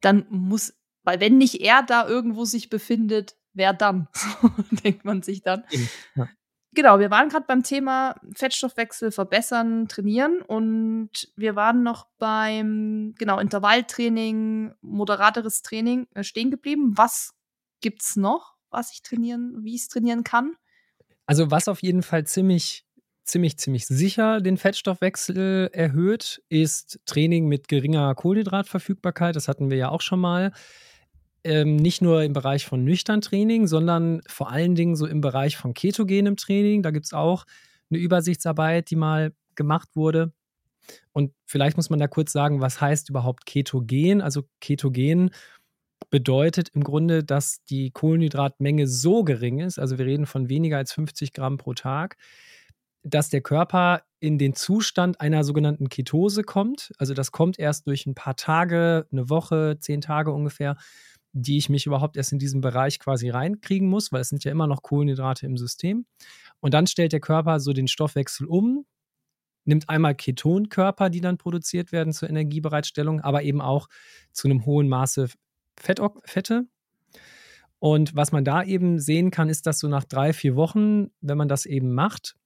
dann 0.00 0.26
muss, 0.30 0.74
weil 1.04 1.20
wenn 1.20 1.38
nicht 1.38 1.60
er 1.60 1.82
da 1.82 2.06
irgendwo 2.06 2.44
sich 2.44 2.70
befindet, 2.70 3.36
wer 3.52 3.72
dann? 3.72 4.08
denkt 4.84 5.04
man 5.04 5.22
sich 5.22 5.42
dann. 5.42 5.64
Ja. 6.14 6.28
Genau, 6.74 6.98
wir 6.98 7.10
waren 7.10 7.28
gerade 7.28 7.44
beim 7.46 7.62
Thema 7.62 8.16
Fettstoffwechsel 8.34 9.12
verbessern, 9.12 9.86
trainieren 9.86 10.42
und 10.42 11.10
wir 11.36 11.54
waren 11.54 11.84
noch 11.84 12.08
beim 12.18 13.14
genau 13.16 13.38
Intervalltraining, 13.38 14.74
moderateres 14.80 15.62
Training 15.62 16.08
äh, 16.14 16.24
stehen 16.24 16.50
geblieben. 16.50 16.92
Was 16.96 17.32
gibt's 17.80 18.16
noch, 18.16 18.56
was 18.70 18.92
ich 18.92 19.02
trainieren, 19.02 19.62
wie 19.62 19.76
ich 19.76 19.82
es 19.82 19.88
trainieren 19.88 20.24
kann? 20.24 20.54
Also 21.26 21.50
was 21.50 21.68
auf 21.68 21.80
jeden 21.82 22.02
Fall 22.02 22.24
ziemlich 22.24 22.84
ziemlich 23.24 23.56
ziemlich 23.56 23.86
sicher 23.86 24.40
den 24.40 24.58
Fettstoffwechsel 24.58 25.70
erhöht, 25.72 26.42
ist 26.48 27.00
Training 27.06 27.46
mit 27.46 27.68
geringer 27.68 28.14
Kohlenhydratverfügbarkeit. 28.14 29.36
Das 29.36 29.48
hatten 29.48 29.70
wir 29.70 29.78
ja 29.78 29.88
auch 29.88 30.02
schon 30.02 30.20
mal 30.20 30.52
ähm, 31.44 31.76
nicht 31.76 32.02
nur 32.02 32.22
im 32.22 32.32
Bereich 32.32 32.66
von 32.66 32.84
nüchtern 32.84 33.20
Training, 33.20 33.66
sondern 33.66 34.22
vor 34.26 34.50
allen 34.50 34.74
Dingen 34.74 34.96
so 34.96 35.06
im 35.06 35.20
Bereich 35.20 35.56
von 35.56 35.74
ketogenem 35.74 36.36
Training. 36.36 36.82
Da 36.82 36.90
gibt 36.90 37.06
es 37.06 37.12
auch 37.12 37.44
eine 37.90 38.00
Übersichtsarbeit, 38.00 38.90
die 38.90 38.96
mal 38.96 39.32
gemacht 39.54 39.90
wurde. 39.94 40.32
Und 41.12 41.32
vielleicht 41.46 41.76
muss 41.76 41.90
man 41.90 41.98
da 41.98 42.08
kurz 42.08 42.32
sagen, 42.32 42.60
was 42.60 42.80
heißt 42.80 43.10
überhaupt 43.10 43.46
Ketogen? 43.46 44.20
Also 44.20 44.42
Ketogen 44.60 45.30
bedeutet 46.10 46.70
im 46.70 46.84
Grunde, 46.84 47.24
dass 47.24 47.64
die 47.64 47.90
Kohlenhydratmenge 47.90 48.86
so 48.86 49.24
gering 49.24 49.60
ist, 49.60 49.78
also 49.78 49.98
wir 49.98 50.06
reden 50.06 50.26
von 50.26 50.48
weniger 50.48 50.76
als 50.76 50.92
50 50.92 51.32
Gramm 51.32 51.56
pro 51.56 51.74
Tag, 51.74 52.16
dass 53.02 53.30
der 53.30 53.40
Körper 53.40 54.02
in 54.20 54.38
den 54.38 54.54
Zustand 54.54 55.20
einer 55.20 55.44
sogenannten 55.44 55.88
Ketose 55.88 56.42
kommt. 56.42 56.92
Also 56.98 57.14
das 57.14 57.32
kommt 57.32 57.58
erst 57.58 57.86
durch 57.86 58.06
ein 58.06 58.14
paar 58.14 58.36
Tage, 58.36 59.06
eine 59.12 59.28
Woche, 59.28 59.76
zehn 59.80 60.00
Tage 60.00 60.32
ungefähr, 60.32 60.76
die 61.34 61.58
ich 61.58 61.68
mich 61.68 61.84
überhaupt 61.84 62.16
erst 62.16 62.32
in 62.32 62.38
diesen 62.38 62.60
Bereich 62.60 63.00
quasi 63.00 63.28
reinkriegen 63.28 63.88
muss, 63.88 64.12
weil 64.12 64.20
es 64.20 64.28
sind 64.28 64.44
ja 64.44 64.52
immer 64.52 64.68
noch 64.68 64.82
Kohlenhydrate 64.82 65.44
im 65.46 65.56
System. 65.56 66.06
Und 66.60 66.74
dann 66.74 66.86
stellt 66.86 67.12
der 67.12 67.20
Körper 67.20 67.58
so 67.58 67.72
den 67.72 67.88
Stoffwechsel 67.88 68.46
um, 68.46 68.86
nimmt 69.64 69.88
einmal 69.88 70.14
Ketonkörper, 70.14 71.10
die 71.10 71.20
dann 71.20 71.36
produziert 71.36 71.90
werden 71.90 72.12
zur 72.12 72.30
Energiebereitstellung, 72.30 73.20
aber 73.20 73.42
eben 73.42 73.60
auch 73.60 73.88
zu 74.32 74.46
einem 74.46 74.64
hohen 74.64 74.88
Maße 74.88 75.28
Fett, 75.78 76.00
Fette. 76.24 76.66
Und 77.80 78.14
was 78.14 78.30
man 78.30 78.44
da 78.44 78.62
eben 78.62 79.00
sehen 79.00 79.32
kann, 79.32 79.48
ist, 79.48 79.66
dass 79.66 79.80
so 79.80 79.88
nach 79.88 80.04
drei, 80.04 80.32
vier 80.32 80.54
Wochen, 80.54 81.10
wenn 81.20 81.36
man 81.36 81.48
das 81.48 81.66
eben 81.66 81.92
macht, 81.92 82.36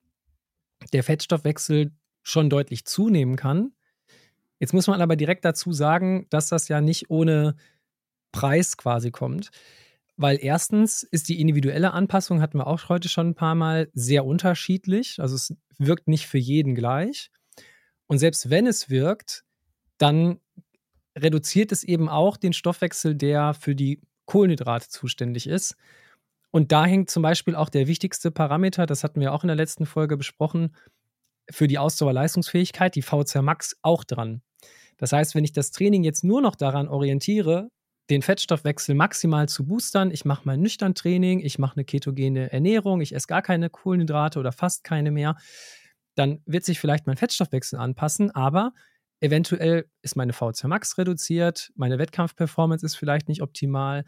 der 0.95 1.05
Fettstoffwechsel 1.05 1.93
schon 2.23 2.49
deutlich 2.49 2.87
zunehmen 2.87 3.37
kann. 3.37 3.73
Jetzt 4.59 4.73
muss 4.73 4.87
man 4.87 5.03
aber 5.03 5.15
direkt 5.15 5.45
dazu 5.45 5.73
sagen, 5.73 6.27
dass 6.31 6.49
das 6.49 6.69
ja 6.69 6.81
nicht 6.81 7.11
ohne 7.11 7.55
Preis 8.33 8.77
quasi 8.77 9.11
kommt. 9.11 9.51
Weil 10.17 10.39
erstens 10.41 11.05
ist 11.05 11.29
die 11.29 11.41
individuelle 11.41 11.93
Anpassung, 11.93 12.41
hatten 12.41 12.59
wir 12.59 12.67
auch 12.67 12.89
heute 12.89 13.09
schon 13.09 13.29
ein 13.29 13.35
paar 13.35 13.55
Mal, 13.55 13.89
sehr 13.95 14.25
unterschiedlich. 14.25 15.21
Also 15.21 15.37
es 15.37 15.55
wirkt 15.79 16.09
nicht 16.09 16.27
für 16.27 16.39
jeden 16.39 16.75
gleich. 16.75 17.31
Und 18.09 18.19
selbst 18.19 18.51
wenn 18.51 18.67
es 18.67 18.91
wirkt, 18.91 19.45
dann 19.99 20.41
reduziert 21.17 21.73
es 21.73 21.85
eben 21.85 22.09
auch 22.09 22.37
den 22.37 22.53
Stoffwechsel, 22.53 23.15
der 23.15 23.55
für 23.55 23.75
die 23.75 24.01
Kohlenhydrate 24.27 24.89
zuständig 24.89 25.47
ist. 25.47 25.77
Und 26.51 26.73
da 26.73 26.87
hängt 26.87 27.11
zum 27.11 27.23
Beispiel 27.23 27.55
auch 27.55 27.69
der 27.69 27.87
wichtigste 27.87 28.31
Parameter, 28.31 28.87
das 28.87 29.05
hatten 29.05 29.21
wir 29.21 29.33
auch 29.33 29.45
in 29.45 29.49
der 29.49 29.57
letzten 29.57 29.87
Folge 29.87 30.17
besprochen, 30.17 30.75
für 31.51 31.67
die 31.67 31.79
Ausdauerleistungsfähigkeit, 31.79 32.95
die 32.95 33.03
VCR 33.03 33.43
Max, 33.43 33.77
auch 33.83 34.05
dran. 34.05 34.43
Das 34.97 35.13
heißt, 35.13 35.35
wenn 35.35 35.45
ich 35.45 35.53
das 35.53 35.71
Training 35.71 36.05
jetzt 36.05 36.25
nur 36.25 36.41
noch 36.41 36.57
daran 36.57 36.89
orientiere, 36.89 37.71
den 38.11 38.23
Fettstoffwechsel 38.23 38.95
maximal 38.95 39.49
zu 39.49 39.67
boostern. 39.67 40.11
Ich 40.11 40.25
mache 40.25 40.43
mein 40.45 40.61
nüchtern 40.61 40.95
Training, 40.95 41.41
ich 41.41 41.59
mache 41.59 41.77
eine 41.77 41.85
ketogene 41.85 42.51
Ernährung, 42.53 43.01
ich 43.01 43.15
esse 43.15 43.27
gar 43.27 43.43
keine 43.43 43.69
Kohlenhydrate 43.71 44.39
oder 44.39 44.53
fast 44.53 44.85
keine 44.85 45.11
mehr. 45.11 45.37
Dann 46.15 46.43
wird 46.47 46.65
sich 46.65 46.81
vielleicht 46.81 47.07
mein 47.07 47.17
Fettstoffwechsel 47.17 47.79
anpassen, 47.79 48.31
aber 48.31 48.73
eventuell 49.21 49.91
ist 50.03 50.17
meine 50.17 50.33
VC 50.33 50.65
Max 50.65 50.97
reduziert, 50.97 51.71
meine 51.77 51.99
Wettkampfperformance 51.99 52.85
ist 52.85 52.97
vielleicht 52.97 53.29
nicht 53.29 53.43
optimal. 53.43 54.05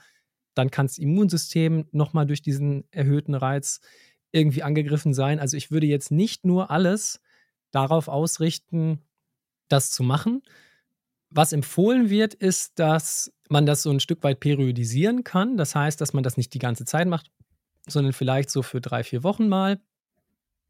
Dann 0.54 0.70
kann 0.70 0.86
das 0.86 0.98
Immunsystem 0.98 1.86
nochmal 1.92 2.26
durch 2.26 2.42
diesen 2.42 2.88
erhöhten 2.90 3.34
Reiz 3.34 3.80
irgendwie 4.32 4.62
angegriffen 4.62 5.12
sein. 5.14 5.38
Also 5.38 5.56
ich 5.56 5.70
würde 5.70 5.86
jetzt 5.86 6.10
nicht 6.10 6.44
nur 6.44 6.70
alles 6.70 7.20
darauf 7.70 8.08
ausrichten, 8.08 9.02
das 9.68 9.90
zu 9.90 10.02
machen, 10.02 10.42
was 11.30 11.52
empfohlen 11.52 12.10
wird, 12.10 12.34
ist, 12.34 12.78
dass 12.78 13.32
man 13.48 13.66
das 13.66 13.82
so 13.82 13.90
ein 13.90 14.00
Stück 14.00 14.22
weit 14.22 14.40
periodisieren 14.40 15.24
kann. 15.24 15.56
Das 15.56 15.74
heißt, 15.74 16.00
dass 16.00 16.12
man 16.12 16.22
das 16.22 16.36
nicht 16.36 16.52
die 16.54 16.58
ganze 16.58 16.84
Zeit 16.84 17.08
macht, 17.08 17.30
sondern 17.88 18.12
vielleicht 18.12 18.50
so 18.50 18.62
für 18.62 18.80
drei, 18.80 19.04
vier 19.04 19.22
Wochen 19.22 19.48
mal. 19.48 19.80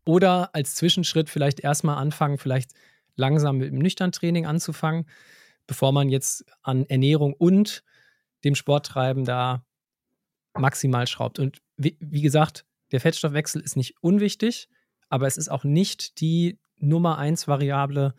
Oder 0.04 0.54
als 0.54 0.74
Zwischenschritt 0.74 1.28
vielleicht 1.28 1.61
erstmal 1.61 1.98
anfangen, 1.98 2.38
vielleicht 2.38 2.72
langsam 3.16 3.58
mit 3.58 3.72
dem 3.72 3.78
Nüchtern-Training 3.78 4.46
anzufangen, 4.46 5.06
bevor 5.66 5.92
man 5.92 6.08
jetzt 6.08 6.44
an 6.62 6.84
Ernährung 6.86 7.34
und 7.34 7.82
dem 8.44 8.54
Sporttreiben 8.54 9.24
da 9.24 9.64
maximal 10.54 11.06
schraubt. 11.06 11.38
Und 11.38 11.58
wie, 11.76 11.96
wie 12.00 12.22
gesagt, 12.22 12.64
der 12.92 13.00
Fettstoffwechsel 13.00 13.61
ist 13.61 13.76
nicht 13.76 13.94
unwichtig, 14.00 14.68
aber 15.08 15.26
es 15.26 15.36
ist 15.36 15.50
auch 15.50 15.64
nicht 15.64 16.20
die 16.20 16.58
Nummer 16.76 17.18
eins 17.18 17.46
Variable 17.46 18.14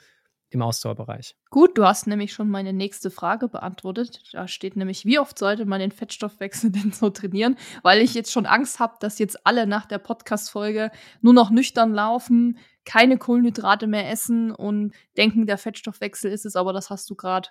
im 0.52 0.62
Ausdauerbereich. 0.62 1.36
Gut, 1.50 1.78
du 1.78 1.86
hast 1.86 2.08
nämlich 2.08 2.34
schon 2.34 2.50
meine 2.50 2.74
nächste 2.74 3.10
Frage 3.10 3.48
beantwortet. 3.48 4.22
Da 4.34 4.48
steht 4.48 4.76
nämlich, 4.76 5.06
wie 5.06 5.18
oft 5.18 5.40
sollte 5.40 5.66
man 5.66 5.80
den 5.80 5.92
Fettstoffwechsel 5.92 6.72
denn 6.72 6.92
so 6.92 7.10
trainieren? 7.10 7.58
Weil 7.84 8.02
ich 8.02 8.14
jetzt 8.14 8.32
schon 8.32 8.46
Angst 8.46 8.80
habe, 8.80 8.96
dass 9.00 9.18
jetzt 9.18 9.46
alle 9.48 9.66
nach 9.66 9.86
der 9.86 9.98
Podcast-Folge 9.98 10.92
nur 11.22 11.34
noch 11.34 11.50
nüchtern 11.50 11.94
laufen, 11.94 12.60
keine 12.86 13.18
Kohlenhydrate 13.18 13.88
mehr 13.88 14.10
essen 14.10 14.52
und 14.52 14.94
denken, 15.18 15.48
der 15.48 15.58
Fettstoffwechsel 15.58 16.32
ist 16.32 16.46
es, 16.46 16.56
aber 16.56 16.74
das 16.74 16.90
hast 16.90 17.10
du 17.10 17.16
gerade 17.16 17.50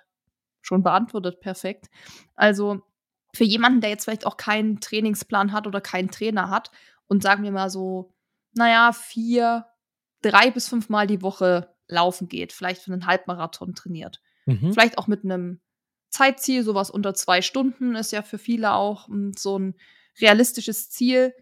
schon 0.61 0.83
beantwortet, 0.83 1.39
perfekt. 1.41 1.89
Also 2.35 2.81
für 3.33 3.45
jemanden, 3.45 3.81
der 3.81 3.89
jetzt 3.89 4.03
vielleicht 4.03 4.25
auch 4.25 4.37
keinen 4.37 4.79
Trainingsplan 4.79 5.53
hat 5.53 5.65
oder 5.65 5.81
keinen 5.81 6.11
Trainer 6.11 6.49
hat 6.49 6.69
und 7.07 7.23
sagen 7.23 7.43
wir 7.43 7.51
mal 7.51 7.69
so, 7.69 8.13
naja, 8.53 8.91
vier, 8.93 9.65
drei 10.21 10.51
bis 10.51 10.67
fünfmal 10.67 11.07
die 11.07 11.21
Woche 11.21 11.73
laufen 11.91 12.27
geht, 12.27 12.53
vielleicht 12.53 12.81
für 12.81 12.91
einen 12.91 13.05
Halbmarathon 13.05 13.75
trainiert. 13.75 14.21
Mhm. 14.45 14.73
Vielleicht 14.73 14.97
auch 14.97 15.07
mit 15.07 15.23
einem 15.23 15.61
Zeitziel, 16.09 16.63
sowas 16.63 16.89
unter 16.89 17.13
zwei 17.13 17.41
Stunden 17.41 17.95
ist 17.95 18.11
ja 18.11 18.21
für 18.21 18.37
viele 18.37 18.73
auch 18.73 19.07
hm, 19.07 19.33
so 19.37 19.57
ein 19.57 19.75
realistisches 20.19 20.89
Ziel. 20.89 21.33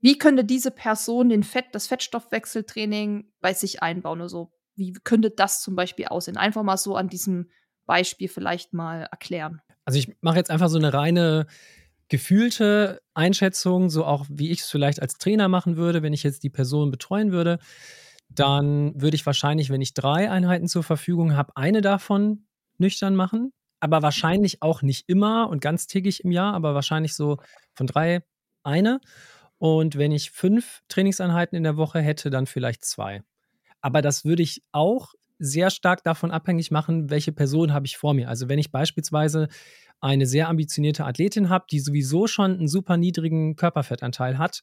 Wie 0.00 0.16
könnte 0.16 0.44
diese 0.44 0.70
Person 0.70 1.28
den 1.28 1.42
Fett, 1.42 1.66
das 1.72 1.86
Fettstoffwechseltraining 1.86 3.32
bei 3.40 3.52
sich 3.52 3.82
einbauen? 3.82 4.22
Also, 4.22 4.52
wie 4.76 4.92
könnte 4.92 5.30
das 5.30 5.60
zum 5.60 5.76
Beispiel 5.76 6.06
aussehen? 6.06 6.36
Einfach 6.36 6.62
mal 6.62 6.76
so 6.76 6.96
an 6.96 7.08
diesem 7.08 7.50
Beispiel 7.84 8.28
vielleicht 8.28 8.72
mal 8.72 9.08
erklären. 9.10 9.60
Also 9.84 9.98
ich 9.98 10.16
mache 10.20 10.36
jetzt 10.36 10.50
einfach 10.50 10.68
so 10.68 10.78
eine 10.78 10.94
reine 10.94 11.46
gefühlte 12.08 13.02
Einschätzung, 13.14 13.90
so 13.90 14.04
auch 14.04 14.26
wie 14.28 14.50
ich 14.50 14.60
es 14.60 14.70
vielleicht 14.70 15.02
als 15.02 15.18
Trainer 15.18 15.48
machen 15.48 15.76
würde, 15.76 16.02
wenn 16.02 16.12
ich 16.12 16.22
jetzt 16.22 16.42
die 16.42 16.50
Person 16.50 16.90
betreuen 16.90 17.32
würde. 17.32 17.58
Dann 18.34 19.00
würde 19.00 19.16
ich 19.16 19.26
wahrscheinlich, 19.26 19.70
wenn 19.70 19.80
ich 19.80 19.94
drei 19.94 20.30
Einheiten 20.30 20.68
zur 20.68 20.82
Verfügung 20.82 21.36
habe, 21.36 21.56
eine 21.56 21.80
davon 21.80 22.46
nüchtern 22.78 23.14
machen. 23.14 23.52
Aber 23.80 24.02
wahrscheinlich 24.02 24.62
auch 24.62 24.82
nicht 24.82 25.08
immer 25.08 25.48
und 25.48 25.60
ganz 25.60 25.86
täglich 25.86 26.22
im 26.24 26.32
Jahr, 26.32 26.52
aber 26.54 26.74
wahrscheinlich 26.74 27.14
so 27.14 27.38
von 27.72 27.86
drei 27.86 28.22
eine. 28.62 29.00
Und 29.58 29.96
wenn 29.96 30.12
ich 30.12 30.30
fünf 30.30 30.80
Trainingseinheiten 30.88 31.56
in 31.56 31.64
der 31.64 31.76
Woche 31.76 32.00
hätte, 32.00 32.30
dann 32.30 32.46
vielleicht 32.46 32.84
zwei. 32.84 33.22
Aber 33.80 34.02
das 34.02 34.24
würde 34.24 34.42
ich 34.42 34.62
auch 34.72 35.14
sehr 35.38 35.70
stark 35.70 36.04
davon 36.04 36.30
abhängig 36.30 36.70
machen, 36.70 37.08
welche 37.08 37.32
Person 37.32 37.72
habe 37.72 37.86
ich 37.86 37.96
vor 37.96 38.12
mir. 38.12 38.28
Also 38.28 38.48
wenn 38.48 38.58
ich 38.58 38.70
beispielsweise 38.70 39.48
eine 40.00 40.26
sehr 40.26 40.48
ambitionierte 40.48 41.04
Athletin 41.04 41.48
habe, 41.48 41.64
die 41.70 41.80
sowieso 41.80 42.26
schon 42.26 42.52
einen 42.52 42.68
super 42.68 42.96
niedrigen 42.96 43.56
Körperfettanteil 43.56 44.38
hat, 44.38 44.62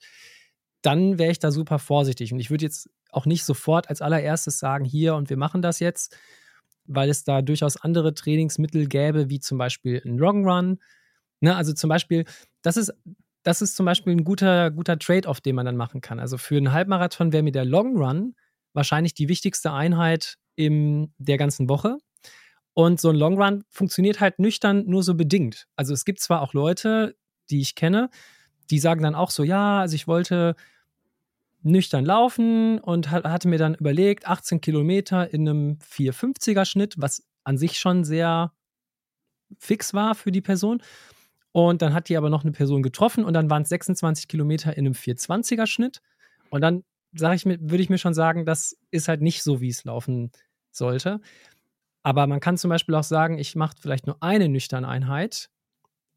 dann 0.81 1.17
wäre 1.17 1.31
ich 1.31 1.39
da 1.39 1.51
super 1.51 1.79
vorsichtig. 1.79 2.31
Und 2.31 2.39
ich 2.39 2.49
würde 2.49 2.65
jetzt 2.65 2.89
auch 3.11 3.25
nicht 3.25 3.45
sofort 3.45 3.89
als 3.89 4.01
allererstes 4.01 4.59
sagen, 4.59 4.85
hier 4.85 5.15
und 5.15 5.29
wir 5.29 5.37
machen 5.37 5.61
das 5.61 5.79
jetzt, 5.79 6.17
weil 6.85 7.09
es 7.09 7.23
da 7.23 7.41
durchaus 7.41 7.77
andere 7.77 8.13
Trainingsmittel 8.13 8.87
gäbe, 8.87 9.29
wie 9.29 9.39
zum 9.39 9.57
Beispiel 9.57 10.01
ein 10.05 10.17
Long 10.17 10.47
Run. 10.47 10.79
Ne, 11.41 11.55
also 11.55 11.73
zum 11.73 11.89
Beispiel, 11.89 12.25
das 12.61 12.77
ist, 12.77 12.93
das 13.43 13.61
ist 13.61 13.75
zum 13.75 13.85
Beispiel 13.85 14.13
ein 14.13 14.23
guter, 14.23 14.71
guter 14.71 14.97
Trade-off, 14.97 15.41
den 15.41 15.55
man 15.55 15.65
dann 15.65 15.77
machen 15.77 16.01
kann. 16.01 16.19
Also 16.19 16.37
für 16.37 16.57
einen 16.57 16.71
Halbmarathon 16.71 17.31
wäre 17.31 17.43
mir 17.43 17.51
der 17.51 17.65
Long 17.65 17.97
Run 17.97 18.35
wahrscheinlich 18.73 19.13
die 19.13 19.29
wichtigste 19.29 19.71
Einheit 19.71 20.35
in 20.55 21.13
der 21.17 21.37
ganzen 21.37 21.69
Woche. 21.69 21.97
Und 22.73 23.01
so 23.01 23.09
ein 23.09 23.15
Long 23.15 23.41
Run 23.41 23.63
funktioniert 23.69 24.19
halt 24.19 24.39
nüchtern 24.39 24.85
nur 24.85 25.01
so 25.01 25.15
bedingt. 25.15 25.65
Also 25.75 25.93
es 25.93 26.05
gibt 26.05 26.19
zwar 26.19 26.41
auch 26.41 26.53
Leute, 26.53 27.15
die 27.49 27.59
ich 27.59 27.75
kenne, 27.75 28.09
die 28.69 28.79
sagen 28.79 29.01
dann 29.01 29.15
auch 29.15 29.31
so, 29.31 29.43
ja, 29.43 29.79
also 29.79 29.95
ich 29.95 30.07
wollte 30.07 30.55
nüchtern 31.63 32.05
laufen 32.05 32.79
und 32.79 33.11
hatte 33.11 33.47
mir 33.47 33.57
dann 33.57 33.75
überlegt, 33.75 34.27
18 34.27 34.61
Kilometer 34.61 35.33
in 35.33 35.47
einem 35.47 35.77
450er 35.79 36.65
Schnitt, 36.65 36.95
was 36.97 37.23
an 37.43 37.57
sich 37.57 37.79
schon 37.79 38.03
sehr 38.03 38.51
fix 39.57 39.93
war 39.93 40.15
für 40.15 40.31
die 40.31 40.41
Person. 40.41 40.81
Und 41.51 41.81
dann 41.81 41.93
hat 41.93 42.09
die 42.09 42.17
aber 42.17 42.29
noch 42.29 42.43
eine 42.43 42.51
Person 42.51 42.83
getroffen 42.83 43.25
und 43.25 43.33
dann 43.33 43.49
waren 43.49 43.63
es 43.63 43.69
26 43.69 44.27
Kilometer 44.27 44.77
in 44.77 44.85
einem 44.85 44.93
420er 44.93 45.65
Schnitt. 45.65 46.01
Und 46.49 46.61
dann 46.61 46.83
sage 47.13 47.35
ich 47.35 47.45
mir, 47.45 47.57
würde 47.59 47.81
ich 47.81 47.89
mir 47.89 47.97
schon 47.97 48.13
sagen, 48.13 48.45
das 48.45 48.77
ist 48.91 49.07
halt 49.07 49.21
nicht 49.21 49.43
so, 49.43 49.59
wie 49.61 49.69
es 49.69 49.83
laufen 49.83 50.31
sollte. 50.71 51.19
Aber 52.03 52.27
man 52.27 52.39
kann 52.39 52.57
zum 52.57 52.69
Beispiel 52.69 52.95
auch 52.95 53.03
sagen, 53.03 53.37
ich 53.37 53.55
mache 53.55 53.75
vielleicht 53.79 54.07
nur 54.07 54.21
eine 54.21 54.49
nüchterne 54.49 54.87
Einheit 54.87 55.49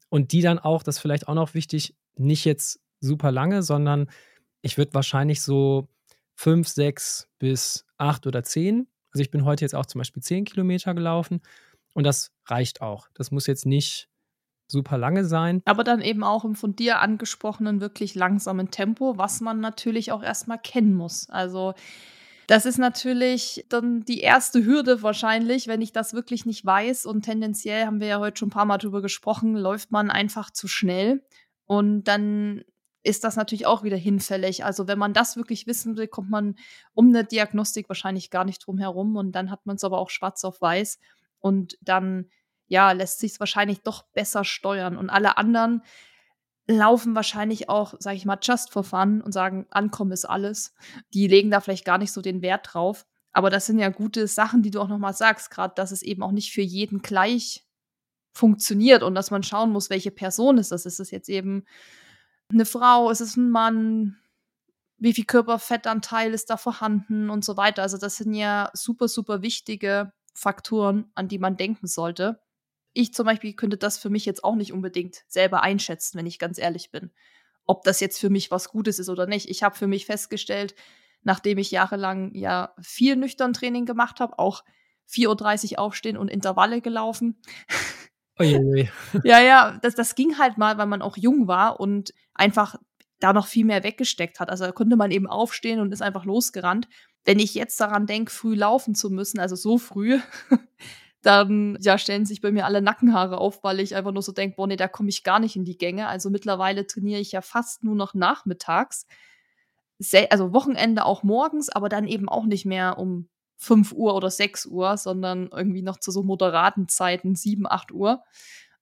und 0.09 0.31
die 0.31 0.41
dann 0.41 0.59
auch, 0.59 0.83
das 0.83 0.97
ist 0.97 1.01
vielleicht 1.01 1.27
auch 1.27 1.33
noch 1.33 1.53
wichtig, 1.53 1.95
nicht 2.15 2.45
jetzt 2.45 2.79
super 2.99 3.31
lange, 3.31 3.63
sondern 3.63 4.09
ich 4.61 4.77
würde 4.77 4.93
wahrscheinlich 4.93 5.41
so 5.41 5.87
fünf, 6.35 6.67
sechs 6.67 7.27
bis 7.39 7.85
acht 7.97 8.25
oder 8.27 8.43
zehn. 8.43 8.87
Also 9.13 9.21
ich 9.21 9.31
bin 9.31 9.45
heute 9.45 9.65
jetzt 9.65 9.75
auch 9.75 9.85
zum 9.85 9.99
Beispiel 9.99 10.23
zehn 10.23 10.45
Kilometer 10.45 10.93
gelaufen 10.93 11.41
und 11.93 12.03
das 12.05 12.31
reicht 12.45 12.81
auch. 12.81 13.07
Das 13.13 13.31
muss 13.31 13.47
jetzt 13.47 13.65
nicht 13.65 14.09
super 14.67 14.97
lange 14.97 15.25
sein. 15.25 15.61
Aber 15.65 15.83
dann 15.83 16.01
eben 16.01 16.23
auch 16.23 16.45
im 16.45 16.55
von 16.55 16.75
dir 16.75 16.99
angesprochenen 16.99 17.81
wirklich 17.81 18.15
langsamen 18.15 18.71
Tempo, 18.71 19.17
was 19.17 19.41
man 19.41 19.59
natürlich 19.59 20.11
auch 20.11 20.23
erstmal 20.23 20.59
kennen 20.59 20.95
muss. 20.95 21.29
Also 21.29 21.73
das 22.47 22.65
ist 22.65 22.77
natürlich 22.77 23.65
dann 23.69 24.03
die 24.03 24.21
erste 24.21 24.65
Hürde 24.65 25.03
wahrscheinlich, 25.03 25.67
wenn 25.67 25.81
ich 25.81 25.91
das 25.91 26.13
wirklich 26.13 26.45
nicht 26.45 26.65
weiß. 26.65 27.05
Und 27.05 27.23
tendenziell 27.23 27.85
haben 27.85 27.99
wir 27.99 28.07
ja 28.07 28.19
heute 28.19 28.39
schon 28.39 28.47
ein 28.47 28.51
paar 28.51 28.65
Mal 28.65 28.77
drüber 28.77 29.01
gesprochen, 29.01 29.55
läuft 29.55 29.91
man 29.91 30.09
einfach 30.09 30.51
zu 30.51 30.67
schnell. 30.67 31.23
Und 31.65 32.05
dann 32.05 32.63
ist 33.03 33.23
das 33.23 33.35
natürlich 33.35 33.65
auch 33.65 33.83
wieder 33.83 33.97
hinfällig. 33.97 34.63
Also 34.63 34.87
wenn 34.87 34.99
man 34.99 35.13
das 35.13 35.35
wirklich 35.35 35.67
wissen 35.67 35.97
will, 35.97 36.07
kommt 36.07 36.29
man 36.29 36.55
um 36.93 37.07
eine 37.07 37.23
Diagnostik 37.23 37.89
wahrscheinlich 37.89 38.29
gar 38.29 38.45
nicht 38.45 38.65
drum 38.65 38.77
herum. 38.77 39.15
Und 39.15 39.31
dann 39.31 39.49
hat 39.49 39.65
man 39.65 39.75
es 39.75 39.83
aber 39.83 39.97
auch 39.97 40.09
schwarz 40.09 40.43
auf 40.43 40.61
weiß. 40.61 40.99
Und 41.39 41.77
dann, 41.81 42.29
ja, 42.67 42.91
lässt 42.91 43.19
sich 43.19 43.33
es 43.33 43.39
wahrscheinlich 43.39 43.81
doch 43.81 44.03
besser 44.13 44.43
steuern. 44.43 44.97
Und 44.97 45.09
alle 45.09 45.37
anderen 45.37 45.81
laufen 46.67 47.15
wahrscheinlich 47.15 47.69
auch, 47.69 47.95
sage 47.99 48.17
ich 48.17 48.25
mal, 48.25 48.37
just 48.41 48.71
for 48.71 48.83
fun 48.83 49.21
und 49.21 49.31
sagen, 49.31 49.65
ankommen 49.71 50.11
ist 50.11 50.25
alles. 50.25 50.75
Die 51.13 51.27
legen 51.27 51.49
da 51.49 51.59
vielleicht 51.59 51.85
gar 51.85 51.97
nicht 51.97 52.11
so 52.11 52.21
den 52.21 52.41
Wert 52.41 52.73
drauf. 52.73 53.05
Aber 53.33 53.49
das 53.49 53.65
sind 53.65 53.79
ja 53.79 53.89
gute 53.89 54.27
Sachen, 54.27 54.61
die 54.61 54.71
du 54.71 54.79
auch 54.79 54.87
nochmal 54.87 55.13
sagst, 55.13 55.49
gerade, 55.51 55.73
dass 55.75 55.91
es 55.91 56.01
eben 56.01 56.21
auch 56.21 56.31
nicht 56.31 56.51
für 56.51 56.61
jeden 56.61 57.01
gleich 57.01 57.65
funktioniert 58.33 59.03
und 59.03 59.15
dass 59.15 59.31
man 59.31 59.43
schauen 59.43 59.71
muss, 59.71 59.89
welche 59.89 60.11
Person 60.11 60.57
ist 60.57 60.71
das. 60.71 60.85
Ist 60.85 60.99
es 60.99 61.11
jetzt 61.11 61.29
eben 61.29 61.65
eine 62.53 62.65
Frau, 62.65 63.09
ist 63.09 63.21
es 63.21 63.37
ein 63.37 63.49
Mann, 63.49 64.17
wie 64.97 65.13
viel 65.13 65.25
Körperfettanteil 65.25 66.33
ist 66.33 66.49
da 66.49 66.57
vorhanden 66.57 67.29
und 67.29 67.43
so 67.43 67.57
weiter. 67.57 67.81
Also 67.81 67.97
das 67.97 68.17
sind 68.17 68.33
ja 68.33 68.69
super, 68.73 69.07
super 69.07 69.41
wichtige 69.41 70.13
Faktoren, 70.33 71.11
an 71.15 71.27
die 71.27 71.39
man 71.39 71.57
denken 71.57 71.87
sollte. 71.87 72.39
Ich 72.93 73.13
zum 73.13 73.25
Beispiel 73.25 73.53
könnte 73.53 73.77
das 73.77 73.97
für 73.97 74.09
mich 74.09 74.25
jetzt 74.25 74.43
auch 74.43 74.55
nicht 74.55 74.73
unbedingt 74.73 75.23
selber 75.27 75.63
einschätzen, 75.63 76.17
wenn 76.17 76.25
ich 76.25 76.39
ganz 76.39 76.57
ehrlich 76.57 76.91
bin. 76.91 77.11
Ob 77.65 77.83
das 77.83 77.99
jetzt 77.99 78.19
für 78.19 78.29
mich 78.29 78.51
was 78.51 78.69
Gutes 78.69 78.99
ist 78.99 79.09
oder 79.09 79.25
nicht. 79.25 79.49
Ich 79.49 79.63
habe 79.63 79.75
für 79.75 79.87
mich 79.87 80.05
festgestellt, 80.05 80.75
nachdem 81.23 81.57
ich 81.57 81.71
jahrelang 81.71 82.33
ja 82.35 82.75
viel 82.81 83.15
nüchtern 83.15 83.53
Training 83.53 83.85
gemacht 83.85 84.19
habe, 84.19 84.37
auch 84.39 84.63
4.30 85.09 85.73
Uhr 85.73 85.79
aufstehen 85.79 86.17
und 86.17 86.29
Intervalle 86.29 86.81
gelaufen. 86.81 87.41
Ja, 89.23 89.39
ja, 89.39 89.79
das, 89.81 89.95
das 89.95 90.15
ging 90.15 90.37
halt 90.37 90.57
mal, 90.57 90.77
weil 90.77 90.87
man 90.87 91.01
auch 91.01 91.17
jung 91.17 91.47
war 91.47 91.79
und 91.79 92.13
einfach 92.33 92.75
da 93.19 93.33
noch 93.33 93.47
viel 93.47 93.65
mehr 93.65 93.83
weggesteckt 93.83 94.39
hat. 94.39 94.49
Also 94.49 94.65
da 94.65 94.71
konnte 94.71 94.95
man 94.95 95.11
eben 95.11 95.27
aufstehen 95.27 95.79
und 95.79 95.93
ist 95.93 96.01
einfach 96.01 96.25
losgerannt. 96.25 96.87
Wenn 97.23 97.39
ich 97.39 97.53
jetzt 97.53 97.79
daran 97.79 98.07
denke, 98.07 98.31
früh 98.31 98.55
laufen 98.55 98.95
zu 98.95 99.09
müssen, 99.09 99.39
also 99.39 99.55
so 99.55 99.77
früh, 99.77 100.19
dann 101.21 101.77
ja, 101.81 101.97
stellen 101.97 102.25
sich 102.25 102.41
bei 102.41 102.51
mir 102.51 102.65
alle 102.65 102.81
Nackenhaare 102.81 103.37
auf, 103.37 103.63
weil 103.63 103.79
ich 103.79 103.95
einfach 103.95 104.11
nur 104.11 104.23
so 104.23 104.31
denke, 104.31 104.55
boah, 104.55 104.67
nee, 104.67 104.75
da 104.75 104.87
komme 104.87 105.09
ich 105.09 105.23
gar 105.23 105.39
nicht 105.39 105.55
in 105.55 105.65
die 105.65 105.77
Gänge. 105.77 106.07
Also 106.07 106.31
mittlerweile 106.31 106.87
trainiere 106.87 107.21
ich 107.21 107.31
ja 107.31 107.41
fast 107.41 107.83
nur 107.83 107.95
noch 107.95 108.15
nachmittags. 108.15 109.05
Also 110.31 110.51
Wochenende 110.51 111.05
auch 111.05 111.21
morgens, 111.21 111.69
aber 111.69 111.89
dann 111.89 112.07
eben 112.07 112.27
auch 112.27 112.45
nicht 112.45 112.65
mehr 112.65 112.97
um 112.97 113.29
5 113.61 113.91
Uhr 113.93 114.15
oder 114.15 114.31
6 114.31 114.65
Uhr, 114.65 114.97
sondern 114.97 115.47
irgendwie 115.51 115.83
noch 115.83 115.99
zu 115.99 116.11
so 116.11 116.23
moderaten 116.23 116.87
Zeiten, 116.87 117.35
7, 117.35 117.67
8 117.67 117.91
Uhr. 117.91 118.23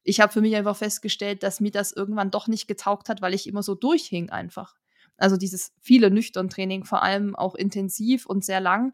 Ich 0.04 0.22
habe 0.22 0.32
für 0.32 0.40
mich 0.40 0.56
einfach 0.56 0.78
festgestellt, 0.78 1.44
dass 1.44 1.60
mir 1.60 1.72
das 1.72 1.92
irgendwann 1.92 2.32
doch 2.32 2.48
nicht 2.48 2.68
getaugt 2.68 3.10
hat, 3.10 3.22
weil 3.22 3.34
ich 3.34 3.46
immer 3.46 3.62
so 3.62 3.76
durchhing 3.76 4.30
einfach. 4.30 4.76
Also 5.18 5.36
dieses 5.36 5.74
viele 5.82 6.10
nüchtern 6.10 6.50
Training, 6.50 6.86
vor 6.86 7.04
allem 7.04 7.36
auch 7.36 7.56
intensiv 7.56 8.26
und 8.26 8.46
sehr 8.46 8.62
lang, 8.62 8.94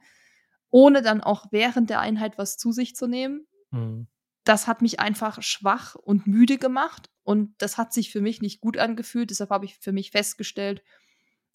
ohne 0.71 1.03
dann 1.03 1.21
auch 1.21 1.45
während 1.51 1.91
der 1.91 1.99
Einheit 1.99 2.39
was 2.39 2.57
zu 2.57 2.71
sich 2.71 2.95
zu 2.95 3.05
nehmen. 3.05 3.45
Mhm. 3.69 4.07
Das 4.43 4.65
hat 4.65 4.81
mich 4.81 4.99
einfach 4.99 5.43
schwach 5.43 5.93
und 5.93 6.25
müde 6.25 6.57
gemacht 6.57 7.11
und 7.23 7.53
das 7.59 7.77
hat 7.77 7.93
sich 7.93 8.11
für 8.11 8.21
mich 8.21 8.41
nicht 8.41 8.59
gut 8.59 8.77
angefühlt. 8.77 9.29
Deshalb 9.29 9.51
habe 9.51 9.65
ich 9.65 9.77
für 9.77 9.91
mich 9.91 10.09
festgestellt, 10.09 10.81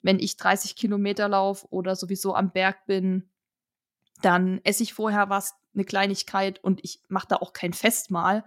wenn 0.03 0.21
ich 0.21 0.37
30 0.37 0.77
Kilometer 0.77 1.29
laufe 1.29 1.67
oder 1.71 1.97
sowieso 1.97 2.37
am 2.37 2.53
Berg 2.53 2.87
bin, 2.87 3.30
dann 4.23 4.61
esse 4.65 4.83
ich 4.83 4.95
vorher 4.95 5.31
was, 5.31 5.55
eine 5.75 5.85
Kleinigkeit 5.85 6.63
und 6.63 6.81
ich 6.83 7.01
mache 7.09 7.29
da 7.29 7.37
auch 7.37 7.53
kein 7.53 7.73
Festmahl. 7.73 8.45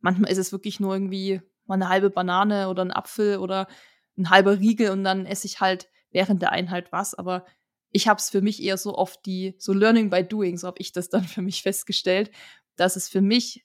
Manchmal 0.00 0.30
ist 0.30 0.38
es 0.38 0.52
wirklich 0.52 0.80
nur 0.80 0.94
irgendwie 0.94 1.40
mal 1.66 1.74
eine 1.74 1.88
halbe 1.88 2.10
Banane 2.10 2.68
oder 2.68 2.84
ein 2.84 2.92
Apfel 2.92 3.38
oder 3.38 3.68
ein 4.16 4.30
halber 4.30 4.58
Riegel 4.58 4.90
und 4.90 5.04
dann 5.04 5.26
esse 5.26 5.46
ich 5.46 5.60
halt 5.60 5.88
während 6.10 6.42
der 6.42 6.52
Einheit 6.52 6.92
was. 6.92 7.14
Aber 7.14 7.44
ich 7.90 8.08
habe 8.08 8.18
es 8.18 8.30
für 8.30 8.42
mich 8.42 8.62
eher 8.62 8.76
so 8.76 8.94
oft 8.96 9.24
die, 9.24 9.54
so 9.58 9.72
Learning 9.72 10.10
by 10.10 10.24
Doing, 10.24 10.58
so 10.58 10.66
habe 10.66 10.80
ich 10.80 10.92
das 10.92 11.08
dann 11.08 11.24
für 11.24 11.42
mich 11.42 11.62
festgestellt, 11.62 12.30
dass 12.76 12.96
es 12.96 13.08
für 13.08 13.20
mich, 13.20 13.64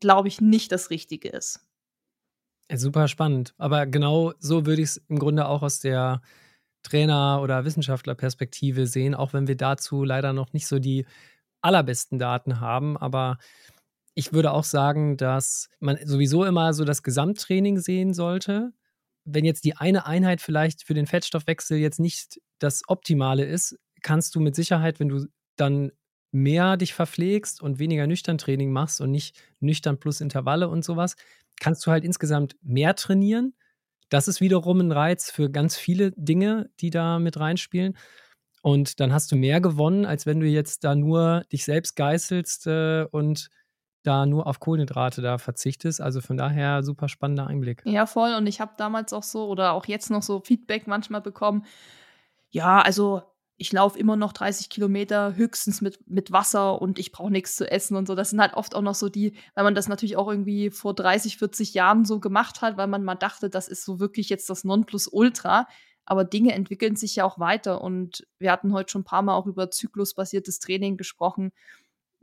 glaube 0.00 0.28
ich, 0.28 0.40
nicht 0.40 0.72
das 0.72 0.90
Richtige 0.90 1.28
ist. 1.28 1.60
Super 2.72 3.08
spannend. 3.08 3.54
Aber 3.58 3.86
genau 3.86 4.32
so 4.38 4.66
würde 4.66 4.82
ich 4.82 4.90
es 4.90 4.96
im 5.08 5.18
Grunde 5.18 5.46
auch 5.46 5.62
aus 5.62 5.80
der 5.80 6.22
Trainer- 6.84 7.40
oder 7.42 7.64
Wissenschaftlerperspektive 7.64 8.86
sehen, 8.86 9.14
auch 9.14 9.32
wenn 9.32 9.48
wir 9.48 9.56
dazu 9.56 10.04
leider 10.04 10.32
noch 10.32 10.52
nicht 10.52 10.68
so 10.68 10.78
die 10.78 11.06
allerbesten 11.62 12.18
Daten 12.18 12.60
haben. 12.60 12.96
Aber 12.96 13.38
ich 14.14 14.32
würde 14.32 14.52
auch 14.52 14.64
sagen, 14.64 15.16
dass 15.16 15.68
man 15.80 15.98
sowieso 16.04 16.44
immer 16.44 16.72
so 16.72 16.84
das 16.84 17.02
Gesamttraining 17.02 17.78
sehen 17.78 18.14
sollte. 18.14 18.72
Wenn 19.24 19.44
jetzt 19.44 19.64
die 19.64 19.76
eine 19.76 20.06
Einheit 20.06 20.40
vielleicht 20.40 20.84
für 20.84 20.94
den 20.94 21.06
Fettstoffwechsel 21.06 21.78
jetzt 21.78 21.98
nicht 21.98 22.40
das 22.58 22.82
Optimale 22.86 23.44
ist, 23.44 23.76
kannst 24.02 24.34
du 24.34 24.40
mit 24.40 24.54
Sicherheit, 24.54 25.00
wenn 25.00 25.08
du 25.08 25.26
dann 25.56 25.90
mehr 26.30 26.76
dich 26.76 26.94
verpflegst 26.94 27.62
und 27.62 27.78
weniger 27.78 28.06
nüchtern 28.06 28.38
Training 28.38 28.70
machst 28.72 29.00
und 29.00 29.10
nicht 29.10 29.40
nüchtern 29.60 29.98
plus 29.98 30.20
Intervalle 30.20 30.68
und 30.68 30.84
sowas, 30.84 31.16
kannst 31.60 31.86
du 31.86 31.90
halt 31.90 32.04
insgesamt 32.04 32.56
mehr 32.62 32.94
trainieren. 32.96 33.54
Das 34.14 34.28
ist 34.28 34.40
wiederum 34.40 34.78
ein 34.78 34.92
Reiz 34.92 35.28
für 35.28 35.50
ganz 35.50 35.76
viele 35.76 36.12
Dinge, 36.12 36.70
die 36.78 36.90
da 36.90 37.18
mit 37.18 37.36
reinspielen. 37.36 37.98
Und 38.62 39.00
dann 39.00 39.12
hast 39.12 39.32
du 39.32 39.34
mehr 39.34 39.60
gewonnen, 39.60 40.06
als 40.06 40.24
wenn 40.24 40.38
du 40.38 40.46
jetzt 40.46 40.84
da 40.84 40.94
nur 40.94 41.42
dich 41.50 41.64
selbst 41.64 41.96
geißelst 41.96 42.68
äh, 42.68 43.06
und 43.10 43.48
da 44.04 44.24
nur 44.24 44.46
auf 44.46 44.60
Kohlenhydrate 44.60 45.20
da 45.20 45.38
verzichtest. 45.38 46.00
Also 46.00 46.20
von 46.20 46.36
daher 46.36 46.84
super 46.84 47.08
spannender 47.08 47.48
Einblick. 47.48 47.82
Ja, 47.86 48.06
voll. 48.06 48.34
Und 48.34 48.46
ich 48.46 48.60
habe 48.60 48.74
damals 48.76 49.12
auch 49.12 49.24
so 49.24 49.48
oder 49.48 49.72
auch 49.72 49.86
jetzt 49.86 50.12
noch 50.12 50.22
so 50.22 50.38
Feedback 50.38 50.86
manchmal 50.86 51.20
bekommen. 51.20 51.64
Ja, 52.52 52.82
also 52.82 53.20
ich 53.56 53.72
laufe 53.72 53.98
immer 53.98 54.16
noch 54.16 54.32
30 54.32 54.68
Kilometer 54.68 55.36
höchstens 55.36 55.80
mit, 55.80 55.98
mit 56.08 56.32
Wasser 56.32 56.80
und 56.82 56.98
ich 56.98 57.12
brauche 57.12 57.30
nichts 57.30 57.56
zu 57.56 57.70
essen 57.70 57.96
und 57.96 58.06
so. 58.06 58.14
Das 58.14 58.30
sind 58.30 58.40
halt 58.40 58.54
oft 58.54 58.74
auch 58.74 58.82
noch 58.82 58.94
so 58.94 59.08
die, 59.08 59.34
weil 59.54 59.64
man 59.64 59.74
das 59.74 59.88
natürlich 59.88 60.16
auch 60.16 60.28
irgendwie 60.28 60.70
vor 60.70 60.94
30, 60.94 61.38
40 61.38 61.74
Jahren 61.74 62.04
so 62.04 62.18
gemacht 62.18 62.62
hat, 62.62 62.76
weil 62.76 62.88
man 62.88 63.04
mal 63.04 63.14
dachte, 63.14 63.48
das 63.50 63.68
ist 63.68 63.84
so 63.84 64.00
wirklich 64.00 64.28
jetzt 64.28 64.50
das 64.50 64.64
Nonplusultra. 64.64 65.68
Aber 66.04 66.24
Dinge 66.24 66.52
entwickeln 66.52 66.96
sich 66.96 67.16
ja 67.16 67.24
auch 67.24 67.38
weiter 67.38 67.80
und 67.80 68.26
wir 68.38 68.52
hatten 68.52 68.72
heute 68.72 68.90
schon 68.90 69.02
ein 69.02 69.06
paar 69.06 69.22
Mal 69.22 69.34
auch 69.34 69.46
über 69.46 69.70
zyklusbasiertes 69.70 70.58
Training 70.58 70.96
gesprochen 70.96 71.52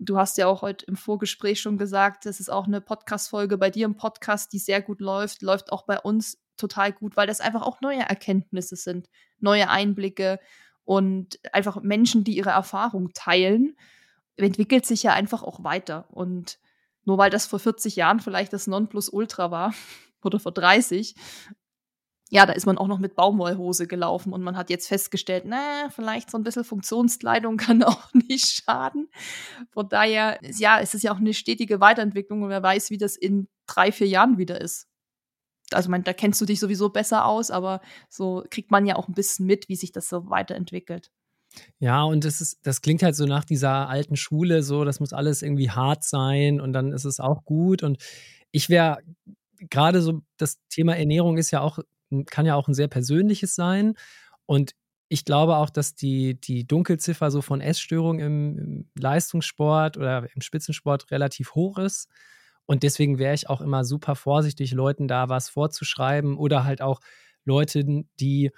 du 0.01 0.17
hast 0.17 0.37
ja 0.39 0.47
auch 0.47 0.63
heute 0.63 0.85
im 0.87 0.95
Vorgespräch 0.95 1.61
schon 1.61 1.77
gesagt, 1.77 2.25
das 2.25 2.39
ist 2.39 2.49
auch 2.49 2.65
eine 2.65 2.81
Podcast-Folge 2.81 3.57
bei 3.57 3.69
dir 3.69 3.85
im 3.85 3.95
Podcast, 3.95 4.51
die 4.51 4.57
sehr 4.57 4.81
gut 4.81 4.99
läuft, 4.99 5.43
läuft 5.43 5.71
auch 5.71 5.85
bei 5.85 5.99
uns 5.99 6.39
total 6.57 6.91
gut, 6.91 7.15
weil 7.15 7.27
das 7.27 7.39
einfach 7.39 7.61
auch 7.61 7.81
neue 7.81 8.01
Erkenntnisse 8.01 8.75
sind, 8.75 9.09
neue 9.39 9.69
Einblicke 9.69 10.39
und 10.85 11.39
einfach 11.53 11.81
Menschen, 11.81 12.23
die 12.23 12.35
ihre 12.35 12.49
Erfahrung 12.49 13.11
teilen, 13.13 13.75
entwickelt 14.35 14.85
sich 14.85 15.03
ja 15.03 15.13
einfach 15.13 15.43
auch 15.43 15.63
weiter. 15.63 16.05
Und 16.09 16.59
nur 17.05 17.17
weil 17.17 17.29
das 17.29 17.45
vor 17.45 17.59
40 17.59 17.95
Jahren 17.95 18.19
vielleicht 18.19 18.53
das 18.53 18.67
Nonplusultra 18.67 19.51
war 19.51 19.73
oder 20.23 20.39
vor 20.39 20.51
30, 20.51 21.15
ja, 22.33 22.45
da 22.45 22.53
ist 22.53 22.65
man 22.65 22.77
auch 22.77 22.87
noch 22.87 22.99
mit 22.99 23.15
Baumwollhose 23.15 23.87
gelaufen 23.87 24.31
und 24.31 24.41
man 24.41 24.55
hat 24.55 24.69
jetzt 24.69 24.87
festgestellt, 24.87 25.43
na, 25.45 25.89
vielleicht 25.89 26.31
so 26.31 26.37
ein 26.37 26.43
bisschen 26.43 26.63
Funktionskleidung 26.63 27.57
kann 27.57 27.83
auch 27.83 28.13
nicht 28.13 28.63
schaden. 28.63 29.09
Von 29.71 29.89
daher, 29.89 30.39
ja, 30.41 30.79
es 30.79 30.93
ist 30.93 31.03
ja 31.03 31.11
auch 31.11 31.17
eine 31.17 31.33
stetige 31.33 31.81
Weiterentwicklung 31.81 32.43
und 32.43 32.49
wer 32.49 32.63
weiß, 32.63 32.89
wie 32.89 32.97
das 32.97 33.17
in 33.17 33.49
drei, 33.67 33.91
vier 33.91 34.07
Jahren 34.07 34.37
wieder 34.37 34.61
ist. 34.61 34.87
Also, 35.73 35.89
man, 35.89 36.03
da 36.03 36.13
kennst 36.13 36.41
du 36.41 36.45
dich 36.45 36.59
sowieso 36.59 36.89
besser 36.89 37.25
aus, 37.25 37.51
aber 37.51 37.81
so 38.09 38.43
kriegt 38.49 38.71
man 38.71 38.85
ja 38.85 38.95
auch 38.95 39.07
ein 39.07 39.13
bisschen 39.13 39.45
mit, 39.45 39.69
wie 39.69 39.75
sich 39.75 39.91
das 39.91 40.09
so 40.09 40.29
weiterentwickelt. 40.29 41.11
Ja, 41.79 42.03
und 42.03 42.23
das 42.23 42.39
ist, 42.39 42.59
das 42.63 42.81
klingt 42.81 43.03
halt 43.03 43.15
so 43.15 43.25
nach 43.25 43.43
dieser 43.43 43.89
alten 43.89 44.15
Schule, 44.15 44.63
so, 44.63 44.85
das 44.85 44.99
muss 44.99 45.11
alles 45.11 45.41
irgendwie 45.41 45.69
hart 45.69 46.03
sein 46.03 46.61
und 46.61 46.71
dann 46.71 46.93
ist 46.93 47.05
es 47.05 47.19
auch 47.19 47.43
gut. 47.43 47.83
Und 47.83 47.97
ich 48.51 48.69
wäre 48.69 48.99
gerade 49.69 50.01
so, 50.01 50.21
das 50.37 50.59
Thema 50.69 50.95
Ernährung 50.95 51.37
ist 51.37 51.51
ja 51.51 51.59
auch 51.61 51.79
kann 52.25 52.45
ja 52.45 52.55
auch 52.55 52.67
ein 52.67 52.73
sehr 52.73 52.87
persönliches 52.87 53.55
sein. 53.55 53.93
Und 54.45 54.73
ich 55.07 55.25
glaube 55.25 55.57
auch, 55.57 55.69
dass 55.69 55.95
die, 55.95 56.39
die 56.39 56.65
Dunkelziffer 56.65 57.31
so 57.31 57.41
von 57.41 57.61
Essstörungen 57.61 58.25
im, 58.25 58.57
im 58.57 58.89
Leistungssport 58.97 59.97
oder 59.97 60.27
im 60.33 60.41
Spitzensport 60.41 61.11
relativ 61.11 61.55
hoch 61.55 61.77
ist. 61.77 62.07
Und 62.71 62.83
deswegen 62.83 63.19
wäre 63.19 63.33
ich 63.33 63.49
auch 63.49 63.61
immer 63.61 63.83
super 63.83 64.15
vorsichtig, 64.15 64.71
Leuten 64.71 65.07
da 65.07 65.29
was 65.29 65.49
vorzuschreiben 65.49 66.37
oder 66.37 66.63
halt 66.63 66.81
auch 66.81 67.01
Leute, 67.43 67.83
die 68.19 68.51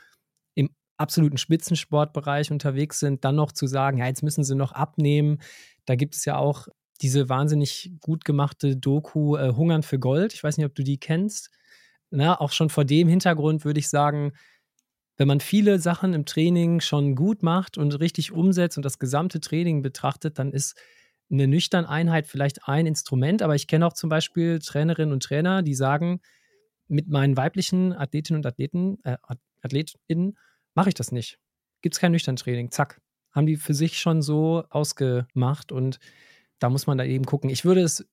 im 0.55 0.70
absoluten 0.97 1.38
Spitzensportbereich 1.38 2.51
unterwegs 2.51 2.99
sind, 2.99 3.26
dann 3.26 3.36
noch 3.36 3.51
zu 3.51 3.66
sagen, 3.68 3.97
ja, 3.97 4.07
jetzt 4.07 4.24
müssen 4.24 4.43
sie 4.43 4.55
noch 4.55 4.72
abnehmen. 4.72 5.39
Da 5.86 5.95
gibt 5.95 6.16
es 6.16 6.26
ja 6.26 6.38
auch 6.38 6.68
diese 7.01 7.28
wahnsinnig 7.30 7.91
gut 8.01 8.24
gemachte 8.24 8.78
Doku 8.78 9.36
äh, 9.36 9.53
Hungern 9.55 9.84
für 9.84 9.99
Gold. 9.99 10.34
Ich 10.34 10.43
weiß 10.43 10.57
nicht, 10.57 10.68
ob 10.68 10.76
du 10.76 10.84
die 10.84 10.99
kennst 10.99 11.49
na, 12.14 12.39
auch 12.39 12.51
schon 12.51 12.70
vor 12.70 12.86
dem 12.86 13.07
Hintergrund 13.07 13.66
würde 13.66 13.80
ich 13.80 13.89
sagen, 13.89 14.34
wenn 15.18 15.28
man 15.28 15.39
viele 15.39 15.80
Sachen 15.80 16.14
im 16.14 16.26
Training 16.26 16.80
schon 16.80 17.16
gut 17.16 17.41
macht 17.41 17.78
und 17.78 17.99
richtig 17.99 18.32
umsetzt 18.32 18.78
und 18.78 18.84
das 18.84 18.99
gesamte 18.99 19.41
Training 19.41 19.82
betrachtet, 19.82 20.38
dann 20.38 20.51
ist 20.51 20.76
eine 21.34 21.47
nüchterne 21.47 21.89
Einheit 21.89 22.27
vielleicht 22.27 22.67
ein 22.67 22.86
Instrument. 22.86 23.41
Aber 23.41 23.55
ich 23.55 23.67
kenne 23.67 23.86
auch 23.86 23.93
zum 23.93 24.09
Beispiel 24.09 24.59
Trainerinnen 24.59 25.11
und 25.11 25.23
Trainer, 25.23 25.63
die 25.63 25.73
sagen, 25.73 26.21
mit 26.88 27.09
meinen 27.09 27.36
weiblichen 27.36 27.93
Athletinnen 27.93 28.39
und 28.39 28.45
Athleten, 28.45 28.99
äh, 29.03 29.17
AthletInnen 29.61 30.38
mache 30.75 30.89
ich 30.89 30.95
das 30.95 31.11
nicht. 31.11 31.39
Gibt 31.81 31.95
es 31.95 31.99
kein 31.99 32.11
nüchtern 32.11 32.36
Training. 32.36 32.71
Zack. 32.71 33.01
Haben 33.31 33.47
die 33.47 33.57
für 33.57 33.73
sich 33.73 33.97
schon 33.97 34.21
so 34.21 34.63
ausgemacht 34.69 35.71
und 35.71 35.99
da 36.59 36.69
muss 36.69 36.86
man 36.86 36.99
da 36.99 37.03
eben 37.03 37.25
gucken. 37.25 37.49
Ich 37.49 37.65
würde 37.65 37.81
es 37.81 38.05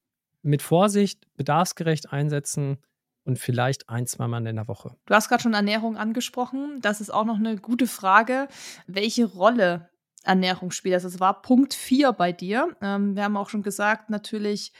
mit 0.42 0.62
Vorsicht, 0.62 1.26
bedarfsgerecht 1.36 2.10
einsetzen 2.10 2.78
und 3.24 3.38
vielleicht 3.38 3.90
ein, 3.90 4.06
zweimal 4.06 4.46
in 4.46 4.56
der 4.56 4.66
Woche. 4.66 4.96
Du 5.04 5.14
hast 5.14 5.28
gerade 5.28 5.42
schon 5.42 5.52
Ernährung 5.52 5.98
angesprochen. 5.98 6.78
Das 6.80 7.02
ist 7.02 7.10
auch 7.10 7.26
noch 7.26 7.36
eine 7.36 7.58
gute 7.58 7.86
Frage. 7.86 8.48
Welche 8.86 9.26
Rolle 9.26 9.89
Ernährung 10.24 10.70
spielt? 10.70 10.94
Also 10.94 11.08
es 11.08 11.20
war 11.20 11.42
Punkt 11.42 11.74
4 11.74 12.12
bei 12.12 12.32
dir. 12.32 12.76
Ähm, 12.80 13.16
wir 13.16 13.24
haben 13.24 13.36
auch 13.36 13.48
schon 13.48 13.62
gesagt, 13.62 14.10
natürlich 14.10 14.72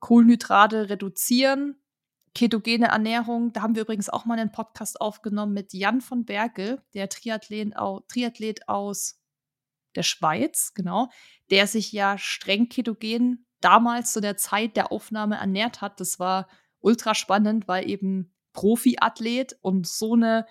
Kohlenhydrate 0.00 0.88
reduzieren, 0.88 1.76
ketogene 2.34 2.88
Ernährung. 2.88 3.52
Da 3.52 3.62
haben 3.62 3.74
wir 3.74 3.82
übrigens 3.82 4.08
auch 4.08 4.24
mal 4.24 4.38
einen 4.38 4.52
Podcast 4.52 5.00
aufgenommen 5.00 5.54
mit 5.54 5.72
Jan 5.72 6.00
von 6.00 6.24
Bergel, 6.24 6.82
der 6.94 7.08
Triathlet, 7.08 7.74
Triathlet 8.08 8.68
aus 8.68 9.20
der 9.94 10.02
Schweiz, 10.02 10.72
genau, 10.74 11.08
der 11.50 11.66
sich 11.66 11.92
ja 11.92 12.18
streng 12.18 12.68
ketogen 12.68 13.46
damals 13.60 14.12
zu 14.12 14.20
der 14.20 14.36
Zeit 14.36 14.76
der 14.76 14.92
Aufnahme 14.92 15.36
ernährt 15.36 15.80
hat. 15.80 15.98
Das 16.00 16.18
war 16.18 16.48
ultra 16.80 17.14
spannend, 17.14 17.66
weil 17.68 17.88
eben 17.88 18.32
Profiathlet 18.52 19.58
und 19.62 19.86
so 19.86 20.14
eine 20.14 20.46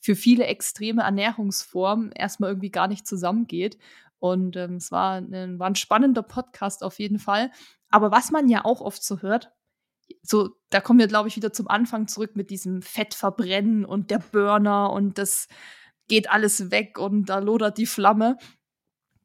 für 0.00 0.14
viele 0.14 0.46
extreme 0.46 1.02
Ernährungsform 1.02 2.10
erstmal 2.14 2.50
irgendwie 2.50 2.70
gar 2.70 2.88
nicht 2.88 3.06
zusammengeht. 3.06 3.78
Und 4.18 4.56
ähm, 4.56 4.76
es 4.76 4.90
war 4.90 5.16
ein, 5.16 5.58
war 5.58 5.68
ein 5.68 5.74
spannender 5.74 6.22
Podcast 6.22 6.82
auf 6.82 6.98
jeden 6.98 7.18
Fall. 7.18 7.50
Aber 7.90 8.10
was 8.10 8.30
man 8.30 8.48
ja 8.48 8.64
auch 8.64 8.80
oft 8.80 9.02
so 9.02 9.22
hört, 9.22 9.52
so, 10.22 10.50
da 10.70 10.80
kommen 10.80 10.98
wir, 10.98 11.06
glaube 11.06 11.28
ich, 11.28 11.36
wieder 11.36 11.52
zum 11.52 11.68
Anfang 11.68 12.08
zurück 12.08 12.34
mit 12.34 12.50
diesem 12.50 12.82
Fettverbrennen 12.82 13.84
und 13.84 14.10
der 14.10 14.18
Burner 14.18 14.90
und 14.92 15.18
das 15.18 15.48
geht 16.08 16.30
alles 16.30 16.70
weg 16.70 16.98
und 16.98 17.26
da 17.26 17.38
lodert 17.38 17.78
die 17.78 17.86
Flamme. 17.86 18.38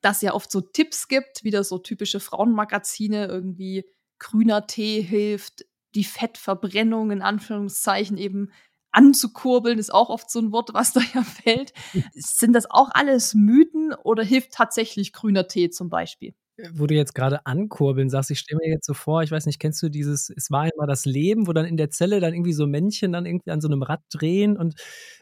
Dass 0.02 0.22
ja 0.22 0.34
oft 0.34 0.52
so 0.52 0.60
Tipps 0.60 1.08
gibt, 1.08 1.46
wieder 1.46 1.64
so 1.64 1.78
typische 1.78 2.20
Frauenmagazine, 2.20 3.28
irgendwie 3.28 3.86
grüner 4.20 4.68
Tee 4.68 5.02
hilft, 5.02 5.66
die 5.96 6.04
Fettverbrennung 6.04 7.12
in 7.12 7.22
Anführungszeichen 7.22 8.18
eben 8.18 8.52
anzukurbeln, 8.94 9.80
ist 9.80 9.94
auch 9.94 10.10
oft 10.10 10.30
so 10.30 10.40
ein 10.40 10.52
Wort, 10.52 10.74
was 10.74 10.94
da 10.94 11.02
ja 11.14 11.24
fällt. 11.24 11.74
Sind 12.14 12.54
das 12.54 12.70
auch 12.70 12.90
alles 12.94 13.34
Mythen 13.34 13.94
oder 14.04 14.24
hilft 14.24 14.54
tatsächlich 14.54 15.14
grüner 15.14 15.48
Tee 15.48 15.70
zum 15.70 15.90
Beispiel? 15.90 16.34
Äh, 16.58 16.70
wo 16.74 16.88
du 16.88 16.96
jetzt 16.96 17.16
gerade 17.16 17.46
ankurbeln 17.46 18.10
sagst, 18.10 18.32
ich 18.32 18.40
stelle 18.40 18.60
mir 18.64 18.70
jetzt 18.70 18.86
so 18.86 18.94
vor, 18.94 19.24
ich 19.24 19.32
weiß 19.32 19.46
nicht, 19.46 19.60
kennst 19.60 19.82
du 19.82 19.90
dieses, 19.90 20.30
es 20.30 20.52
war 20.52 20.62
einmal 20.62 20.88
das 20.88 21.06
Leben, 21.06 21.48
wo 21.48 21.54
dann 21.54 21.66
in 21.66 21.78
der 21.78 21.90
Zelle 21.90 22.20
dann 22.20 22.34
irgendwie 22.34 22.54
so 22.54 22.68
Männchen 22.68 23.12
dann 23.12 23.26
irgendwie 23.26 23.52
an 23.52 23.62
so 23.62 23.68
einem 23.68 23.82
Rad 23.82 24.02
drehen 24.12 24.58
und 24.58 24.76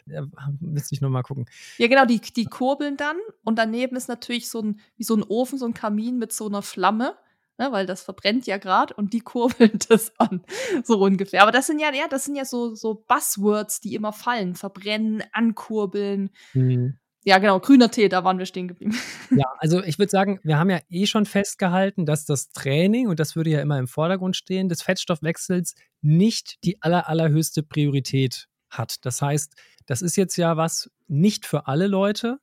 äh, 0.10 0.22
müsste 0.60 0.95
ich 0.95 1.02
nochmal 1.02 1.23
gucken. 1.23 1.45
Ja, 1.77 1.88
genau, 1.88 2.06
die, 2.06 2.19
die 2.19 2.45
kurbeln 2.45 2.98
dann 2.98 3.18
und 3.43 3.57
daneben 3.57 3.95
ist 3.95 4.10
natürlich 4.10 4.49
so 4.49 4.61
ein, 4.61 4.80
wie 4.98 5.03
so 5.03 5.15
ein 5.15 5.23
Ofen, 5.23 5.57
so 5.57 5.65
ein 5.65 5.73
Kamin 5.73 6.18
mit 6.18 6.34
so 6.34 6.48
einer 6.48 6.61
Flamme 6.61 7.15
ne, 7.62 7.72
weil 7.72 7.86
das 7.86 8.02
verbrennt 8.02 8.48
ja 8.48 8.58
gerade 8.58 8.94
und 8.96 9.14
die 9.14 9.22
kurbeln 9.22 9.80
das 9.90 10.12
an, 10.18 10.44
so 10.84 11.00
ungefähr. 11.00 11.44
Aber 11.44 11.52
das 11.52 11.68
sind 11.68 11.80
ja, 11.80 11.94
ja, 11.94 12.08
das 12.10 12.26
sind 12.26 12.36
ja 12.36 12.46
so, 12.46 12.76
so 12.76 13.04
Buzzwords, 13.08 13.80
die 13.80 13.96
immer 13.96 14.14
fallen. 14.14 14.56
Verbrennen, 14.56 15.24
ankurbeln. 15.32 16.32
Mhm. 16.54 16.98
Ja, 17.24 17.38
genau, 17.38 17.60
grüner 17.60 17.92
Tee, 17.92 18.10
da 18.10 18.24
waren 18.24 18.40
wir 18.40 18.48
stehen 18.48 18.68
geblieben. 18.68 18.98
Ja, 19.30 19.46
also 19.60 19.82
ich 19.84 19.98
würde 19.98 20.10
sagen, 20.10 20.40
wir 20.44 20.58
haben 20.58 20.70
ja 20.70 20.80
eh 20.90 21.06
schon 21.06 21.26
festgehalten, 21.26 22.06
dass 22.06 22.26
das 22.26 22.50
Training, 22.50 23.08
und 23.08 23.20
das 23.20 23.36
würde 23.36 23.52
ja 23.52 23.62
immer 23.62 23.78
im 23.80 23.88
Vordergrund 23.88 24.36
stehen, 24.36 24.68
des 24.68 24.82
Fettstoffwechsels 24.82 25.76
nicht 26.02 26.62
die 26.66 26.82
aller, 26.82 27.08
allerhöchste 27.08 27.64
Priorität 27.64 28.48
hat. 28.70 29.06
Das 29.06 29.22
heißt, 29.22 29.54
das 29.86 30.02
ist 30.02 30.18
jetzt 30.18 30.36
ja 30.36 30.58
was 30.58 30.90
nicht 31.08 31.46
für 31.46 31.68
alle 31.68 31.88
Leute 31.88 32.40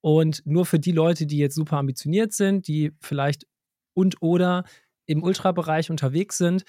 und 0.00 0.40
nur 0.46 0.64
für 0.64 0.78
die 0.78 0.92
Leute, 0.92 1.26
die 1.26 1.38
jetzt 1.38 1.56
super 1.56 1.76
ambitioniert 1.76 2.32
sind, 2.32 2.68
die 2.68 2.92
vielleicht 3.00 3.46
und 3.96 4.20
oder 4.20 4.64
im 5.06 5.22
Ultrabereich 5.22 5.90
unterwegs 5.90 6.38
sind. 6.38 6.64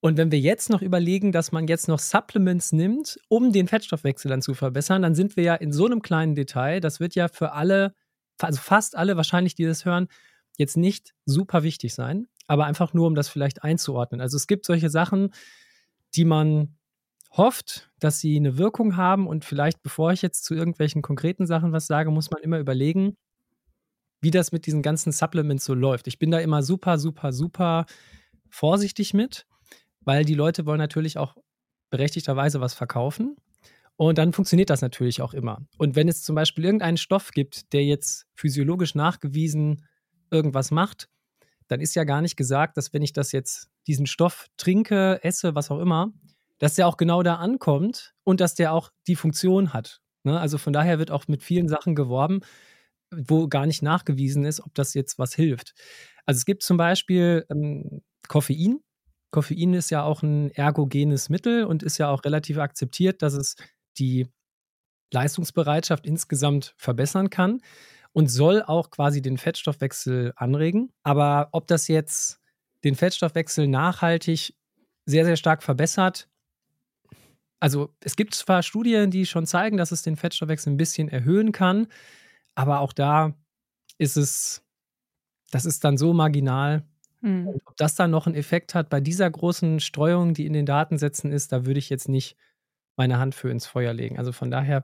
Und 0.00 0.16
wenn 0.16 0.30
wir 0.30 0.38
jetzt 0.38 0.70
noch 0.70 0.82
überlegen, 0.82 1.32
dass 1.32 1.50
man 1.50 1.66
jetzt 1.66 1.88
noch 1.88 1.98
Supplements 1.98 2.72
nimmt, 2.72 3.18
um 3.28 3.52
den 3.52 3.66
Fettstoffwechsel 3.66 4.28
dann 4.28 4.42
zu 4.42 4.54
verbessern, 4.54 5.02
dann 5.02 5.14
sind 5.14 5.36
wir 5.36 5.42
ja 5.42 5.54
in 5.54 5.72
so 5.72 5.86
einem 5.86 6.02
kleinen 6.02 6.36
Detail, 6.36 6.80
das 6.80 7.00
wird 7.00 7.16
ja 7.16 7.28
für 7.28 7.52
alle, 7.52 7.94
also 8.38 8.60
fast 8.60 8.96
alle 8.96 9.16
wahrscheinlich, 9.16 9.56
die 9.56 9.64
das 9.64 9.84
hören, 9.84 10.06
jetzt 10.56 10.76
nicht 10.76 11.14
super 11.24 11.64
wichtig 11.64 11.94
sein, 11.94 12.28
aber 12.46 12.66
einfach 12.66 12.94
nur, 12.94 13.06
um 13.06 13.14
das 13.14 13.28
vielleicht 13.28 13.64
einzuordnen. 13.64 14.20
Also 14.20 14.36
es 14.36 14.46
gibt 14.46 14.66
solche 14.66 14.90
Sachen, 14.90 15.30
die 16.14 16.24
man 16.24 16.76
hofft, 17.32 17.90
dass 17.98 18.20
sie 18.20 18.36
eine 18.36 18.56
Wirkung 18.56 18.96
haben 18.96 19.26
und 19.26 19.44
vielleicht, 19.44 19.82
bevor 19.82 20.12
ich 20.12 20.22
jetzt 20.22 20.44
zu 20.44 20.54
irgendwelchen 20.54 21.02
konkreten 21.02 21.46
Sachen 21.46 21.72
was 21.72 21.86
sage, 21.86 22.10
muss 22.10 22.30
man 22.30 22.42
immer 22.42 22.58
überlegen, 22.58 23.16
wie 24.20 24.30
das 24.30 24.52
mit 24.52 24.66
diesen 24.66 24.82
ganzen 24.82 25.12
Supplements 25.12 25.64
so 25.64 25.74
läuft. 25.74 26.06
Ich 26.08 26.18
bin 26.18 26.30
da 26.30 26.38
immer 26.38 26.62
super, 26.62 26.98
super, 26.98 27.32
super 27.32 27.86
vorsichtig 28.48 29.14
mit 29.14 29.46
weil 30.08 30.24
die 30.24 30.34
Leute 30.34 30.64
wollen 30.64 30.78
natürlich 30.78 31.18
auch 31.18 31.36
berechtigterweise 31.90 32.62
was 32.62 32.72
verkaufen. 32.72 33.36
Und 33.96 34.16
dann 34.16 34.32
funktioniert 34.32 34.70
das 34.70 34.80
natürlich 34.80 35.20
auch 35.20 35.34
immer. 35.34 35.60
Und 35.76 35.96
wenn 35.96 36.08
es 36.08 36.22
zum 36.22 36.34
Beispiel 36.34 36.64
irgendeinen 36.64 36.96
Stoff 36.96 37.30
gibt, 37.32 37.74
der 37.74 37.84
jetzt 37.84 38.26
physiologisch 38.34 38.94
nachgewiesen 38.94 39.84
irgendwas 40.30 40.70
macht, 40.70 41.10
dann 41.66 41.82
ist 41.82 41.94
ja 41.94 42.04
gar 42.04 42.22
nicht 42.22 42.36
gesagt, 42.36 42.78
dass 42.78 42.94
wenn 42.94 43.02
ich 43.02 43.12
das 43.12 43.32
jetzt, 43.32 43.68
diesen 43.86 44.06
Stoff 44.06 44.46
trinke, 44.56 45.22
esse, 45.22 45.54
was 45.54 45.70
auch 45.70 45.78
immer, 45.78 46.10
dass 46.58 46.74
der 46.74 46.88
auch 46.88 46.96
genau 46.96 47.22
da 47.22 47.34
ankommt 47.34 48.14
und 48.24 48.40
dass 48.40 48.54
der 48.54 48.72
auch 48.72 48.90
die 49.06 49.16
Funktion 49.16 49.74
hat. 49.74 50.00
Ne? 50.22 50.40
Also 50.40 50.56
von 50.56 50.72
daher 50.72 50.98
wird 50.98 51.10
auch 51.10 51.28
mit 51.28 51.42
vielen 51.42 51.68
Sachen 51.68 51.94
geworben, 51.94 52.40
wo 53.10 53.48
gar 53.48 53.66
nicht 53.66 53.82
nachgewiesen 53.82 54.44
ist, 54.44 54.60
ob 54.60 54.74
das 54.74 54.94
jetzt 54.94 55.18
was 55.18 55.34
hilft. 55.34 55.74
Also 56.26 56.38
es 56.38 56.44
gibt 56.44 56.62
zum 56.62 56.76
Beispiel 56.76 57.46
ähm, 57.50 58.02
Koffein, 58.28 58.80
Koffein 59.30 59.74
ist 59.74 59.90
ja 59.90 60.02
auch 60.04 60.22
ein 60.22 60.50
ergogenes 60.52 61.28
Mittel 61.28 61.64
und 61.64 61.82
ist 61.82 61.98
ja 61.98 62.08
auch 62.08 62.24
relativ 62.24 62.58
akzeptiert, 62.58 63.22
dass 63.22 63.34
es 63.34 63.56
die 63.98 64.26
Leistungsbereitschaft 65.12 66.06
insgesamt 66.06 66.74
verbessern 66.76 67.30
kann 67.30 67.60
und 68.12 68.28
soll 68.28 68.62
auch 68.62 68.90
quasi 68.90 69.20
den 69.22 69.38
Fettstoffwechsel 69.38 70.32
anregen. 70.36 70.90
Aber 71.02 71.48
ob 71.52 71.66
das 71.66 71.88
jetzt 71.88 72.40
den 72.84 72.94
Fettstoffwechsel 72.94 73.68
nachhaltig 73.68 74.54
sehr, 75.06 75.24
sehr 75.24 75.36
stark 75.36 75.62
verbessert, 75.62 76.28
also 77.60 77.92
es 78.00 78.16
gibt 78.16 78.34
zwar 78.34 78.62
Studien, 78.62 79.10
die 79.10 79.26
schon 79.26 79.46
zeigen, 79.46 79.76
dass 79.76 79.90
es 79.90 80.02
den 80.02 80.16
Fettstoffwechsel 80.16 80.72
ein 80.72 80.76
bisschen 80.76 81.08
erhöhen 81.08 81.52
kann, 81.52 81.88
aber 82.58 82.80
auch 82.80 82.92
da 82.92 83.34
ist 83.98 84.16
es, 84.16 84.64
das 85.52 85.64
ist 85.64 85.84
dann 85.84 85.96
so 85.96 86.12
marginal. 86.12 86.82
Und 87.20 87.62
ob 87.66 87.76
das 87.76 87.94
dann 87.94 88.10
noch 88.10 88.26
einen 88.26 88.34
Effekt 88.34 88.74
hat 88.74 88.90
bei 88.90 89.00
dieser 89.00 89.30
großen 89.30 89.78
Streuung, 89.78 90.34
die 90.34 90.44
in 90.44 90.52
den 90.54 90.66
Datensätzen 90.66 91.30
ist, 91.30 91.52
da 91.52 91.66
würde 91.66 91.78
ich 91.78 91.88
jetzt 91.88 92.08
nicht 92.08 92.36
meine 92.96 93.18
Hand 93.18 93.36
für 93.36 93.48
ins 93.48 93.66
Feuer 93.66 93.92
legen. 93.92 94.18
Also 94.18 94.32
von 94.32 94.50
daher, 94.50 94.82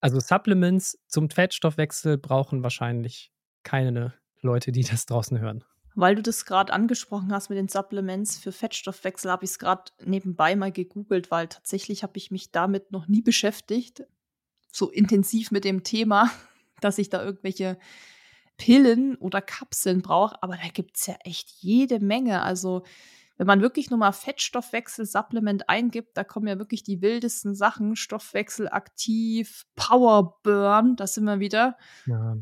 also 0.00 0.20
Supplements 0.20 0.98
zum 1.06 1.30
Fettstoffwechsel 1.30 2.18
brauchen 2.18 2.62
wahrscheinlich 2.62 3.32
keine 3.62 4.12
Leute, 4.42 4.70
die 4.70 4.82
das 4.82 5.06
draußen 5.06 5.38
hören. 5.38 5.64
Weil 5.94 6.14
du 6.14 6.22
das 6.22 6.44
gerade 6.44 6.74
angesprochen 6.74 7.32
hast 7.32 7.48
mit 7.48 7.56
den 7.56 7.68
Supplements 7.68 8.38
für 8.38 8.52
Fettstoffwechsel, 8.52 9.30
habe 9.30 9.46
ich 9.46 9.52
es 9.52 9.58
gerade 9.58 9.92
nebenbei 10.04 10.56
mal 10.56 10.72
gegoogelt, 10.72 11.30
weil 11.30 11.48
tatsächlich 11.48 12.02
habe 12.02 12.18
ich 12.18 12.30
mich 12.30 12.50
damit 12.50 12.92
noch 12.92 13.08
nie 13.08 13.22
beschäftigt, 13.22 14.04
so 14.70 14.90
intensiv 14.90 15.50
mit 15.50 15.64
dem 15.64 15.84
Thema, 15.84 16.30
dass 16.80 16.98
ich 16.98 17.10
da 17.10 17.22
irgendwelche 17.24 17.78
Pillen 18.56 19.16
oder 19.16 19.40
Kapseln 19.40 20.02
braucht, 20.02 20.36
aber 20.42 20.56
da 20.56 20.68
gibt 20.72 20.96
es 20.96 21.06
ja 21.06 21.14
echt 21.24 21.50
jede 21.60 22.00
Menge. 22.00 22.42
Also 22.42 22.82
wenn 23.38 23.46
man 23.46 23.62
wirklich 23.62 23.88
nur 23.88 24.00
mal 24.00 24.12
Fettstoffwechsel-Supplement 24.12 25.68
eingibt, 25.68 26.16
da 26.16 26.24
kommen 26.24 26.48
ja 26.48 26.58
wirklich 26.58 26.82
die 26.82 27.00
wildesten 27.00 27.54
Sachen. 27.54 27.94
Stoffwechsel 27.94 28.68
aktiv, 28.68 29.64
Powerburn, 29.76 30.96
das 30.96 31.14
sind 31.14 31.24
wir 31.24 31.38
wieder. 31.38 31.78
Ja. 32.06 32.36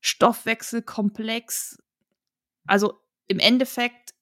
Stoffwechselkomplex. 0.00 1.78
Also 2.66 3.00
im 3.26 3.40
Endeffekt, 3.40 4.14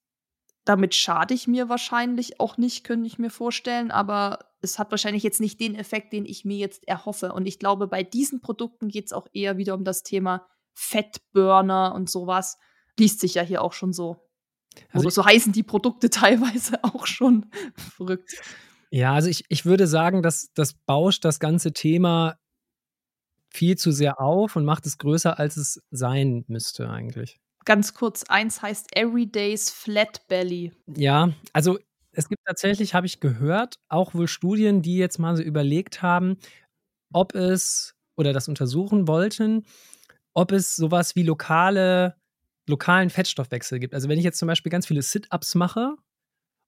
damit 0.66 0.96
schade 0.96 1.32
ich 1.32 1.46
mir 1.46 1.68
wahrscheinlich 1.68 2.40
auch 2.40 2.58
nicht, 2.58 2.82
könnte 2.82 3.06
ich 3.06 3.18
mir 3.18 3.30
vorstellen, 3.30 3.92
aber 3.92 4.50
es 4.60 4.80
hat 4.80 4.90
wahrscheinlich 4.90 5.22
jetzt 5.22 5.40
nicht 5.40 5.60
den 5.60 5.76
Effekt, 5.76 6.12
den 6.12 6.26
ich 6.26 6.44
mir 6.44 6.56
jetzt 6.56 6.86
erhoffe. 6.88 7.32
Und 7.32 7.46
ich 7.46 7.60
glaube, 7.60 7.86
bei 7.86 8.02
diesen 8.02 8.40
Produkten 8.40 8.88
geht 8.88 9.06
es 9.06 9.12
auch 9.12 9.28
eher 9.32 9.58
wieder 9.58 9.74
um 9.74 9.84
das 9.84 10.02
Thema 10.02 10.44
Fettburner 10.74 11.94
und 11.94 12.10
sowas. 12.10 12.58
Liest 12.98 13.20
sich 13.20 13.34
ja 13.34 13.42
hier 13.42 13.62
auch 13.62 13.72
schon 13.72 13.92
so. 13.92 14.28
Also 14.90 15.06
Oder 15.06 15.10
so 15.12 15.24
heißen 15.24 15.52
die 15.52 15.62
Produkte 15.62 16.10
teilweise 16.10 16.82
auch 16.82 17.06
schon. 17.06 17.46
Verrückt. 17.96 18.34
Ja, 18.90 19.14
also 19.14 19.28
ich, 19.28 19.44
ich 19.48 19.66
würde 19.66 19.86
sagen, 19.86 20.20
dass 20.20 20.50
das 20.54 20.74
bauscht 20.74 21.24
das 21.24 21.38
ganze 21.38 21.72
Thema 21.72 22.38
viel 23.50 23.78
zu 23.78 23.92
sehr 23.92 24.20
auf 24.20 24.56
und 24.56 24.64
macht 24.64 24.84
es 24.84 24.98
größer, 24.98 25.38
als 25.38 25.56
es 25.56 25.80
sein 25.92 26.44
müsste 26.48 26.90
eigentlich. 26.90 27.38
Ganz 27.66 27.94
kurz, 27.94 28.22
eins 28.28 28.62
heißt 28.62 28.96
Everyday's 28.96 29.70
Flat 29.70 30.26
Belly. 30.28 30.72
Ja, 30.86 31.32
also 31.52 31.78
es 32.12 32.28
gibt 32.28 32.42
tatsächlich, 32.46 32.94
habe 32.94 33.06
ich 33.06 33.18
gehört, 33.18 33.80
auch 33.88 34.14
wohl 34.14 34.28
Studien, 34.28 34.82
die 34.82 34.96
jetzt 34.96 35.18
mal 35.18 35.36
so 35.36 35.42
überlegt 35.42 36.00
haben, 36.00 36.38
ob 37.12 37.34
es 37.34 37.94
oder 38.16 38.32
das 38.32 38.48
untersuchen 38.48 39.08
wollten, 39.08 39.66
ob 40.32 40.52
es 40.52 40.76
sowas 40.76 41.16
wie 41.16 41.24
lokale, 41.24 42.14
lokalen 42.68 43.10
Fettstoffwechsel 43.10 43.80
gibt. 43.80 43.94
Also 43.94 44.08
wenn 44.08 44.18
ich 44.18 44.24
jetzt 44.24 44.38
zum 44.38 44.46
Beispiel 44.46 44.70
ganz 44.70 44.86
viele 44.86 45.02
Sit-Ups 45.02 45.56
mache 45.56 45.96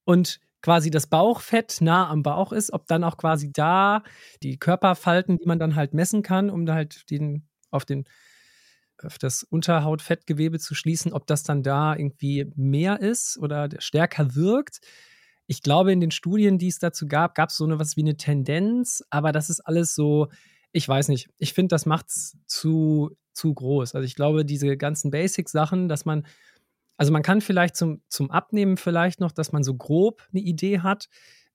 und 0.04 0.40
quasi 0.62 0.90
das 0.90 1.06
Bauchfett 1.06 1.80
nah 1.80 2.08
am 2.10 2.24
Bauch 2.24 2.50
ist, 2.52 2.72
ob 2.72 2.88
dann 2.88 3.04
auch 3.04 3.16
quasi 3.18 3.52
da 3.52 4.02
die 4.42 4.58
Körperfalten, 4.58 5.38
die 5.38 5.46
man 5.46 5.60
dann 5.60 5.76
halt 5.76 5.94
messen 5.94 6.22
kann, 6.22 6.50
um 6.50 6.66
da 6.66 6.74
halt 6.74 7.08
den, 7.10 7.48
auf, 7.70 7.84
den, 7.84 8.04
auf 9.04 9.18
das 9.18 9.42
Unterhautfettgewebe 9.42 10.58
zu 10.58 10.74
schließen, 10.74 11.12
ob 11.12 11.26
das 11.26 11.42
dann 11.42 11.62
da 11.62 11.94
irgendwie 11.94 12.50
mehr 12.56 13.00
ist 13.00 13.38
oder 13.38 13.68
stärker 13.78 14.34
wirkt. 14.34 14.80
Ich 15.46 15.62
glaube, 15.62 15.92
in 15.92 16.00
den 16.00 16.10
Studien, 16.10 16.58
die 16.58 16.68
es 16.68 16.78
dazu 16.78 17.06
gab, 17.06 17.34
gab 17.34 17.50
es 17.50 17.56
so 17.56 17.64
eine 17.64 17.78
was 17.78 17.96
wie 17.96 18.02
eine 18.02 18.16
Tendenz, 18.16 19.02
aber 19.10 19.32
das 19.32 19.50
ist 19.50 19.60
alles 19.60 19.94
so, 19.94 20.28
ich 20.72 20.86
weiß 20.86 21.08
nicht. 21.08 21.30
Ich 21.38 21.54
finde, 21.54 21.68
das 21.68 21.86
macht 21.86 22.08
es 22.08 22.36
zu 22.46 23.16
zu 23.38 23.54
groß. 23.54 23.94
Also 23.94 24.04
ich 24.04 24.16
glaube, 24.16 24.44
diese 24.44 24.76
ganzen 24.76 25.10
Basic-Sachen, 25.10 25.88
dass 25.88 26.04
man, 26.04 26.26
also 26.96 27.12
man 27.12 27.22
kann 27.22 27.40
vielleicht 27.40 27.76
zum, 27.76 28.02
zum 28.08 28.30
Abnehmen 28.30 28.76
vielleicht 28.76 29.20
noch, 29.20 29.32
dass 29.32 29.52
man 29.52 29.62
so 29.62 29.74
grob 29.74 30.22
eine 30.32 30.42
Idee 30.42 30.80
hat. 30.80 31.08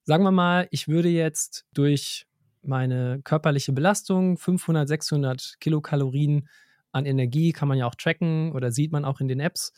Sagen 0.04 0.24
wir 0.24 0.32
mal, 0.32 0.68
ich 0.72 0.88
würde 0.88 1.10
jetzt 1.10 1.66
durch 1.74 2.26
meine 2.64 3.20
körperliche 3.24 3.74
Belastung 3.74 4.38
500, 4.38 4.88
600 4.88 5.56
Kilokalorien 5.60 6.48
an 6.94 7.06
Energie, 7.06 7.52
kann 7.52 7.68
man 7.68 7.78
ja 7.78 7.88
auch 7.88 7.96
tracken 7.96 8.52
oder 8.54 8.72
sieht 8.72 8.92
man 8.92 9.06
auch 9.06 9.20
in 9.20 9.28
den 9.28 9.40
Apps, 9.40 9.74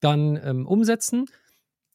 dann 0.00 0.40
ähm, 0.42 0.66
umsetzen. 0.66 1.26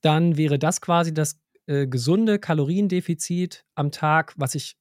Dann 0.02 0.38
wäre 0.38 0.60
das 0.60 0.81
quasi 0.81 1.14
das 1.14 1.40
äh, 1.68 1.88
gesunde 1.88 2.40
Kaloriendefizit 2.40 3.65
am 3.76 3.91
Tag, 3.91 4.34
was 4.38 4.56
ich 4.56 4.77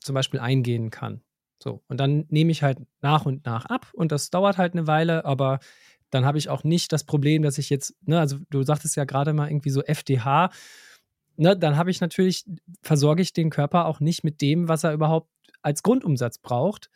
zum 0.00 0.14
Beispiel 0.14 0.40
eingehen 0.40 0.90
kann. 0.90 1.22
So, 1.62 1.82
und 1.88 1.98
dann 1.98 2.26
nehme 2.28 2.52
ich 2.52 2.62
halt 2.62 2.78
nach 3.00 3.24
und 3.24 3.46
nach 3.46 3.64
ab 3.66 3.90
und 3.94 4.12
das 4.12 4.30
dauert 4.30 4.58
halt 4.58 4.74
eine 4.74 4.86
Weile, 4.86 5.24
aber 5.24 5.60
dann 6.10 6.24
habe 6.24 6.38
ich 6.38 6.48
auch 6.48 6.62
nicht 6.62 6.92
das 6.92 7.04
Problem, 7.04 7.42
dass 7.42 7.58
ich 7.58 7.70
jetzt, 7.70 7.94
ne, 8.06 8.20
also 8.20 8.38
du 8.50 8.62
sagtest 8.62 8.96
ja 8.96 9.04
gerade 9.04 9.32
mal 9.32 9.48
irgendwie 9.48 9.70
so 9.70 9.82
FDH, 9.82 10.50
ne, 11.36 11.56
dann 11.56 11.76
habe 11.76 11.90
ich 11.90 12.00
natürlich, 12.00 12.44
versorge 12.82 13.22
ich 13.22 13.32
den 13.32 13.50
Körper 13.50 13.86
auch 13.86 14.00
nicht 14.00 14.24
mit 14.24 14.40
dem, 14.40 14.68
was 14.68 14.84
er 14.84 14.92
überhaupt 14.92 15.30
als 15.62 15.82
Grundumsatz 15.82 16.38
braucht. 16.38 16.90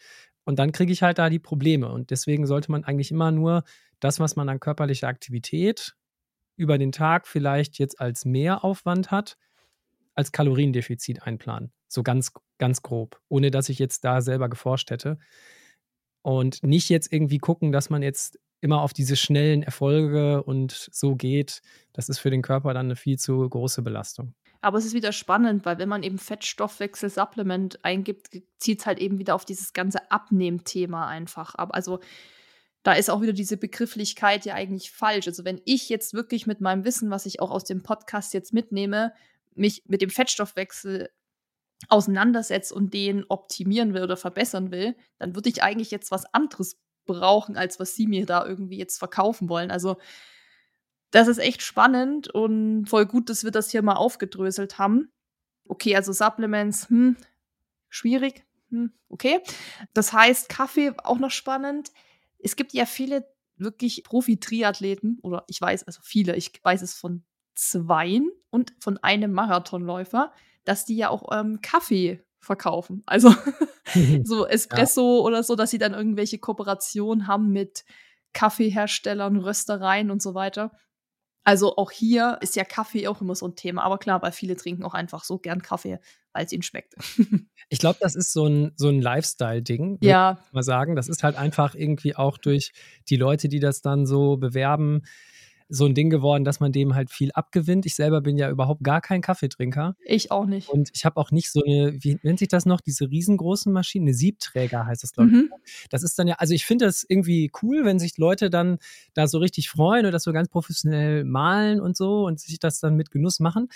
Und 0.48 0.58
dann 0.58 0.72
kriege 0.72 0.90
ich 0.90 1.02
halt 1.02 1.18
da 1.18 1.28
die 1.28 1.38
Probleme. 1.38 1.90
Und 1.90 2.10
deswegen 2.10 2.46
sollte 2.46 2.72
man 2.72 2.82
eigentlich 2.82 3.10
immer 3.10 3.30
nur 3.30 3.64
das, 4.00 4.18
was 4.18 4.34
man 4.34 4.48
an 4.48 4.60
körperlicher 4.60 5.06
Aktivität 5.06 5.94
über 6.56 6.78
den 6.78 6.90
Tag 6.90 7.26
vielleicht 7.26 7.78
jetzt 7.78 8.00
als 8.00 8.24
Mehraufwand 8.24 9.10
hat, 9.10 9.36
als 10.14 10.32
Kaloriendefizit 10.32 11.22
einplanen. 11.22 11.70
So 11.86 12.02
ganz, 12.02 12.32
ganz 12.56 12.80
grob, 12.80 13.20
ohne 13.28 13.50
dass 13.50 13.68
ich 13.68 13.78
jetzt 13.78 14.04
da 14.04 14.22
selber 14.22 14.48
geforscht 14.48 14.90
hätte. 14.90 15.18
Und 16.22 16.62
nicht 16.62 16.88
jetzt 16.88 17.12
irgendwie 17.12 17.36
gucken, 17.36 17.70
dass 17.70 17.90
man 17.90 18.02
jetzt 18.02 18.38
immer 18.62 18.80
auf 18.80 18.94
diese 18.94 19.16
schnellen 19.16 19.62
Erfolge 19.62 20.42
und 20.44 20.72
so 20.72 21.14
geht. 21.14 21.60
Das 21.92 22.08
ist 22.08 22.20
für 22.20 22.30
den 22.30 22.40
Körper 22.40 22.72
dann 22.72 22.86
eine 22.86 22.96
viel 22.96 23.18
zu 23.18 23.46
große 23.46 23.82
Belastung. 23.82 24.32
Aber 24.60 24.78
es 24.78 24.84
ist 24.84 24.94
wieder 24.94 25.12
spannend, 25.12 25.64
weil 25.64 25.78
wenn 25.78 25.88
man 25.88 26.02
eben 26.02 26.18
Fettstoffwechsel-Supplement 26.18 27.84
eingibt, 27.84 28.30
zieht 28.58 28.80
es 28.80 28.86
halt 28.86 28.98
eben 28.98 29.18
wieder 29.18 29.34
auf 29.34 29.44
dieses 29.44 29.72
ganze 29.72 30.10
Abnehmthema 30.10 31.06
einfach 31.06 31.54
ab. 31.54 31.70
Also 31.72 32.00
da 32.82 32.92
ist 32.92 33.10
auch 33.10 33.20
wieder 33.20 33.32
diese 33.32 33.56
Begrifflichkeit 33.56 34.44
ja 34.46 34.54
eigentlich 34.54 34.90
falsch. 34.90 35.28
Also 35.28 35.44
wenn 35.44 35.60
ich 35.64 35.88
jetzt 35.88 36.14
wirklich 36.14 36.46
mit 36.46 36.60
meinem 36.60 36.84
Wissen, 36.84 37.10
was 37.10 37.26
ich 37.26 37.40
auch 37.40 37.50
aus 37.50 37.64
dem 37.64 37.82
Podcast 37.82 38.34
jetzt 38.34 38.52
mitnehme, 38.52 39.12
mich 39.54 39.84
mit 39.86 40.02
dem 40.02 40.10
Fettstoffwechsel 40.10 41.08
auseinandersetze 41.88 42.74
und 42.74 42.92
den 42.92 43.24
optimieren 43.28 43.94
will 43.94 44.02
oder 44.02 44.16
verbessern 44.16 44.72
will, 44.72 44.96
dann 45.18 45.36
würde 45.36 45.48
ich 45.48 45.62
eigentlich 45.62 45.90
jetzt 45.90 46.10
was 46.10 46.24
anderes 46.34 46.80
brauchen, 47.06 47.56
als 47.56 47.78
was 47.78 47.94
sie 47.94 48.06
mir 48.06 48.26
da 48.26 48.44
irgendwie 48.44 48.78
jetzt 48.78 48.98
verkaufen 48.98 49.48
wollen. 49.48 49.70
Also 49.70 49.96
Das 51.10 51.28
ist 51.28 51.38
echt 51.38 51.62
spannend 51.62 52.28
und 52.28 52.86
voll 52.86 53.06
gut, 53.06 53.30
dass 53.30 53.44
wir 53.44 53.50
das 53.50 53.70
hier 53.70 53.82
mal 53.82 53.94
aufgedröselt 53.94 54.78
haben. 54.78 55.10
Okay, 55.66 55.96
also 55.96 56.12
Supplements, 56.12 56.88
hm, 56.88 57.16
schwierig, 57.88 58.44
hm, 58.70 58.92
okay. 59.08 59.40
Das 59.94 60.12
heißt, 60.12 60.48
Kaffee 60.48 60.92
auch 60.98 61.18
noch 61.18 61.30
spannend. 61.30 61.92
Es 62.38 62.56
gibt 62.56 62.72
ja 62.72 62.86
viele 62.86 63.26
wirklich 63.56 64.04
Profi-Triathleten, 64.04 65.18
oder 65.22 65.44
ich 65.48 65.60
weiß, 65.60 65.84
also 65.84 66.00
viele, 66.02 66.36
ich 66.36 66.52
weiß 66.62 66.82
es 66.82 66.94
von 66.94 67.24
zweien 67.54 68.30
und 68.50 68.72
von 68.78 68.98
einem 68.98 69.32
Marathonläufer, 69.32 70.32
dass 70.64 70.84
die 70.84 70.96
ja 70.96 71.08
auch 71.08 71.28
ähm, 71.32 71.60
Kaffee 71.60 72.22
verkaufen. 72.38 73.02
Also 73.06 73.34
so 74.24 74.46
Espresso 74.46 75.18
ja. 75.18 75.24
oder 75.24 75.42
so, 75.42 75.56
dass 75.56 75.70
sie 75.70 75.78
dann 75.78 75.94
irgendwelche 75.94 76.38
Kooperationen 76.38 77.26
haben 77.26 77.50
mit 77.50 77.84
Kaffeeherstellern, 78.34 79.38
Röstereien 79.38 80.10
und 80.10 80.22
so 80.22 80.34
weiter. 80.34 80.70
Also 81.48 81.78
auch 81.78 81.90
hier 81.90 82.36
ist 82.42 82.56
ja 82.56 82.64
Kaffee 82.64 83.08
auch 83.08 83.22
immer 83.22 83.34
so 83.34 83.48
ein 83.48 83.56
Thema. 83.56 83.82
Aber 83.82 83.96
klar, 83.96 84.20
weil 84.20 84.32
viele 84.32 84.54
trinken 84.54 84.84
auch 84.84 84.92
einfach 84.92 85.24
so 85.24 85.38
gern 85.38 85.62
Kaffee, 85.62 85.98
weil 86.34 86.44
es 86.44 86.52
ihnen 86.52 86.62
schmeckt. 86.62 86.94
ich 87.70 87.78
glaube, 87.78 87.96
das 88.02 88.16
ist 88.16 88.34
so 88.34 88.46
ein, 88.46 88.72
so 88.76 88.88
ein 88.90 89.00
Lifestyle-Ding. 89.00 89.96
Ja. 90.02 90.40
Mal 90.52 90.62
sagen, 90.62 90.94
das 90.94 91.08
ist 91.08 91.22
halt 91.22 91.36
einfach 91.36 91.74
irgendwie 91.74 92.14
auch 92.14 92.36
durch 92.36 92.72
die 93.08 93.16
Leute, 93.16 93.48
die 93.48 93.60
das 93.60 93.80
dann 93.80 94.04
so 94.04 94.36
bewerben, 94.36 95.04
so 95.68 95.86
ein 95.86 95.94
Ding 95.94 96.10
geworden, 96.10 96.44
dass 96.44 96.60
man 96.60 96.72
dem 96.72 96.94
halt 96.94 97.10
viel 97.10 97.30
abgewinnt. 97.32 97.86
Ich 97.86 97.94
selber 97.94 98.20
bin 98.20 98.36
ja 98.38 98.50
überhaupt 98.50 98.82
gar 98.82 99.00
kein 99.00 99.20
Kaffeetrinker. 99.20 99.96
Ich 100.04 100.30
auch 100.30 100.46
nicht. 100.46 100.68
Und 100.68 100.90
ich 100.94 101.04
habe 101.04 101.16
auch 101.18 101.30
nicht 101.30 101.50
so 101.50 101.62
eine, 101.62 101.96
wie 102.00 102.18
nennt 102.22 102.38
sich 102.38 102.48
das 102.48 102.66
noch, 102.66 102.80
diese 102.80 103.10
riesengroßen 103.10 103.72
Maschinen, 103.72 104.06
eine 104.06 104.14
Siebträger 104.14 104.86
heißt 104.86 105.02
das, 105.02 105.12
glaube 105.12 105.30
ich. 105.30 105.36
Mhm. 105.36 105.50
Das 105.90 106.02
ist 106.02 106.18
dann 106.18 106.26
ja, 106.26 106.36
also 106.36 106.54
ich 106.54 106.64
finde 106.64 106.86
das 106.86 107.04
irgendwie 107.06 107.50
cool, 107.62 107.84
wenn 107.84 107.98
sich 107.98 108.16
Leute 108.16 108.50
dann 108.50 108.78
da 109.14 109.26
so 109.26 109.38
richtig 109.38 109.68
freuen 109.68 110.00
oder 110.00 110.12
das 110.12 110.22
so 110.22 110.32
ganz 110.32 110.48
professionell 110.48 111.24
malen 111.24 111.80
und 111.80 111.96
so 111.96 112.24
und 112.26 112.40
sich 112.40 112.58
das 112.58 112.80
dann 112.80 112.94
mit 112.96 113.10
Genuss 113.10 113.40
machen. 113.40 113.68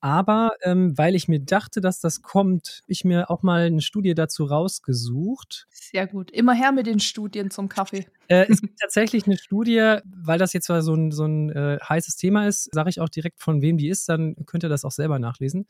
Aber 0.00 0.52
ähm, 0.62 0.96
weil 0.96 1.14
ich 1.16 1.26
mir 1.26 1.40
dachte, 1.40 1.80
dass 1.80 2.00
das 2.00 2.22
kommt, 2.22 2.82
ich 2.86 3.04
mir 3.04 3.30
auch 3.30 3.42
mal 3.42 3.66
eine 3.66 3.80
Studie 3.80 4.14
dazu 4.14 4.44
rausgesucht. 4.44 5.66
Sehr 5.70 6.06
gut. 6.06 6.30
Immer 6.30 6.54
her 6.54 6.70
mit 6.70 6.86
den 6.86 7.00
Studien 7.00 7.50
zum 7.50 7.68
Kaffee. 7.68 8.06
Äh, 8.28 8.46
es 8.48 8.60
gibt 8.60 8.78
tatsächlich 8.78 9.26
eine 9.26 9.36
Studie, 9.36 9.98
weil 10.04 10.38
das 10.38 10.52
jetzt 10.52 10.66
so 10.66 10.94
ein, 10.94 11.10
so 11.10 11.24
ein 11.24 11.50
äh, 11.50 11.78
heißes 11.86 12.16
Thema 12.16 12.46
ist, 12.46 12.72
sage 12.72 12.90
ich 12.90 13.00
auch 13.00 13.08
direkt, 13.08 13.40
von 13.40 13.60
wem 13.60 13.76
die 13.76 13.88
ist, 13.88 14.08
dann 14.08 14.36
könnt 14.46 14.62
ihr 14.62 14.68
das 14.68 14.84
auch 14.84 14.92
selber 14.92 15.18
nachlesen. 15.18 15.66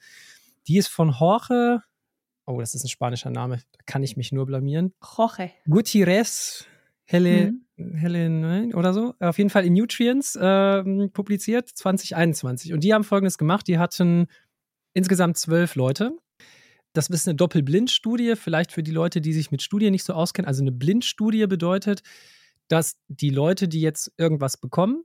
Die 0.66 0.76
ist 0.76 0.88
von 0.88 1.14
Jorge, 1.18 1.82
oh, 2.44 2.60
das 2.60 2.74
ist 2.74 2.84
ein 2.84 2.88
spanischer 2.88 3.30
Name, 3.30 3.62
da 3.72 3.78
kann 3.86 4.02
ich 4.02 4.18
mich 4.18 4.32
nur 4.32 4.44
blamieren. 4.44 4.92
Jorge. 5.16 5.50
Gutierrez 5.68 6.66
Helle, 7.10 7.52
mhm. 7.76 7.94
Helen 7.94 8.74
oder 8.74 8.92
so, 8.92 9.14
auf 9.18 9.38
jeden 9.38 9.48
Fall 9.48 9.64
in 9.64 9.72
Nutrients 9.72 10.36
äh, 10.36 11.08
publiziert, 11.08 11.66
2021. 11.68 12.74
Und 12.74 12.84
die 12.84 12.92
haben 12.92 13.02
folgendes 13.02 13.38
gemacht: 13.38 13.66
Die 13.66 13.78
hatten 13.78 14.26
insgesamt 14.92 15.38
zwölf 15.38 15.74
Leute. 15.74 16.12
Das 16.92 17.08
ist 17.08 17.26
eine 17.26 17.34
Doppelblindstudie, 17.34 18.36
vielleicht 18.36 18.72
für 18.72 18.82
die 18.82 18.90
Leute, 18.90 19.22
die 19.22 19.32
sich 19.32 19.50
mit 19.50 19.62
Studien 19.62 19.92
nicht 19.92 20.04
so 20.04 20.12
auskennen. 20.12 20.46
Also 20.46 20.62
eine 20.62 20.72
Blindstudie 20.72 21.46
bedeutet, 21.46 22.02
dass 22.68 22.96
die 23.08 23.30
Leute, 23.30 23.68
die 23.68 23.80
jetzt 23.80 24.12
irgendwas 24.18 24.58
bekommen, 24.58 25.04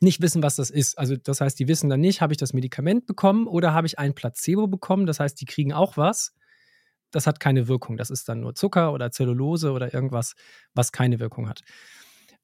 nicht 0.00 0.20
wissen, 0.20 0.42
was 0.42 0.56
das 0.56 0.68
ist. 0.68 0.98
Also 0.98 1.16
das 1.16 1.40
heißt, 1.40 1.58
die 1.58 1.68
wissen 1.68 1.88
dann 1.88 2.00
nicht, 2.00 2.20
habe 2.20 2.34
ich 2.34 2.36
das 2.36 2.52
Medikament 2.52 3.06
bekommen 3.06 3.46
oder 3.46 3.72
habe 3.72 3.86
ich 3.86 3.98
ein 3.98 4.14
Placebo 4.14 4.66
bekommen. 4.66 5.06
Das 5.06 5.20
heißt, 5.20 5.40
die 5.40 5.46
kriegen 5.46 5.72
auch 5.72 5.96
was 5.96 6.34
das 7.10 7.26
hat 7.26 7.40
keine 7.40 7.68
Wirkung. 7.68 7.96
Das 7.96 8.10
ist 8.10 8.28
dann 8.28 8.40
nur 8.40 8.54
Zucker 8.54 8.92
oder 8.92 9.10
Zellulose 9.10 9.72
oder 9.72 9.92
irgendwas, 9.92 10.34
was 10.74 10.92
keine 10.92 11.20
Wirkung 11.20 11.48
hat. 11.48 11.62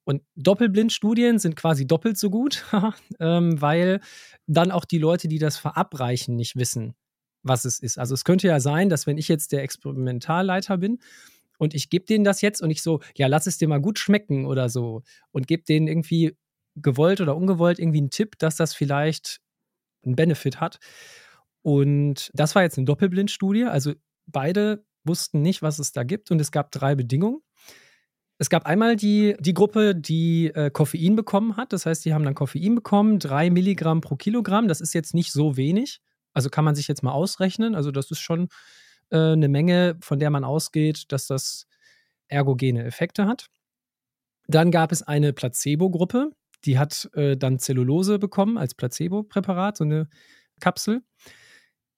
Und 0.04 0.22
Doppelblindstudien 0.36 1.38
sind 1.38 1.56
quasi 1.56 1.86
doppelt 1.86 2.18
so 2.18 2.30
gut, 2.30 2.64
ähm, 3.20 3.60
weil 3.60 4.00
dann 4.46 4.70
auch 4.70 4.84
die 4.84 4.98
Leute, 4.98 5.28
die 5.28 5.38
das 5.38 5.56
verabreichen, 5.56 6.36
nicht 6.36 6.56
wissen, 6.56 6.94
was 7.42 7.64
es 7.64 7.78
ist. 7.80 7.98
Also 7.98 8.14
es 8.14 8.24
könnte 8.24 8.46
ja 8.46 8.60
sein, 8.60 8.88
dass 8.88 9.06
wenn 9.06 9.18
ich 9.18 9.28
jetzt 9.28 9.52
der 9.52 9.62
Experimentalleiter 9.62 10.76
bin 10.76 10.98
und 11.58 11.74
ich 11.74 11.88
gebe 11.88 12.04
denen 12.04 12.24
das 12.24 12.42
jetzt 12.42 12.60
und 12.60 12.70
ich 12.70 12.82
so, 12.82 13.00
ja, 13.16 13.28
lass 13.28 13.46
es 13.46 13.56
dir 13.56 13.68
mal 13.68 13.80
gut 13.80 13.98
schmecken 13.98 14.44
oder 14.44 14.68
so 14.68 15.02
und 15.30 15.46
gebe 15.46 15.64
denen 15.64 15.88
irgendwie 15.88 16.36
gewollt 16.76 17.20
oder 17.20 17.36
ungewollt 17.36 17.78
irgendwie 17.78 17.98
einen 17.98 18.10
Tipp, 18.10 18.38
dass 18.38 18.56
das 18.56 18.74
vielleicht 18.74 19.40
einen 20.04 20.16
Benefit 20.16 20.60
hat. 20.60 20.78
Und 21.62 22.30
das 22.34 22.54
war 22.54 22.62
jetzt 22.62 22.76
eine 22.76 22.84
Doppelblindstudie. 22.84 23.64
Also 23.64 23.94
beide 24.26 24.84
wussten 25.04 25.42
nicht, 25.42 25.62
was 25.62 25.78
es 25.78 25.92
da 25.92 26.02
gibt 26.02 26.30
und 26.30 26.40
es 26.40 26.50
gab 26.50 26.70
drei 26.70 26.94
Bedingungen. 26.94 27.40
Es 28.38 28.50
gab 28.50 28.66
einmal 28.66 28.96
die, 28.96 29.36
die 29.38 29.54
Gruppe, 29.54 29.94
die 29.94 30.46
äh, 30.54 30.70
Koffein 30.70 31.14
bekommen 31.14 31.56
hat. 31.56 31.72
Das 31.72 31.86
heißt, 31.86 32.04
die 32.04 32.12
haben 32.12 32.24
dann 32.24 32.34
Koffein 32.34 32.74
bekommen, 32.74 33.20
drei 33.20 33.48
Milligramm 33.48 34.00
pro 34.00 34.16
Kilogramm. 34.16 34.66
Das 34.66 34.80
ist 34.80 34.92
jetzt 34.92 35.14
nicht 35.14 35.30
so 35.30 35.56
wenig. 35.56 36.00
Also 36.32 36.50
kann 36.50 36.64
man 36.64 36.74
sich 36.74 36.88
jetzt 36.88 37.04
mal 37.04 37.12
ausrechnen. 37.12 37.76
Also 37.76 37.92
das 37.92 38.10
ist 38.10 38.18
schon 38.18 38.48
äh, 39.10 39.32
eine 39.32 39.48
Menge, 39.48 39.96
von 40.00 40.18
der 40.18 40.30
man 40.30 40.42
ausgeht, 40.42 41.12
dass 41.12 41.28
das 41.28 41.66
ergogene 42.26 42.84
Effekte 42.84 43.26
hat. 43.26 43.46
Dann 44.48 44.70
gab 44.70 44.90
es 44.90 45.02
eine 45.02 45.32
Placebo-Gruppe, 45.32 46.32
die 46.64 46.78
hat 46.78 47.08
äh, 47.14 47.36
dann 47.36 47.58
Zellulose 47.58 48.18
bekommen 48.18 48.58
als 48.58 48.74
Placebo-Präparat, 48.74 49.76
so 49.76 49.84
eine 49.84 50.08
Kapsel. 50.60 51.02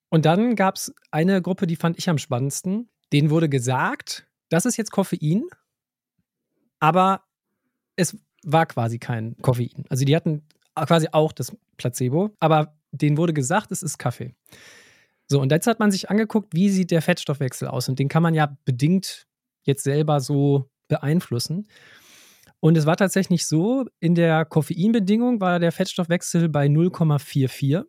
Und 0.09 0.24
dann 0.24 0.55
gab 0.57 0.77
es 0.77 0.95
eine 1.11 1.43
Gruppe, 1.43 1.66
die 1.66 1.77
fand 1.77 1.99
ich 1.99 2.09
am 2.09 2.19
spannendsten. 2.19 2.89
Denen 3.12 3.31
wurde 3.31 3.49
gesagt, 3.49 4.27
das 4.49 4.65
ist 4.65 4.77
jetzt 4.77 4.93
Koffein, 4.93 5.45
aber 6.81 7.24
es 7.97 8.16
war 8.45 8.66
quasi 8.66 8.99
kein 8.99 9.37
Koffein. 9.43 9.85
Also 9.89 10.05
die 10.05 10.15
hatten 10.15 10.47
quasi 10.74 11.09
auch 11.12 11.33
das 11.33 11.57
Placebo, 11.77 12.35
aber 12.41 12.77
denen 12.93 13.16
wurde 13.16 13.33
gesagt, 13.33 13.73
es 13.73 13.83
ist 13.83 13.99
Kaffee. 13.99 14.35
So, 15.28 15.41
und 15.41 15.51
jetzt 15.51 15.66
hat 15.66 15.81
man 15.81 15.91
sich 15.91 16.09
angeguckt, 16.09 16.55
wie 16.55 16.70
sieht 16.70 16.91
der 16.91 17.03
Fettstoffwechsel 17.03 17.69
aus? 17.69 17.89
Und 17.89 17.99
den 17.99 18.09
kann 18.09 18.23
man 18.23 18.35
ja 18.35 18.57
bedingt 18.65 19.27
jetzt 19.65 19.83
selber 19.83 20.20
so 20.20 20.70
beeinflussen. 20.89 21.66
Und 22.61 22.77
es 22.77 22.87
war 22.87 22.97
tatsächlich 22.97 23.47
so, 23.47 23.87
in 23.99 24.15
der 24.15 24.45
Koffeinbedingung 24.45 25.41
war 25.41 25.59
der 25.59 25.73
Fettstoffwechsel 25.73 26.49
bei 26.49 26.66
0,44. 26.66 27.85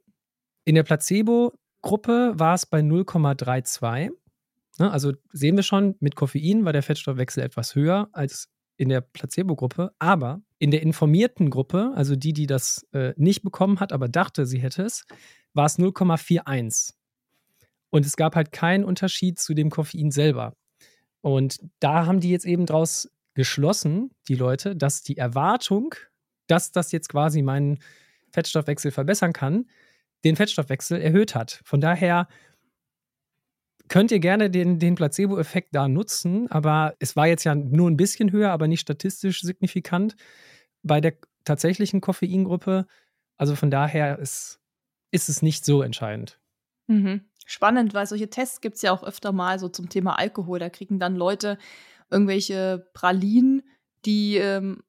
In 0.65 0.76
der 0.76 0.84
Placebo 0.84 1.53
Gruppe 1.81 2.33
war 2.35 2.55
es 2.55 2.65
bei 2.65 2.79
0,32. 2.79 4.11
Ne, 4.79 4.91
also 4.91 5.13
sehen 5.31 5.55
wir 5.55 5.63
schon, 5.63 5.95
mit 5.99 6.15
Koffein 6.15 6.65
war 6.65 6.73
der 6.73 6.83
Fettstoffwechsel 6.83 7.43
etwas 7.43 7.75
höher 7.75 8.09
als 8.11 8.49
in 8.77 8.89
der 8.89 9.01
Placebo-Gruppe. 9.01 9.91
Aber 9.99 10.41
in 10.59 10.71
der 10.71 10.81
informierten 10.81 11.49
Gruppe, 11.49 11.91
also 11.95 12.15
die, 12.15 12.33
die 12.33 12.47
das 12.47 12.85
äh, 12.93 13.13
nicht 13.17 13.43
bekommen 13.43 13.79
hat, 13.79 13.91
aber 13.91 14.07
dachte, 14.07 14.45
sie 14.45 14.59
hätte 14.59 14.83
es, 14.83 15.05
war 15.53 15.65
es 15.65 15.79
0,41. 15.79 16.93
Und 17.89 18.05
es 18.05 18.15
gab 18.15 18.35
halt 18.35 18.51
keinen 18.51 18.83
Unterschied 18.83 19.39
zu 19.39 19.53
dem 19.53 19.69
Koffein 19.69 20.11
selber. 20.11 20.53
Und 21.21 21.59
da 21.79 22.05
haben 22.05 22.19
die 22.19 22.29
jetzt 22.29 22.45
eben 22.45 22.65
draus 22.65 23.09
geschlossen, 23.33 24.11
die 24.27 24.35
Leute, 24.35 24.75
dass 24.75 25.03
die 25.03 25.17
Erwartung, 25.17 25.95
dass 26.47 26.71
das 26.71 26.91
jetzt 26.91 27.09
quasi 27.09 27.41
meinen 27.41 27.79
Fettstoffwechsel 28.31 28.91
verbessern 28.91 29.33
kann, 29.33 29.65
den 30.23 30.35
Fettstoffwechsel 30.35 31.02
erhöht 31.02 31.35
hat. 31.35 31.61
Von 31.64 31.81
daher 31.81 32.27
könnt 33.88 34.11
ihr 34.11 34.19
gerne 34.19 34.49
den, 34.49 34.80
den 34.80 34.95
Placebo-Effekt 34.95 35.73
da 35.73 35.88
nutzen, 35.88 36.49
aber 36.52 36.95
es 36.99 37.15
war 37.15 37.27
jetzt 37.27 37.44
ja 37.44 37.56
nur 37.56 37.89
ein 37.89 37.98
bisschen 37.98 38.31
höher, 38.31 38.52
aber 38.52 38.68
nicht 38.68 38.81
statistisch 38.81 39.41
signifikant 39.41 40.15
bei 40.84 41.02
der 41.02 41.14
tatsächlichen 41.45 42.02
Koffeingruppe. 42.02 42.85
Also 43.38 43.56
von 43.56 43.72
daher 43.72 44.19
ist, 44.19 44.60
ist 45.11 45.30
es 45.30 45.41
nicht 45.41 45.65
so 45.65 45.81
entscheidend. 45.81 46.39
Mhm. 46.88 47.22
Spannend, 47.45 47.94
weil 47.94 48.06
solche 48.06 48.30
Tests 48.30 48.60
gibt 48.60 48.76
es 48.76 48.81
ja 48.81 48.91
auch 48.91 49.03
öfter 49.03 49.31
mal 49.31 49.57
so 49.57 49.69
zum 49.69 49.88
Thema 49.88 50.19
Alkohol. 50.19 50.60
Da 50.60 50.69
kriegen 50.69 50.99
dann 50.99 51.15
Leute 51.15 51.57
irgendwelche 52.10 52.89
Pralinen, 52.94 53.64
die 54.06 54.35
ähm, 54.35 54.84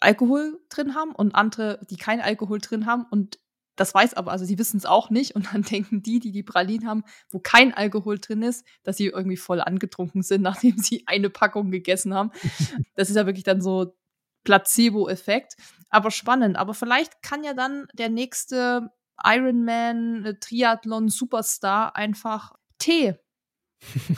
Alkohol 0.00 0.60
drin 0.68 0.94
haben 0.94 1.12
und 1.12 1.34
andere, 1.34 1.80
die 1.88 1.96
kein 1.96 2.20
Alkohol 2.20 2.58
drin 2.58 2.84
haben. 2.84 3.06
Und 3.10 3.38
das 3.76 3.94
weiß 3.94 4.14
aber, 4.14 4.32
also 4.32 4.44
sie 4.44 4.58
wissen 4.58 4.76
es 4.76 4.86
auch 4.86 5.10
nicht 5.10 5.34
und 5.34 5.52
dann 5.52 5.62
denken 5.62 6.02
die, 6.02 6.20
die 6.20 6.32
die 6.32 6.42
Pralinen 6.42 6.88
haben, 6.88 7.04
wo 7.30 7.38
kein 7.38 7.74
Alkohol 7.74 8.18
drin 8.18 8.42
ist, 8.42 8.66
dass 8.82 8.96
sie 8.96 9.06
irgendwie 9.06 9.36
voll 9.36 9.60
angetrunken 9.60 10.22
sind, 10.22 10.42
nachdem 10.42 10.78
sie 10.78 11.04
eine 11.06 11.30
Packung 11.30 11.70
gegessen 11.70 12.14
haben. 12.14 12.30
Das 12.94 13.08
ist 13.08 13.16
ja 13.16 13.26
wirklich 13.26 13.44
dann 13.44 13.62
so 13.62 13.96
Placebo-Effekt. 14.44 15.56
Aber 15.88 16.10
spannend. 16.10 16.56
Aber 16.56 16.74
vielleicht 16.74 17.22
kann 17.22 17.42
ja 17.42 17.54
dann 17.54 17.86
der 17.94 18.10
nächste 18.10 18.90
Ironman, 19.22 20.24
äh, 20.24 20.34
Triathlon, 20.38 21.08
Superstar 21.08 21.96
einfach 21.96 22.52
Tee 22.78 23.14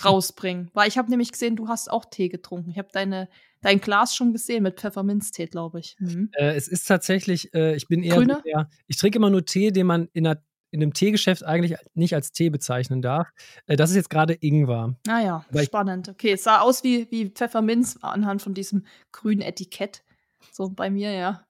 rausbringen. 0.04 0.70
Weil 0.74 0.88
ich 0.88 0.98
habe 0.98 1.10
nämlich 1.10 1.32
gesehen, 1.32 1.56
du 1.56 1.68
hast 1.68 1.90
auch 1.90 2.04
Tee 2.04 2.28
getrunken. 2.28 2.70
Ich 2.70 2.78
habe 2.78 2.88
deine 2.92 3.28
dein 3.64 3.80
Glas 3.80 4.14
schon 4.14 4.32
gesehen 4.32 4.62
mit 4.62 4.78
Pfefferminztee, 4.78 5.46
glaube 5.46 5.80
ich. 5.80 5.96
Mhm. 5.98 6.30
Äh, 6.32 6.54
es 6.54 6.68
ist 6.68 6.86
tatsächlich, 6.86 7.52
äh, 7.54 7.74
ich 7.74 7.88
bin 7.88 8.02
eher, 8.02 8.16
Grüne? 8.16 8.42
eher 8.44 8.68
ich 8.86 8.98
trinke 8.98 9.18
immer 9.18 9.30
nur 9.30 9.44
Tee, 9.44 9.72
den 9.72 9.86
man 9.86 10.08
in, 10.12 10.26
einer, 10.26 10.42
in 10.70 10.82
einem 10.82 10.92
Teegeschäft 10.92 11.44
eigentlich 11.44 11.78
nicht 11.94 12.14
als 12.14 12.32
Tee 12.32 12.50
bezeichnen 12.50 13.00
darf. 13.02 13.28
Äh, 13.66 13.76
das 13.76 13.90
ist 13.90 13.96
jetzt 13.96 14.10
gerade 14.10 14.34
Ingwer. 14.34 14.96
Ah 15.08 15.20
ja, 15.20 15.46
Weil 15.50 15.64
spannend. 15.64 16.08
Okay, 16.10 16.32
es 16.32 16.44
sah 16.44 16.60
aus 16.60 16.84
wie, 16.84 17.10
wie 17.10 17.30
Pfefferminz 17.30 17.98
anhand 18.02 18.42
von 18.42 18.54
diesem 18.54 18.84
grünen 19.12 19.40
Etikett. 19.40 20.04
So 20.52 20.68
bei 20.70 20.90
mir, 20.90 21.12
ja. 21.12 21.46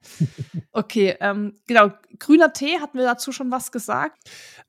Okay, 0.72 1.16
ähm, 1.20 1.54
genau. 1.66 1.90
Grüner 2.18 2.52
Tee, 2.52 2.78
hatten 2.80 2.98
wir 2.98 3.04
dazu 3.04 3.32
schon 3.32 3.50
was 3.50 3.70
gesagt? 3.70 4.18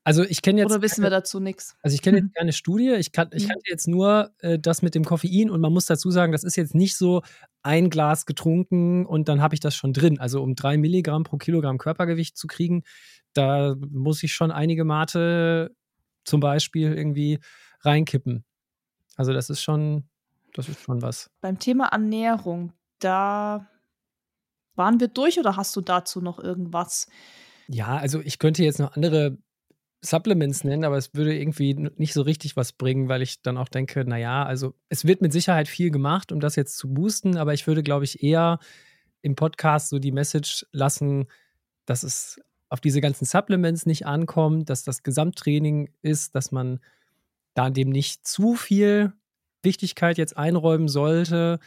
Also 0.04 0.24
ich 0.24 0.42
kenne 0.42 0.62
jetzt. 0.62 0.72
Oder 0.72 0.82
wissen 0.82 1.04
wir 1.04 1.10
dazu 1.10 1.40
nichts? 1.40 1.76
Also 1.82 1.96
ich 1.96 2.02
kenne 2.02 2.20
jetzt 2.20 2.36
keine 2.36 2.54
Studie. 2.54 2.94
Ich, 2.94 3.12
kann, 3.12 3.30
ich 3.34 3.46
mhm. 3.46 3.50
kannte 3.50 3.66
jetzt 3.70 3.88
nur 3.88 4.32
äh, 4.40 4.60
das 4.60 4.82
mit 4.82 4.94
dem 4.94 5.04
Koffein 5.04 5.50
und 5.50 5.62
man 5.62 5.74
muss 5.74 5.86
dazu 5.86 6.12
sagen, 6.12 6.32
das 6.32 6.44
ist 6.44 6.56
jetzt 6.56 6.76
nicht 6.76 6.96
so 6.96 7.24
ein 7.64 7.90
Glas 7.90 8.26
getrunken 8.26 9.06
und 9.06 9.28
dann 9.28 9.42
habe 9.42 9.56
ich 9.56 9.60
das 9.60 9.76
schon 9.76 9.94
drin. 9.94 10.20
Also 10.20 10.44
um 10.44 10.56
drei 10.56 10.78
Milligramm 10.78 11.24
pro 11.24 11.38
Kilogramm 11.38 11.78
Körpergewicht 11.78 12.38
zu 12.38 12.48
kriegen, 12.48 12.84
da 13.34 13.76
muss 13.90 14.22
ich 14.24 14.34
schon 14.34 14.52
einige 14.52 14.86
Mate 14.86 15.76
zum 16.24 16.40
Beispiel 16.40 16.94
irgendwie 16.94 17.40
reinkippen. 17.82 18.46
Also 19.16 19.34
das 19.34 19.50
ist 19.50 19.62
schon, 19.62 20.08
das 20.54 20.70
ist 20.70 20.82
schon 20.82 21.02
was. 21.02 21.30
Beim 21.42 21.60
Thema 21.60 21.88
Ernährung, 21.88 22.74
da 23.00 23.68
waren 24.76 25.00
wir 25.00 25.08
durch 25.08 25.40
oder 25.40 25.58
hast 25.58 25.76
du 25.76 25.82
dazu 25.82 26.22
noch 26.22 26.40
irgendwas? 26.40 27.08
Ja, 27.68 27.98
also 27.98 28.22
ich 28.22 28.40
könnte 28.40 28.64
jetzt 28.64 28.80
noch 28.80 28.96
andere 28.96 29.38
Supplements 30.02 30.64
nennen, 30.64 30.84
aber 30.84 30.98
es 30.98 31.14
würde 31.14 31.36
irgendwie 31.36 31.74
nicht 31.74 32.14
so 32.14 32.22
richtig 32.22 32.56
was 32.56 32.74
bringen, 32.74 33.10
weil 33.10 33.22
ich 33.22 33.42
dann 33.42 33.58
auch 33.58 33.70
denke, 33.70 34.06
naja, 34.06 34.44
also 34.44 34.76
es 34.90 35.06
wird 35.06 35.22
mit 35.22 35.34
Sicherheit 35.34 35.68
viel 35.68 35.90
gemacht, 35.90 36.32
um 36.32 36.40
das 36.40 36.56
jetzt 36.56 36.78
zu 36.78 36.94
boosten, 36.94 37.38
aber 37.38 37.54
ich 37.54 37.66
würde, 37.66 37.84
glaube 37.84 38.06
ich, 38.06 38.22
eher 38.24 38.60
im 39.22 39.36
Podcast 39.36 39.90
so 39.90 39.98
die 39.98 40.12
Message 40.12 40.66
lassen, 40.72 41.28
dass 41.86 42.04
es 42.04 42.40
auf 42.70 42.82
diese 42.82 43.02
ganzen 43.02 43.26
Supplements 43.26 43.86
nicht 43.86 44.06
ankommt, 44.06 44.70
dass 44.70 44.84
das 44.84 45.04
Gesamttraining 45.04 45.90
ist, 46.02 46.36
dass 46.36 46.52
man 46.52 46.80
da 47.54 47.70
dem 47.70 47.90
nicht 47.90 48.28
zu 48.28 48.56
viel 48.56 49.14
Wichtigkeit 49.64 50.18
jetzt 50.18 50.38
einräumen 50.38 50.88
sollte. 50.88 51.60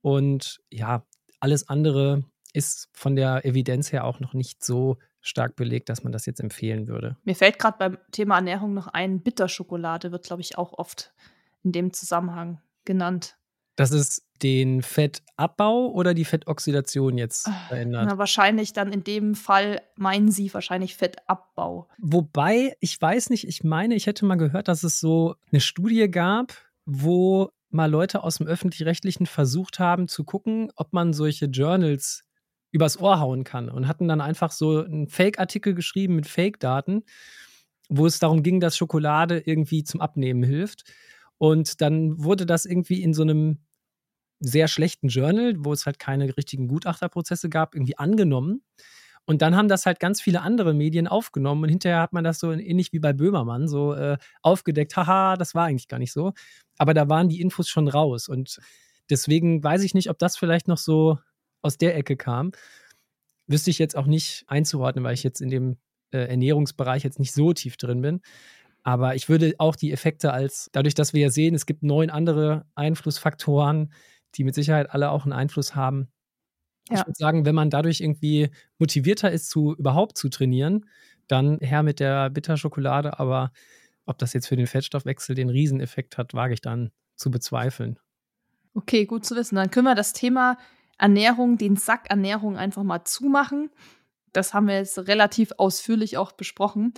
Und 0.00 0.60
ja, 0.70 1.06
alles 1.40 1.68
andere 1.68 2.24
ist 2.54 2.88
von 2.92 3.16
der 3.16 3.44
Evidenz 3.44 3.92
her 3.92 4.04
auch 4.04 4.20
noch 4.20 4.32
nicht 4.32 4.64
so 4.64 4.96
stark 5.20 5.56
belegt, 5.56 5.88
dass 5.88 6.04
man 6.04 6.12
das 6.12 6.26
jetzt 6.26 6.40
empfehlen 6.40 6.86
würde. 6.86 7.16
Mir 7.24 7.34
fällt 7.34 7.58
gerade 7.58 7.78
beim 7.78 7.98
Thema 8.12 8.36
Ernährung 8.36 8.74
noch 8.74 8.86
ein, 8.86 9.20
Bitterschokolade 9.20 10.12
wird, 10.12 10.24
glaube 10.24 10.42
ich, 10.42 10.56
auch 10.56 10.72
oft 10.72 11.12
in 11.62 11.72
dem 11.72 11.92
Zusammenhang 11.92 12.60
genannt. 12.84 13.36
Das 13.76 13.90
ist 13.90 14.22
den 14.42 14.82
Fettabbau 14.82 15.88
oder 15.88 16.14
die 16.14 16.24
Fettoxidation 16.24 17.18
jetzt 17.18 17.48
ah, 17.48 17.52
verändert? 17.68 18.06
Na, 18.06 18.18
wahrscheinlich 18.18 18.72
dann 18.72 18.92
in 18.92 19.02
dem 19.02 19.34
Fall 19.34 19.82
meinen 19.96 20.30
Sie 20.30 20.52
wahrscheinlich 20.52 20.96
Fettabbau. 20.96 21.88
Wobei, 21.98 22.76
ich 22.80 23.00
weiß 23.00 23.30
nicht, 23.30 23.48
ich 23.48 23.64
meine, 23.64 23.94
ich 23.94 24.06
hätte 24.06 24.26
mal 24.26 24.36
gehört, 24.36 24.68
dass 24.68 24.84
es 24.84 25.00
so 25.00 25.34
eine 25.50 25.60
Studie 25.60 26.08
gab, 26.08 26.52
wo 26.84 27.50
mal 27.70 27.90
Leute 27.90 28.22
aus 28.22 28.36
dem 28.36 28.46
öffentlich-rechtlichen 28.46 29.26
versucht 29.26 29.80
haben 29.80 30.06
zu 30.06 30.22
gucken, 30.22 30.70
ob 30.76 30.92
man 30.92 31.12
solche 31.12 31.46
Journals 31.46 32.23
übers 32.74 33.00
Ohr 33.00 33.20
hauen 33.20 33.44
kann 33.44 33.68
und 33.68 33.86
hatten 33.86 34.08
dann 34.08 34.20
einfach 34.20 34.50
so 34.50 34.82
einen 34.82 35.06
Fake-Artikel 35.06 35.74
geschrieben 35.74 36.16
mit 36.16 36.26
Fake-Daten, 36.26 37.04
wo 37.88 38.04
es 38.04 38.18
darum 38.18 38.42
ging, 38.42 38.58
dass 38.58 38.76
Schokolade 38.76 39.38
irgendwie 39.38 39.84
zum 39.84 40.00
Abnehmen 40.00 40.42
hilft. 40.42 40.82
Und 41.38 41.80
dann 41.80 42.24
wurde 42.24 42.46
das 42.46 42.66
irgendwie 42.66 43.00
in 43.00 43.14
so 43.14 43.22
einem 43.22 43.58
sehr 44.40 44.66
schlechten 44.66 45.06
Journal, 45.06 45.54
wo 45.58 45.72
es 45.72 45.86
halt 45.86 46.00
keine 46.00 46.36
richtigen 46.36 46.66
Gutachterprozesse 46.66 47.48
gab, 47.48 47.76
irgendwie 47.76 47.96
angenommen. 47.96 48.64
Und 49.24 49.40
dann 49.40 49.54
haben 49.54 49.68
das 49.68 49.86
halt 49.86 50.00
ganz 50.00 50.20
viele 50.20 50.42
andere 50.42 50.74
Medien 50.74 51.06
aufgenommen 51.06 51.62
und 51.62 51.68
hinterher 51.68 52.00
hat 52.00 52.12
man 52.12 52.24
das 52.24 52.40
so 52.40 52.50
ähnlich 52.50 52.92
wie 52.92 52.98
bei 52.98 53.12
Böhmermann 53.12 53.68
so 53.68 53.94
äh, 53.94 54.18
aufgedeckt, 54.42 54.96
haha, 54.96 55.36
das 55.36 55.54
war 55.54 55.66
eigentlich 55.66 55.88
gar 55.88 56.00
nicht 56.00 56.12
so. 56.12 56.32
Aber 56.76 56.92
da 56.92 57.08
waren 57.08 57.28
die 57.28 57.40
Infos 57.40 57.68
schon 57.68 57.86
raus 57.86 58.28
und 58.28 58.58
deswegen 59.08 59.62
weiß 59.62 59.84
ich 59.84 59.94
nicht, 59.94 60.10
ob 60.10 60.18
das 60.18 60.36
vielleicht 60.36 60.66
noch 60.66 60.76
so 60.76 61.18
aus 61.64 61.78
der 61.78 61.96
Ecke 61.96 62.16
kam. 62.16 62.52
Wüsste 63.46 63.70
ich 63.70 63.78
jetzt 63.78 63.96
auch 63.96 64.06
nicht 64.06 64.44
einzuordnen, 64.46 65.04
weil 65.04 65.14
ich 65.14 65.22
jetzt 65.22 65.40
in 65.40 65.50
dem 65.50 65.76
äh, 66.12 66.28
Ernährungsbereich 66.28 67.02
jetzt 67.02 67.18
nicht 67.18 67.32
so 67.32 67.52
tief 67.52 67.76
drin 67.76 68.00
bin. 68.00 68.20
Aber 68.82 69.14
ich 69.14 69.28
würde 69.28 69.54
auch 69.58 69.76
die 69.76 69.92
Effekte 69.92 70.32
als, 70.32 70.68
dadurch, 70.72 70.94
dass 70.94 71.14
wir 71.14 71.22
ja 71.22 71.30
sehen, 71.30 71.54
es 71.54 71.66
gibt 71.66 71.82
neun 71.82 72.10
andere 72.10 72.66
Einflussfaktoren, 72.74 73.92
die 74.34 74.44
mit 74.44 74.54
Sicherheit 74.54 74.90
alle 74.90 75.10
auch 75.10 75.24
einen 75.24 75.32
Einfluss 75.32 75.74
haben. 75.74 76.08
Ja. 76.90 77.00
Ich 77.00 77.06
würde 77.06 77.16
sagen, 77.18 77.46
wenn 77.46 77.54
man 77.54 77.70
dadurch 77.70 78.02
irgendwie 78.02 78.50
motivierter 78.78 79.30
ist, 79.30 79.48
zu 79.48 79.74
überhaupt 79.74 80.18
zu 80.18 80.28
trainieren, 80.28 80.84
dann 81.28 81.58
her 81.60 81.82
mit 81.82 81.98
der 81.98 82.28
Bitterschokolade. 82.28 83.18
Aber 83.18 83.52
ob 84.04 84.18
das 84.18 84.34
jetzt 84.34 84.48
für 84.48 84.56
den 84.56 84.66
Fettstoffwechsel 84.66 85.34
den 85.34 85.48
Rieseneffekt 85.48 86.18
hat, 86.18 86.34
wage 86.34 86.52
ich 86.52 86.60
dann 86.60 86.90
zu 87.16 87.30
bezweifeln. 87.30 87.98
Okay, 88.74 89.06
gut 89.06 89.24
zu 89.24 89.34
wissen. 89.34 89.56
Dann 89.56 89.70
können 89.70 89.86
wir 89.86 89.94
das 89.94 90.12
Thema 90.12 90.58
Ernährung, 90.98 91.58
den 91.58 91.76
Sack 91.76 92.10
Ernährung 92.10 92.56
einfach 92.56 92.82
mal 92.82 93.04
zumachen. 93.04 93.70
Das 94.32 94.54
haben 94.54 94.68
wir 94.68 94.76
jetzt 94.76 94.98
relativ 94.98 95.52
ausführlich 95.58 96.16
auch 96.16 96.32
besprochen. 96.32 96.92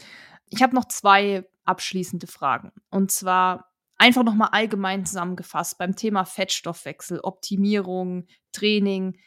Ich 0.48 0.62
habe 0.62 0.74
noch 0.74 0.86
zwei 0.86 1.44
abschließende 1.64 2.26
Fragen. 2.26 2.72
Und 2.90 3.10
zwar 3.10 3.72
einfach 3.98 4.24
nochmal 4.24 4.50
allgemein 4.52 5.04
zusammengefasst 5.04 5.78
beim 5.78 5.96
Thema 5.96 6.24
Fettstoffwechsel, 6.24 7.20
Optimierung, 7.20 8.26
Training. 8.52 9.18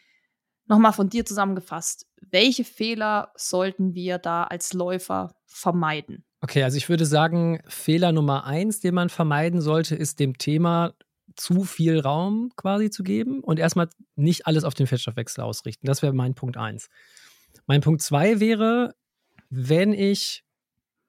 Nochmal 0.67 0.93
von 0.93 1.09
dir 1.09 1.25
zusammengefasst. 1.25 2.07
Welche 2.21 2.63
Fehler 2.63 3.31
sollten 3.35 3.93
wir 3.93 4.17
da 4.17 4.43
als 4.43 4.73
Läufer 4.73 5.35
vermeiden? 5.45 6.25
Okay, 6.41 6.63
also 6.63 6.77
ich 6.77 6.87
würde 6.87 7.05
sagen, 7.05 7.61
Fehler 7.67 8.11
Nummer 8.11 8.45
eins, 8.45 8.79
den 8.79 8.93
man 8.93 9.09
vermeiden 9.09 9.61
sollte, 9.61 9.95
ist 9.95 10.19
dem 10.19 10.37
Thema 10.37 10.93
zu 11.39 11.63
viel 11.63 11.99
Raum 11.99 12.51
quasi 12.55 12.89
zu 12.89 13.03
geben 13.03 13.41
und 13.41 13.59
erstmal 13.59 13.89
nicht 14.15 14.45
alles 14.45 14.63
auf 14.63 14.73
den 14.73 14.87
Fettstoffwechsel 14.87 15.43
ausrichten. 15.43 15.87
Das 15.87 16.01
wäre 16.01 16.13
mein 16.13 16.35
Punkt 16.35 16.57
eins. 16.57 16.89
Mein 17.65 17.81
Punkt 17.81 18.01
zwei 18.01 18.39
wäre, 18.39 18.95
wenn 19.49 19.93
ich 19.93 20.43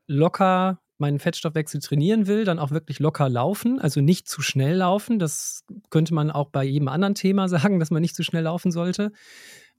locker 0.07 0.81
meinen 0.99 1.19
Fettstoffwechsel 1.19 1.81
trainieren 1.81 2.27
will, 2.27 2.45
dann 2.45 2.59
auch 2.59 2.71
wirklich 2.71 2.99
locker 2.99 3.29
laufen, 3.29 3.81
also 3.81 4.01
nicht 4.01 4.29
zu 4.29 4.43
schnell 4.43 4.77
laufen. 4.77 5.19
Das 5.19 5.65
könnte 5.89 6.15
man 6.15 6.31
auch 6.31 6.51
bei 6.51 6.65
jedem 6.65 6.89
anderen 6.89 7.15
Thema 7.15 7.49
sagen, 7.49 7.81
dass 7.81 7.91
man 7.91 8.03
nicht 8.03 8.15
zu 8.15 8.23
schnell 8.23 8.45
laufen 8.45 8.71
sollte. 8.71 9.13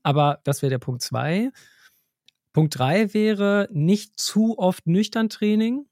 Aber 0.03 0.39
das 0.43 0.61
wäre 0.61 0.71
der 0.71 0.79
Punkt 0.79 1.01
zwei. 1.01 1.51
Punkt 2.53 2.77
drei 2.77 3.13
wäre 3.13 3.69
nicht 3.71 4.19
zu 4.19 4.57
oft 4.57 4.87
nüchtern 4.87 5.29
Training. 5.29 5.85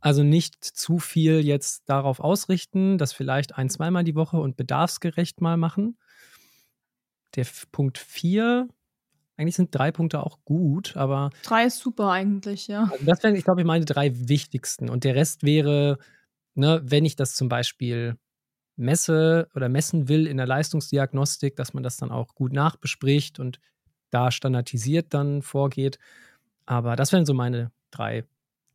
Also 0.00 0.22
nicht 0.22 0.64
zu 0.64 0.98
viel 0.98 1.40
jetzt 1.44 1.88
darauf 1.88 2.20
ausrichten, 2.20 2.98
das 2.98 3.12
vielleicht 3.12 3.56
ein, 3.56 3.68
zweimal 3.68 4.04
die 4.04 4.14
Woche 4.14 4.38
und 4.38 4.56
bedarfsgerecht 4.56 5.40
mal 5.40 5.56
machen. 5.56 5.98
Der 7.34 7.46
Punkt 7.72 7.98
vier, 7.98 8.68
eigentlich 9.36 9.56
sind 9.56 9.74
drei 9.74 9.92
Punkte 9.92 10.20
auch 10.24 10.38
gut, 10.44 10.96
aber. 10.96 11.30
Drei 11.42 11.64
ist 11.66 11.78
super 11.78 12.10
eigentlich, 12.10 12.68
ja. 12.68 12.88
Also 12.90 13.04
das 13.04 13.22
wären, 13.22 13.36
ich 13.36 13.44
glaube, 13.44 13.60
ich 13.60 13.66
meine 13.66 13.84
drei 13.84 14.28
wichtigsten. 14.28 14.88
Und 14.88 15.04
der 15.04 15.14
Rest 15.14 15.42
wäre, 15.42 15.98
ne, 16.54 16.80
wenn 16.84 17.04
ich 17.04 17.16
das 17.16 17.34
zum 17.34 17.48
Beispiel 17.48 18.16
messe 18.76 19.48
oder 19.54 19.68
messen 19.68 20.08
will 20.08 20.26
in 20.26 20.36
der 20.36 20.46
Leistungsdiagnostik, 20.46 21.56
dass 21.56 21.74
man 21.74 21.82
das 21.82 21.96
dann 21.96 22.12
auch 22.12 22.34
gut 22.34 22.52
nachbespricht 22.52 23.40
und 23.40 23.60
da 24.10 24.30
standardisiert 24.30 25.12
dann 25.12 25.42
vorgeht. 25.42 25.98
Aber 26.66 26.96
das 26.96 27.12
wären 27.12 27.26
so 27.26 27.34
meine 27.34 27.72
drei 27.90 28.24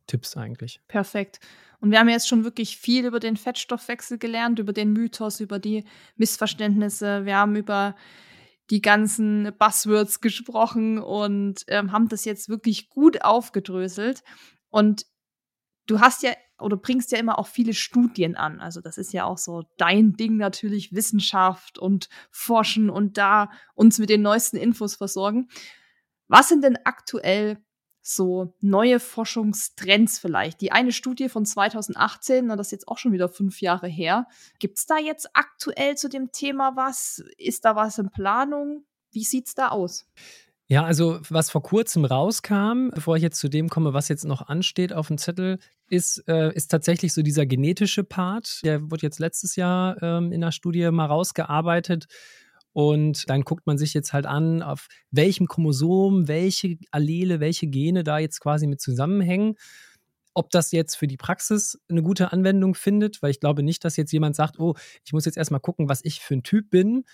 Tipps 0.06 0.36
eigentlich. 0.36 0.80
Perfekt. 0.88 1.40
Und 1.80 1.90
wir 1.90 1.98
haben 1.98 2.08
jetzt 2.08 2.28
schon 2.28 2.44
wirklich 2.44 2.78
viel 2.78 3.04
über 3.04 3.20
den 3.20 3.36
Fettstoffwechsel 3.36 4.18
gelernt, 4.18 4.58
über 4.58 4.72
den 4.72 4.92
Mythos, 4.92 5.40
über 5.40 5.58
die 5.58 5.84
Missverständnisse. 6.16 7.24
Wir 7.24 7.36
haben 7.36 7.56
über 7.56 7.94
die 8.70 8.80
ganzen 8.80 9.52
Buzzwords 9.58 10.20
gesprochen 10.20 10.98
und 10.98 11.64
ähm, 11.68 11.92
haben 11.92 12.08
das 12.08 12.24
jetzt 12.24 12.48
wirklich 12.48 12.88
gut 12.88 13.22
aufgedröselt. 13.22 14.22
Und 14.70 15.04
du 15.86 16.00
hast 16.00 16.22
ja 16.22 16.32
oder 16.58 16.76
bringst 16.76 17.12
ja 17.12 17.18
immer 17.18 17.38
auch 17.38 17.48
viele 17.48 17.74
Studien 17.74 18.36
an. 18.36 18.60
Also 18.60 18.80
das 18.80 18.96
ist 18.96 19.12
ja 19.12 19.24
auch 19.24 19.38
so 19.38 19.64
dein 19.76 20.14
Ding 20.14 20.36
natürlich, 20.36 20.94
Wissenschaft 20.94 21.78
und 21.78 22.08
Forschen 22.30 22.90
und 22.90 23.18
da 23.18 23.50
uns 23.74 23.98
mit 23.98 24.08
den 24.08 24.22
neuesten 24.22 24.56
Infos 24.56 24.94
versorgen. 24.96 25.48
Was 26.28 26.48
sind 26.48 26.64
denn 26.64 26.78
aktuell 26.84 27.58
so 28.06 28.54
neue 28.60 29.00
Forschungstrends 29.00 30.18
vielleicht. 30.18 30.60
Die 30.60 30.72
eine 30.72 30.92
Studie 30.92 31.30
von 31.30 31.46
2018, 31.46 32.46
na, 32.46 32.54
das 32.54 32.68
ist 32.68 32.72
jetzt 32.72 32.88
auch 32.88 32.98
schon 32.98 33.12
wieder 33.12 33.30
fünf 33.30 33.62
Jahre 33.62 33.88
her. 33.88 34.26
Gibt 34.58 34.76
es 34.76 34.84
da 34.84 34.98
jetzt 34.98 35.30
aktuell 35.32 35.96
zu 35.96 36.10
dem 36.10 36.30
Thema 36.30 36.76
was? 36.76 37.24
Ist 37.38 37.64
da 37.64 37.74
was 37.76 37.98
in 37.98 38.10
Planung? 38.10 38.84
Wie 39.10 39.24
sieht 39.24 39.46
es 39.46 39.54
da 39.54 39.68
aus? 39.68 40.06
Ja, 40.66 40.84
also 40.84 41.18
was 41.30 41.50
vor 41.50 41.62
kurzem 41.62 42.04
rauskam, 42.04 42.90
bevor 42.94 43.16
ich 43.16 43.22
jetzt 43.22 43.38
zu 43.38 43.48
dem 43.48 43.68
komme, 43.68 43.94
was 43.94 44.08
jetzt 44.08 44.24
noch 44.24 44.48
ansteht 44.48 44.92
auf 44.92 45.08
dem 45.08 45.18
Zettel, 45.18 45.58
ist, 45.88 46.24
äh, 46.28 46.54
ist 46.54 46.70
tatsächlich 46.70 47.12
so 47.14 47.22
dieser 47.22 47.46
genetische 47.46 48.04
Part. 48.04 48.60
Der 48.64 48.90
wurde 48.90 49.02
jetzt 49.02 49.18
letztes 49.18 49.56
Jahr 49.56 50.02
ähm, 50.02 50.30
in 50.30 50.42
der 50.42 50.52
Studie 50.52 50.90
mal 50.90 51.06
rausgearbeitet 51.06 52.06
und 52.74 53.30
dann 53.30 53.42
guckt 53.42 53.66
man 53.66 53.78
sich 53.78 53.94
jetzt 53.94 54.12
halt 54.12 54.26
an, 54.26 54.62
auf 54.62 54.88
welchem 55.10 55.46
Chromosom, 55.46 56.28
welche 56.28 56.76
Allele, 56.90 57.40
welche 57.40 57.68
Gene 57.68 58.04
da 58.04 58.18
jetzt 58.18 58.40
quasi 58.40 58.66
mit 58.66 58.80
zusammenhängen. 58.82 59.54
Ob 60.34 60.50
das 60.50 60.72
jetzt 60.72 60.96
für 60.96 61.06
die 61.06 61.16
Praxis 61.16 61.78
eine 61.88 62.02
gute 62.02 62.32
Anwendung 62.32 62.74
findet, 62.74 63.22
weil 63.22 63.30
ich 63.30 63.40
glaube 63.40 63.62
nicht, 63.62 63.84
dass 63.84 63.96
jetzt 63.96 64.12
jemand 64.12 64.34
sagt, 64.36 64.58
oh, 64.58 64.74
ich 65.04 65.12
muss 65.12 65.24
jetzt 65.24 65.36
erstmal 65.38 65.60
gucken, 65.60 65.88
was 65.88 66.04
ich 66.04 66.20
für 66.20 66.34
ein 66.34 66.42
Typ 66.42 66.70
bin 66.70 67.04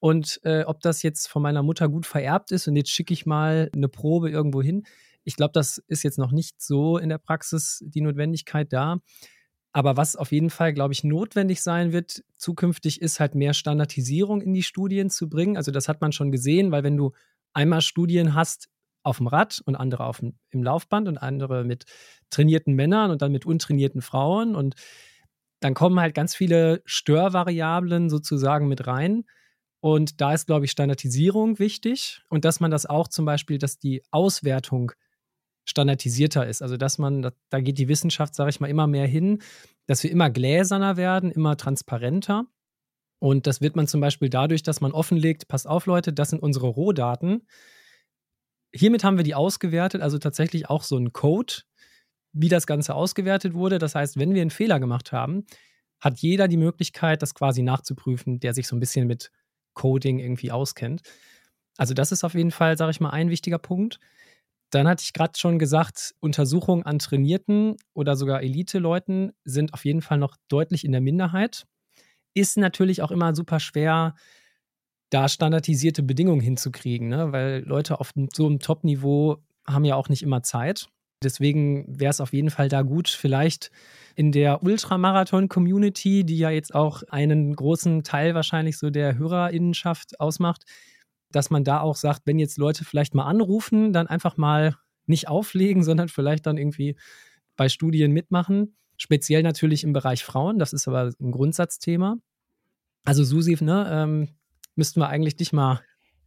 Und 0.00 0.40
äh, 0.44 0.62
ob 0.64 0.80
das 0.80 1.02
jetzt 1.02 1.28
von 1.28 1.42
meiner 1.42 1.62
Mutter 1.62 1.88
gut 1.88 2.06
vererbt 2.06 2.52
ist 2.52 2.68
und 2.68 2.76
jetzt 2.76 2.90
schicke 2.90 3.12
ich 3.12 3.26
mal 3.26 3.70
eine 3.74 3.88
Probe 3.88 4.30
irgendwo 4.30 4.62
hin. 4.62 4.86
Ich 5.24 5.36
glaube, 5.36 5.52
das 5.52 5.78
ist 5.88 6.04
jetzt 6.04 6.18
noch 6.18 6.30
nicht 6.32 6.62
so 6.62 6.98
in 6.98 7.08
der 7.08 7.18
Praxis 7.18 7.82
die 7.84 8.00
Notwendigkeit 8.00 8.72
da. 8.72 9.00
Aber 9.72 9.96
was 9.96 10.16
auf 10.16 10.32
jeden 10.32 10.50
Fall, 10.50 10.72
glaube 10.72 10.92
ich, 10.92 11.04
notwendig 11.04 11.62
sein 11.62 11.92
wird 11.92 12.24
zukünftig, 12.36 13.02
ist 13.02 13.20
halt 13.20 13.34
mehr 13.34 13.54
Standardisierung 13.54 14.40
in 14.40 14.54
die 14.54 14.62
Studien 14.62 15.10
zu 15.10 15.28
bringen. 15.28 15.56
Also 15.56 15.70
das 15.70 15.88
hat 15.88 16.00
man 16.00 16.12
schon 16.12 16.32
gesehen, 16.32 16.72
weil 16.72 16.84
wenn 16.84 16.96
du 16.96 17.12
einmal 17.52 17.82
Studien 17.82 18.34
hast 18.34 18.68
auf 19.02 19.18
dem 19.18 19.26
Rad 19.26 19.62
und 19.64 19.76
andere 19.76 20.04
auf 20.04 20.18
dem, 20.18 20.38
im 20.50 20.62
Laufband 20.62 21.08
und 21.08 21.18
andere 21.18 21.64
mit 21.64 21.84
trainierten 22.30 22.74
Männern 22.74 23.10
und 23.10 23.22
dann 23.22 23.32
mit 23.32 23.46
untrainierten 23.46 24.02
Frauen 24.02 24.54
und 24.54 24.74
dann 25.60 25.74
kommen 25.74 26.00
halt 26.00 26.14
ganz 26.14 26.34
viele 26.34 26.82
Störvariablen 26.84 28.10
sozusagen 28.10 28.68
mit 28.68 28.86
rein. 28.86 29.24
Und 29.80 30.20
da 30.20 30.34
ist, 30.34 30.46
glaube 30.46 30.64
ich, 30.64 30.72
Standardisierung 30.72 31.58
wichtig 31.58 32.22
und 32.28 32.44
dass 32.44 32.60
man 32.60 32.70
das 32.70 32.86
auch 32.86 33.08
zum 33.08 33.24
Beispiel, 33.24 33.58
dass 33.58 33.78
die 33.78 34.02
Auswertung 34.10 34.92
standardisierter 35.68 36.46
ist. 36.46 36.62
Also 36.62 36.76
dass 36.76 36.98
man, 36.98 37.30
da 37.50 37.60
geht 37.60 37.78
die 37.78 37.88
Wissenschaft, 37.88 38.34
sage 38.34 38.50
ich 38.50 38.60
mal, 38.60 38.68
immer 38.68 38.86
mehr 38.86 39.06
hin, 39.06 39.42
dass 39.86 40.02
wir 40.02 40.10
immer 40.10 40.30
gläserner 40.30 40.96
werden, 40.96 41.30
immer 41.30 41.56
transparenter. 41.56 42.46
Und 43.20 43.46
das 43.46 43.60
wird 43.60 43.76
man 43.76 43.86
zum 43.86 44.00
Beispiel 44.00 44.30
dadurch, 44.30 44.62
dass 44.62 44.80
man 44.80 44.92
offenlegt, 44.92 45.48
passt 45.48 45.66
auf 45.66 45.86
Leute, 45.86 46.12
das 46.12 46.30
sind 46.30 46.42
unsere 46.42 46.68
Rohdaten. 46.68 47.46
Hiermit 48.72 49.04
haben 49.04 49.16
wir 49.16 49.24
die 49.24 49.34
ausgewertet, 49.34 50.02
also 50.02 50.18
tatsächlich 50.18 50.70
auch 50.70 50.82
so 50.82 50.96
ein 50.96 51.12
Code, 51.12 51.54
wie 52.32 52.48
das 52.48 52.66
Ganze 52.66 52.94
ausgewertet 52.94 53.54
wurde. 53.54 53.78
Das 53.78 53.94
heißt, 53.94 54.18
wenn 54.18 54.34
wir 54.34 54.42
einen 54.42 54.50
Fehler 54.50 54.78
gemacht 54.78 55.12
haben, 55.12 55.44
hat 56.00 56.18
jeder 56.20 56.48
die 56.48 56.56
Möglichkeit, 56.56 57.22
das 57.22 57.34
quasi 57.34 57.62
nachzuprüfen, 57.62 58.40
der 58.40 58.54
sich 58.54 58.68
so 58.68 58.76
ein 58.76 58.80
bisschen 58.80 59.06
mit 59.06 59.32
Coding 59.74 60.18
irgendwie 60.18 60.52
auskennt. 60.52 61.02
Also 61.76 61.94
das 61.94 62.12
ist 62.12 62.24
auf 62.24 62.34
jeden 62.34 62.50
Fall, 62.50 62.76
sage 62.76 62.90
ich 62.90 63.00
mal, 63.00 63.10
ein 63.10 63.30
wichtiger 63.30 63.58
Punkt. 63.58 63.98
Dann 64.70 64.86
hatte 64.86 65.02
ich 65.02 65.12
gerade 65.12 65.38
schon 65.38 65.58
gesagt, 65.58 66.14
Untersuchungen 66.20 66.84
an 66.84 66.98
trainierten 66.98 67.76
oder 67.94 68.16
sogar 68.16 68.42
Elite-Leuten 68.42 69.32
sind 69.44 69.74
auf 69.74 69.84
jeden 69.84 70.02
Fall 70.02 70.18
noch 70.18 70.36
deutlich 70.48 70.84
in 70.84 70.92
der 70.92 71.00
Minderheit. 71.00 71.66
Ist 72.34 72.58
natürlich 72.58 73.02
auch 73.02 73.10
immer 73.10 73.34
super 73.34 73.60
schwer, 73.60 74.14
da 75.10 75.28
standardisierte 75.28 76.02
Bedingungen 76.02 76.40
hinzukriegen, 76.40 77.08
ne? 77.08 77.32
weil 77.32 77.62
Leute 77.64 77.98
auf 78.00 78.12
so 78.34 78.46
einem 78.46 78.58
Top-Niveau 78.58 79.38
haben 79.66 79.84
ja 79.84 79.96
auch 79.96 80.08
nicht 80.08 80.22
immer 80.22 80.42
Zeit. 80.42 80.88
Deswegen 81.22 81.98
wäre 81.98 82.10
es 82.10 82.20
auf 82.20 82.32
jeden 82.32 82.50
Fall 82.50 82.68
da 82.68 82.82
gut, 82.82 83.08
vielleicht 83.08 83.70
in 84.14 84.30
der 84.30 84.62
Ultramarathon-Community, 84.62 86.24
die 86.24 86.38
ja 86.38 86.50
jetzt 86.50 86.74
auch 86.74 87.02
einen 87.08 87.56
großen 87.56 88.04
Teil 88.04 88.34
wahrscheinlich 88.34 88.78
so 88.78 88.90
der 88.90 89.18
Hörerinnenschaft 89.18 90.20
ausmacht, 90.20 90.64
dass 91.30 91.50
man 91.50 91.64
da 91.64 91.80
auch 91.80 91.96
sagt, 91.96 92.22
wenn 92.24 92.38
jetzt 92.38 92.58
Leute 92.58 92.84
vielleicht 92.84 93.14
mal 93.14 93.24
anrufen, 93.24 93.92
dann 93.92 94.06
einfach 94.06 94.36
mal 94.36 94.76
nicht 95.06 95.28
auflegen, 95.28 95.82
sondern 95.84 96.08
vielleicht 96.08 96.46
dann 96.46 96.56
irgendwie 96.56 96.96
bei 97.56 97.68
Studien 97.68 98.12
mitmachen. 98.12 98.76
Speziell 98.96 99.42
natürlich 99.42 99.84
im 99.84 99.92
Bereich 99.92 100.24
Frauen, 100.24 100.58
das 100.58 100.72
ist 100.72 100.88
aber 100.88 101.12
ein 101.20 101.30
Grundsatzthema. 101.30 102.16
Also 103.04 103.24
Susi, 103.24 103.56
ne, 103.60 103.88
ähm, 103.90 104.28
müssten 104.74 105.00
wir 105.00 105.08
eigentlich 105.08 105.36
dich 105.36 105.52
mal 105.52 105.80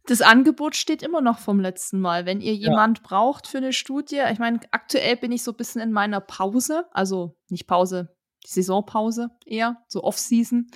das 0.06 0.20
Angebot 0.20 0.74
steht 0.74 1.02
immer 1.02 1.20
noch 1.20 1.38
vom 1.38 1.60
letzten 1.60 2.00
Mal. 2.00 2.26
Wenn 2.26 2.40
ihr 2.40 2.54
jemand 2.54 2.98
ja. 2.98 3.04
braucht 3.06 3.46
für 3.46 3.58
eine 3.58 3.72
Studie, 3.72 4.20
ich 4.32 4.38
meine, 4.38 4.60
aktuell 4.72 5.16
bin 5.16 5.32
ich 5.32 5.44
so 5.44 5.52
ein 5.52 5.56
bisschen 5.56 5.80
in 5.80 5.92
meiner 5.92 6.20
Pause, 6.20 6.86
also 6.92 7.36
nicht 7.48 7.66
Pause, 7.66 8.14
Saisonpause 8.44 9.28
eher, 9.46 9.76
so 9.88 10.02
Off-Season. 10.02 10.66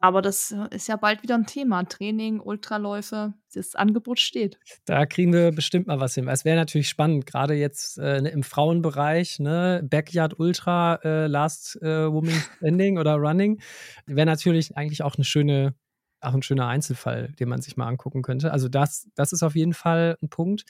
Aber 0.00 0.20
das 0.20 0.54
ist 0.70 0.88
ja 0.88 0.96
bald 0.96 1.22
wieder 1.22 1.34
ein 1.34 1.46
Thema. 1.46 1.84
Training, 1.84 2.40
Ultraläufe, 2.40 3.32
das 3.54 3.74
Angebot 3.74 4.20
steht. 4.20 4.58
Da 4.84 5.06
kriegen 5.06 5.32
wir 5.32 5.50
bestimmt 5.50 5.86
mal 5.86 6.00
was 6.00 6.14
hin. 6.14 6.28
Es 6.28 6.44
wäre 6.44 6.56
natürlich 6.56 6.88
spannend, 6.88 7.24
gerade 7.24 7.54
jetzt 7.54 7.98
äh, 7.98 8.18
im 8.18 8.42
Frauenbereich, 8.42 9.38
ne, 9.38 9.80
Backyard 9.82 10.38
Ultra, 10.38 10.96
äh, 11.02 11.26
Last 11.26 11.80
äh, 11.80 12.12
Woman 12.12 12.34
Standing 12.58 12.98
oder 12.98 13.14
Running, 13.14 13.60
wäre 14.06 14.26
natürlich 14.26 14.76
eigentlich 14.76 15.02
auch 15.02 15.14
eine 15.14 15.24
schöne, 15.24 15.74
auch 16.20 16.34
ein 16.34 16.42
schöner 16.42 16.68
Einzelfall, 16.68 17.32
den 17.40 17.48
man 17.48 17.62
sich 17.62 17.78
mal 17.78 17.86
angucken 17.86 18.20
könnte. 18.20 18.52
Also 18.52 18.68
das, 18.68 19.08
das 19.14 19.32
ist 19.32 19.42
auf 19.42 19.54
jeden 19.54 19.74
Fall 19.74 20.18
ein 20.22 20.28
Punkt. 20.28 20.64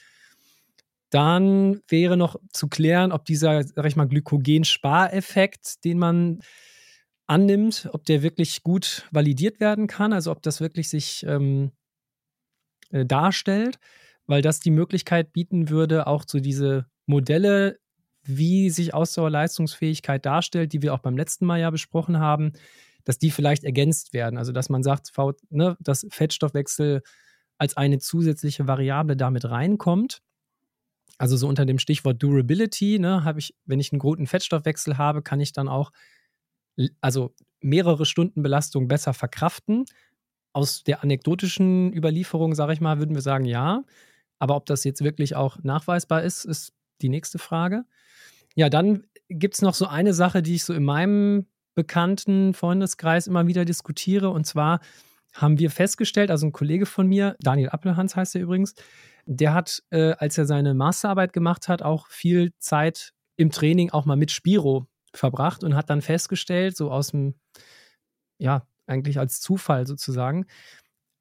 Dann 1.14 1.80
wäre 1.86 2.16
noch 2.16 2.34
zu 2.52 2.66
klären, 2.66 3.12
ob 3.12 3.24
dieser, 3.24 3.62
sag 3.62 3.86
ich 3.86 3.94
mal, 3.94 4.08
Glykogenspareffekt, 4.08 5.84
den 5.84 5.96
man 5.96 6.40
annimmt, 7.28 7.88
ob 7.92 8.04
der 8.04 8.24
wirklich 8.24 8.64
gut 8.64 9.06
validiert 9.12 9.60
werden 9.60 9.86
kann, 9.86 10.12
also 10.12 10.32
ob 10.32 10.42
das 10.42 10.60
wirklich 10.60 10.88
sich 10.88 11.24
ähm, 11.24 11.70
äh, 12.90 13.06
darstellt, 13.06 13.78
weil 14.26 14.42
das 14.42 14.58
die 14.58 14.72
Möglichkeit 14.72 15.32
bieten 15.32 15.68
würde, 15.68 16.08
auch 16.08 16.24
so 16.26 16.40
diese 16.40 16.86
Modelle, 17.06 17.78
wie 18.24 18.68
sich 18.68 18.92
Ausdauerleistungsfähigkeit 18.92 20.26
darstellt, 20.26 20.72
die 20.72 20.82
wir 20.82 20.94
auch 20.94 20.98
beim 20.98 21.16
letzten 21.16 21.46
Mal 21.46 21.60
ja 21.60 21.70
besprochen 21.70 22.18
haben, 22.18 22.54
dass 23.04 23.18
die 23.18 23.30
vielleicht 23.30 23.62
ergänzt 23.62 24.14
werden. 24.14 24.36
Also 24.36 24.50
dass 24.50 24.68
man 24.68 24.82
sagt, 24.82 25.12
ne, 25.50 25.76
dass 25.78 26.08
Fettstoffwechsel 26.10 27.02
als 27.56 27.76
eine 27.76 28.00
zusätzliche 28.00 28.66
Variable 28.66 29.16
damit 29.16 29.44
reinkommt 29.44 30.23
also 31.18 31.36
so 31.36 31.48
unter 31.48 31.64
dem 31.64 31.78
Stichwort 31.78 32.22
Durability, 32.22 32.98
ne, 32.98 33.24
habe 33.24 33.38
ich, 33.38 33.54
wenn 33.64 33.80
ich 33.80 33.92
einen 33.92 33.98
guten 33.98 34.26
Fettstoffwechsel 34.26 34.98
habe, 34.98 35.22
kann 35.22 35.40
ich 35.40 35.52
dann 35.52 35.68
auch 35.68 35.92
also 37.00 37.34
mehrere 37.60 38.04
Stunden 38.04 38.42
Belastung 38.42 38.88
besser 38.88 39.14
verkraften. 39.14 39.84
Aus 40.52 40.84
der 40.84 41.02
anekdotischen 41.02 41.92
Überlieferung, 41.92 42.54
sage 42.54 42.72
ich 42.72 42.80
mal, 42.80 42.98
würden 42.98 43.14
wir 43.14 43.22
sagen, 43.22 43.44
ja. 43.44 43.84
Aber 44.38 44.56
ob 44.56 44.66
das 44.66 44.84
jetzt 44.84 45.02
wirklich 45.02 45.36
auch 45.36 45.58
nachweisbar 45.62 46.22
ist, 46.22 46.44
ist 46.44 46.72
die 47.00 47.08
nächste 47.08 47.38
Frage. 47.38 47.84
Ja, 48.54 48.68
dann 48.68 49.04
gibt 49.28 49.54
es 49.54 49.62
noch 49.62 49.74
so 49.74 49.86
eine 49.86 50.14
Sache, 50.14 50.42
die 50.42 50.54
ich 50.54 50.64
so 50.64 50.74
in 50.74 50.84
meinem 50.84 51.46
bekannten 51.74 52.54
Freundeskreis 52.54 53.26
immer 53.26 53.46
wieder 53.46 53.64
diskutiere. 53.64 54.30
Und 54.30 54.46
zwar 54.46 54.80
haben 55.34 55.58
wir 55.58 55.70
festgestellt, 55.70 56.30
also 56.30 56.46
ein 56.46 56.52
Kollege 56.52 56.86
von 56.86 57.06
mir, 57.06 57.36
Daniel 57.40 57.70
Appelhans 57.70 58.14
heißt 58.16 58.34
er 58.36 58.42
übrigens, 58.42 58.74
der 59.26 59.52
hat, 59.52 59.82
äh, 59.90 60.12
als 60.12 60.38
er 60.38 60.46
seine 60.46 60.74
Masterarbeit 60.74 61.32
gemacht 61.32 61.68
hat, 61.68 61.82
auch 61.82 62.08
viel 62.08 62.52
Zeit 62.58 63.12
im 63.36 63.50
Training 63.50 63.90
auch 63.90 64.04
mal 64.04 64.16
mit 64.16 64.30
Spiro 64.30 64.86
verbracht 65.12 65.64
und 65.64 65.74
hat 65.74 65.90
dann 65.90 66.02
festgestellt, 66.02 66.76
so 66.76 66.90
aus 66.90 67.08
dem, 67.08 67.34
ja, 68.38 68.66
eigentlich 68.86 69.18
als 69.18 69.40
Zufall 69.40 69.86
sozusagen, 69.86 70.46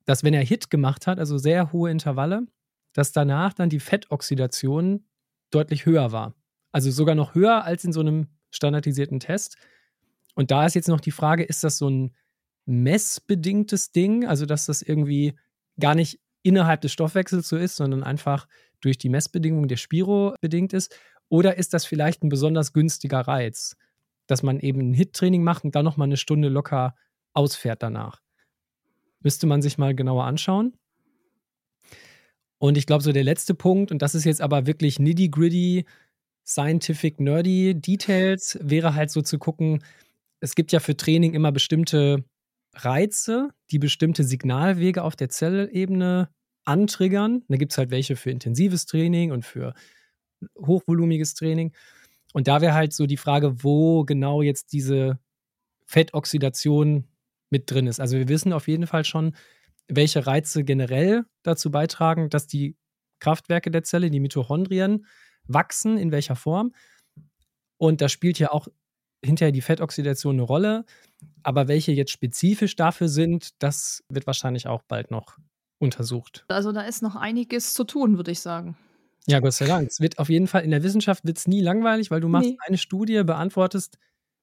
dass 0.06 0.23
wenn 0.23 0.34
er 0.34 0.44
Hit 0.44 0.69
gemacht 0.69 1.07
hat, 1.07 1.18
also 1.18 1.38
sehr 1.38 1.72
hohe 1.72 1.90
Intervalle, 1.90 2.45
dass 2.94 3.14
danach 3.14 3.53
dann 3.53 3.69
die 3.69 3.80
Fettoxidation 3.80 5.06
deutlich 5.49 5.85
höher 5.85 6.11
war. 6.11 6.35
Also 6.72 6.91
sogar 6.91 7.15
noch 7.15 7.35
höher 7.35 7.64
als 7.64 7.84
in 7.84 7.94
so 7.94 8.02
einem 8.02 8.27
standardisierten 8.52 9.19
Test. 9.19 9.57
Und 10.35 10.52
da 10.52 10.65
ist 10.65 10.76
jetzt 10.76 10.90
noch 10.90 10.99
die 10.99 11.11
Frage, 11.11 11.44
ist 11.44 11.64
das 11.64 11.77
so 11.77 11.90
ein 11.90 12.15
messbedingtes 12.65 13.91
Ding, 13.91 14.26
also 14.26 14.45
dass 14.45 14.65
das 14.65 14.81
irgendwie 14.81 15.34
gar 15.80 15.95
nicht 15.95 16.19
innerhalb 16.44 16.81
des 16.81 16.91
Stoffwechsels 16.91 17.48
so 17.48 17.57
ist, 17.57 17.76
sondern 17.76 18.03
einfach 18.03 18.48
durch 18.81 18.98
die 18.98 19.10
Messbedingungen 19.10 19.68
der 19.68 19.77
Spiro 19.77 20.35
bedingt 20.41 20.73
ist? 20.73 20.95
Oder 21.30 21.57
ist 21.57 21.73
das 21.73 21.85
vielleicht 21.85 22.23
ein 22.23 22.30
besonders 22.30 22.73
günstiger 22.73 23.22
Reiz, 23.22 23.76
dass 24.27 24.44
man 24.44 24.60
eben 24.60 24.81
ein 24.81 24.94
Hit-Training 24.94 25.44
macht 25.44 25.64
und 25.64 25.76
dann 25.76 25.85
nochmal 25.85 26.07
eine 26.07 26.18
Stunde 26.18 26.49
locker 26.49 26.95
ausfährt 27.34 27.81
danach? 27.81 28.22
Müsste 29.22 29.48
man 29.48 29.61
sich 29.61 29.77
mal 29.77 29.95
genauer 29.95 30.26
anschauen. 30.26 30.73
Und 32.60 32.77
ich 32.77 32.85
glaube, 32.85 33.03
so 33.03 33.11
der 33.11 33.23
letzte 33.23 33.56
Punkt, 33.56 33.91
und 33.91 34.02
das 34.02 34.15
ist 34.15 34.26
jetzt 34.26 34.41
aber 34.41 34.68
wirklich 34.68 34.99
nitty-gritty, 34.99 35.85
scientific, 36.45 37.19
nerdy 37.19 37.73
Details, 37.76 38.57
wäre 38.61 38.95
halt 38.95 39.11
so 39.11 39.22
zu 39.22 39.38
gucken, 39.40 39.84
es 40.40 40.56
gibt 40.56 40.72
ja 40.73 40.80
für 40.80 40.95
Training 40.95 41.34
immer 41.34 41.52
bestimmte 41.52 42.23
Reize, 42.73 43.49
die 43.71 43.79
bestimmte 43.79 44.23
Signalwege 44.23 45.03
auf 45.03 45.15
der 45.15 45.29
Zellebene 45.29 46.29
antriggern. 46.65 47.43
Da 47.47 47.57
gibt 47.57 47.71
es 47.71 47.77
halt 47.77 47.91
welche 47.91 48.15
für 48.15 48.31
intensives 48.31 48.85
Training 48.85 49.31
und 49.31 49.45
für 49.45 49.73
hochvolumiges 50.57 51.33
Training. 51.35 51.73
Und 52.33 52.47
da 52.47 52.61
wäre 52.61 52.73
halt 52.73 52.93
so 52.93 53.05
die 53.05 53.17
Frage, 53.17 53.63
wo 53.63 54.03
genau 54.05 54.41
jetzt 54.41 54.73
diese 54.73 55.19
Fettoxidation 55.85 57.07
mit 57.49 57.69
drin 57.69 57.87
ist. 57.87 57.99
Also 57.99 58.17
wir 58.17 58.27
wissen 58.27 58.53
auf 58.53 58.67
jeden 58.67 58.87
Fall 58.87 59.05
schon, 59.05 59.35
welche 59.87 60.25
Reize 60.25 60.63
generell 60.63 61.25
dazu 61.43 61.69
beitragen, 61.69 62.29
dass 62.29 62.47
die 62.47 62.75
Kraftwerke 63.19 63.69
der 63.69 63.83
Zelle, 63.83 64.09
die 64.09 64.19
Mitochondrien, 64.19 65.05
wachsen, 65.45 65.97
in 65.97 66.11
welcher 66.11 66.35
Form. 66.35 66.73
Und 67.77 68.01
da 68.01 68.09
spielt 68.09 68.39
ja 68.39 68.51
auch 68.51 68.67
hinterher 69.23 69.51
die 69.51 69.61
Fettoxidation 69.61 70.35
eine 70.35 70.43
Rolle. 70.43 70.85
Aber 71.43 71.67
welche 71.67 71.91
jetzt 71.91 72.11
spezifisch 72.11 72.75
dafür 72.75 73.07
sind, 73.07 73.49
das 73.59 74.03
wird 74.09 74.27
wahrscheinlich 74.27 74.67
auch 74.67 74.83
bald 74.83 75.11
noch 75.11 75.37
untersucht. 75.79 76.45
Also 76.47 76.71
da 76.71 76.81
ist 76.81 77.01
noch 77.01 77.15
einiges 77.15 77.73
zu 77.73 77.83
tun, 77.83 78.17
würde 78.17 78.31
ich 78.31 78.39
sagen. 78.39 78.77
Ja, 79.27 79.39
Gott 79.39 79.53
sei 79.53 79.65
Dank. 79.65 79.89
Es 79.89 79.99
wird 79.99 80.19
auf 80.19 80.29
jeden 80.29 80.47
Fall 80.47 80.63
in 80.63 80.71
der 80.71 80.83
Wissenschaft 80.83 81.25
wird 81.25 81.47
nie 81.47 81.61
langweilig, 81.61 82.11
weil 82.11 82.21
du 82.21 82.27
machst 82.27 82.49
nee. 82.49 82.57
eine 82.65 82.77
Studie, 82.77 83.23
beantwortest 83.23 83.97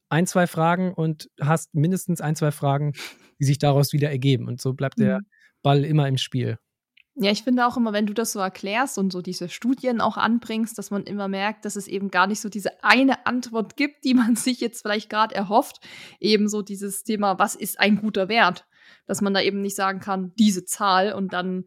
ein, 0.08 0.26
zwei 0.26 0.46
Fragen 0.46 0.92
und 0.92 1.30
hast 1.40 1.74
mindestens 1.74 2.20
ein, 2.20 2.34
zwei 2.34 2.50
Fragen, 2.50 2.92
die 3.38 3.44
sich 3.44 3.58
daraus 3.58 3.92
wieder 3.92 4.10
ergeben. 4.10 4.48
Und 4.48 4.60
so 4.60 4.72
bleibt 4.72 4.98
der 4.98 5.20
mhm. 5.20 5.26
Ball 5.62 5.84
immer 5.84 6.08
im 6.08 6.18
Spiel. 6.18 6.58
Ja, 7.22 7.30
ich 7.30 7.42
finde 7.42 7.66
auch 7.66 7.76
immer, 7.76 7.92
wenn 7.92 8.06
du 8.06 8.14
das 8.14 8.32
so 8.32 8.40
erklärst 8.40 8.96
und 8.96 9.12
so 9.12 9.20
diese 9.20 9.50
Studien 9.50 10.00
auch 10.00 10.16
anbringst, 10.16 10.78
dass 10.78 10.90
man 10.90 11.04
immer 11.04 11.28
merkt, 11.28 11.66
dass 11.66 11.76
es 11.76 11.86
eben 11.86 12.10
gar 12.10 12.26
nicht 12.26 12.40
so 12.40 12.48
diese 12.48 12.82
eine 12.82 13.26
Antwort 13.26 13.76
gibt, 13.76 14.04
die 14.04 14.14
man 14.14 14.36
sich 14.36 14.58
jetzt 14.60 14.80
vielleicht 14.80 15.10
gerade 15.10 15.34
erhofft. 15.34 15.86
Eben 16.18 16.48
so 16.48 16.62
dieses 16.62 17.04
Thema, 17.04 17.38
was 17.38 17.56
ist 17.56 17.78
ein 17.78 17.96
guter 18.00 18.30
Wert? 18.30 18.64
Dass 19.04 19.20
man 19.20 19.34
da 19.34 19.42
eben 19.42 19.60
nicht 19.60 19.76
sagen 19.76 20.00
kann, 20.00 20.32
diese 20.38 20.64
Zahl 20.64 21.12
und 21.12 21.34
dann 21.34 21.66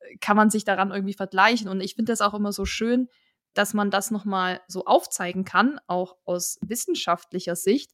äh, 0.00 0.18
kann 0.18 0.36
man 0.36 0.50
sich 0.50 0.64
daran 0.64 0.90
irgendwie 0.90 1.14
vergleichen. 1.14 1.70
Und 1.70 1.80
ich 1.80 1.94
finde 1.94 2.12
das 2.12 2.20
auch 2.20 2.34
immer 2.34 2.52
so 2.52 2.66
schön, 2.66 3.08
dass 3.54 3.72
man 3.72 3.90
das 3.90 4.10
nochmal 4.10 4.60
so 4.68 4.84
aufzeigen 4.84 5.46
kann, 5.46 5.80
auch 5.86 6.18
aus 6.26 6.58
wissenschaftlicher 6.60 7.56
Sicht, 7.56 7.90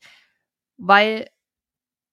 weil 0.76 1.28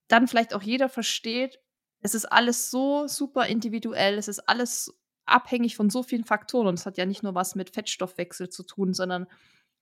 dann 0.08 0.28
vielleicht 0.28 0.54
auch 0.54 0.62
jeder 0.62 0.88
versteht, 0.88 1.63
es 2.04 2.14
ist 2.14 2.26
alles 2.26 2.70
so 2.70 3.08
super 3.08 3.48
individuell, 3.48 4.18
es 4.18 4.28
ist 4.28 4.48
alles 4.48 4.94
abhängig 5.26 5.78
von 5.78 5.90
so 5.90 6.04
vielen 6.04 6.26
Faktoren. 6.26 6.68
Und 6.68 6.76
es 6.76 6.86
hat 6.86 6.98
ja 6.98 7.06
nicht 7.06 7.24
nur 7.24 7.34
was 7.34 7.56
mit 7.56 7.70
Fettstoffwechsel 7.70 8.50
zu 8.50 8.64
tun, 8.64 8.94
sondern 8.94 9.26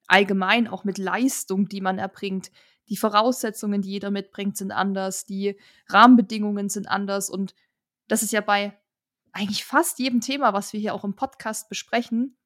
allgemein 0.08 0.68
auch 0.68 0.84
mit 0.84 1.00
Leistung, 1.00 1.68
die 1.68 1.82
man 1.82 1.98
erbringt. 1.98 2.52
Die 2.90 2.98
Voraussetzungen, 2.98 3.82
die 3.82 3.90
jeder 3.90 4.12
mitbringt, 4.12 4.56
sind 4.56 4.72
anders, 4.72 5.26
die 5.26 5.60
Rahmenbedingungen 5.88 6.70
sind 6.70 6.88
anders. 6.88 7.30
Und 7.30 7.56
das 8.08 8.22
ist 8.22 8.34
ja 8.34 8.42
bei 8.42 8.78
eigentlich 9.32 9.66
fast 9.66 9.98
jedem 9.98 10.22
Thema, 10.22 10.54
was 10.54 10.74
wir 10.74 10.80
hier 10.80 10.94
auch 10.94 11.04
im 11.04 11.16
Podcast 11.16 11.70
besprechen, 11.70 12.38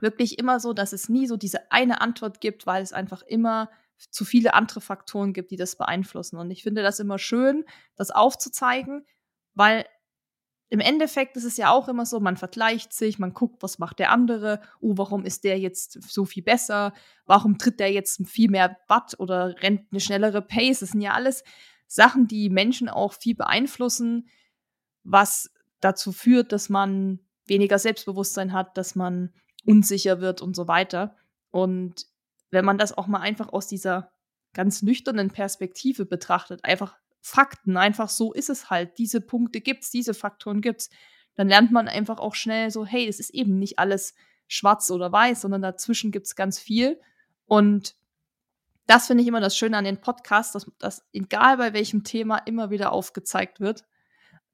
wirklich 0.00 0.38
immer 0.38 0.58
so, 0.58 0.72
dass 0.72 0.94
es 0.94 1.10
nie 1.10 1.26
so 1.26 1.36
diese 1.36 1.70
eine 1.70 2.00
Antwort 2.00 2.40
gibt, 2.40 2.66
weil 2.66 2.82
es 2.82 2.94
einfach 2.94 3.22
immer 3.22 3.68
zu 4.10 4.24
viele 4.24 4.54
andere 4.54 4.80
Faktoren 4.80 5.32
gibt, 5.32 5.50
die 5.50 5.56
das 5.56 5.76
beeinflussen. 5.76 6.36
Und 6.38 6.50
ich 6.50 6.62
finde 6.62 6.82
das 6.82 7.00
immer 7.00 7.18
schön, 7.18 7.64
das 7.96 8.10
aufzuzeigen, 8.10 9.06
weil 9.54 9.86
im 10.72 10.80
Endeffekt 10.80 11.36
ist 11.36 11.44
es 11.44 11.58
ja 11.58 11.70
auch 11.70 11.86
immer 11.88 12.06
so, 12.06 12.18
man 12.18 12.38
vergleicht 12.38 12.94
sich, 12.94 13.18
man 13.18 13.34
guckt, 13.34 13.62
was 13.62 13.78
macht 13.78 13.98
der 13.98 14.10
andere, 14.10 14.62
oh, 14.80 14.94
warum 14.96 15.26
ist 15.26 15.44
der 15.44 15.58
jetzt 15.58 16.02
so 16.02 16.24
viel 16.24 16.42
besser, 16.42 16.94
warum 17.26 17.58
tritt 17.58 17.78
der 17.78 17.92
jetzt 17.92 18.26
viel 18.26 18.50
mehr 18.50 18.78
Watt 18.88 19.14
oder 19.18 19.54
rennt 19.62 19.82
eine 19.90 20.00
schnellere 20.00 20.40
Pace. 20.40 20.80
Das 20.80 20.92
sind 20.92 21.02
ja 21.02 21.12
alles 21.12 21.44
Sachen, 21.86 22.26
die 22.26 22.48
Menschen 22.48 22.88
auch 22.88 23.12
viel 23.12 23.34
beeinflussen, 23.34 24.30
was 25.04 25.52
dazu 25.80 26.10
führt, 26.10 26.52
dass 26.52 26.70
man 26.70 27.20
weniger 27.44 27.78
Selbstbewusstsein 27.78 28.54
hat, 28.54 28.78
dass 28.78 28.94
man 28.94 29.34
unsicher 29.66 30.22
wird 30.22 30.40
und 30.40 30.56
so 30.56 30.68
weiter. 30.68 31.16
Und 31.50 32.06
wenn 32.52 32.64
man 32.64 32.78
das 32.78 32.96
auch 32.96 33.08
mal 33.08 33.20
einfach 33.20 33.48
aus 33.48 33.66
dieser 33.66 34.12
ganz 34.52 34.82
nüchternen 34.82 35.30
Perspektive 35.30 36.06
betrachtet, 36.06 36.64
einfach 36.64 36.96
Fakten, 37.20 37.76
einfach 37.76 38.08
so 38.08 38.32
ist 38.32 38.50
es 38.50 38.68
halt, 38.68 38.98
diese 38.98 39.20
Punkte 39.20 39.60
gibt's, 39.60 39.90
diese 39.90 40.14
Faktoren 40.14 40.60
gibt's, 40.60 40.90
dann 41.34 41.48
lernt 41.48 41.72
man 41.72 41.88
einfach 41.88 42.18
auch 42.18 42.34
schnell 42.34 42.70
so, 42.70 42.84
hey, 42.84 43.08
es 43.08 43.18
ist 43.18 43.30
eben 43.30 43.58
nicht 43.58 43.78
alles 43.78 44.14
schwarz 44.48 44.90
oder 44.90 45.10
weiß, 45.10 45.40
sondern 45.40 45.62
dazwischen 45.62 46.12
gibt's 46.12 46.36
ganz 46.36 46.58
viel. 46.58 47.00
Und 47.46 47.96
das 48.86 49.06
finde 49.06 49.22
ich 49.22 49.28
immer 49.28 49.40
das 49.40 49.56
Schöne 49.56 49.78
an 49.78 49.84
den 49.84 50.00
Podcasts, 50.00 50.52
dass, 50.52 50.70
dass 50.78 51.06
egal 51.12 51.56
bei 51.56 51.72
welchem 51.72 52.04
Thema 52.04 52.38
immer 52.38 52.70
wieder 52.70 52.92
aufgezeigt 52.92 53.60
wird, 53.60 53.84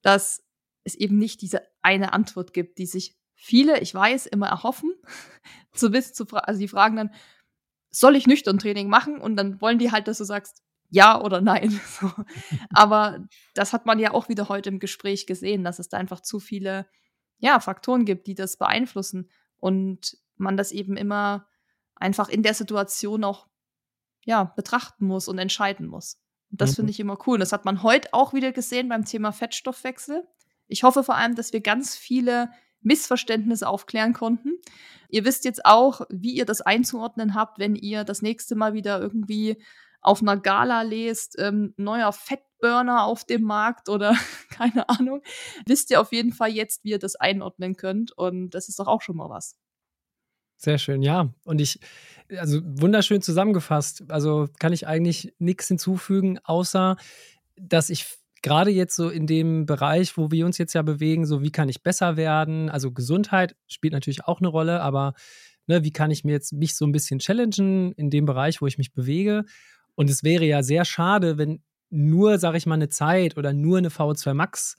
dass 0.02 0.44
es 0.84 0.94
eben 0.94 1.18
nicht 1.18 1.42
diese 1.42 1.62
eine 1.82 2.12
Antwort 2.12 2.52
gibt, 2.52 2.78
die 2.78 2.86
sich 2.86 3.16
viele, 3.34 3.80
ich 3.80 3.94
weiß, 3.94 4.26
immer 4.26 4.48
erhoffen, 4.48 4.92
zu 5.72 5.92
wissen, 5.92 6.14
zu 6.14 6.26
also 6.30 6.60
die 6.60 6.68
fragen 6.68 6.96
dann, 6.96 7.10
soll 7.90 8.16
ich 8.16 8.26
nüchtern 8.26 8.58
Training 8.58 8.88
machen? 8.88 9.20
Und 9.20 9.36
dann 9.36 9.60
wollen 9.60 9.78
die 9.78 9.92
halt, 9.92 10.08
dass 10.08 10.18
du 10.18 10.24
sagst, 10.24 10.62
ja 10.90 11.20
oder 11.20 11.40
nein. 11.40 11.80
So. 12.00 12.10
Aber 12.70 13.26
das 13.54 13.72
hat 13.72 13.86
man 13.86 13.98
ja 13.98 14.12
auch 14.12 14.28
wieder 14.28 14.48
heute 14.48 14.68
im 14.68 14.78
Gespräch 14.78 15.26
gesehen, 15.26 15.64
dass 15.64 15.78
es 15.78 15.88
da 15.88 15.96
einfach 15.96 16.20
zu 16.20 16.38
viele 16.40 16.86
ja, 17.38 17.60
Faktoren 17.60 18.04
gibt, 18.04 18.26
die 18.26 18.34
das 18.34 18.56
beeinflussen 18.56 19.30
und 19.58 20.16
man 20.36 20.56
das 20.56 20.72
eben 20.72 20.96
immer 20.96 21.46
einfach 21.94 22.28
in 22.28 22.42
der 22.42 22.54
Situation 22.54 23.24
auch 23.24 23.48
ja, 24.24 24.44
betrachten 24.44 25.06
muss 25.06 25.28
und 25.28 25.38
entscheiden 25.38 25.86
muss. 25.86 26.20
Und 26.50 26.60
das 26.60 26.72
mhm. 26.72 26.74
finde 26.76 26.90
ich 26.90 27.00
immer 27.00 27.18
cool. 27.26 27.34
Und 27.34 27.40
das 27.40 27.52
hat 27.52 27.64
man 27.64 27.82
heute 27.82 28.12
auch 28.12 28.32
wieder 28.32 28.52
gesehen 28.52 28.88
beim 28.88 29.04
Thema 29.04 29.32
Fettstoffwechsel. 29.32 30.26
Ich 30.66 30.82
hoffe 30.82 31.02
vor 31.02 31.16
allem, 31.16 31.34
dass 31.34 31.52
wir 31.52 31.60
ganz 31.60 31.96
viele 31.96 32.50
Missverständnisse 32.80 33.66
aufklären 33.66 34.12
konnten. 34.12 34.52
Ihr 35.08 35.24
wisst 35.24 35.44
jetzt 35.44 35.64
auch, 35.64 36.02
wie 36.10 36.34
ihr 36.34 36.44
das 36.44 36.60
einzuordnen 36.60 37.34
habt, 37.34 37.58
wenn 37.58 37.74
ihr 37.74 38.04
das 38.04 38.22
nächste 38.22 38.54
Mal 38.54 38.74
wieder 38.74 39.00
irgendwie 39.00 39.62
auf 40.00 40.22
einer 40.22 40.36
Gala 40.36 40.82
lest, 40.82 41.36
ähm, 41.38 41.74
neuer 41.76 42.12
Fettburner 42.12 43.04
auf 43.04 43.24
dem 43.24 43.42
Markt 43.42 43.88
oder 43.88 44.14
keine 44.50 44.88
Ahnung. 44.88 45.22
Wisst 45.66 45.90
ihr 45.90 46.00
auf 46.00 46.12
jeden 46.12 46.32
Fall 46.32 46.50
jetzt, 46.50 46.84
wie 46.84 46.90
ihr 46.90 46.98
das 46.98 47.16
einordnen 47.16 47.76
könnt. 47.76 48.12
Und 48.12 48.50
das 48.50 48.68
ist 48.68 48.78
doch 48.78 48.86
auch 48.86 49.02
schon 49.02 49.16
mal 49.16 49.30
was. 49.30 49.56
Sehr 50.56 50.78
schön, 50.78 51.02
ja. 51.02 51.32
Und 51.44 51.60
ich, 51.60 51.78
also 52.36 52.60
wunderschön 52.64 53.22
zusammengefasst. 53.22 54.04
Also 54.08 54.48
kann 54.58 54.72
ich 54.72 54.86
eigentlich 54.88 55.34
nichts 55.38 55.68
hinzufügen, 55.68 56.38
außer 56.42 56.96
dass 57.56 57.90
ich 57.90 58.06
gerade 58.42 58.70
jetzt 58.70 58.96
so 58.96 59.08
in 59.08 59.26
dem 59.26 59.66
Bereich, 59.66 60.16
wo 60.16 60.30
wir 60.30 60.46
uns 60.46 60.58
jetzt 60.58 60.74
ja 60.74 60.82
bewegen, 60.82 61.26
so 61.26 61.42
wie 61.42 61.50
kann 61.50 61.68
ich 61.68 61.82
besser 61.82 62.16
werden? 62.16 62.68
Also 62.70 62.92
Gesundheit 62.92 63.56
spielt 63.66 63.92
natürlich 63.92 64.24
auch 64.24 64.40
eine 64.40 64.48
Rolle, 64.48 64.80
aber 64.80 65.14
ne, 65.66 65.84
wie 65.84 65.92
kann 65.92 66.10
ich 66.10 66.24
mir 66.24 66.32
jetzt 66.32 66.52
mich 66.52 66.76
so 66.76 66.86
ein 66.86 66.92
bisschen 66.92 67.18
challengen 67.18 67.92
in 67.92 68.10
dem 68.10 68.26
Bereich, 68.26 68.60
wo 68.60 68.66
ich 68.66 68.78
mich 68.78 68.92
bewege? 68.92 69.44
Und 69.94 70.10
es 70.10 70.22
wäre 70.22 70.44
ja 70.44 70.62
sehr 70.62 70.84
schade, 70.84 71.38
wenn 71.38 71.62
nur, 71.90 72.38
sage 72.38 72.58
ich 72.58 72.66
mal, 72.66 72.74
eine 72.74 72.88
Zeit 72.88 73.36
oder 73.36 73.52
nur 73.52 73.78
eine 73.78 73.88
VO2 73.88 74.34
Max 74.34 74.76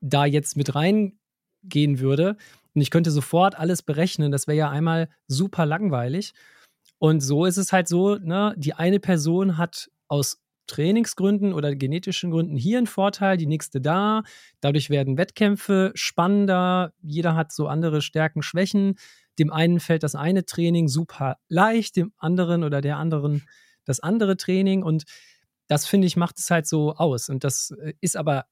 da 0.00 0.24
jetzt 0.24 0.56
mit 0.56 0.74
reingehen 0.74 1.98
würde. 1.98 2.36
Und 2.74 2.80
ich 2.80 2.90
könnte 2.90 3.10
sofort 3.10 3.58
alles 3.58 3.82
berechnen. 3.82 4.32
Das 4.32 4.46
wäre 4.46 4.58
ja 4.58 4.70
einmal 4.70 5.08
super 5.28 5.66
langweilig. 5.66 6.34
Und 6.98 7.20
so 7.20 7.44
ist 7.44 7.56
es 7.56 7.72
halt 7.72 7.88
so, 7.88 8.16
ne, 8.16 8.54
die 8.56 8.74
eine 8.74 9.00
Person 9.00 9.58
hat 9.58 9.90
aus 10.08 10.42
Trainingsgründen 10.66 11.52
oder 11.52 11.74
genetischen 11.74 12.30
Gründen 12.30 12.56
hier 12.56 12.78
ein 12.78 12.86
Vorteil, 12.86 13.36
die 13.36 13.46
nächste 13.46 13.80
da. 13.80 14.22
Dadurch 14.60 14.90
werden 14.90 15.18
Wettkämpfe 15.18 15.92
spannender. 15.94 16.92
Jeder 17.02 17.34
hat 17.34 17.52
so 17.52 17.68
andere 17.68 18.02
Stärken, 18.02 18.42
Schwächen. 18.42 18.96
Dem 19.38 19.52
einen 19.52 19.80
fällt 19.80 20.02
das 20.02 20.14
eine 20.14 20.44
Training 20.44 20.88
super 20.88 21.36
leicht, 21.48 21.96
dem 21.96 22.12
anderen 22.16 22.64
oder 22.64 22.80
der 22.80 22.96
anderen 22.96 23.42
das 23.84 24.00
andere 24.00 24.36
Training. 24.36 24.82
Und 24.82 25.04
das 25.68 25.86
finde 25.86 26.06
ich 26.06 26.16
macht 26.16 26.38
es 26.38 26.50
halt 26.50 26.66
so 26.66 26.94
aus. 26.94 27.28
Und 27.28 27.44
das 27.44 27.70
äh, 27.70 27.94
ist 28.00 28.16
aber 28.16 28.46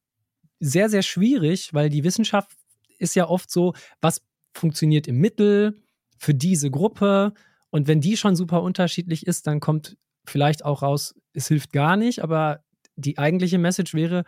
sehr, 0.61 0.89
sehr 0.89 1.03
schwierig, 1.03 1.75
weil 1.75 1.91
die 1.91 2.05
Wissenschaft 2.05 2.51
ist 2.99 3.15
ja 3.15 3.29
oft 3.29 3.51
so, 3.51 3.75
was 4.01 4.23
funktioniert 4.55 5.07
im 5.09 5.19
Mittel 5.19 5.83
für 6.17 6.35
diese 6.35 6.71
Gruppe. 6.71 7.35
Und 7.71 7.89
wenn 7.89 8.01
die 8.01 8.17
schon 8.17 8.37
super 8.37 8.63
unterschiedlich 8.63 9.27
ist, 9.27 9.47
dann 9.47 9.61
kommt 9.61 9.97
vielleicht 10.25 10.65
auch 10.65 10.83
raus, 10.83 11.15
es 11.35 11.49
hilft 11.49 11.73
gar 11.73 11.97
nicht, 11.97 12.23
aber 12.23 12.65
die 12.97 13.19
eigentliche 13.19 13.59
Message 13.59 13.95
wäre, 13.95 14.25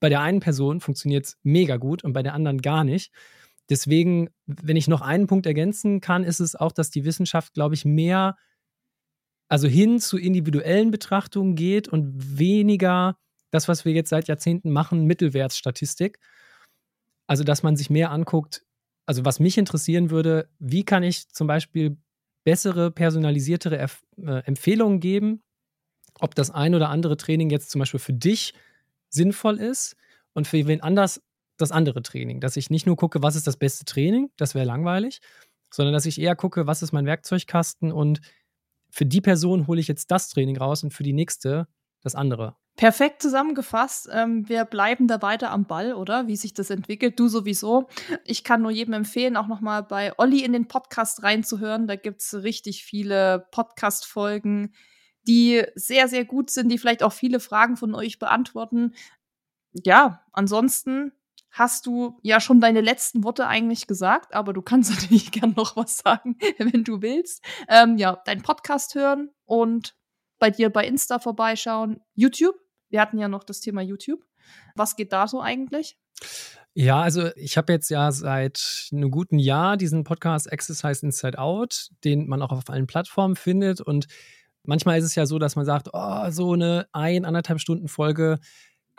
bei 0.00 0.08
der 0.08 0.20
einen 0.20 0.40
Person 0.40 0.80
funktioniert 0.80 1.26
es 1.26 1.38
mega 1.42 1.76
gut 1.76 2.04
und 2.04 2.12
bei 2.12 2.22
der 2.22 2.34
anderen 2.34 2.60
gar 2.60 2.84
nicht. 2.84 3.12
Deswegen, 3.70 4.28
wenn 4.46 4.76
ich 4.76 4.88
noch 4.88 5.00
einen 5.00 5.26
Punkt 5.26 5.46
ergänzen 5.46 6.00
kann, 6.00 6.24
ist 6.24 6.40
es 6.40 6.54
auch, 6.54 6.72
dass 6.72 6.90
die 6.90 7.04
Wissenschaft, 7.04 7.54
glaube 7.54 7.74
ich, 7.74 7.84
mehr, 7.84 8.36
also 9.48 9.68
hin 9.68 10.00
zu 10.00 10.18
individuellen 10.18 10.90
Betrachtungen 10.90 11.54
geht 11.54 11.88
und 11.88 12.38
weniger 12.38 13.16
das, 13.50 13.68
was 13.68 13.84
wir 13.84 13.92
jetzt 13.92 14.10
seit 14.10 14.28
Jahrzehnten 14.28 14.70
machen, 14.70 15.04
Mittelwertsstatistik. 15.04 16.18
Also, 17.26 17.44
dass 17.44 17.62
man 17.62 17.76
sich 17.76 17.88
mehr 17.88 18.10
anguckt, 18.10 18.66
also 19.06 19.24
was 19.24 19.40
mich 19.40 19.56
interessieren 19.56 20.10
würde, 20.10 20.50
wie 20.58 20.84
kann 20.84 21.02
ich 21.02 21.28
zum 21.28 21.46
Beispiel 21.46 21.96
bessere, 22.44 22.90
personalisiertere 22.90 23.78
Erf 23.78 24.02
äh, 24.18 24.42
Empfehlungen 24.44 25.00
geben, 25.00 25.43
ob 26.20 26.34
das 26.34 26.50
ein 26.50 26.74
oder 26.74 26.88
andere 26.90 27.16
Training 27.16 27.50
jetzt 27.50 27.70
zum 27.70 27.80
Beispiel 27.80 28.00
für 28.00 28.12
dich 28.12 28.54
sinnvoll 29.08 29.58
ist 29.58 29.96
und 30.32 30.46
für 30.46 30.66
wen 30.66 30.82
anders 30.82 31.22
das 31.56 31.72
andere 31.72 32.02
Training. 32.02 32.40
Dass 32.40 32.56
ich 32.56 32.70
nicht 32.70 32.86
nur 32.86 32.96
gucke, 32.96 33.22
was 33.22 33.36
ist 33.36 33.46
das 33.46 33.56
beste 33.56 33.84
Training, 33.84 34.30
das 34.36 34.54
wäre 34.54 34.66
langweilig, 34.66 35.20
sondern 35.70 35.92
dass 35.92 36.06
ich 36.06 36.20
eher 36.20 36.36
gucke, 36.36 36.66
was 36.66 36.82
ist 36.82 36.92
mein 36.92 37.06
Werkzeugkasten 37.06 37.92
und 37.92 38.20
für 38.90 39.06
die 39.06 39.20
Person 39.20 39.66
hole 39.66 39.80
ich 39.80 39.88
jetzt 39.88 40.10
das 40.10 40.28
Training 40.28 40.56
raus 40.56 40.84
und 40.84 40.92
für 40.94 41.02
die 41.02 41.12
nächste 41.12 41.66
das 42.02 42.14
andere. 42.14 42.54
Perfekt 42.76 43.22
zusammengefasst. 43.22 44.08
Ähm, 44.12 44.48
wir 44.48 44.64
bleiben 44.64 45.06
da 45.08 45.22
weiter 45.22 45.50
am 45.50 45.64
Ball, 45.64 45.94
oder? 45.94 46.26
Wie 46.26 46.36
sich 46.36 46.54
das 46.54 46.70
entwickelt. 46.70 47.18
Du 47.18 47.28
sowieso. 47.28 47.88
Ich 48.24 48.44
kann 48.44 48.62
nur 48.62 48.70
jedem 48.70 48.94
empfehlen, 48.94 49.36
auch 49.36 49.46
nochmal 49.46 49.84
bei 49.84 50.12
Olli 50.18 50.44
in 50.44 50.52
den 50.52 50.68
Podcast 50.68 51.22
reinzuhören. 51.22 51.86
Da 51.86 51.96
gibt 51.96 52.20
es 52.20 52.34
richtig 52.42 52.84
viele 52.84 53.46
Podcast-Folgen, 53.52 54.74
die 55.26 55.64
sehr, 55.74 56.08
sehr 56.08 56.24
gut 56.24 56.50
sind, 56.50 56.68
die 56.70 56.78
vielleicht 56.78 57.02
auch 57.02 57.12
viele 57.12 57.40
Fragen 57.40 57.76
von 57.76 57.94
euch 57.94 58.18
beantworten. 58.18 58.94
Ja, 59.72 60.24
ansonsten 60.32 61.12
hast 61.50 61.86
du 61.86 62.18
ja 62.22 62.40
schon 62.40 62.60
deine 62.60 62.80
letzten 62.80 63.22
Worte 63.24 63.46
eigentlich 63.46 63.86
gesagt, 63.86 64.34
aber 64.34 64.52
du 64.52 64.62
kannst 64.62 64.90
natürlich 64.94 65.32
gern 65.32 65.54
noch 65.56 65.76
was 65.76 65.98
sagen, 65.98 66.36
wenn 66.58 66.84
du 66.84 67.02
willst. 67.02 67.44
Ähm, 67.68 67.96
ja, 67.96 68.20
deinen 68.24 68.42
Podcast 68.42 68.94
hören 68.94 69.30
und 69.44 69.96
bei 70.38 70.50
dir 70.50 70.70
bei 70.70 70.86
Insta 70.86 71.18
vorbeischauen. 71.18 72.00
YouTube 72.14 72.56
wir 72.94 73.00
hatten 73.00 73.18
ja 73.18 73.26
noch 73.26 73.42
das 73.42 73.60
Thema 73.60 73.82
YouTube. 73.82 74.24
Was 74.76 74.94
geht 74.94 75.12
da 75.12 75.26
so 75.26 75.40
eigentlich? 75.40 75.98
Ja, 76.74 77.00
also 77.00 77.30
ich 77.34 77.56
habe 77.56 77.72
jetzt 77.72 77.88
ja 77.88 78.12
seit 78.12 78.88
einem 78.92 79.10
guten 79.10 79.40
Jahr 79.40 79.76
diesen 79.76 80.04
Podcast 80.04 80.46
Exercise 80.46 81.04
Inside 81.04 81.40
Out, 81.40 81.88
den 82.04 82.28
man 82.28 82.40
auch 82.40 82.52
auf 82.52 82.70
allen 82.70 82.86
Plattformen 82.86 83.34
findet. 83.34 83.80
Und 83.80 84.06
manchmal 84.64 84.98
ist 84.98 85.04
es 85.04 85.14
ja 85.14 85.26
so, 85.26 85.38
dass 85.38 85.56
man 85.56 85.64
sagt, 85.64 85.90
oh, 85.92 86.30
so 86.30 86.52
eine 86.52 86.86
ein, 86.92 87.24
anderthalb 87.24 87.60
Stunden 87.60 87.88
Folge 87.88 88.38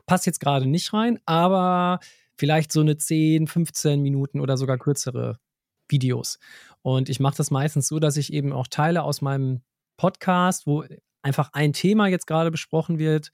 passt 0.06 0.26
jetzt 0.26 0.40
gerade 0.40 0.66
nicht 0.66 0.94
rein, 0.94 1.20
aber 1.26 2.00
vielleicht 2.38 2.72
so 2.72 2.82
eine 2.82 2.98
10, 2.98 3.48
15 3.48 4.02
Minuten 4.02 4.40
oder 4.40 4.58
sogar 4.58 4.78
kürzere 4.78 5.40
Videos. 5.88 6.40
Und 6.82 7.10
ich 7.10 7.20
mache 7.20 7.38
das 7.38 7.52
meistens 7.52 7.88
so, 7.88 8.00
dass 8.00 8.18
ich 8.18 8.34
eben 8.34 8.54
auch 8.54 8.68
Teile 8.68 9.04
aus 9.04 9.22
meinem 9.22 9.62
Podcast, 9.98 10.68
wo 10.68 10.84
einfach 11.22 11.50
ein 11.54 11.74
Thema 11.74 12.08
jetzt 12.08 12.28
gerade 12.28 12.52
besprochen 12.52 13.00
wird, 13.00 13.32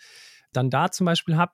dann 0.53 0.69
da 0.69 0.91
zum 0.91 1.05
Beispiel 1.05 1.35
habe. 1.35 1.53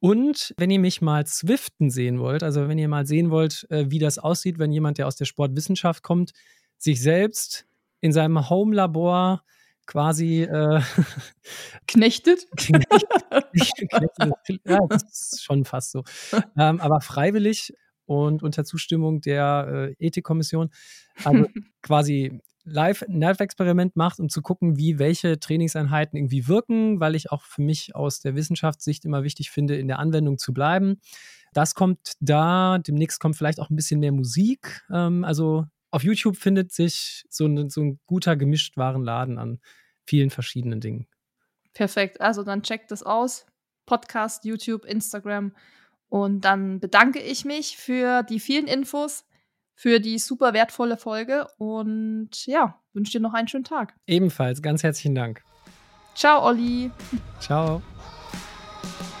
Und 0.00 0.54
wenn 0.58 0.70
ihr 0.70 0.78
mich 0.78 1.00
mal 1.00 1.26
Zwiften 1.26 1.90
sehen 1.90 2.20
wollt, 2.20 2.42
also 2.42 2.68
wenn 2.68 2.78
ihr 2.78 2.88
mal 2.88 3.06
sehen 3.06 3.30
wollt, 3.30 3.66
äh, 3.70 3.90
wie 3.90 3.98
das 3.98 4.18
aussieht, 4.18 4.58
wenn 4.58 4.72
jemand, 4.72 4.98
der 4.98 5.06
aus 5.06 5.16
der 5.16 5.24
Sportwissenschaft 5.24 6.02
kommt, 6.02 6.32
sich 6.76 7.00
selbst 7.00 7.66
in 8.00 8.12
seinem 8.12 8.50
Home-Labor 8.50 9.42
quasi 9.86 10.42
äh, 10.42 10.80
knechtet. 11.86 12.46
knechtet. 12.56 14.60
ja, 14.64 14.78
das 14.88 15.32
ist 15.32 15.44
schon 15.44 15.64
fast 15.64 15.92
so. 15.92 16.02
Ähm, 16.56 16.80
aber 16.80 17.00
freiwillig 17.00 17.72
und 18.06 18.42
unter 18.42 18.64
Zustimmung 18.64 19.20
der 19.20 19.94
äh, 19.98 20.06
Ethikkommission. 20.06 20.70
Also 21.24 21.46
quasi 21.82 22.40
Live-Nerv-Experiment 22.64 23.94
macht, 23.94 24.20
um 24.20 24.28
zu 24.28 24.40
gucken, 24.40 24.76
wie 24.76 24.98
welche 24.98 25.38
Trainingseinheiten 25.38 26.16
irgendwie 26.16 26.48
wirken, 26.48 26.98
weil 26.98 27.14
ich 27.14 27.30
auch 27.30 27.42
für 27.42 27.62
mich 27.62 27.94
aus 27.94 28.20
der 28.20 28.34
Wissenschaftssicht 28.34 29.04
immer 29.04 29.22
wichtig 29.22 29.50
finde, 29.50 29.76
in 29.76 29.86
der 29.86 29.98
Anwendung 29.98 30.38
zu 30.38 30.52
bleiben. 30.52 31.00
Das 31.52 31.74
kommt 31.74 32.14
da, 32.20 32.78
demnächst 32.78 33.20
kommt 33.20 33.36
vielleicht 33.36 33.60
auch 33.60 33.70
ein 33.70 33.76
bisschen 33.76 34.00
mehr 34.00 34.12
Musik. 34.12 34.82
Ähm, 34.90 35.24
also 35.24 35.66
auf 35.94 36.02
YouTube 36.02 36.36
findet 36.36 36.72
sich 36.72 37.24
so, 37.30 37.46
ein, 37.46 37.70
so 37.70 37.80
ein 37.80 38.00
guter 38.06 38.34
Gemischtwarenladen 38.34 39.38
an 39.38 39.60
vielen 40.04 40.30
verschiedenen 40.30 40.80
Dingen. 40.80 41.06
Perfekt, 41.72 42.20
also 42.20 42.42
dann 42.42 42.62
checkt 42.62 42.90
das 42.90 43.04
aus. 43.04 43.46
Podcast, 43.86 44.44
YouTube, 44.44 44.84
Instagram. 44.84 45.54
Und 46.08 46.40
dann 46.40 46.80
bedanke 46.80 47.20
ich 47.20 47.44
mich 47.44 47.76
für 47.76 48.24
die 48.24 48.40
vielen 48.40 48.66
Infos 48.66 49.24
für 49.76 50.00
die 50.00 50.18
super 50.18 50.52
wertvolle 50.52 50.96
Folge 50.96 51.48
und 51.58 52.46
ja, 52.46 52.80
wünsche 52.92 53.12
dir 53.12 53.20
noch 53.20 53.34
einen 53.34 53.48
schönen 53.48 53.64
Tag. 53.64 53.94
Ebenfalls, 54.06 54.62
ganz 54.62 54.82
herzlichen 54.82 55.14
Dank. 55.14 55.42
Ciao, 56.14 56.44
Olli. 56.44 56.90
Ciao. 57.40 57.82